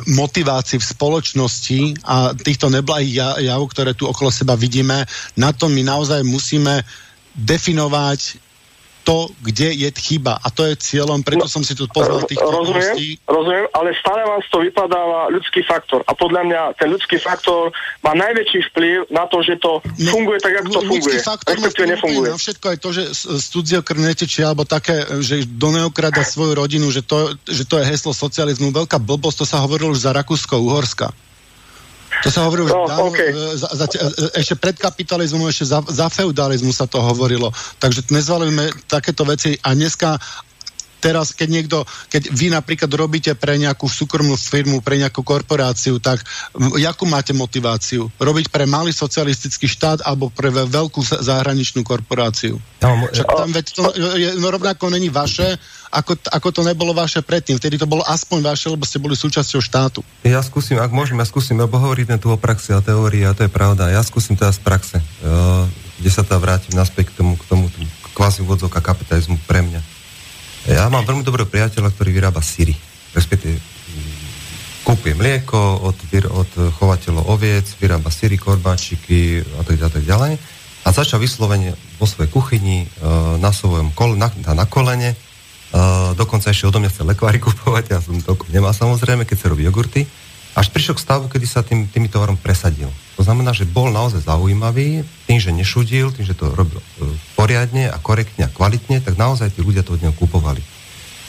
motivácií 0.08 0.80
v 0.80 0.90
spoločnosti 0.96 1.80
a 2.08 2.32
týchto 2.32 2.72
neblahých 2.72 3.44
jav, 3.44 3.62
ktoré 3.68 3.92
tu 3.92 4.08
okolo 4.08 4.32
seba 4.32 4.56
vidíme, 4.56 5.04
na 5.36 5.52
to 5.52 5.68
my 5.68 5.84
naozaj 5.84 6.24
musíme 6.24 6.82
definovať 7.36 8.47
to, 9.08 9.32
kde 9.40 9.72
je 9.72 9.90
chyba. 9.96 10.36
A 10.36 10.52
to 10.52 10.68
je 10.68 10.76
cieľom, 10.76 11.24
preto 11.24 11.48
No, 11.48 11.56
som 11.56 11.64
si 11.64 11.72
tu 11.72 11.88
pozval 11.88 12.28
tých 12.28 12.44
rozumiem, 12.44 13.16
rozumiem, 13.24 13.66
ale 13.72 13.96
stále 13.96 14.28
vám 14.28 14.44
z 14.44 14.50
toho 14.52 14.62
vypadáva 14.68 15.32
ľudský 15.32 15.64
faktor. 15.64 16.04
A 16.04 16.12
podľa 16.12 16.42
mňa 16.44 16.62
ten 16.76 16.92
ľudský 16.92 17.16
faktor 17.16 17.72
má 18.04 18.12
najväčší 18.12 18.60
vplyv 18.74 19.08
na 19.08 19.24
to, 19.32 19.40
že 19.40 19.56
to 19.64 19.80
funguje 20.12 20.44
tak, 20.44 20.60
ako 20.60 20.68
to 20.76 20.82
funguje. 20.84 21.24
faktor 21.24 21.56
Respektíve 21.56 21.88
nefunguje. 21.96 22.28
Na 22.36 22.42
všetko 22.42 22.66
aj 22.68 22.78
to, 22.84 22.90
že 22.92 23.04
z 23.16 23.38
z 23.38 23.46
cudzieho 23.54 23.84
krv 23.86 24.02
netečie, 24.04 24.44
alebo 24.44 24.68
také, 24.68 25.08
že 25.24 25.48
do 25.48 25.72
neokrada 25.72 26.26
svoju 26.26 26.58
rodinu, 26.58 26.92
že 26.92 27.06
to, 27.06 27.32
že 27.48 27.64
to 27.64 27.80
je 27.80 27.86
heslo 27.88 28.12
socializmu. 28.12 28.74
Veľká 28.74 29.00
blbosť, 29.00 29.38
to 29.40 29.46
sa 29.48 29.64
hovorilo 29.64 29.94
už 29.94 30.04
za 30.04 30.12
Rakúsko-Uhorska. 30.12 31.14
To 32.24 32.30
sa 32.34 32.50
hovorilo 32.50 32.66
už 32.70 32.74
No, 32.74 32.88
dávno, 32.90 33.14
okej. 33.14 33.30
e, 33.30 33.58
za, 33.58 33.68
za, 33.74 33.86
e, 33.86 34.42
ešte 34.42 34.58
pred 34.58 34.76
kapitalizmom, 34.78 35.46
ešte 35.46 35.66
za, 35.70 35.80
za 35.86 36.08
feudalizmu 36.10 36.74
sa 36.74 36.90
to 36.90 36.98
hovorilo. 37.04 37.54
Takže 37.78 38.10
nezvalujme 38.10 38.74
takéto 38.90 39.22
veci 39.28 39.54
a 39.62 39.78
dneska 39.78 40.18
teraz, 40.98 41.34
keď 41.34 41.48
niekto, 41.50 41.78
keď 42.10 42.34
vy 42.34 42.48
napríklad 42.54 42.92
robíte 42.94 43.32
pre 43.38 43.58
nejakú 43.58 43.86
súkromnú 43.86 44.36
firmu, 44.36 44.82
pre 44.82 44.98
nejakú 44.98 45.22
korporáciu, 45.22 46.02
tak 46.02 46.22
jakú 46.78 47.06
máte 47.06 47.32
motiváciu? 47.32 48.10
Robiť 48.18 48.50
pre 48.50 48.66
malý 48.66 48.92
socialistický 48.94 49.70
štát 49.70 50.04
alebo 50.04 50.34
pre 50.34 50.50
ve- 50.50 50.68
veľkú 50.68 51.02
za- 51.06 51.22
zahraničnú 51.22 51.86
korporáciu? 51.86 52.58
Mám, 52.82 53.10
Však 53.14 53.28
tam 53.28 53.50
veď 53.54 53.66
to 53.74 53.84
je, 54.18 54.30
no 54.42 54.50
rovnako 54.50 54.90
není 54.94 55.10
vaše, 55.10 55.58
ako, 55.92 56.20
ako 56.30 56.48
to 56.52 56.62
nebolo 56.68 56.92
vaše 56.92 57.24
predtým. 57.24 57.56
Vtedy 57.58 57.80
to 57.80 57.88
bolo 57.88 58.04
aspoň 58.04 58.44
vaše, 58.44 58.68
lebo 58.68 58.84
ste 58.84 59.00
boli 59.00 59.16
súčasťou 59.16 59.62
štátu. 59.64 60.04
Ja 60.28 60.44
skúsim, 60.44 60.76
ak 60.78 60.92
môžem, 60.92 61.18
ja 61.18 61.26
skúsim, 61.26 61.56
lebo 61.56 61.80
hovoríte 61.80 62.20
tu 62.20 62.28
o 62.30 62.38
praxi 62.38 62.76
a 62.76 62.84
teórii 62.84 63.24
a 63.24 63.32
to 63.32 63.48
je 63.48 63.52
pravda. 63.52 63.90
Ja 63.90 64.04
skúsim 64.04 64.36
teda 64.36 64.52
z 64.52 64.62
praxe, 64.62 64.98
uh, 65.24 65.64
kde 65.98 66.10
sa 66.12 66.28
teda 66.28 66.38
vrátim 66.44 66.76
naspäť 66.76 67.16
k 67.16 67.24
tomu, 67.24 67.40
k 67.40 67.44
tomu, 67.48 67.66
tomu 67.72 67.88
kvázi 68.12 68.44
úvodzovka 68.44 68.82
kapitalizmu 68.82 69.40
pre 69.48 69.64
mňa. 69.64 69.97
Ja 70.68 70.92
mám 70.92 71.08
veľmi 71.08 71.24
dobrého 71.24 71.48
priateľa, 71.48 71.96
ktorý 71.96 72.12
vyrába 72.12 72.44
syry. 72.44 72.76
Respektíve 73.16 73.56
kúpuje 74.84 75.20
mlieko 75.20 75.84
od, 75.84 75.98
od 76.32 76.52
chovateľov 76.80 77.28
oviec, 77.28 77.68
vyrába 77.80 78.08
syry, 78.08 78.40
korbáčiky 78.40 79.44
a 79.60 79.64
tak 79.64 79.76
ďalej, 79.80 79.88
a 79.88 79.96
tak 79.96 80.06
ďalej. 80.08 80.34
A 80.84 80.90
začal 80.96 81.20
vyslovene 81.20 81.76
vo 82.00 82.08
svojej 82.08 82.32
kuchyni 82.32 82.88
uh, 82.88 83.36
na 83.36 83.52
svojom 83.52 83.92
kol, 83.92 84.16
na, 84.16 84.32
na 84.44 84.68
kolene 84.68 85.16
Uh, 85.68 86.16
dokonca 86.16 86.48
ešte 86.48 86.64
odo 86.64 86.80
mňa 86.80 86.92
chcel 86.96 87.12
lekvári 87.12 87.44
kupovať, 87.44 87.92
ja 87.92 88.00
som 88.00 88.16
toľko 88.16 88.48
nemá 88.56 88.72
samozrejme, 88.72 89.28
keď 89.28 89.36
sa 89.36 89.52
robí 89.52 89.68
jogurty. 89.68 90.08
Až 90.58 90.74
prišiel 90.74 90.98
k 90.98 91.06
stavu, 91.06 91.30
kedy 91.30 91.46
sa 91.46 91.62
tým, 91.62 91.86
týmito 91.86 92.18
tovarom 92.18 92.34
presadil. 92.34 92.90
To 93.14 93.22
znamená, 93.22 93.54
že 93.54 93.70
bol 93.70 93.94
naozaj 93.94 94.26
zaujímavý, 94.26 95.06
tým, 95.30 95.38
že 95.38 95.54
nešudil, 95.54 96.10
tým, 96.10 96.26
že 96.26 96.34
to 96.34 96.50
robil 96.50 96.82
uh, 96.82 97.14
poriadne 97.38 97.86
a 97.94 97.98
korektne 98.02 98.50
a 98.50 98.54
kvalitne, 98.54 98.98
tak 99.06 99.22
naozaj 99.22 99.54
tí 99.54 99.62
ľudia 99.62 99.86
to 99.86 99.94
od 99.94 100.02
neho 100.02 100.18
kupovali. 100.18 100.66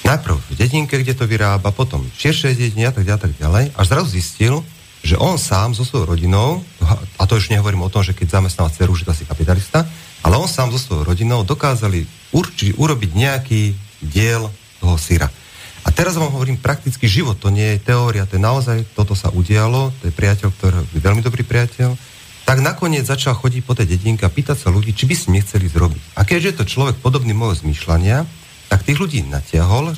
Najprv 0.08 0.32
v 0.32 0.56
dedinke, 0.56 0.96
kde 0.96 1.12
to 1.12 1.28
vyrába, 1.28 1.68
potom 1.76 2.08
v 2.08 2.16
širšej 2.16 2.56
dedine 2.56 2.88
a 2.88 2.94
tak 2.96 3.04
ďalej, 3.04 3.20
tak 3.20 3.34
ďalej. 3.36 3.64
Až 3.76 3.86
zrazu 3.92 4.08
zistil, 4.16 4.54
že 5.04 5.20
on 5.20 5.36
sám 5.36 5.76
so 5.76 5.84
svojou 5.84 6.16
rodinou, 6.16 6.64
a 7.20 7.22
to 7.28 7.36
už 7.36 7.52
nehovorím 7.52 7.84
o 7.84 7.92
tom, 7.92 8.00
že 8.00 8.16
keď 8.16 8.40
zamestnáva 8.40 8.72
dceru, 8.72 8.96
že 8.96 9.04
to 9.04 9.12
asi 9.12 9.28
kapitalista, 9.28 9.84
ale 10.24 10.40
on 10.40 10.48
sám 10.48 10.72
so 10.72 10.80
svojou 10.80 11.04
rodinou 11.04 11.44
dokázali 11.44 12.08
urči, 12.32 12.72
urobiť 12.80 13.10
nejaký 13.12 13.76
diel 14.00 14.48
toho 14.80 14.96
syra. 14.96 15.28
A 15.88 15.94
teraz 15.96 16.20
vám 16.20 16.28
hovorím 16.28 16.60
prakticky 16.60 17.08
život, 17.08 17.40
to 17.40 17.48
nie 17.48 17.80
je 17.80 17.88
teória, 17.88 18.28
to 18.28 18.36
je 18.36 18.44
naozaj, 18.44 18.84
toto 18.92 19.16
sa 19.16 19.32
udialo, 19.32 19.88
to 20.04 20.12
je 20.12 20.12
priateľ, 20.12 20.52
ktorý 20.52 20.84
je 20.84 21.00
veľmi 21.00 21.24
dobrý 21.24 21.48
priateľ, 21.48 21.96
tak 22.44 22.60
nakoniec 22.60 23.08
začal 23.08 23.32
chodiť 23.32 23.64
po 23.64 23.72
tej 23.72 23.96
dedinke 23.96 24.28
a 24.28 24.28
pýtať 24.28 24.60
sa 24.60 24.68
ľudí, 24.68 24.92
či 24.92 25.08
by 25.08 25.16
si 25.16 25.32
nechceli 25.32 25.64
zrobiť. 25.64 26.20
A 26.20 26.28
keďže 26.28 26.48
je 26.52 26.58
to 26.60 26.68
človek 26.68 27.00
podobný 27.00 27.32
môjho 27.32 27.64
zmýšľania, 27.64 28.28
tak 28.68 28.84
tých 28.84 29.00
ľudí 29.00 29.24
natiahol, 29.32 29.96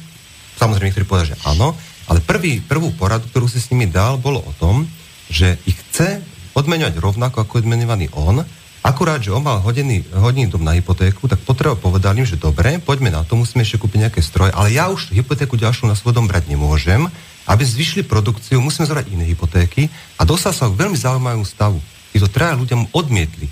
samozrejme 0.63 0.95
niektorí 0.95 1.11
povedali, 1.11 1.35
že 1.35 1.43
áno, 1.43 1.75
ale 2.07 2.23
prvý, 2.23 2.63
prvú 2.63 2.95
poradu, 2.95 3.27
ktorú 3.27 3.51
si 3.51 3.59
s 3.59 3.75
nimi 3.75 3.91
dal, 3.91 4.15
bolo 4.15 4.47
o 4.47 4.53
tom, 4.63 4.87
že 5.27 5.59
ich 5.67 5.75
chce 5.75 6.23
odmeňovať 6.55 7.03
rovnako, 7.03 7.43
ako 7.43 7.67
odmenovaný 7.67 8.15
on, 8.15 8.47
akurát, 8.81 9.21
že 9.21 9.33
on 9.33 9.45
mal 9.45 9.61
hodiny, 9.61 10.09
hodiny 10.13 10.49
dom 10.49 10.65
na 10.65 10.77
hypotéku, 10.77 11.29
tak 11.29 11.41
potreba 11.45 11.77
povedal 11.77 12.17
im, 12.17 12.25
že 12.25 12.41
dobre, 12.41 12.81
poďme 12.81 13.13
na 13.13 13.23
to, 13.25 13.37
musíme 13.37 13.61
ešte 13.61 13.81
kúpiť 13.81 14.09
nejaké 14.09 14.21
stroje, 14.25 14.53
ale 14.57 14.73
ja 14.73 14.89
už 14.89 15.13
hypotéku 15.13 15.57
ďalšiu 15.61 15.89
na 15.89 15.97
svoj 15.97 16.17
dom 16.17 16.27
brať 16.27 16.49
nemôžem, 16.49 17.05
aby 17.49 17.63
zvyšli 17.65 18.07
produkciu, 18.07 18.61
musíme 18.61 18.89
zobrať 18.89 19.07
iné 19.13 19.25
hypotéky 19.29 19.93
a 20.17 20.25
dostal 20.25 20.53
sa 20.57 20.69
k 20.69 20.79
veľmi 20.81 20.97
zaujímavému 20.97 21.45
stavu. 21.45 21.81
Títo 22.11 22.29
traja 22.31 22.59
ľudia 22.59 22.77
mu 22.77 22.87
odmietli 22.91 23.47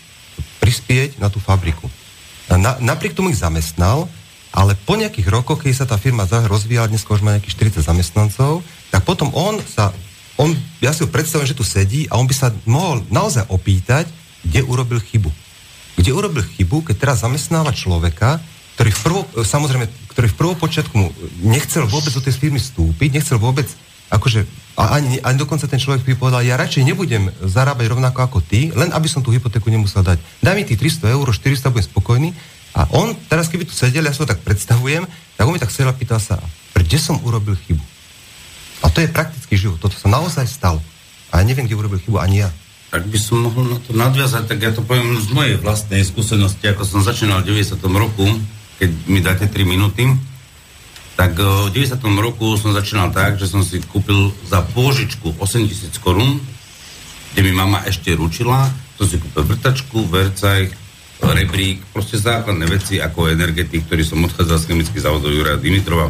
prispieť 0.58 1.20
na 1.20 1.28
tú 1.30 1.38
fabriku. 1.38 1.86
Na, 2.48 2.80
napriek 2.80 3.12
tomu 3.12 3.28
ich 3.28 3.40
zamestnal, 3.40 4.08
ale 4.52 4.72
po 4.88 4.96
nejakých 4.96 5.28
rokoch, 5.28 5.60
keď 5.60 5.84
sa 5.84 5.86
tá 5.86 6.00
firma 6.00 6.24
rozvíjala, 6.24 6.88
dnes 6.88 7.04
už 7.04 7.20
má 7.20 7.36
nejakých 7.36 7.78
40 7.78 7.84
zamestnancov, 7.84 8.64
tak 8.88 9.04
potom 9.04 9.28
on 9.36 9.60
sa, 9.60 9.92
on, 10.40 10.56
ja 10.80 10.96
si 10.96 11.04
ho 11.04 11.08
predstavujem, 11.12 11.52
že 11.52 11.58
tu 11.58 11.64
sedí 11.66 12.08
a 12.08 12.16
on 12.16 12.24
by 12.24 12.34
sa 12.34 12.48
mohol 12.64 13.04
naozaj 13.12 13.44
opýtať, 13.52 14.08
kde 14.44 14.60
urobil 14.66 15.00
chybu. 15.00 15.30
Kde 15.98 16.10
urobil 16.14 16.46
chybu, 16.46 16.86
keď 16.86 16.96
teraz 16.98 17.26
zamestnáva 17.26 17.74
človeka, 17.74 18.38
ktorý 18.78 18.90
v 18.94 19.00
prvo, 19.02 19.20
samozrejme, 19.42 19.90
ktorý 20.14 20.26
v 20.30 20.38
prvopočiatku 20.38 20.94
mu 20.94 21.10
nechcel 21.42 21.90
vôbec 21.90 22.14
do 22.14 22.22
tej 22.22 22.38
firmy 22.38 22.62
vstúpiť, 22.62 23.10
nechcel 23.18 23.42
vôbec, 23.42 23.66
akože, 24.06 24.46
a 24.78 24.94
ani, 24.94 25.18
ani 25.18 25.34
dokonca 25.34 25.66
ten 25.66 25.82
človek 25.82 26.06
by 26.06 26.14
povedal, 26.14 26.46
ja 26.46 26.54
radšej 26.54 26.86
nebudem 26.86 27.34
zarábať 27.42 27.90
rovnako 27.90 28.22
ako 28.22 28.38
ty, 28.46 28.70
len 28.70 28.94
aby 28.94 29.10
som 29.10 29.18
tú 29.18 29.34
hypotéku 29.34 29.66
nemusel 29.66 30.06
dať. 30.06 30.22
Daj 30.38 30.54
mi 30.54 30.62
tých 30.62 30.78
300 31.02 31.10
eur, 31.10 31.26
400 31.26 31.74
budem 31.74 31.86
spokojný. 31.90 32.28
A 32.78 32.86
on, 32.94 33.18
teraz 33.26 33.50
keby 33.50 33.66
tu 33.66 33.74
sedel, 33.74 34.06
ja 34.06 34.14
si 34.14 34.22
ho 34.22 34.30
tak 34.30 34.38
predstavujem, 34.46 35.02
tak 35.34 35.42
on 35.42 35.50
mi 35.50 35.58
tak 35.58 35.74
sedel 35.74 35.90
a 35.90 35.98
pýtal 35.98 36.22
sa, 36.22 36.38
kde 36.78 36.98
som 37.02 37.18
urobil 37.26 37.58
chybu? 37.58 37.82
A 38.86 38.94
to 38.94 39.02
je 39.02 39.10
praktický 39.10 39.58
život, 39.58 39.82
toto 39.82 39.98
sa 39.98 40.06
naozaj 40.06 40.46
stalo. 40.46 40.78
A 41.34 41.42
ja 41.42 41.44
neviem, 41.44 41.66
kde 41.66 41.74
urobil 41.74 41.98
chybu, 41.98 42.22
ani 42.22 42.46
ja. 42.46 42.48
Ak 42.88 43.04
by 43.04 43.18
som 43.20 43.44
mohol 43.44 43.68
na 43.68 43.78
to 43.84 43.92
nadviazať, 43.92 44.48
tak 44.48 44.64
ja 44.64 44.72
to 44.72 44.80
poviem 44.80 45.12
z 45.20 45.28
mojej 45.36 45.56
vlastnej 45.60 46.00
skúsenosti, 46.00 46.72
ako 46.72 46.88
som 46.88 47.00
začínal 47.04 47.44
v 47.44 47.52
90. 47.52 47.76
roku, 47.84 48.24
keď 48.80 48.90
mi 49.04 49.20
dáte 49.20 49.44
3 49.44 49.68
minúty, 49.68 50.08
tak 51.12 51.36
eh, 51.36 51.44
v 51.68 51.84
90. 51.84 52.00
roku 52.16 52.56
som 52.56 52.72
začínal 52.72 53.12
tak, 53.12 53.36
že 53.36 53.44
som 53.44 53.60
si 53.60 53.84
kúpil 53.84 54.32
za 54.48 54.64
pôžičku 54.64 55.36
8 55.36 55.68
tisíc 55.68 56.00
korún, 56.00 56.40
kde 57.36 57.40
mi 57.44 57.52
mama 57.52 57.84
ešte 57.84 58.16
ručila, 58.16 58.72
som 58.96 59.04
si 59.04 59.20
kúpil 59.20 59.44
vrtačku, 59.44 60.08
vercaj, 60.08 60.72
rebrík, 61.20 61.84
proste 61.92 62.16
základné 62.16 62.64
veci 62.70 63.02
ako 63.04 63.28
energetik, 63.28 63.84
ktorý 63.84 64.00
som 64.00 64.24
odchádzal 64.24 64.64
z 64.64 64.66
chemických 64.70 65.04
závodov 65.04 65.34
Juraja 65.34 65.60
Dimitrova. 65.60 66.08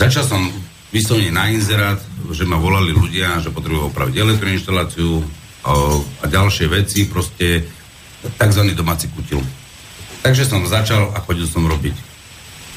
Začal 0.00 0.26
som 0.26 0.42
vyslovene 0.90 1.30
na 1.30 1.46
inzerát, 1.54 2.00
že 2.34 2.42
ma 2.42 2.58
volali 2.58 2.90
ľudia, 2.90 3.38
že 3.38 3.54
potrebujú 3.54 3.94
opraviť 3.94 4.14
elektroinštaláciu 4.18 5.41
a, 5.62 6.02
ďalšie 6.26 6.66
veci, 6.70 7.06
proste 7.06 7.66
tzv. 8.22 8.62
domáci 8.74 9.10
kutil. 9.10 9.42
Takže 10.22 10.46
som 10.46 10.62
začal 10.66 11.10
a 11.14 11.18
chodil 11.22 11.46
som 11.50 11.66
robiť. 11.66 11.94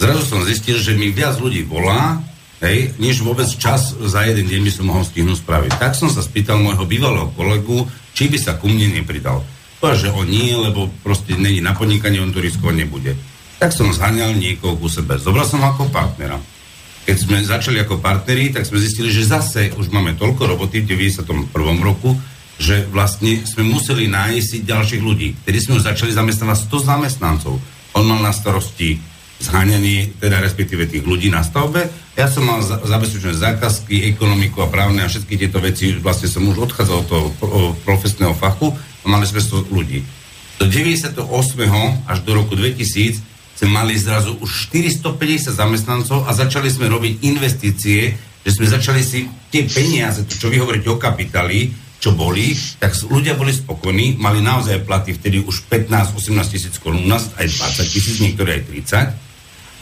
Zrazu 0.01 0.23
som 0.25 0.43
zistil, 0.43 0.81
že 0.81 0.97
mi 0.97 1.13
viac 1.13 1.37
ľudí 1.37 1.63
volá, 1.63 2.19
hej, 2.65 2.97
než 2.97 3.21
vôbec 3.21 3.47
čas 3.47 3.95
za 3.95 4.25
jeden 4.25 4.49
deň 4.49 4.61
by 4.65 4.71
som 4.73 4.85
mohol 4.89 5.05
stihnúť 5.05 5.39
spraviť. 5.45 5.71
Tak 5.77 5.93
som 5.93 6.09
sa 6.09 6.25
spýtal 6.25 6.59
môjho 6.59 6.83
bývalého 6.83 7.31
kolegu, 7.37 7.85
či 8.11 8.27
by 8.27 8.37
sa 8.41 8.57
ku 8.57 8.67
mne 8.67 8.91
nepridal. 8.97 9.45
Povedal, 9.79 10.09
že 10.09 10.13
on 10.15 10.25
nie, 10.25 10.51
lebo 10.51 10.89
proste 11.05 11.37
není 11.37 11.61
na 11.61 11.77
podnikanie, 11.77 12.17
on 12.17 12.33
to 12.33 12.41
nebude. 12.73 13.13
Tak 13.61 13.71
som 13.71 13.93
zhaňal 13.93 14.35
niekoho 14.35 14.75
ku 14.75 14.89
sebe. 14.91 15.15
Zobral 15.15 15.47
som 15.47 15.63
ho 15.63 15.71
ako 15.71 15.87
partnera. 15.93 16.41
Keď 17.05 17.15
sme 17.21 17.37
začali 17.45 17.77
ako 17.85 18.01
partneri, 18.01 18.49
tak 18.49 18.65
sme 18.65 18.81
zistili, 18.81 19.13
že 19.13 19.29
zase 19.29 19.69
už 19.77 19.93
máme 19.93 20.17
toľko 20.17 20.57
roboty 20.57 20.81
v 20.81 20.97
91. 21.13 21.53
roku, 21.85 22.17
že 22.55 22.87
vlastne 22.87 23.43
sme 23.43 23.67
museli 23.67 24.07
nájsť 24.07 24.63
ďalších 24.63 25.03
ľudí. 25.03 25.35
Tedy 25.43 25.57
sme 25.59 25.75
už 25.79 25.87
začali 25.91 26.15
zamestnávať 26.15 26.71
100 26.71 26.91
zamestnancov. 26.91 27.59
On 27.95 28.03
mal 28.07 28.23
na 28.23 28.31
starosti 28.31 28.99
zháňanie, 29.39 30.15
teda 30.15 30.39
respektíve 30.39 30.87
tých 30.87 31.03
ľudí 31.03 31.27
na 31.27 31.43
stavbe. 31.43 31.91
Ja 32.15 32.31
som 32.31 32.47
mal 32.47 32.63
za, 32.63 32.79
zabezpečené 32.79 33.35
zákazky, 33.35 34.07
ekonomiku 34.15 34.63
a 34.63 34.71
právne 34.71 35.03
a 35.03 35.11
všetky 35.11 35.35
tieto 35.35 35.59
veci. 35.59 35.91
Vlastne 35.99 36.31
som 36.31 36.47
už 36.47 36.71
odchádzal 36.71 36.97
od 37.03 37.07
toho 37.11 37.27
pro, 37.35 37.75
profesného 37.83 38.31
fachu 38.31 38.71
a 39.03 39.05
mali 39.11 39.27
sme 39.27 39.43
100 39.43 39.75
ľudí. 39.75 39.99
Do 40.55 40.71
98. 40.71 41.19
až 42.07 42.17
do 42.23 42.31
roku 42.31 42.55
2000 42.55 43.35
sme 43.55 43.67
mali 43.71 43.99
zrazu 43.99 44.39
už 44.39 44.71
450 44.71 45.51
zamestnancov 45.51 46.23
a 46.27 46.31
začali 46.31 46.71
sme 46.71 46.87
robiť 46.87 47.23
investície, 47.27 48.15
že 48.43 48.51
sme 48.51 48.67
začali 48.67 49.03
si 49.03 49.27
tie 49.51 49.67
peniaze, 49.67 50.23
to 50.27 50.35
čo 50.35 50.47
vy 50.47 50.59
hovoríte 50.63 50.91
o 50.91 50.99
kapitáli, 50.99 51.71
čo 52.05 52.13
boli, 52.13 52.53
tak 52.77 52.93
ľudia 53.09 53.33
boli 53.33 53.49
spokojní, 53.49 54.21
mali 54.21 54.37
naozaj 54.37 54.85
platy 54.85 55.17
vtedy 55.17 55.41
už 55.41 55.65
15-18 55.73 56.53
tisíc 56.53 56.77
korún, 56.77 57.09
u 57.09 57.17
aj 57.17 57.47
20 57.49 57.81
tisíc, 57.89 58.21
niektoré 58.21 58.61
aj 58.61 58.69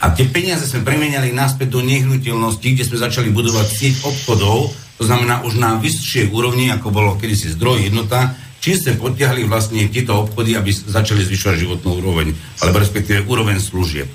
A 0.00 0.08
tie 0.16 0.24
peniaze 0.32 0.64
sme 0.64 0.88
premeniali 0.88 1.36
naspäť 1.36 1.76
do 1.76 1.84
nehnuteľnosti, 1.84 2.64
kde 2.64 2.88
sme 2.88 2.96
začali 2.96 3.28
budovať 3.28 3.66
sieť 3.68 3.94
obchodov, 4.08 4.72
to 4.96 5.04
znamená 5.04 5.44
už 5.44 5.60
na 5.60 5.76
vyššej 5.76 6.32
úrovni, 6.32 6.72
ako 6.72 6.88
bolo 6.88 7.20
kedysi 7.20 7.52
zdroj 7.52 7.92
jednota, 7.92 8.32
čím 8.64 8.80
sme 8.80 8.96
potiahli 8.96 9.44
vlastne 9.44 9.84
tieto 9.92 10.24
obchody, 10.24 10.56
aby 10.56 10.72
začali 10.72 11.28
zvyšovať 11.28 11.60
životnú 11.60 12.00
úroveň, 12.00 12.32
alebo 12.64 12.80
respektíve 12.80 13.28
úroveň 13.28 13.60
služieb. 13.60 14.08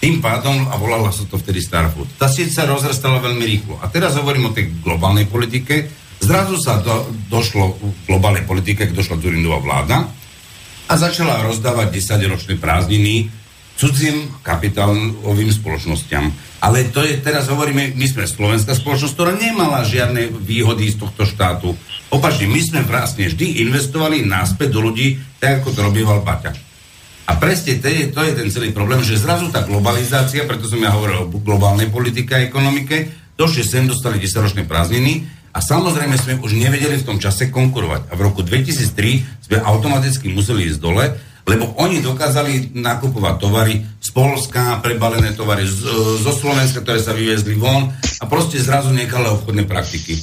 Tým 0.00 0.24
pádom, 0.24 0.64
a 0.72 0.80
volala 0.80 1.12
sa 1.12 1.28
to 1.28 1.36
vtedy 1.36 1.60
Starfood, 1.60 2.08
tá 2.16 2.24
sieť 2.24 2.56
sa 2.56 2.64
rozrastala 2.64 3.20
veľmi 3.20 3.44
rýchlo. 3.44 3.76
A 3.84 3.92
teraz 3.92 4.16
hovorím 4.16 4.48
o 4.48 4.54
tej 4.56 4.72
globálnej 4.80 5.28
politike. 5.28 5.99
Zrazu 6.20 6.60
sa 6.60 6.84
do, 6.84 7.08
došlo 7.32 7.80
v 7.80 7.92
globálnej 8.06 8.44
politike, 8.44 8.86
keď 8.86 8.96
došla 8.96 9.16
Durindová 9.18 9.58
vláda 9.58 10.06
a 10.86 10.92
začala 10.94 11.40
rozdávať 11.42 11.96
10-ročné 11.96 12.60
prázdniny 12.60 13.32
cudzím 13.80 14.28
kapitálovým 14.44 15.48
spoločnosťam. 15.48 16.28
Ale 16.60 16.92
to 16.92 17.00
je, 17.00 17.16
teraz 17.24 17.48
hovoríme, 17.48 17.96
my 17.96 18.06
sme 18.06 18.28
slovenská 18.28 18.76
spoločnosť, 18.76 19.14
ktorá 19.16 19.32
nemala 19.32 19.80
žiadne 19.80 20.28
výhody 20.44 20.92
z 20.92 21.00
tohto 21.00 21.24
štátu. 21.24 21.72
Opačne, 22.12 22.44
my 22.52 22.60
sme 22.60 22.80
vlastne 22.84 23.32
vždy 23.32 23.64
investovali 23.64 24.20
náspäť 24.28 24.76
do 24.76 24.84
ľudí, 24.84 25.16
tak 25.40 25.64
ako 25.64 25.72
to 25.72 25.80
robieval 25.80 26.20
Baťa. 26.20 26.52
A 27.32 27.38
presne 27.40 27.80
to 27.80 27.88
je, 27.88 28.12
to 28.12 28.20
je 28.20 28.32
ten 28.36 28.48
celý 28.52 28.76
problém, 28.76 29.00
že 29.00 29.16
zrazu 29.16 29.48
tá 29.48 29.64
globalizácia, 29.64 30.44
preto 30.44 30.68
som 30.68 30.82
ja 30.82 30.92
hovoril 30.92 31.24
o 31.24 31.30
globálnej 31.32 31.88
politike 31.88 32.36
a 32.36 32.44
ekonomike, 32.44 33.08
došli 33.40 33.64
sem, 33.64 33.88
dostali 33.88 34.20
10-ročné 34.20 34.68
prázdniny 34.68 35.39
a 35.50 35.58
samozrejme 35.58 36.14
sme 36.14 36.38
už 36.38 36.54
nevedeli 36.54 37.02
v 37.02 37.06
tom 37.06 37.18
čase 37.18 37.50
konkurovať. 37.50 38.10
A 38.10 38.14
v 38.14 38.20
roku 38.22 38.46
2003 38.46 39.50
sme 39.50 39.56
automaticky 39.58 40.30
museli 40.30 40.70
ísť 40.70 40.80
dole, 40.80 41.04
lebo 41.48 41.74
oni 41.82 41.98
dokázali 41.98 42.78
nakupovať 42.78 43.34
tovary 43.42 43.82
z 43.98 44.08
Polska, 44.14 44.78
prebalené 44.78 45.34
tovary 45.34 45.66
z, 45.66 45.82
zo 46.22 46.32
Slovenska, 46.36 46.84
ktoré 46.84 47.02
sa 47.02 47.10
vyviezli 47.10 47.58
von 47.58 47.90
a 47.90 48.24
proste 48.30 48.62
zrazu 48.62 48.94
nekalé 48.94 49.26
obchodné 49.34 49.66
praktiky. 49.66 50.14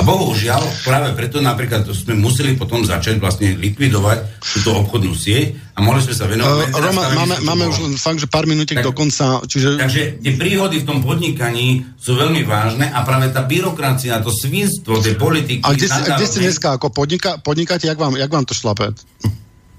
A 0.00 0.04
bohužiaľ, 0.08 0.64
práve 0.80 1.12
preto 1.12 1.44
napríklad 1.44 1.84
sme 1.92 2.16
museli 2.16 2.56
potom 2.56 2.80
začať 2.80 3.20
vlastne 3.20 3.52
likvidovať 3.52 4.40
túto 4.40 4.72
obchodnú 4.72 5.12
sieť 5.12 5.76
a 5.76 5.84
mohli 5.84 6.00
sme 6.00 6.16
sa 6.16 6.24
venovať... 6.24 6.72
Uh, 6.72 6.80
Roma, 6.80 7.04
máme, 7.12 7.36
máme 7.44 7.68
už 7.68 7.84
len 7.84 8.00
fakt, 8.00 8.16
že 8.16 8.24
pár 8.24 8.48
minútiek 8.48 8.80
do 8.80 8.96
konca, 8.96 9.44
čiže... 9.44 9.76
Takže 9.76 10.24
tie 10.24 10.32
príhody 10.40 10.80
v 10.80 10.88
tom 10.88 11.04
podnikaní 11.04 11.84
sú 12.00 12.16
veľmi 12.16 12.48
vážne 12.48 12.88
a 12.88 13.04
práve 13.04 13.28
tá 13.28 13.44
byrokracia, 13.44 14.24
to 14.24 14.32
svinstvo, 14.32 15.04
tie 15.04 15.20
politiky... 15.20 15.68
A 15.68 15.76
kde, 15.76 15.92
kde 15.92 16.24
ste 16.24 16.48
dneska? 16.48 16.80
Ako 16.80 16.88
podnika, 16.88 17.36
podnikáte, 17.36 17.84
jak 17.84 18.00
vám, 18.00 18.16
jak 18.16 18.32
vám 18.32 18.48
to 18.48 18.56
šlape? 18.56 18.96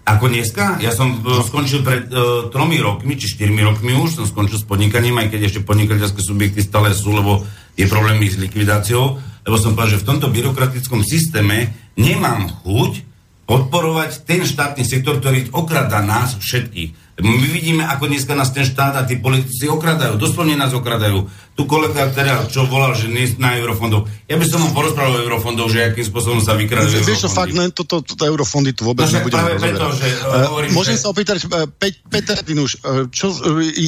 Ako 0.06 0.30
dneska? 0.30 0.78
Ja 0.86 0.94
som 0.94 1.26
uh, 1.26 1.42
skončil 1.42 1.82
pred 1.82 2.06
uh, 2.14 2.46
tromi 2.54 2.78
rokmi, 2.78 3.18
či 3.18 3.26
štyrmi 3.26 3.66
rokmi 3.66 3.98
už, 3.98 4.22
som 4.22 4.30
skončil 4.30 4.62
s 4.62 4.70
podnikaním, 4.70 5.18
aj 5.18 5.34
keď 5.34 5.50
ešte 5.50 5.66
podnikateľské 5.66 6.22
subjekty 6.22 6.62
stále 6.62 6.94
sú, 6.94 7.10
lebo 7.10 7.42
je 7.74 7.90
problémy 7.90 8.30
s 8.30 8.38
likvidáciou 8.38 9.31
lebo 9.42 9.58
som 9.58 9.74
povedal, 9.74 9.98
že 9.98 10.02
v 10.06 10.08
tomto 10.08 10.28
byrokratickom 10.30 11.02
systéme 11.02 11.74
nemám 11.98 12.50
chuť 12.62 13.10
podporovať 13.50 14.24
ten 14.24 14.46
štátny 14.46 14.86
sektor, 14.86 15.20
ktorý 15.20 15.52
okrada 15.52 16.00
nás 16.00 16.38
všetkých. 16.40 17.01
My 17.20 17.48
vidíme, 17.52 17.84
ako 17.84 18.08
dneska 18.08 18.32
nás 18.32 18.56
ten 18.56 18.64
štát 18.64 18.96
a 18.96 19.04
tí 19.04 19.20
politici 19.20 19.68
okradajú, 19.68 20.16
doslovne 20.16 20.56
nás 20.56 20.72
okradajú. 20.72 21.28
Tu 21.52 21.68
kolega 21.68 22.08
teda, 22.08 22.48
čo 22.48 22.64
volal, 22.66 22.96
že 22.96 23.12
nie 23.12 23.28
na 23.36 23.60
eurofondov. 23.60 24.08
Ja 24.32 24.40
by 24.40 24.46
som 24.48 24.64
mu 24.64 24.72
porozprával 24.72 25.20
o 25.20 25.24
eurofondov, 25.28 25.68
že 25.68 25.92
akým 25.92 26.08
spôsobom 26.08 26.40
sa 26.40 26.56
vykradajú 26.56 27.04
Vieš, 27.04 27.28
fakt, 27.28 27.52
ne, 27.52 27.68
toto, 27.70 28.00
toto 28.00 28.24
eurofondy 28.24 28.72
tu 28.72 28.88
vôbec 28.88 29.04
no, 29.06 29.20
nebudeme 29.20 29.60
preto, 29.60 29.92
že, 29.92 30.08
uh, 30.24 30.48
hovorím, 30.56 30.72
Môžem 30.72 30.96
že... 30.96 31.04
sa 31.04 31.12
opýtať, 31.12 31.44
uh, 31.52 31.68
Pe- 31.68 32.00
Peter 32.08 32.40
Dinuš, 32.40 32.80
čo, 33.12 33.36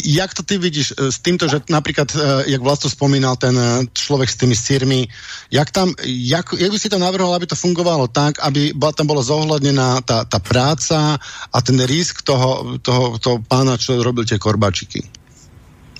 jak 0.03 0.35
to 0.35 0.43
ty 0.43 0.59
vidíš 0.59 0.99
s 0.99 1.17
týmto, 1.23 1.47
že 1.47 1.63
napríklad, 1.71 2.11
jak 2.43 2.61
Vlasto 2.61 2.91
spomínal, 2.91 3.39
ten 3.39 3.55
človek 3.95 4.27
s 4.27 4.37
tými 4.37 4.53
sírmi, 4.53 5.07
jak 5.49 5.71
tam, 5.71 5.95
jak, 6.03 6.51
jak 6.53 6.71
by 6.71 6.77
si 6.77 6.91
to 6.91 6.99
navrhol, 6.99 7.31
aby 7.33 7.47
to 7.47 7.55
fungovalo 7.55 8.11
tak, 8.11 8.43
aby 8.43 8.75
tam 8.93 9.07
bola 9.07 9.23
zohľadnená 9.23 10.03
tá, 10.03 10.27
tá 10.27 10.37
práca 10.43 11.15
a 11.49 11.57
ten 11.63 11.79
risk 11.87 12.21
toho, 12.21 12.77
toho, 12.83 13.17
toho 13.23 13.39
pána, 13.39 13.79
čo 13.79 14.03
robil 14.03 14.27
tie 14.27 14.35
korbačiky? 14.35 15.23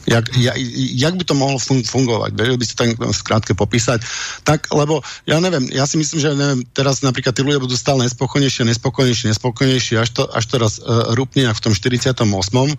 Jak, 0.03 0.35
jak, 0.35 0.55
jak 0.75 1.15
by 1.15 1.23
to 1.23 1.33
mohlo 1.33 1.55
fungovať? 1.63 2.35
Vedel 2.35 2.59
by 2.59 2.65
si 2.67 2.75
to 2.75 2.83
skrátke 3.15 3.55
popísať? 3.55 4.03
Tak, 4.43 4.67
lebo 4.75 4.99
ja 5.23 5.39
neviem, 5.39 5.71
ja 5.71 5.87
si 5.87 5.95
myslím, 5.95 6.19
že 6.19 6.35
neviem, 6.35 6.61
teraz 6.75 6.99
napríklad 6.99 7.31
tí 7.31 7.39
ľudia 7.39 7.63
budú 7.63 7.79
stále 7.79 8.03
nespokojnejšie, 8.03 8.67
nespokojnejšie, 8.67 9.31
nespokojnejšie, 9.31 9.95
až 10.03 10.09
to, 10.11 10.23
až 10.27 10.43
to 10.43 10.55
raz 10.59 10.83
uh, 10.83 11.15
rúpne 11.15 11.47
v 11.47 11.59
tom 11.63 11.71
48. 11.71 12.19
Uh, 12.19 12.75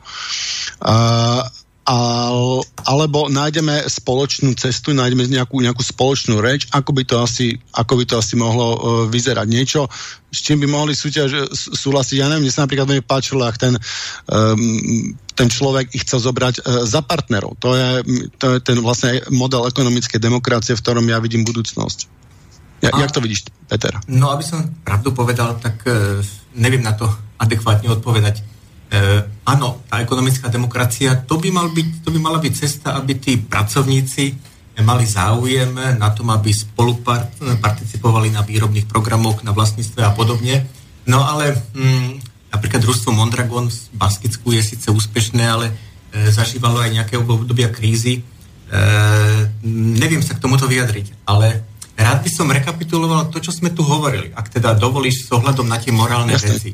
al, 1.85 2.65
alebo 2.89 3.28
nájdeme 3.28 3.85
spoločnú 3.85 4.56
cestu, 4.56 4.97
nájdeme 4.97 5.28
nejakú, 5.28 5.61
nejakú 5.61 5.85
spoločnú 5.85 6.40
reč, 6.40 6.65
ako 6.73 6.90
by 6.97 7.02
to 7.05 7.16
asi, 7.20 7.61
ako 7.77 8.01
by 8.01 8.05
to 8.09 8.15
asi 8.16 8.35
mohlo 8.40 8.66
uh, 8.73 8.78
vyzerať. 9.09 9.47
Niečo, 9.48 9.89
s 10.32 10.40
čím 10.40 10.65
by 10.65 10.69
mohli 10.69 10.97
súťaž, 10.97 11.52
súhlasiť. 11.52 12.16
Ja 12.24 12.32
neviem, 12.32 12.48
mne 12.48 12.55
sa 12.56 12.65
napríklad 12.65 12.89
veľmi 12.89 13.05
páčilo, 13.05 13.44
ak 13.44 13.61
ten, 13.61 13.77
um, 13.77 15.12
ten 15.36 15.48
človek 15.52 15.93
ich 15.93 16.09
chcel 16.09 16.24
zobrať 16.24 16.65
uh, 16.65 16.89
za 16.89 17.05
partnerov. 17.05 17.61
To 17.61 17.77
je, 17.77 17.89
to 18.40 18.56
je 18.56 18.59
ten 18.65 18.81
vlastne 18.81 19.20
model 19.28 19.69
ekonomickej 19.69 20.19
demokracie, 20.19 20.73
v 20.73 20.82
ktorom 20.82 21.05
ja 21.05 21.20
vidím 21.20 21.44
budúcnosť. 21.44 22.24
Ja, 22.81 22.97
A, 22.97 23.01
jak 23.01 23.12
to 23.12 23.20
vidíš, 23.20 23.48
Peter? 23.69 23.93
No, 24.09 24.32
aby 24.32 24.44
som 24.44 24.73
pravdu 24.85 25.12
povedal, 25.12 25.61
tak 25.61 25.85
uh, 25.85 26.20
neviem 26.56 26.81
na 26.81 26.97
to 26.97 27.09
adekvátne 27.36 27.93
odpovedať 27.93 28.53
E, 28.53 28.53
áno, 29.44 29.82
tá 29.90 29.98
ekonomická 30.01 30.47
demokracia, 30.48 31.19
to 31.24 31.40
by, 31.40 31.51
mal 31.51 31.69
byť, 31.73 32.05
to 32.05 32.09
by 32.15 32.19
mala 32.20 32.39
byť 32.39 32.52
cesta, 32.55 32.94
aby 32.94 33.19
tí 33.19 33.36
pracovníci 33.40 34.55
mali 34.82 35.06
záujem 35.06 35.70
na 35.74 36.11
tom, 36.11 36.35
aby 36.35 36.51
spolu 36.51 36.98
participovali 37.62 38.35
na 38.35 38.43
výrobných 38.43 38.90
programoch, 38.90 39.47
na 39.47 39.55
vlastníctve 39.55 40.02
a 40.02 40.11
podobne. 40.11 40.66
No 41.06 41.23
ale 41.23 41.55
mm, 41.55 42.11
napríklad 42.51 42.82
družstvo 42.82 43.15
Mondragon 43.15 43.70
v 43.70 43.78
Baskicku 43.94 44.51
je 44.51 44.74
síce 44.74 44.90
úspešné, 44.90 45.44
ale 45.47 45.70
e, 45.70 45.74
zažívalo 46.32 46.82
aj 46.82 46.90
nejaké 46.90 47.15
obdobia 47.20 47.70
krízy. 47.70 48.19
E, 48.19 48.23
neviem 49.94 50.24
sa 50.24 50.35
k 50.35 50.43
tomuto 50.43 50.66
vyjadriť, 50.66 51.23
ale 51.28 51.62
rád 51.94 52.27
by 52.27 52.31
som 52.32 52.51
rekapituloval 52.51 53.31
to, 53.31 53.39
čo 53.39 53.55
sme 53.55 53.70
tu 53.70 53.86
hovorili, 53.86 54.35
ak 54.35 54.59
teda 54.59 54.74
dovolíš 54.74 55.28
s 55.28 55.31
ohľadom 55.31 55.70
na 55.70 55.78
tie 55.78 55.94
morálne 55.94 56.35
Jasne. 56.35 56.51
veci. 56.51 56.70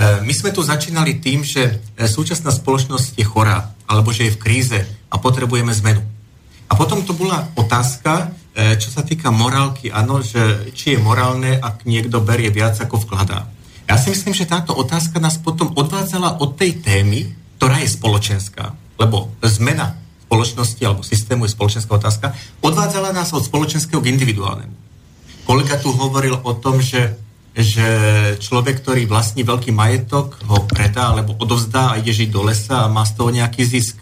E, 0.00 0.24
my 0.24 0.32
sme 0.32 0.48
tu 0.48 0.64
začínali 0.64 1.20
tým, 1.20 1.44
že 1.44 1.76
e, 1.76 2.08
súčasná 2.08 2.48
spoločnosť 2.48 3.20
je 3.20 3.26
chorá, 3.28 3.76
alebo 3.84 4.08
že 4.16 4.32
je 4.32 4.34
v 4.34 4.40
kríze 4.40 4.80
a 5.12 5.20
potrebujeme 5.20 5.76
zmenu. 5.76 6.00
A 6.70 6.72
potom 6.72 7.04
to 7.04 7.12
bola 7.12 7.52
otázka, 7.52 8.32
e, 8.56 8.80
čo 8.80 8.88
sa 8.88 9.04
týka 9.04 9.28
morálky, 9.28 9.92
áno, 9.92 10.24
že 10.24 10.72
či 10.72 10.96
je 10.96 11.04
morálne, 11.04 11.60
ak 11.60 11.84
niekto 11.84 12.24
berie 12.24 12.48
viac 12.48 12.80
ako 12.80 13.04
vkladá. 13.04 13.44
Ja 13.84 14.00
si 14.00 14.08
myslím, 14.08 14.32
že 14.32 14.48
táto 14.48 14.72
otázka 14.72 15.20
nás 15.20 15.36
potom 15.36 15.76
odvádzala 15.76 16.40
od 16.40 16.56
tej 16.56 16.80
témy, 16.80 17.36
ktorá 17.60 17.84
je 17.84 17.92
spoločenská. 17.92 18.72
Lebo 18.96 19.36
zmena 19.44 20.00
spoločnosti 20.24 20.80
alebo 20.80 21.04
systému 21.04 21.44
je 21.44 21.52
spoločenská 21.52 21.92
otázka, 21.92 22.32
odvádzala 22.64 23.12
nás 23.12 23.34
od 23.36 23.44
spoločenského 23.44 24.00
k 24.00 24.14
individuálnemu. 24.16 24.72
Kolega 25.44 25.76
tu 25.76 25.92
hovoril 25.92 26.38
o 26.40 26.54
tom, 26.56 26.78
že 26.78 27.18
že 27.50 27.88
človek, 28.38 28.82
ktorý 28.82 29.10
vlastní 29.10 29.42
veľký 29.42 29.74
majetok, 29.74 30.38
ho 30.46 30.64
predá 30.70 31.10
alebo 31.10 31.34
odovzdá 31.34 31.94
a 31.94 31.98
ide 31.98 32.14
žiť 32.14 32.30
do 32.30 32.46
lesa 32.46 32.86
a 32.86 32.92
má 32.92 33.02
z 33.02 33.18
toho 33.18 33.30
nejaký 33.34 33.66
zisk. 33.66 33.98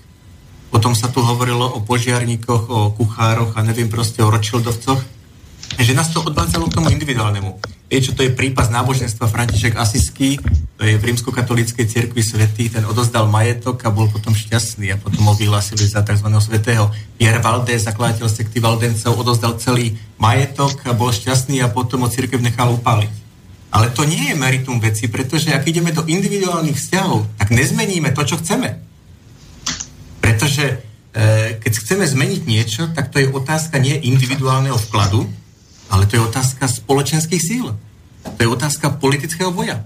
Potom 0.69 0.93
sa 0.93 1.09
tu 1.09 1.25
hovorilo 1.25 1.65
o 1.65 1.81
požiarníkoch, 1.81 2.65
o 2.69 2.81
kuchároch 2.93 3.57
a 3.57 3.65
neviem 3.65 3.89
proste 3.89 4.21
o 4.21 4.29
Rothschildovcoch. 4.29 5.01
Že 5.81 5.97
nás 5.97 6.13
to 6.13 6.21
odvádzalo 6.21 6.69
k 6.69 6.77
tomu 6.77 6.93
individuálnemu. 6.93 7.57
Vieš, 7.89 8.13
čo 8.13 8.17
to 8.21 8.25
je 8.25 8.37
prípas 8.37 8.69
náboženstva 8.69 9.33
František 9.33 9.81
Asisky, 9.81 10.37
to 10.77 10.85
je 10.85 11.01
v 11.01 11.07
rímskokatolíckej 11.09 11.89
cirkvi 11.89 12.21
svetý, 12.21 12.69
ten 12.69 12.85
odozdal 12.85 13.33
majetok 13.33 13.81
a 13.89 13.89
bol 13.89 14.13
potom 14.13 14.37
šťastný 14.37 14.93
a 14.93 15.01
potom 15.01 15.25
ho 15.25 15.33
vyhlásili 15.33 15.89
za 15.89 16.05
tzv. 16.05 16.29
svetého. 16.37 16.93
Pierre 17.17 17.41
Valdez, 17.41 17.89
zakladateľ 17.89 18.29
sekty 18.29 18.61
Valdencov, 18.61 19.17
odozdal 19.17 19.57
celý 19.57 19.97
majetok 20.21 20.85
a 20.85 20.93
bol 20.93 21.09
šťastný 21.09 21.65
a 21.65 21.73
potom 21.73 22.05
ho 22.05 22.13
cirkev 22.13 22.45
nechal 22.45 22.77
upáliť. 22.77 23.28
Ale 23.69 23.93
to 23.93 24.09
nie 24.09 24.33
je 24.33 24.35
meritum 24.35 24.81
veci, 24.81 25.13
pretože 25.13 25.53
ak 25.53 25.69
ideme 25.69 25.93
do 25.93 26.05
individuálnych 26.09 26.77
vzťahov, 26.77 27.29
tak 27.37 27.53
nezmeníme 27.53 28.17
to, 28.17 28.25
čo 28.25 28.41
chceme. 28.41 28.81
Pretože 30.25 30.65
e, 30.65 30.75
keď 31.61 31.73
chceme 31.77 32.05
zmeniť 32.09 32.43
niečo, 32.49 32.83
tak 32.97 33.13
to 33.13 33.21
je 33.21 33.29
otázka 33.29 33.77
nie 33.77 33.93
individuálneho 34.09 34.81
vkladu, 34.89 35.29
ale 35.93 36.09
to 36.09 36.17
je 36.17 36.23
otázka 36.25 36.65
spoločenských 36.65 37.43
síl. 37.45 37.77
To 38.25 38.41
je 38.41 38.49
otázka 38.49 38.97
politického 38.97 39.53
boja. 39.53 39.85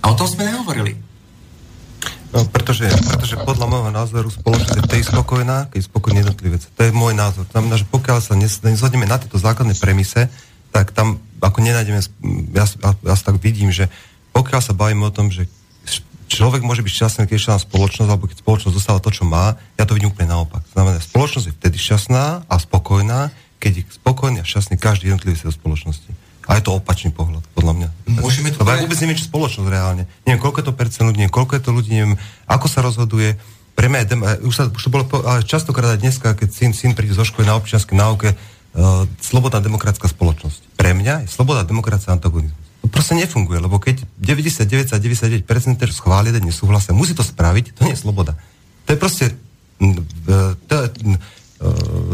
A 0.00 0.12
o 0.12 0.16
tom 0.16 0.28
sme 0.28 0.48
nehovorili. 0.48 0.96
No, 2.30 2.46
pretože, 2.46 2.86
pretože 3.10 3.34
podľa 3.42 3.66
môjho 3.66 3.90
názoru 3.90 4.30
spoločnosť 4.30 4.76
je 4.78 4.84
tej 4.86 5.02
spokojná, 5.02 5.66
keď 5.66 5.78
je 5.82 5.88
spokojný 5.90 6.18
jednotlivec. 6.22 6.62
To 6.62 6.80
je 6.86 6.92
môj 6.94 7.12
názor. 7.16 7.42
To 7.50 7.58
znamená, 7.58 7.74
že 7.74 7.90
pokiaľ 7.90 8.18
sa 8.22 8.38
nezhodneme 8.38 9.02
na 9.08 9.18
tieto 9.18 9.34
základné 9.34 9.74
premise, 9.82 10.30
tak 10.70 10.94
tam 10.94 11.18
ako 11.40 11.58
nenájdeme, 11.64 12.00
ja, 12.54 12.64
ja 13.04 13.16
tak 13.16 13.40
vidím, 13.40 13.72
že 13.72 13.88
pokiaľ 14.30 14.60
sa 14.62 14.76
bavíme 14.76 15.02
o 15.02 15.12
tom, 15.12 15.32
že 15.32 15.48
človek 16.30 16.62
môže 16.62 16.86
byť 16.86 16.92
šťastný, 16.94 17.26
keď 17.26 17.36
je 17.36 17.66
spoločnosť, 17.66 18.08
alebo 18.08 18.30
keď 18.30 18.38
spoločnosť 18.38 18.74
dostáva 18.76 19.02
to, 19.02 19.10
čo 19.10 19.26
má, 19.26 19.58
ja 19.74 19.82
to 19.82 19.98
vidím 19.98 20.14
úplne 20.14 20.30
naopak. 20.30 20.62
Znamená, 20.70 21.02
spoločnosť 21.02 21.46
je 21.50 21.56
vtedy 21.58 21.76
šťastná 21.76 22.46
a 22.46 22.54
spokojná, 22.62 23.34
keď 23.58 23.82
je 23.82 23.98
spokojný 23.98 24.38
a 24.40 24.46
šťastný 24.46 24.78
každý 24.78 25.10
jednotlivý 25.10 25.34
do 25.42 25.50
spoločnosti. 25.50 26.10
A 26.48 26.58
je 26.58 26.62
to 26.66 26.78
opačný 26.78 27.10
pohľad, 27.14 27.44
podľa 27.54 27.72
mňa. 27.76 27.88
Môžeme 28.22 28.50
to 28.50 28.62
Lebo 28.62 28.74
ja 28.74 28.82
vôbec 28.82 28.98
neviem, 29.02 29.18
čo 29.18 29.30
spoločnosť 29.30 29.68
reálne. 29.70 30.04
Neviem, 30.26 30.40
koľko 30.40 30.58
je 30.62 30.66
to 30.66 30.74
percent 30.74 31.04
ľudí, 31.06 31.18
neviem, 31.22 31.34
koľko 31.34 31.52
je 31.58 31.62
to 31.62 31.70
ľudí, 31.70 31.90
neviem, 31.94 32.14
ako 32.46 32.66
sa 32.66 32.80
rozhoduje, 32.82 33.38
pre 33.78 33.86
mňa 33.86 34.00
je, 34.02 34.06
už, 34.44 34.54
sa, 34.54 34.64
už 34.66 34.82
to 34.82 34.90
bolo 34.90 35.04
ale 35.24 35.46
častokrát 35.46 35.94
aj 35.94 36.02
dneska, 36.02 36.34
keď 36.34 36.48
syn, 36.50 36.72
syn 36.74 36.92
príde 36.92 37.14
zo 37.14 37.22
školy 37.22 37.46
na 37.46 37.56
občianskej 37.56 37.96
náuke, 37.96 38.34
slobodná 39.18 39.58
demokratická 39.58 40.06
spoločnosť. 40.06 40.78
Pre 40.78 40.90
mňa 40.94 41.26
je 41.26 41.28
sloboda 41.28 41.66
demokracia 41.66 42.14
antagonizmus. 42.14 42.58
To 42.80 42.88
proste 42.88 43.18
nefunguje, 43.18 43.60
lebo 43.60 43.76
keď 43.76 44.06
99 44.16 44.94
a 44.94 44.96
99% 44.96 45.44
schvália, 45.92 46.32
nesúhlasia, 46.40 46.96
musí 46.96 47.12
to 47.12 47.26
spraviť, 47.26 47.76
to 47.76 47.84
nie 47.84 47.92
je 47.92 48.00
sloboda. 48.00 48.38
To 48.88 48.94
je 48.94 48.98
proste 48.98 49.24
e, 49.82 49.94
to, 50.64 50.74
e, 50.80 51.18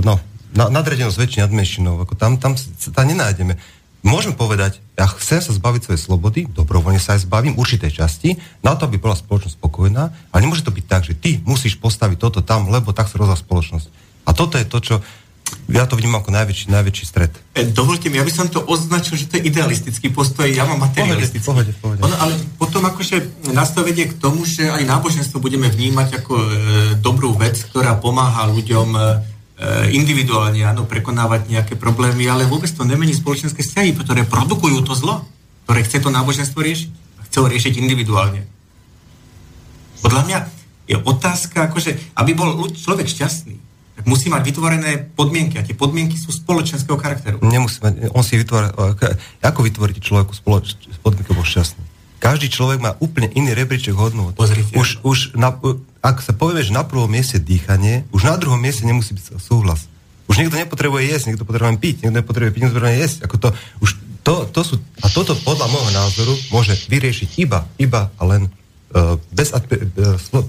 no, 0.02 0.18
na, 0.56 0.64
nadredenosť 0.72 1.18
väčšiny 1.20 1.42
nad 1.46 1.52
menšinou. 1.54 1.94
Ako 2.02 2.18
tam, 2.18 2.40
tam 2.40 2.58
sa 2.58 3.04
nenájdeme. 3.04 3.54
Môžem 4.02 4.34
povedať, 4.34 4.78
ja 4.94 5.06
chcem 5.18 5.42
sa 5.42 5.50
zbaviť 5.50 5.90
svojej 5.90 6.02
slobody, 6.02 6.40
dobrovoľne 6.46 7.02
sa 7.02 7.18
aj 7.18 7.26
zbavím 7.26 7.58
určitej 7.58 7.90
časti, 7.90 8.38
na 8.62 8.78
to, 8.78 8.86
aby 8.86 9.02
bola 9.02 9.18
spoločnosť 9.18 9.58
spokojná, 9.58 10.02
ale 10.30 10.40
nemôže 10.42 10.62
to 10.62 10.70
byť 10.70 10.86
tak, 10.86 11.02
že 11.02 11.18
ty 11.18 11.42
musíš 11.42 11.74
postaviť 11.78 12.18
toto 12.18 12.38
tam, 12.42 12.70
lebo 12.70 12.94
tak 12.94 13.10
sa 13.10 13.18
rozhodla 13.18 13.38
spoločnosť. 13.38 13.86
A 14.26 14.30
toto 14.34 14.58
je 14.58 14.66
to, 14.66 14.78
čo 14.78 14.94
ja 15.66 15.82
to 15.82 15.98
vnímam 15.98 16.22
ako 16.22 16.30
najväčší, 16.30 16.70
najväčší 16.70 17.04
stred. 17.06 17.32
E, 17.58 17.66
dovolte 17.66 18.06
mi, 18.06 18.22
ja 18.22 18.26
by 18.26 18.30
som 18.30 18.46
to 18.46 18.62
označil, 18.62 19.18
že 19.18 19.26
to 19.26 19.42
je 19.42 19.50
idealistický 19.50 20.14
postoj, 20.14 20.46
ja 20.46 20.62
mám 20.62 20.78
materialistický. 20.78 21.42
Pohode, 21.42 21.74
pohode, 21.82 21.98
pohode. 21.98 22.06
Ono, 22.06 22.16
ale 22.22 22.32
potom 22.54 22.86
akože 22.86 23.50
nás 23.50 23.74
to 23.74 23.82
vedie 23.82 24.06
k 24.06 24.14
tomu, 24.14 24.46
že 24.46 24.70
aj 24.70 24.86
náboženstvo 24.86 25.42
budeme 25.42 25.66
vnímať 25.66 26.22
ako 26.22 26.34
e, 26.38 26.46
dobrú 27.02 27.34
vec, 27.34 27.58
ktorá 27.66 27.98
pomáha 27.98 28.46
ľuďom 28.46 28.88
e, 28.94 29.00
individuálne, 29.90 30.62
áno, 30.62 30.86
prekonávať 30.86 31.50
nejaké 31.50 31.74
problémy, 31.74 32.30
ale 32.30 32.46
vôbec 32.46 32.70
to 32.70 32.86
nemení 32.86 33.10
spoločenské 33.10 33.66
vzťahy, 33.66 33.90
ktoré 33.98 34.22
produkujú 34.22 34.86
to 34.86 34.94
zlo, 34.94 35.26
ktoré 35.66 35.82
chce 35.82 35.98
to 35.98 36.14
náboženstvo 36.14 36.62
riešiť. 36.62 36.90
A 37.18 37.20
chce 37.26 37.36
ho 37.42 37.46
riešiť 37.50 37.74
individuálne. 37.82 38.46
Podľa 39.98 40.22
mňa 40.30 40.38
je 40.86 40.96
otázka, 41.02 41.66
akože, 41.66 42.14
aby 42.14 42.30
bol 42.38 42.70
človek 42.70 43.10
šťastný, 43.10 43.65
tak 43.96 44.04
musí 44.04 44.28
mať 44.28 44.42
vytvorené 44.44 45.08
podmienky 45.16 45.56
a 45.56 45.64
tie 45.64 45.72
podmienky 45.72 46.20
sú 46.20 46.28
spoločenského 46.28 47.00
charakteru. 47.00 47.40
Nemusí 47.40 47.80
mať, 47.80 48.12
on 48.12 48.20
si 48.20 48.36
vytvára, 48.36 48.76
ako 49.40 49.60
vytvoríte 49.64 50.04
človeku 50.04 50.36
spoloč, 50.36 50.76
podmienky 51.00 51.32
bol 51.32 51.48
šťastný? 51.48 51.80
Každý 52.20 52.48
človek 52.48 52.80
má 52.80 52.96
úplne 53.00 53.28
iný 53.32 53.52
rebríček 53.52 53.92
hodnot. 53.92 54.36
Pozrite. 54.36 54.72
Už, 54.76 55.04
už 55.04 55.36
na, 55.36 55.52
ak 56.00 56.24
sa 56.24 56.32
povieme, 56.32 56.64
že 56.64 56.72
na 56.72 56.84
prvom 56.84 57.08
mieste 57.08 57.36
dýchanie, 57.36 58.08
už 58.12 58.24
na 58.24 58.36
druhom 58.40 58.56
mieste 58.56 58.88
nemusí 58.88 59.12
byť 59.12 59.36
súhlas. 59.40 59.84
Už 60.26 60.42
niekto 60.42 60.58
nepotrebuje 60.58 61.06
jesť, 61.06 61.32
niekto 61.32 61.46
potrebuje 61.46 61.78
piť, 61.78 61.96
niekto 62.02 62.18
nepotrebuje 62.24 62.50
piť, 62.50 62.60
niekto 62.66 62.76
potrebuje 62.76 62.98
jesť. 62.98 63.18
Ako 63.28 63.36
to, 63.36 63.48
už 63.84 63.90
to, 64.26 64.34
to 64.50 64.60
sú, 64.66 64.74
a 65.04 65.06
toto 65.12 65.38
podľa 65.38 65.70
môjho 65.70 65.92
názoru 65.94 66.34
môže 66.50 66.74
vyriešiť 66.90 67.38
iba, 67.38 67.62
iba 67.78 68.10
a 68.18 68.22
len 68.26 68.50
uh, 68.50 69.20
bez, 69.30 69.54
uh, 69.54 69.62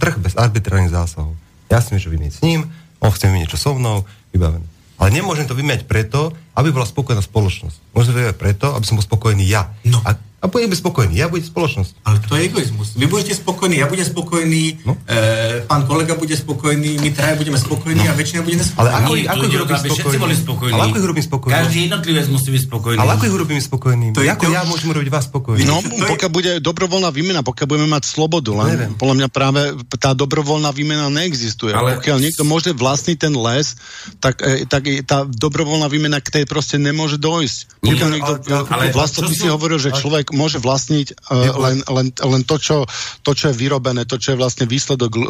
trh 0.01 0.15
bez 0.17 0.33
arbitrárnych 0.33 0.89
zásahov. 0.89 1.37
Ja 1.69 1.83
si 1.83 1.93
niečo 1.93 2.09
vymieť 2.09 2.41
s 2.41 2.41
ním, 2.41 2.73
on 3.01 3.11
chce 3.13 3.29
mi 3.29 3.41
niečo 3.41 3.59
so 3.59 3.77
mnou, 3.77 4.03
vybavené. 4.33 4.65
Ale 4.97 5.13
nemôžem 5.13 5.45
to 5.45 5.53
vymieť 5.53 5.85
preto, 5.85 6.33
aby 6.57 6.73
bola 6.73 6.85
spokojná 6.85 7.21
spoločnosť. 7.21 7.93
Môžem 7.93 8.11
to 8.13 8.17
vymieť 8.17 8.37
preto, 8.41 8.73
aby 8.73 8.85
som 8.85 8.97
bol 8.97 9.05
spokojný 9.05 9.45
ja. 9.45 9.69
No. 9.85 10.01
A, 10.01 10.17
a 10.37 10.45
budem 10.45 10.69
byť 10.69 10.79
spokojný, 10.79 11.17
ja 11.17 11.27
budem 11.27 11.43
spoločnosť. 11.43 11.91
Ale 12.05 12.17
to 12.21 12.37
je 12.37 12.41
egoizmus. 12.45 12.93
Vy 12.93 13.05
budete 13.05 13.33
spokojní, 13.33 13.81
ja 13.81 13.89
budem 13.89 14.05
spokojný, 14.05 14.63
No. 14.85 14.93
e, 15.03 15.65
pán 15.65 15.83
kolega 15.83 16.13
bude 16.13 16.37
spokojný, 16.37 17.01
my 17.01 17.09
traja 17.09 17.33
budeme 17.33 17.57
spokojní 17.57 18.05
no. 18.05 18.11
a 18.11 18.15
väčšina 18.15 18.45
bude 18.45 18.61
nespokojná. 18.61 18.85
Ale 18.85 18.89
ako, 19.01 19.11
Nie, 19.11 19.25
ako 19.25 19.43
ich 19.43 19.57
robím 19.57 19.77
spokojný? 19.79 20.35
spokojní. 20.37 20.73
Ale 20.73 20.83
ako 20.85 20.95
ich 20.95 21.07
robím 21.07 21.25
spokojný? 21.25 21.53
Každý 21.57 21.79
jednotlivec 21.89 22.25
musí 22.29 22.49
byť 22.53 22.63
spokojný. 22.63 22.99
Ale 23.01 23.11
ako 23.17 23.25
ich 23.25 23.35
robím 23.35 23.61
spokojný? 23.61 24.05
To 24.13 24.21
ako 24.21 24.43
to- 24.45 24.53
ja 24.53 24.61
môžem 24.61 24.89
robiť 24.93 25.09
vás 25.09 25.25
spokojný? 25.25 25.63
No, 25.65 25.75
je- 25.81 26.05
pokiaľ 26.05 26.29
bude 26.29 26.51
dobrovoľná 26.61 27.09
výmena, 27.09 27.41
pokiaľ 27.41 27.67
budeme 27.67 27.89
mať 27.89 28.03
slobodu, 28.05 28.51
len 28.53 28.67
Neviem. 28.77 28.91
podľa 28.93 29.15
mňa 29.17 29.27
práve 29.33 29.61
tá 29.97 30.13
dobrovoľná 30.13 30.69
výmena 30.69 31.09
neexistuje. 31.09 31.73
Ale-. 31.73 31.97
Pokiaľ 31.97 32.17
niekto 32.21 32.45
môže 32.45 32.77
vlastniť 32.77 33.17
ten 33.17 33.33
les, 33.33 33.73
tak, 34.21 34.45
e, 34.45 34.69
tak 34.69 34.85
je- 34.85 35.01
tá 35.01 35.25
dobrovoľná 35.25 35.89
výmena 35.89 36.21
k 36.21 36.29
tej 36.29 36.45
proste 36.45 36.77
nemôže 36.77 37.17
dojsť. 37.17 37.81
Pokiaľ 37.81 38.09
niekto, 38.13 38.33
ale- 38.69 38.93
ale 38.93 39.09
ty 39.09 39.33
si 39.33 39.47
hovoril, 39.49 39.81
že 39.81 39.89
človek 39.91 40.26
môže 40.31 40.59
vlastniť 40.59 41.07
uh, 41.27 41.55
len, 41.55 41.77
len, 41.87 42.07
len 42.11 42.41
to, 42.43 42.55
čo, 42.57 42.83
to, 43.23 43.31
čo 43.31 43.51
je 43.51 43.55
vyrobené, 43.55 44.03
to, 44.03 44.15
čo 44.15 44.33
je 44.33 44.41
vlastne 44.41 44.65
výsledok 44.65 45.11
uh, 45.13 45.23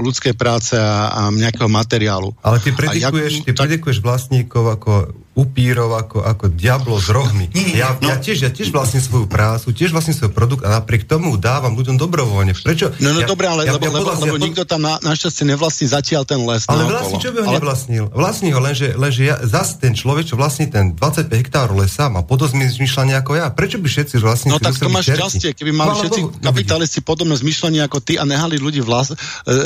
ľudskej 0.00 0.34
práce 0.34 0.74
a, 0.74 1.10
a 1.10 1.20
nejakého 1.30 1.70
materiálu. 1.70 2.34
Ale 2.40 2.58
ty 2.58 2.74
predikuješ, 2.74 3.32
jak- 3.42 3.46
ty 3.46 3.52
predikuješ 3.52 3.98
vlastníkov 4.00 4.64
ako 4.80 4.90
upírov, 5.30 5.94
ako, 5.94 6.26
ako 6.26 6.44
diablo 6.50 6.98
s 6.98 7.06
rohmi. 7.06 7.46
Ja, 7.70 7.94
ja, 8.02 8.18
tiež, 8.18 8.44
ja 8.44 8.50
tiež 8.50 8.74
vlastním 8.74 8.98
svoju 8.98 9.30
prácu, 9.30 9.70
tiež 9.70 9.94
vlastním 9.94 10.18
svoj 10.18 10.34
produkt 10.34 10.66
a 10.66 10.82
napriek 10.82 11.06
tomu 11.06 11.38
dávam 11.38 11.72
ľuďom 11.78 11.96
dobrovoľne. 11.96 12.52
Prečo? 12.58 12.90
No, 12.98 13.14
no 13.14 13.22
ja, 13.22 13.30
dobre, 13.30 13.46
ale 13.46 13.62
ja, 13.64 13.78
lebo, 13.78 13.86
ja 13.86 13.92
lebo, 13.94 14.10
lebo 14.10 14.36
ja 14.36 14.42
nikto 14.42 14.66
tam 14.66 14.82
na, 14.82 14.98
našťastie 15.00 15.46
nevlastní 15.46 15.86
zatiaľ 15.86 16.22
ten 16.26 16.42
les 16.42 16.66
Ale 16.66 16.82
vlastní, 16.86 17.16
čo 17.22 17.30
by 17.30 17.38
ho 17.42 17.46
Ale- 17.46 17.56
nevlastnil? 17.62 18.04
Vlastní 18.10 18.48
ho, 18.50 18.58
lenže, 18.58 18.88
lenže 18.98 19.22
ja, 19.22 19.36
zas 19.46 19.78
ten 19.78 19.94
človek, 19.94 20.28
čo 20.28 20.34
vlastní 20.34 20.68
ten 20.68 20.98
25 20.98 21.30
hektárov 21.30 21.78
lesa, 21.78 22.10
má 22.12 22.26
podobné 22.26 22.68
zmyšľanie 22.68 23.14
ako 23.18 23.38
ja. 23.38 23.48
Prečo 23.50 23.80
by 23.80 23.88
všetci 23.88 24.14
vlastní 24.20 24.50
No 24.52 24.58
tak 24.60 24.76
to 24.76 24.90
máš 24.92 25.14
šťastie, 25.14 25.54
keby 25.56 25.70
mali 25.72 25.94
všetci 25.94 26.42
kapitalisti 26.42 27.00
podobné 27.00 27.38
zmyšľanie 27.38 27.80
ako 27.86 27.98
ty 28.02 28.20
a 28.20 28.26
nehali 28.26 28.58
ľudí 28.60 28.82
vlas, 28.84 29.12
e, 29.12 29.16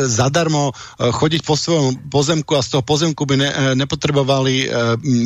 zadarmo 0.07 0.71
e, 0.71 1.09
chodiť 1.11 1.41
po 1.43 1.57
svojom 1.57 2.11
pozemku 2.11 2.55
a 2.55 2.63
z 2.63 2.79
toho 2.79 2.83
pozemku 2.87 3.27
by 3.27 3.35
ne, 3.39 3.49
e, 3.51 3.55
nepotrebovali 3.79 4.55
e, 4.65 4.67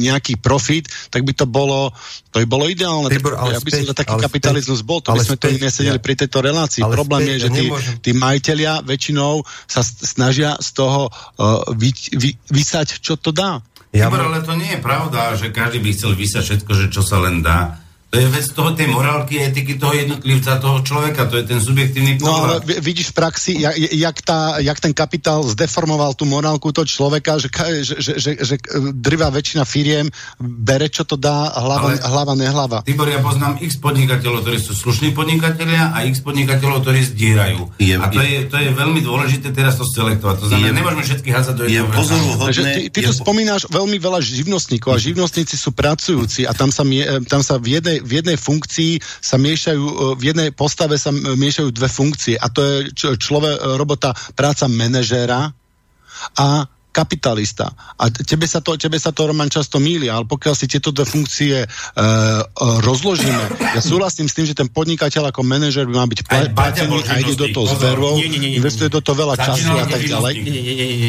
nejaký 0.09 0.28
profit, 0.37 0.85
tak 1.09 1.23
by 1.23 1.33
to 1.33 1.47
bolo, 1.47 1.95
to 2.29 2.43
by 2.43 2.47
bolo 2.51 2.67
ideálne. 2.67 3.09
Tibor, 3.09 3.33
tak, 3.33 3.41
ale 3.41 3.51
ja 3.55 3.61
by 3.63 3.71
som 3.71 3.85
to 3.87 3.97
taký 3.97 4.13
ale 4.13 4.23
kapitalizmus 4.27 4.81
späť- 4.83 4.89
bol, 4.91 4.99
to 5.01 5.11
by 5.15 5.21
sme 5.23 5.37
tu 5.39 5.47
späť- 5.49 5.63
nesedeli 5.63 5.97
ja- 5.97 6.05
pri 6.05 6.15
tejto 6.19 6.39
relácii. 6.43 6.83
ale 6.83 6.93
Problém 6.93 7.21
späť, 7.23 7.31
je, 7.31 7.37
že 7.39 7.49
tí, 7.49 7.65
tí 8.03 8.11
majiteľia 8.13 8.73
väčšinou 8.83 9.33
sa 9.65 9.81
snažia 9.81 10.59
z 10.59 10.69
toho 10.75 11.09
uh, 11.09 11.63
vy, 11.73 11.89
vy, 12.13 12.31
vysať, 12.51 13.01
čo 13.01 13.17
to 13.17 13.31
dá. 13.31 13.63
Ja 13.89 14.13
Tibor, 14.13 14.21
ale 14.21 14.45
to 14.45 14.53
nie 14.53 14.77
je 14.77 14.81
pravda, 14.83 15.33
že 15.33 15.49
každý 15.49 15.81
by 15.81 15.97
chcel 15.97 16.13
vysať 16.13 16.43
všetko, 16.45 16.71
že 16.77 16.87
čo 16.93 17.01
sa 17.01 17.23
len 17.23 17.41
dá. 17.41 17.81
To 18.09 18.17
je 18.17 18.25
vec 18.27 18.47
toho, 18.49 18.73
tej 18.73 18.89
morálky, 18.89 19.37
etiky 19.37 19.77
toho 19.77 19.93
jednotlivca, 19.93 20.57
toho 20.57 20.81
človeka, 20.81 21.29
to 21.29 21.37
je 21.37 21.45
ten 21.45 21.61
subjektívny 21.61 22.17
No 22.17 22.33
ale 22.41 22.57
pohľad. 22.57 22.61
vi- 22.65 22.81
vidíš 22.83 23.13
v 23.13 23.15
praxi, 23.15 23.53
jak, 23.61 23.75
jak, 23.77 24.17
tá, 24.23 24.41
jak 24.59 24.79
ten 24.79 24.93
kapitál 24.93 25.45
zdeformoval 25.45 26.17
tú 26.17 26.25
morálku 26.25 26.73
toho 26.73 26.83
človeka, 26.83 27.37
že, 27.37 27.53
že, 27.53 27.95
že, 28.01 28.13
že, 28.17 28.31
že 28.41 28.55
drvá 28.95 29.29
väčšina 29.29 29.61
firiem 29.63 30.09
bere, 30.41 30.89
čo 30.89 31.05
to 31.05 31.15
dá, 31.15 31.53
hlava, 31.53 31.93
Ale- 31.93 32.01
hlava 32.01 32.33
nehlava. 32.35 32.79
Tibor, 32.81 33.07
ja 33.07 33.21
poznám 33.21 33.61
x 33.61 33.77
podnikateľov, 33.77 34.41
ktorí 34.41 34.57
sú 34.57 34.73
slušní 34.73 35.13
podnikatelia 35.13 35.93
a 35.93 36.09
x 36.09 36.25
podnikateľov, 36.25 36.81
ktorí 36.81 37.05
zdírajú. 37.05 37.77
Je- 37.77 37.93
a 37.93 38.09
to 38.09 38.25
je, 38.25 38.49
to 38.49 38.57
je 38.57 38.71
veľmi 38.73 39.05
dôležité 39.05 39.53
teraz 39.53 39.77
to 39.77 39.85
selektovať. 39.85 40.37
To 40.39 40.47
znamená, 40.49 40.65
Je- 40.65 40.77
nemôžeme 40.81 41.05
všetky 41.05 41.29
hádzať 41.29 41.55
do 41.55 41.63
Je 41.69 41.77
jedného 41.77 41.93
ty, 42.73 42.81
ty 42.89 42.99
tu 43.05 43.13
je- 43.13 43.21
spomínaš 43.21 43.69
veľmi 43.69 44.01
veľa 44.01 44.25
živnostníkov 44.25 44.91
a 44.91 44.99
živnostníci 44.99 45.55
sú 45.55 45.77
pracujúci 45.77 46.49
a 46.49 46.57
tam 46.57 46.73
sa, 46.73 46.83
mie, 46.83 47.05
tam 47.29 47.45
sa 47.45 47.61
v, 47.61 47.77
jednej, 47.77 47.98
v 48.01 48.23
jednej 48.23 48.39
funkcii 48.39 49.03
sa 49.03 49.37
miešajú, 49.37 49.85
e, 49.85 49.95
v 50.19 50.23
jednej 50.33 50.51
postave 50.55 50.97
sa 50.97 51.11
miešajú 51.13 51.69
dve 51.75 51.89
funkcie 51.91 52.35
a 52.39 52.47
to 52.49 52.61
je 52.63 52.77
človek, 53.19 53.79
robota 53.79 54.15
práca 54.35 54.71
manažéra 54.71 55.51
a 56.39 56.47
kapitalista. 56.93 57.71
A 57.99 58.11
tebe 58.11 58.49
sa 58.49 58.59
to, 58.59 58.75
tebe 58.75 58.99
sa 58.99 59.15
to 59.15 59.29
Roman 59.29 59.49
často 59.49 59.79
míli, 59.79 60.11
ale 60.11 60.25
pokiaľ 60.27 60.55
si 60.57 60.67
tieto 60.67 60.91
dve 60.91 61.07
funkcie 61.07 61.63
e, 61.63 61.67
e, 61.67 62.03
rozložíme, 62.83 63.45
ja 63.77 63.81
súhlasím 63.85 64.27
s 64.27 64.35
tým, 64.35 64.47
že 64.49 64.55
ten 64.57 64.67
podnikateľ 64.67 65.31
ako 65.31 65.47
manažer 65.47 65.87
by 65.87 65.95
mal 65.95 66.09
byť 66.09 66.21
platený 66.55 66.99
a 67.07 67.13
ide 67.21 67.35
do 67.39 67.47
toho 67.53 67.67
s 67.69 67.77
vervou, 67.79 68.19
investuje 68.19 68.89
do 68.91 68.99
toho 68.99 69.15
veľa 69.15 69.37
času 69.39 69.71
a 69.79 69.87
tak 69.87 70.03
ďalej. 70.03 70.33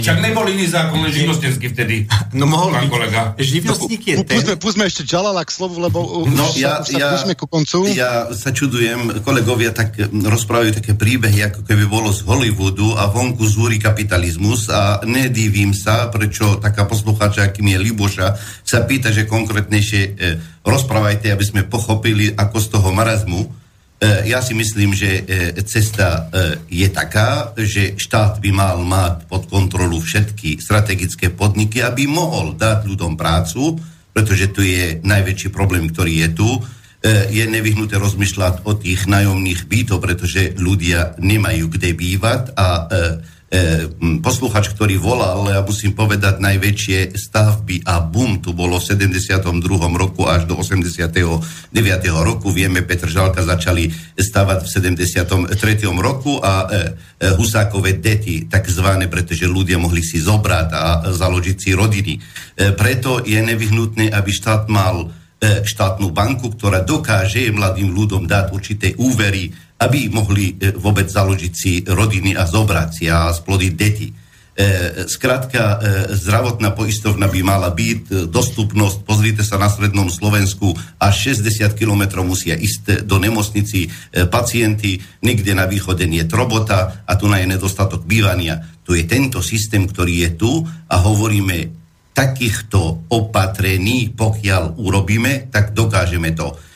Však 0.04 0.18
nebol 0.22 0.46
iný 0.52 0.66
zákon, 0.70 1.00
len 1.02 1.12
živnostenský 1.12 1.72
vtedy. 1.74 2.06
No 2.30 2.46
mohol 2.46 2.72
byť. 2.72 2.90
kolega. 2.94 3.22
Živnostník 3.42 4.02
je 4.06 4.16
ten... 4.22 4.56
Púsme, 4.62 4.86
ešte 4.86 5.02
Jalala 5.02 5.42
k 5.42 5.50
slovu, 5.50 5.82
lebo 5.82 6.24
No, 6.30 6.46
už, 6.46 6.62
ja, 6.62 6.86
sa, 6.86 6.86
už 6.86 7.20
sa 7.26 7.28
ja, 7.28 7.36
ku 7.36 7.50
koncu. 7.50 7.90
ja 7.90 8.30
sa 8.32 8.54
čudujem, 8.54 9.24
kolegovia 9.26 9.74
tak 9.74 9.98
mm, 9.98 10.30
rozprávajú 10.30 10.78
také 10.78 10.94
príbehy, 10.94 11.50
ako 11.50 11.66
keby 11.66 11.90
bolo 11.90 12.14
z 12.14 12.22
Hollywoodu 12.28 13.00
a 13.02 13.10
vonku 13.10 13.42
zúri 13.50 13.82
kapitalizmus 13.82 14.70
a 14.70 15.02
nedivím 15.08 15.69
sa, 15.72 16.10
prečo 16.12 16.58
taká 16.58 16.86
poslucháča, 16.86 17.50
akým 17.50 17.72
je 17.74 17.80
Liboša, 17.80 18.28
sa 18.64 18.86
pýta, 18.86 19.10
že 19.10 19.30
konkrétnejšie 19.30 20.02
e, 20.02 20.12
rozprávajte, 20.66 21.32
aby 21.34 21.46
sme 21.46 21.70
pochopili, 21.70 22.32
ako 22.34 22.58
z 22.60 22.68
toho 22.70 22.90
marazmu. 22.94 23.42
E, 23.46 23.48
ja 24.30 24.40
si 24.40 24.56
myslím, 24.56 24.96
že 24.96 25.24
e, 25.26 25.54
cesta 25.66 26.30
e, 26.32 26.64
je 26.70 26.88
taká, 26.88 27.54
že 27.60 28.00
štát 28.00 28.40
by 28.40 28.52
mal 28.54 28.78
mať 28.84 29.28
pod 29.28 29.48
kontrolu 29.52 30.00
všetky 30.00 30.62
strategické 30.62 31.34
podniky, 31.34 31.84
aby 31.84 32.08
mohol 32.08 32.56
dať 32.56 32.88
ľuďom 32.88 33.18
prácu, 33.20 33.76
pretože 34.14 34.52
tu 34.52 34.66
je 34.66 35.00
najväčší 35.00 35.50
problém, 35.54 35.88
ktorý 35.88 36.28
je 36.28 36.30
tu. 36.36 36.50
E, 37.00 37.32
je 37.32 37.48
nevyhnuté 37.48 37.96
rozmýšľať 37.96 38.68
o 38.68 38.76
tých 38.76 39.08
nájomných 39.08 39.72
bytov, 39.72 40.04
pretože 40.04 40.60
ľudia 40.60 41.16
nemajú 41.16 41.72
kde 41.72 41.96
bývať 41.96 42.52
a 42.60 42.68
e, 42.68 42.86
posluchač, 44.22 44.70
ktorý 44.78 45.02
volal, 45.02 45.50
ja 45.50 45.66
musím 45.66 45.98
povedať, 45.98 46.38
najväčšie 46.38 47.18
stavby 47.18 47.82
a 47.82 47.98
boom 47.98 48.38
tu 48.46 48.54
bolo 48.54 48.78
v 48.78 48.86
72. 48.86 49.42
roku 49.98 50.30
až 50.30 50.46
do 50.46 50.54
89. 50.54 51.74
roku. 52.22 52.54
Vieme, 52.54 52.86
Petr 52.86 53.10
Žalka 53.10 53.42
začali 53.42 53.90
stavať 54.14 54.60
v 54.62 54.70
73. 54.70 55.58
roku 55.98 56.38
a 56.38 56.70
Husákové 57.18 57.98
deti, 57.98 58.46
takzvané, 58.46 59.10
pretože 59.10 59.50
ľudia 59.50 59.82
mohli 59.82 60.06
si 60.06 60.22
zobrať 60.22 60.70
a 60.70 61.10
založiť 61.10 61.58
si 61.58 61.74
rodiny. 61.74 62.14
Preto 62.78 63.26
je 63.26 63.42
nevyhnutné, 63.42 64.14
aby 64.14 64.30
štát 64.30 64.70
mal 64.70 65.10
štátnu 65.42 66.14
banku, 66.14 66.54
ktorá 66.54 66.86
dokáže 66.86 67.50
mladým 67.50 67.96
ľuďom 67.96 68.30
dať 68.30 68.46
určité 68.54 68.88
úvery, 69.00 69.50
aby 69.80 70.12
mohli 70.12 70.60
e, 70.60 70.76
vôbec 70.76 71.08
založiť 71.08 71.54
si 71.56 71.72
rodiny 71.88 72.36
a 72.36 72.44
zobrať 72.44 72.90
si 72.92 73.06
a 73.08 73.32
splodiť 73.32 73.74
deti. 73.74 74.10
Skrátka, 75.08 75.62
e, 75.64 75.78
zdravotná 76.20 76.76
poistovna 76.76 77.32
by 77.32 77.40
mala 77.48 77.72
byť, 77.72 78.02
e, 78.12 78.28
dostupnosť, 78.28 79.08
pozrite 79.08 79.40
sa 79.40 79.56
na 79.56 79.72
Srednom 79.72 80.12
Slovensku, 80.12 80.76
až 81.00 81.32
60 81.32 81.80
km 81.80 82.20
musia 82.28 82.60
ísť 82.60 83.08
do 83.08 83.24
nemocnici 83.24 83.88
pacienti, 84.28 85.00
nikde 85.24 85.56
na 85.56 85.64
východe 85.64 86.04
nie 86.04 86.28
je 86.28 86.36
robota 86.36 87.08
a 87.08 87.16
tu 87.16 87.32
na 87.32 87.40
je 87.40 87.48
nedostatok 87.56 88.04
bývania. 88.04 88.60
Tu 88.84 89.00
je 89.00 89.08
tento 89.08 89.40
systém, 89.40 89.88
ktorý 89.88 90.28
je 90.28 90.30
tu 90.36 90.52
a 90.68 90.96
hovoríme, 91.08 91.80
takýchto 92.12 93.08
opatrení, 93.16 94.12
pokiaľ 94.12 94.76
urobíme, 94.76 95.48
tak 95.48 95.72
dokážeme 95.72 96.36
to 96.36 96.52
E, 96.52 96.69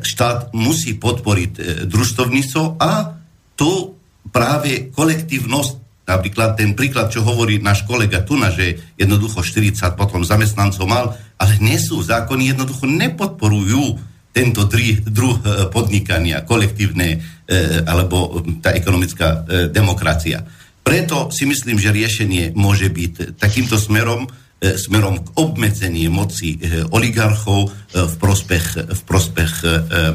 štát 0.00 0.56
musí 0.56 0.96
podporiť 0.96 1.52
e, 1.56 1.62
družstovníctvo 1.84 2.80
a 2.80 3.20
tu 3.52 3.96
práve 4.32 4.88
kolektívnosť, 4.92 6.04
napríklad 6.08 6.56
ten 6.56 6.72
príklad, 6.72 7.12
čo 7.12 7.20
hovorí 7.20 7.60
náš 7.60 7.84
kolega 7.84 8.24
Tuna, 8.24 8.48
že 8.48 8.80
jednoducho 8.96 9.44
40 9.44 9.92
potom 9.92 10.24
zamestnancov 10.24 10.88
mal, 10.88 11.12
ale 11.36 11.52
nie 11.60 11.76
sú 11.76 12.00
zákony, 12.00 12.56
jednoducho 12.56 12.88
nepodporujú 12.88 14.00
tento 14.32 14.64
druh, 14.64 15.36
e, 15.44 15.68
podnikania, 15.68 16.44
kolektívne 16.44 17.40
alebo 17.88 18.44
tá 18.60 18.76
ekonomická 18.76 19.40
demokracia. 19.72 20.44
Preto 20.84 21.32
si 21.32 21.48
myslím, 21.48 21.80
že 21.80 21.96
riešenie 21.96 22.52
môže 22.52 22.92
byť 22.92 23.40
takýmto 23.40 23.80
smerom, 23.80 24.28
E, 24.28 24.47
smerom 24.58 25.22
k 25.22 25.28
obmedzení 25.38 26.10
moci 26.10 26.58
e, 26.58 26.82
oligarchov 26.90 27.70
e, 27.70 27.70
v 27.94 28.14
prospech, 28.18 28.90
v 28.90 29.00
prospech 29.06 29.52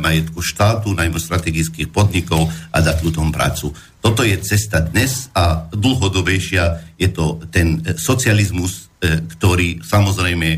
majetku 0.03 0.43
štátu, 0.43 0.91
najmä 0.91 1.15
strategických 1.15 1.87
podnikov 1.87 2.51
a 2.75 2.77
dať 2.83 3.07
ľuďom 3.07 3.31
prácu. 3.31 3.71
Toto 4.03 4.19
je 4.27 4.35
cesta 4.43 4.83
dnes 4.83 5.31
a 5.31 5.71
dlhodobejšia 5.71 6.95
je 6.99 7.07
to 7.07 7.39
ten 7.47 7.79
socializmus, 7.95 8.91
ktorý 9.03 9.79
samozrejme 9.79 10.49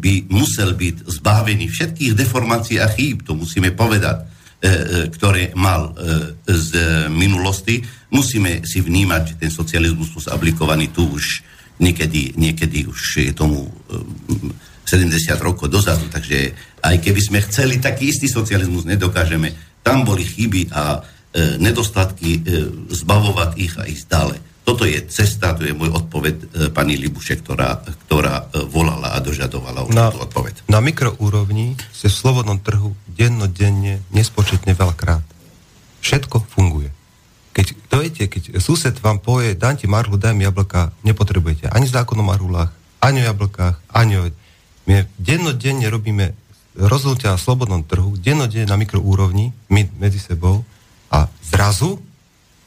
by 0.00 0.14
musel 0.32 0.72
byť 0.72 1.04
zbavený 1.04 1.68
všetkých 1.68 2.16
deformácií 2.16 2.80
a 2.80 2.88
chýb, 2.88 3.20
to 3.22 3.36
musíme 3.36 3.76
povedať, 3.76 4.24
ktoré 5.12 5.52
mal 5.56 5.92
z 6.48 6.70
minulosti. 7.12 7.84
Musíme 8.12 8.64
si 8.64 8.80
vnímať, 8.80 9.22
že 9.28 9.34
ten 9.46 9.52
socializmus 9.52 10.28
aplikovaný 10.28 10.88
tu 10.88 11.04
už 11.04 11.44
niekedy, 11.80 12.36
niekedy 12.36 12.86
už 12.86 13.00
je 13.26 13.32
tomu 13.32 13.66
70 14.84 15.10
eh, 15.16 15.40
rokov 15.40 15.72
dozadu, 15.72 16.06
takže 16.12 16.52
aj 16.84 16.96
keby 17.00 17.20
sme 17.20 17.38
chceli 17.48 17.80
taký 17.80 18.12
istý 18.12 18.28
socializmus, 18.28 18.84
nedokážeme. 18.84 19.52
Tam 19.80 20.04
boli 20.04 20.28
chyby 20.28 20.76
a 20.76 21.00
e, 21.32 21.56
nedostatky, 21.56 22.30
e, 22.36 22.40
zbavovať 22.92 23.50
ich 23.56 23.74
a 23.80 23.88
ísť 23.88 24.06
ďalej. 24.12 24.38
Toto 24.60 24.84
je 24.84 25.02
cesta, 25.08 25.56
to 25.56 25.64
je 25.64 25.72
môj 25.72 25.88
odpoveď 25.88 26.34
e, 26.36 26.44
pani 26.68 27.00
Libuše, 27.00 27.40
ktorá, 27.40 27.80
ktorá 28.06 28.44
e, 28.52 28.64
volala 28.68 29.16
a 29.16 29.18
dožadovala 29.18 29.88
určitú 29.88 30.20
odpoveď. 30.20 30.54
Na 30.68 30.84
mikroúrovni 30.84 31.80
ste 31.90 32.12
v 32.12 32.14
slobodnom 32.14 32.60
trhu 32.60 32.92
dennodenne 33.08 34.04
nespočetne 34.12 34.76
veľakrát. 34.76 35.24
Všetko 36.04 36.44
funguje. 36.52 36.92
To 37.90 37.98
viete, 37.98 38.30
keď 38.30 38.62
sused 38.62 38.94
vám 39.02 39.18
povie, 39.18 39.58
dám 39.58 39.74
ti 39.74 39.90
marhu, 39.90 40.14
daj 40.14 40.30
mi 40.30 40.46
jablka, 40.46 40.94
nepotrebujete 41.02 41.66
ani 41.74 41.90
zákon 41.90 42.22
o 42.22 42.24
marhulách, 42.24 42.70
ani 43.02 43.26
o 43.26 43.28
jablkách, 43.34 43.76
ani 43.90 44.14
o... 44.18 44.22
My 44.86 45.06
dennodenne 45.18 45.90
robíme 45.90 46.38
rozhodnutia 46.78 47.34
na 47.34 47.38
slobodnom 47.38 47.82
trhu, 47.82 48.14
dennodenne 48.14 48.70
na 48.70 48.78
mikroúrovni, 48.78 49.50
my 49.74 49.90
medzi 49.98 50.22
sebou 50.22 50.62
a 51.10 51.26
zrazu 51.42 51.98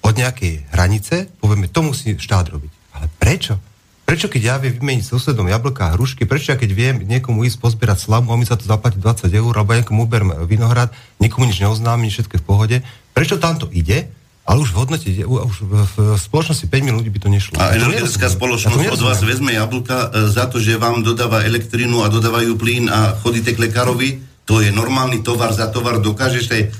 od 0.03 0.13
nejakej 0.13 0.67
hranice 0.75 1.31
povieme, 1.39 1.71
to 1.71 1.79
musí 1.79 2.19
štát 2.19 2.51
robiť. 2.51 2.71
Ale 2.99 3.07
prečo? 3.15 3.55
Prečo 4.03 4.27
keď 4.27 4.41
ja 4.43 4.55
viem 4.59 4.75
vymeniť 4.75 5.07
susedom 5.07 5.47
jablka 5.47 5.87
a 5.87 5.93
hrušky, 5.95 6.27
prečo 6.27 6.51
ja 6.51 6.59
keď 6.59 6.75
viem 6.75 6.95
niekomu 7.07 7.47
ísť 7.47 7.63
pozbierať 7.63 8.11
slamu 8.11 8.35
a 8.35 8.37
mi 8.37 8.43
za 8.43 8.59
to 8.59 8.67
zaplatiť 8.67 8.99
20 8.99 9.31
eur, 9.31 9.53
alebo 9.55 9.79
niekomu 9.79 10.03
uberiem 10.03 10.43
vinohrad, 10.43 10.91
nikomu 11.23 11.47
nič 11.47 11.63
neoznámim, 11.63 12.11
všetko 12.11 12.43
v 12.43 12.45
pohode, 12.45 12.77
prečo 13.15 13.39
tam 13.39 13.55
to 13.55 13.71
ide? 13.71 14.11
Ale 14.43 14.59
už 14.59 14.75
v 14.75 14.77
hodnote, 14.83 15.07
už 15.23 15.57
v 15.63 16.19
spoločnosti 16.19 16.67
5 16.67 16.83
minút 16.83 16.99
ľudí 16.99 17.15
by 17.15 17.21
to 17.23 17.29
nešlo. 17.31 17.55
A 17.63 17.79
energetická 17.79 18.27
spoločnosť 18.27 18.91
od 18.91 19.01
vás 19.01 19.23
vezme 19.23 19.55
jablka 19.55 20.11
e, 20.11 20.27
za 20.27 20.51
to, 20.51 20.59
že 20.59 20.75
vám 20.75 20.99
dodáva 20.99 21.47
elektrínu 21.47 22.03
a 22.03 22.11
dodávajú 22.11 22.59
plyn 22.59 22.91
a 22.91 23.15
chodíte 23.23 23.55
k 23.55 23.71
lekárovi? 23.71 24.19
To 24.43 24.59
je 24.59 24.75
normálny 24.75 25.23
tovar 25.23 25.55
za 25.55 25.71
tovar, 25.71 26.03
dokážete 26.03 26.75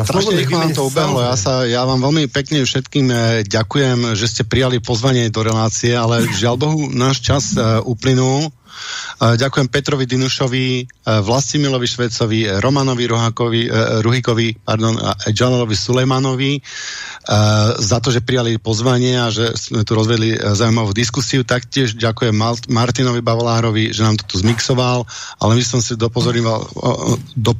Strašne 0.00 0.32
rýchlo 0.32 0.56
nám 0.64 0.72
to 0.72 0.88
ubehlo. 0.88 1.20
Ja, 1.20 1.36
sa, 1.36 1.68
ja 1.68 1.84
vám 1.84 2.00
veľmi 2.00 2.24
pekne 2.32 2.64
všetkým 2.64 3.06
e, 3.12 3.16
ďakujem, 3.44 4.16
že 4.16 4.26
ste 4.32 4.42
prijali 4.48 4.80
pozvanie 4.80 5.28
do 5.28 5.44
relácie, 5.44 5.92
ale 5.92 6.24
žiaľ 6.24 6.56
Bohu, 6.56 6.88
náš 6.88 7.20
čas 7.20 7.52
e, 7.52 7.60
uplynul. 7.84 8.48
Ďakujem 9.20 9.68
Petrovi 9.68 10.08
Dinušovi, 10.08 10.66
e, 10.80 10.84
Vlastimilovi 11.20 11.84
Švecovi, 11.84 12.48
Romanovi 12.64 13.04
Ruhákovi, 13.04 13.62
e, 13.68 13.70
Ruhikovi 14.00 14.64
pardon, 14.64 14.96
a 14.96 15.12
Džanalovi 15.28 15.76
Sulejmanovi 15.76 16.52
e, 16.56 16.60
za 17.76 17.98
to, 18.00 18.08
že 18.08 18.24
prijali 18.24 18.56
pozvanie 18.56 19.20
a 19.20 19.28
že 19.28 19.52
sme 19.60 19.84
tu 19.84 19.92
rozvedli 19.92 20.40
zaujímavú 20.40 20.96
diskusiu. 20.96 21.44
Taktiež 21.44 22.00
ďakujem 22.00 22.32
Martinovi 22.72 23.20
Bavolárovi, 23.20 23.92
že 23.92 24.08
nám 24.08 24.16
to 24.16 24.24
tu 24.24 24.36
zmixoval, 24.40 25.04
ale 25.36 25.52
my 25.52 25.64
som 25.64 25.84
si 25.84 26.00
dopozorňoval, 26.00 26.60
do, 27.36 27.52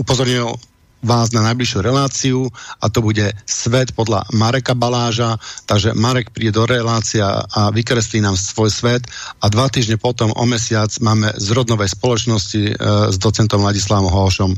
upozornil 0.00 0.56
vás 1.04 1.30
na 1.36 1.44
najbližšiu 1.44 1.84
reláciu 1.84 2.48
a 2.80 2.88
to 2.88 3.04
bude 3.04 3.36
Svet 3.44 3.92
podľa 3.92 4.24
Mareka 4.32 4.72
Baláža, 4.72 5.36
takže 5.68 5.92
Marek 5.92 6.32
príde 6.32 6.56
do 6.56 6.64
relácia 6.64 7.44
a 7.44 7.68
vykreslí 7.68 8.24
nám 8.24 8.40
svoj 8.40 8.72
svet 8.72 9.04
a 9.38 9.46
dva 9.52 9.68
týždne 9.68 10.00
potom 10.00 10.32
o 10.32 10.44
mesiac 10.48 10.88
máme 11.04 11.36
z 11.36 11.48
rodnovej 11.52 11.92
spoločnosti 11.92 12.62
e, 12.64 12.72
s 13.12 13.16
docentom 13.20 13.60
Ladislavom 13.60 14.08
Hošom. 14.08 14.56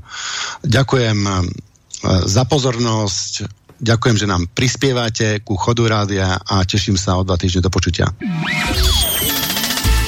Ďakujem 0.62 1.18
e, 1.27 1.32
za 2.24 2.44
pozornosť, 2.47 3.32
ďakujem, 3.82 4.16
že 4.16 4.31
nám 4.31 4.47
prispievate 4.55 5.43
ku 5.43 5.59
chodu 5.59 5.90
rádia 5.90 6.39
a 6.39 6.62
teším 6.62 6.94
sa 6.94 7.18
o 7.18 7.27
dva 7.27 7.35
týždne 7.35 7.66
do 7.66 7.70
počutia. 7.74 8.09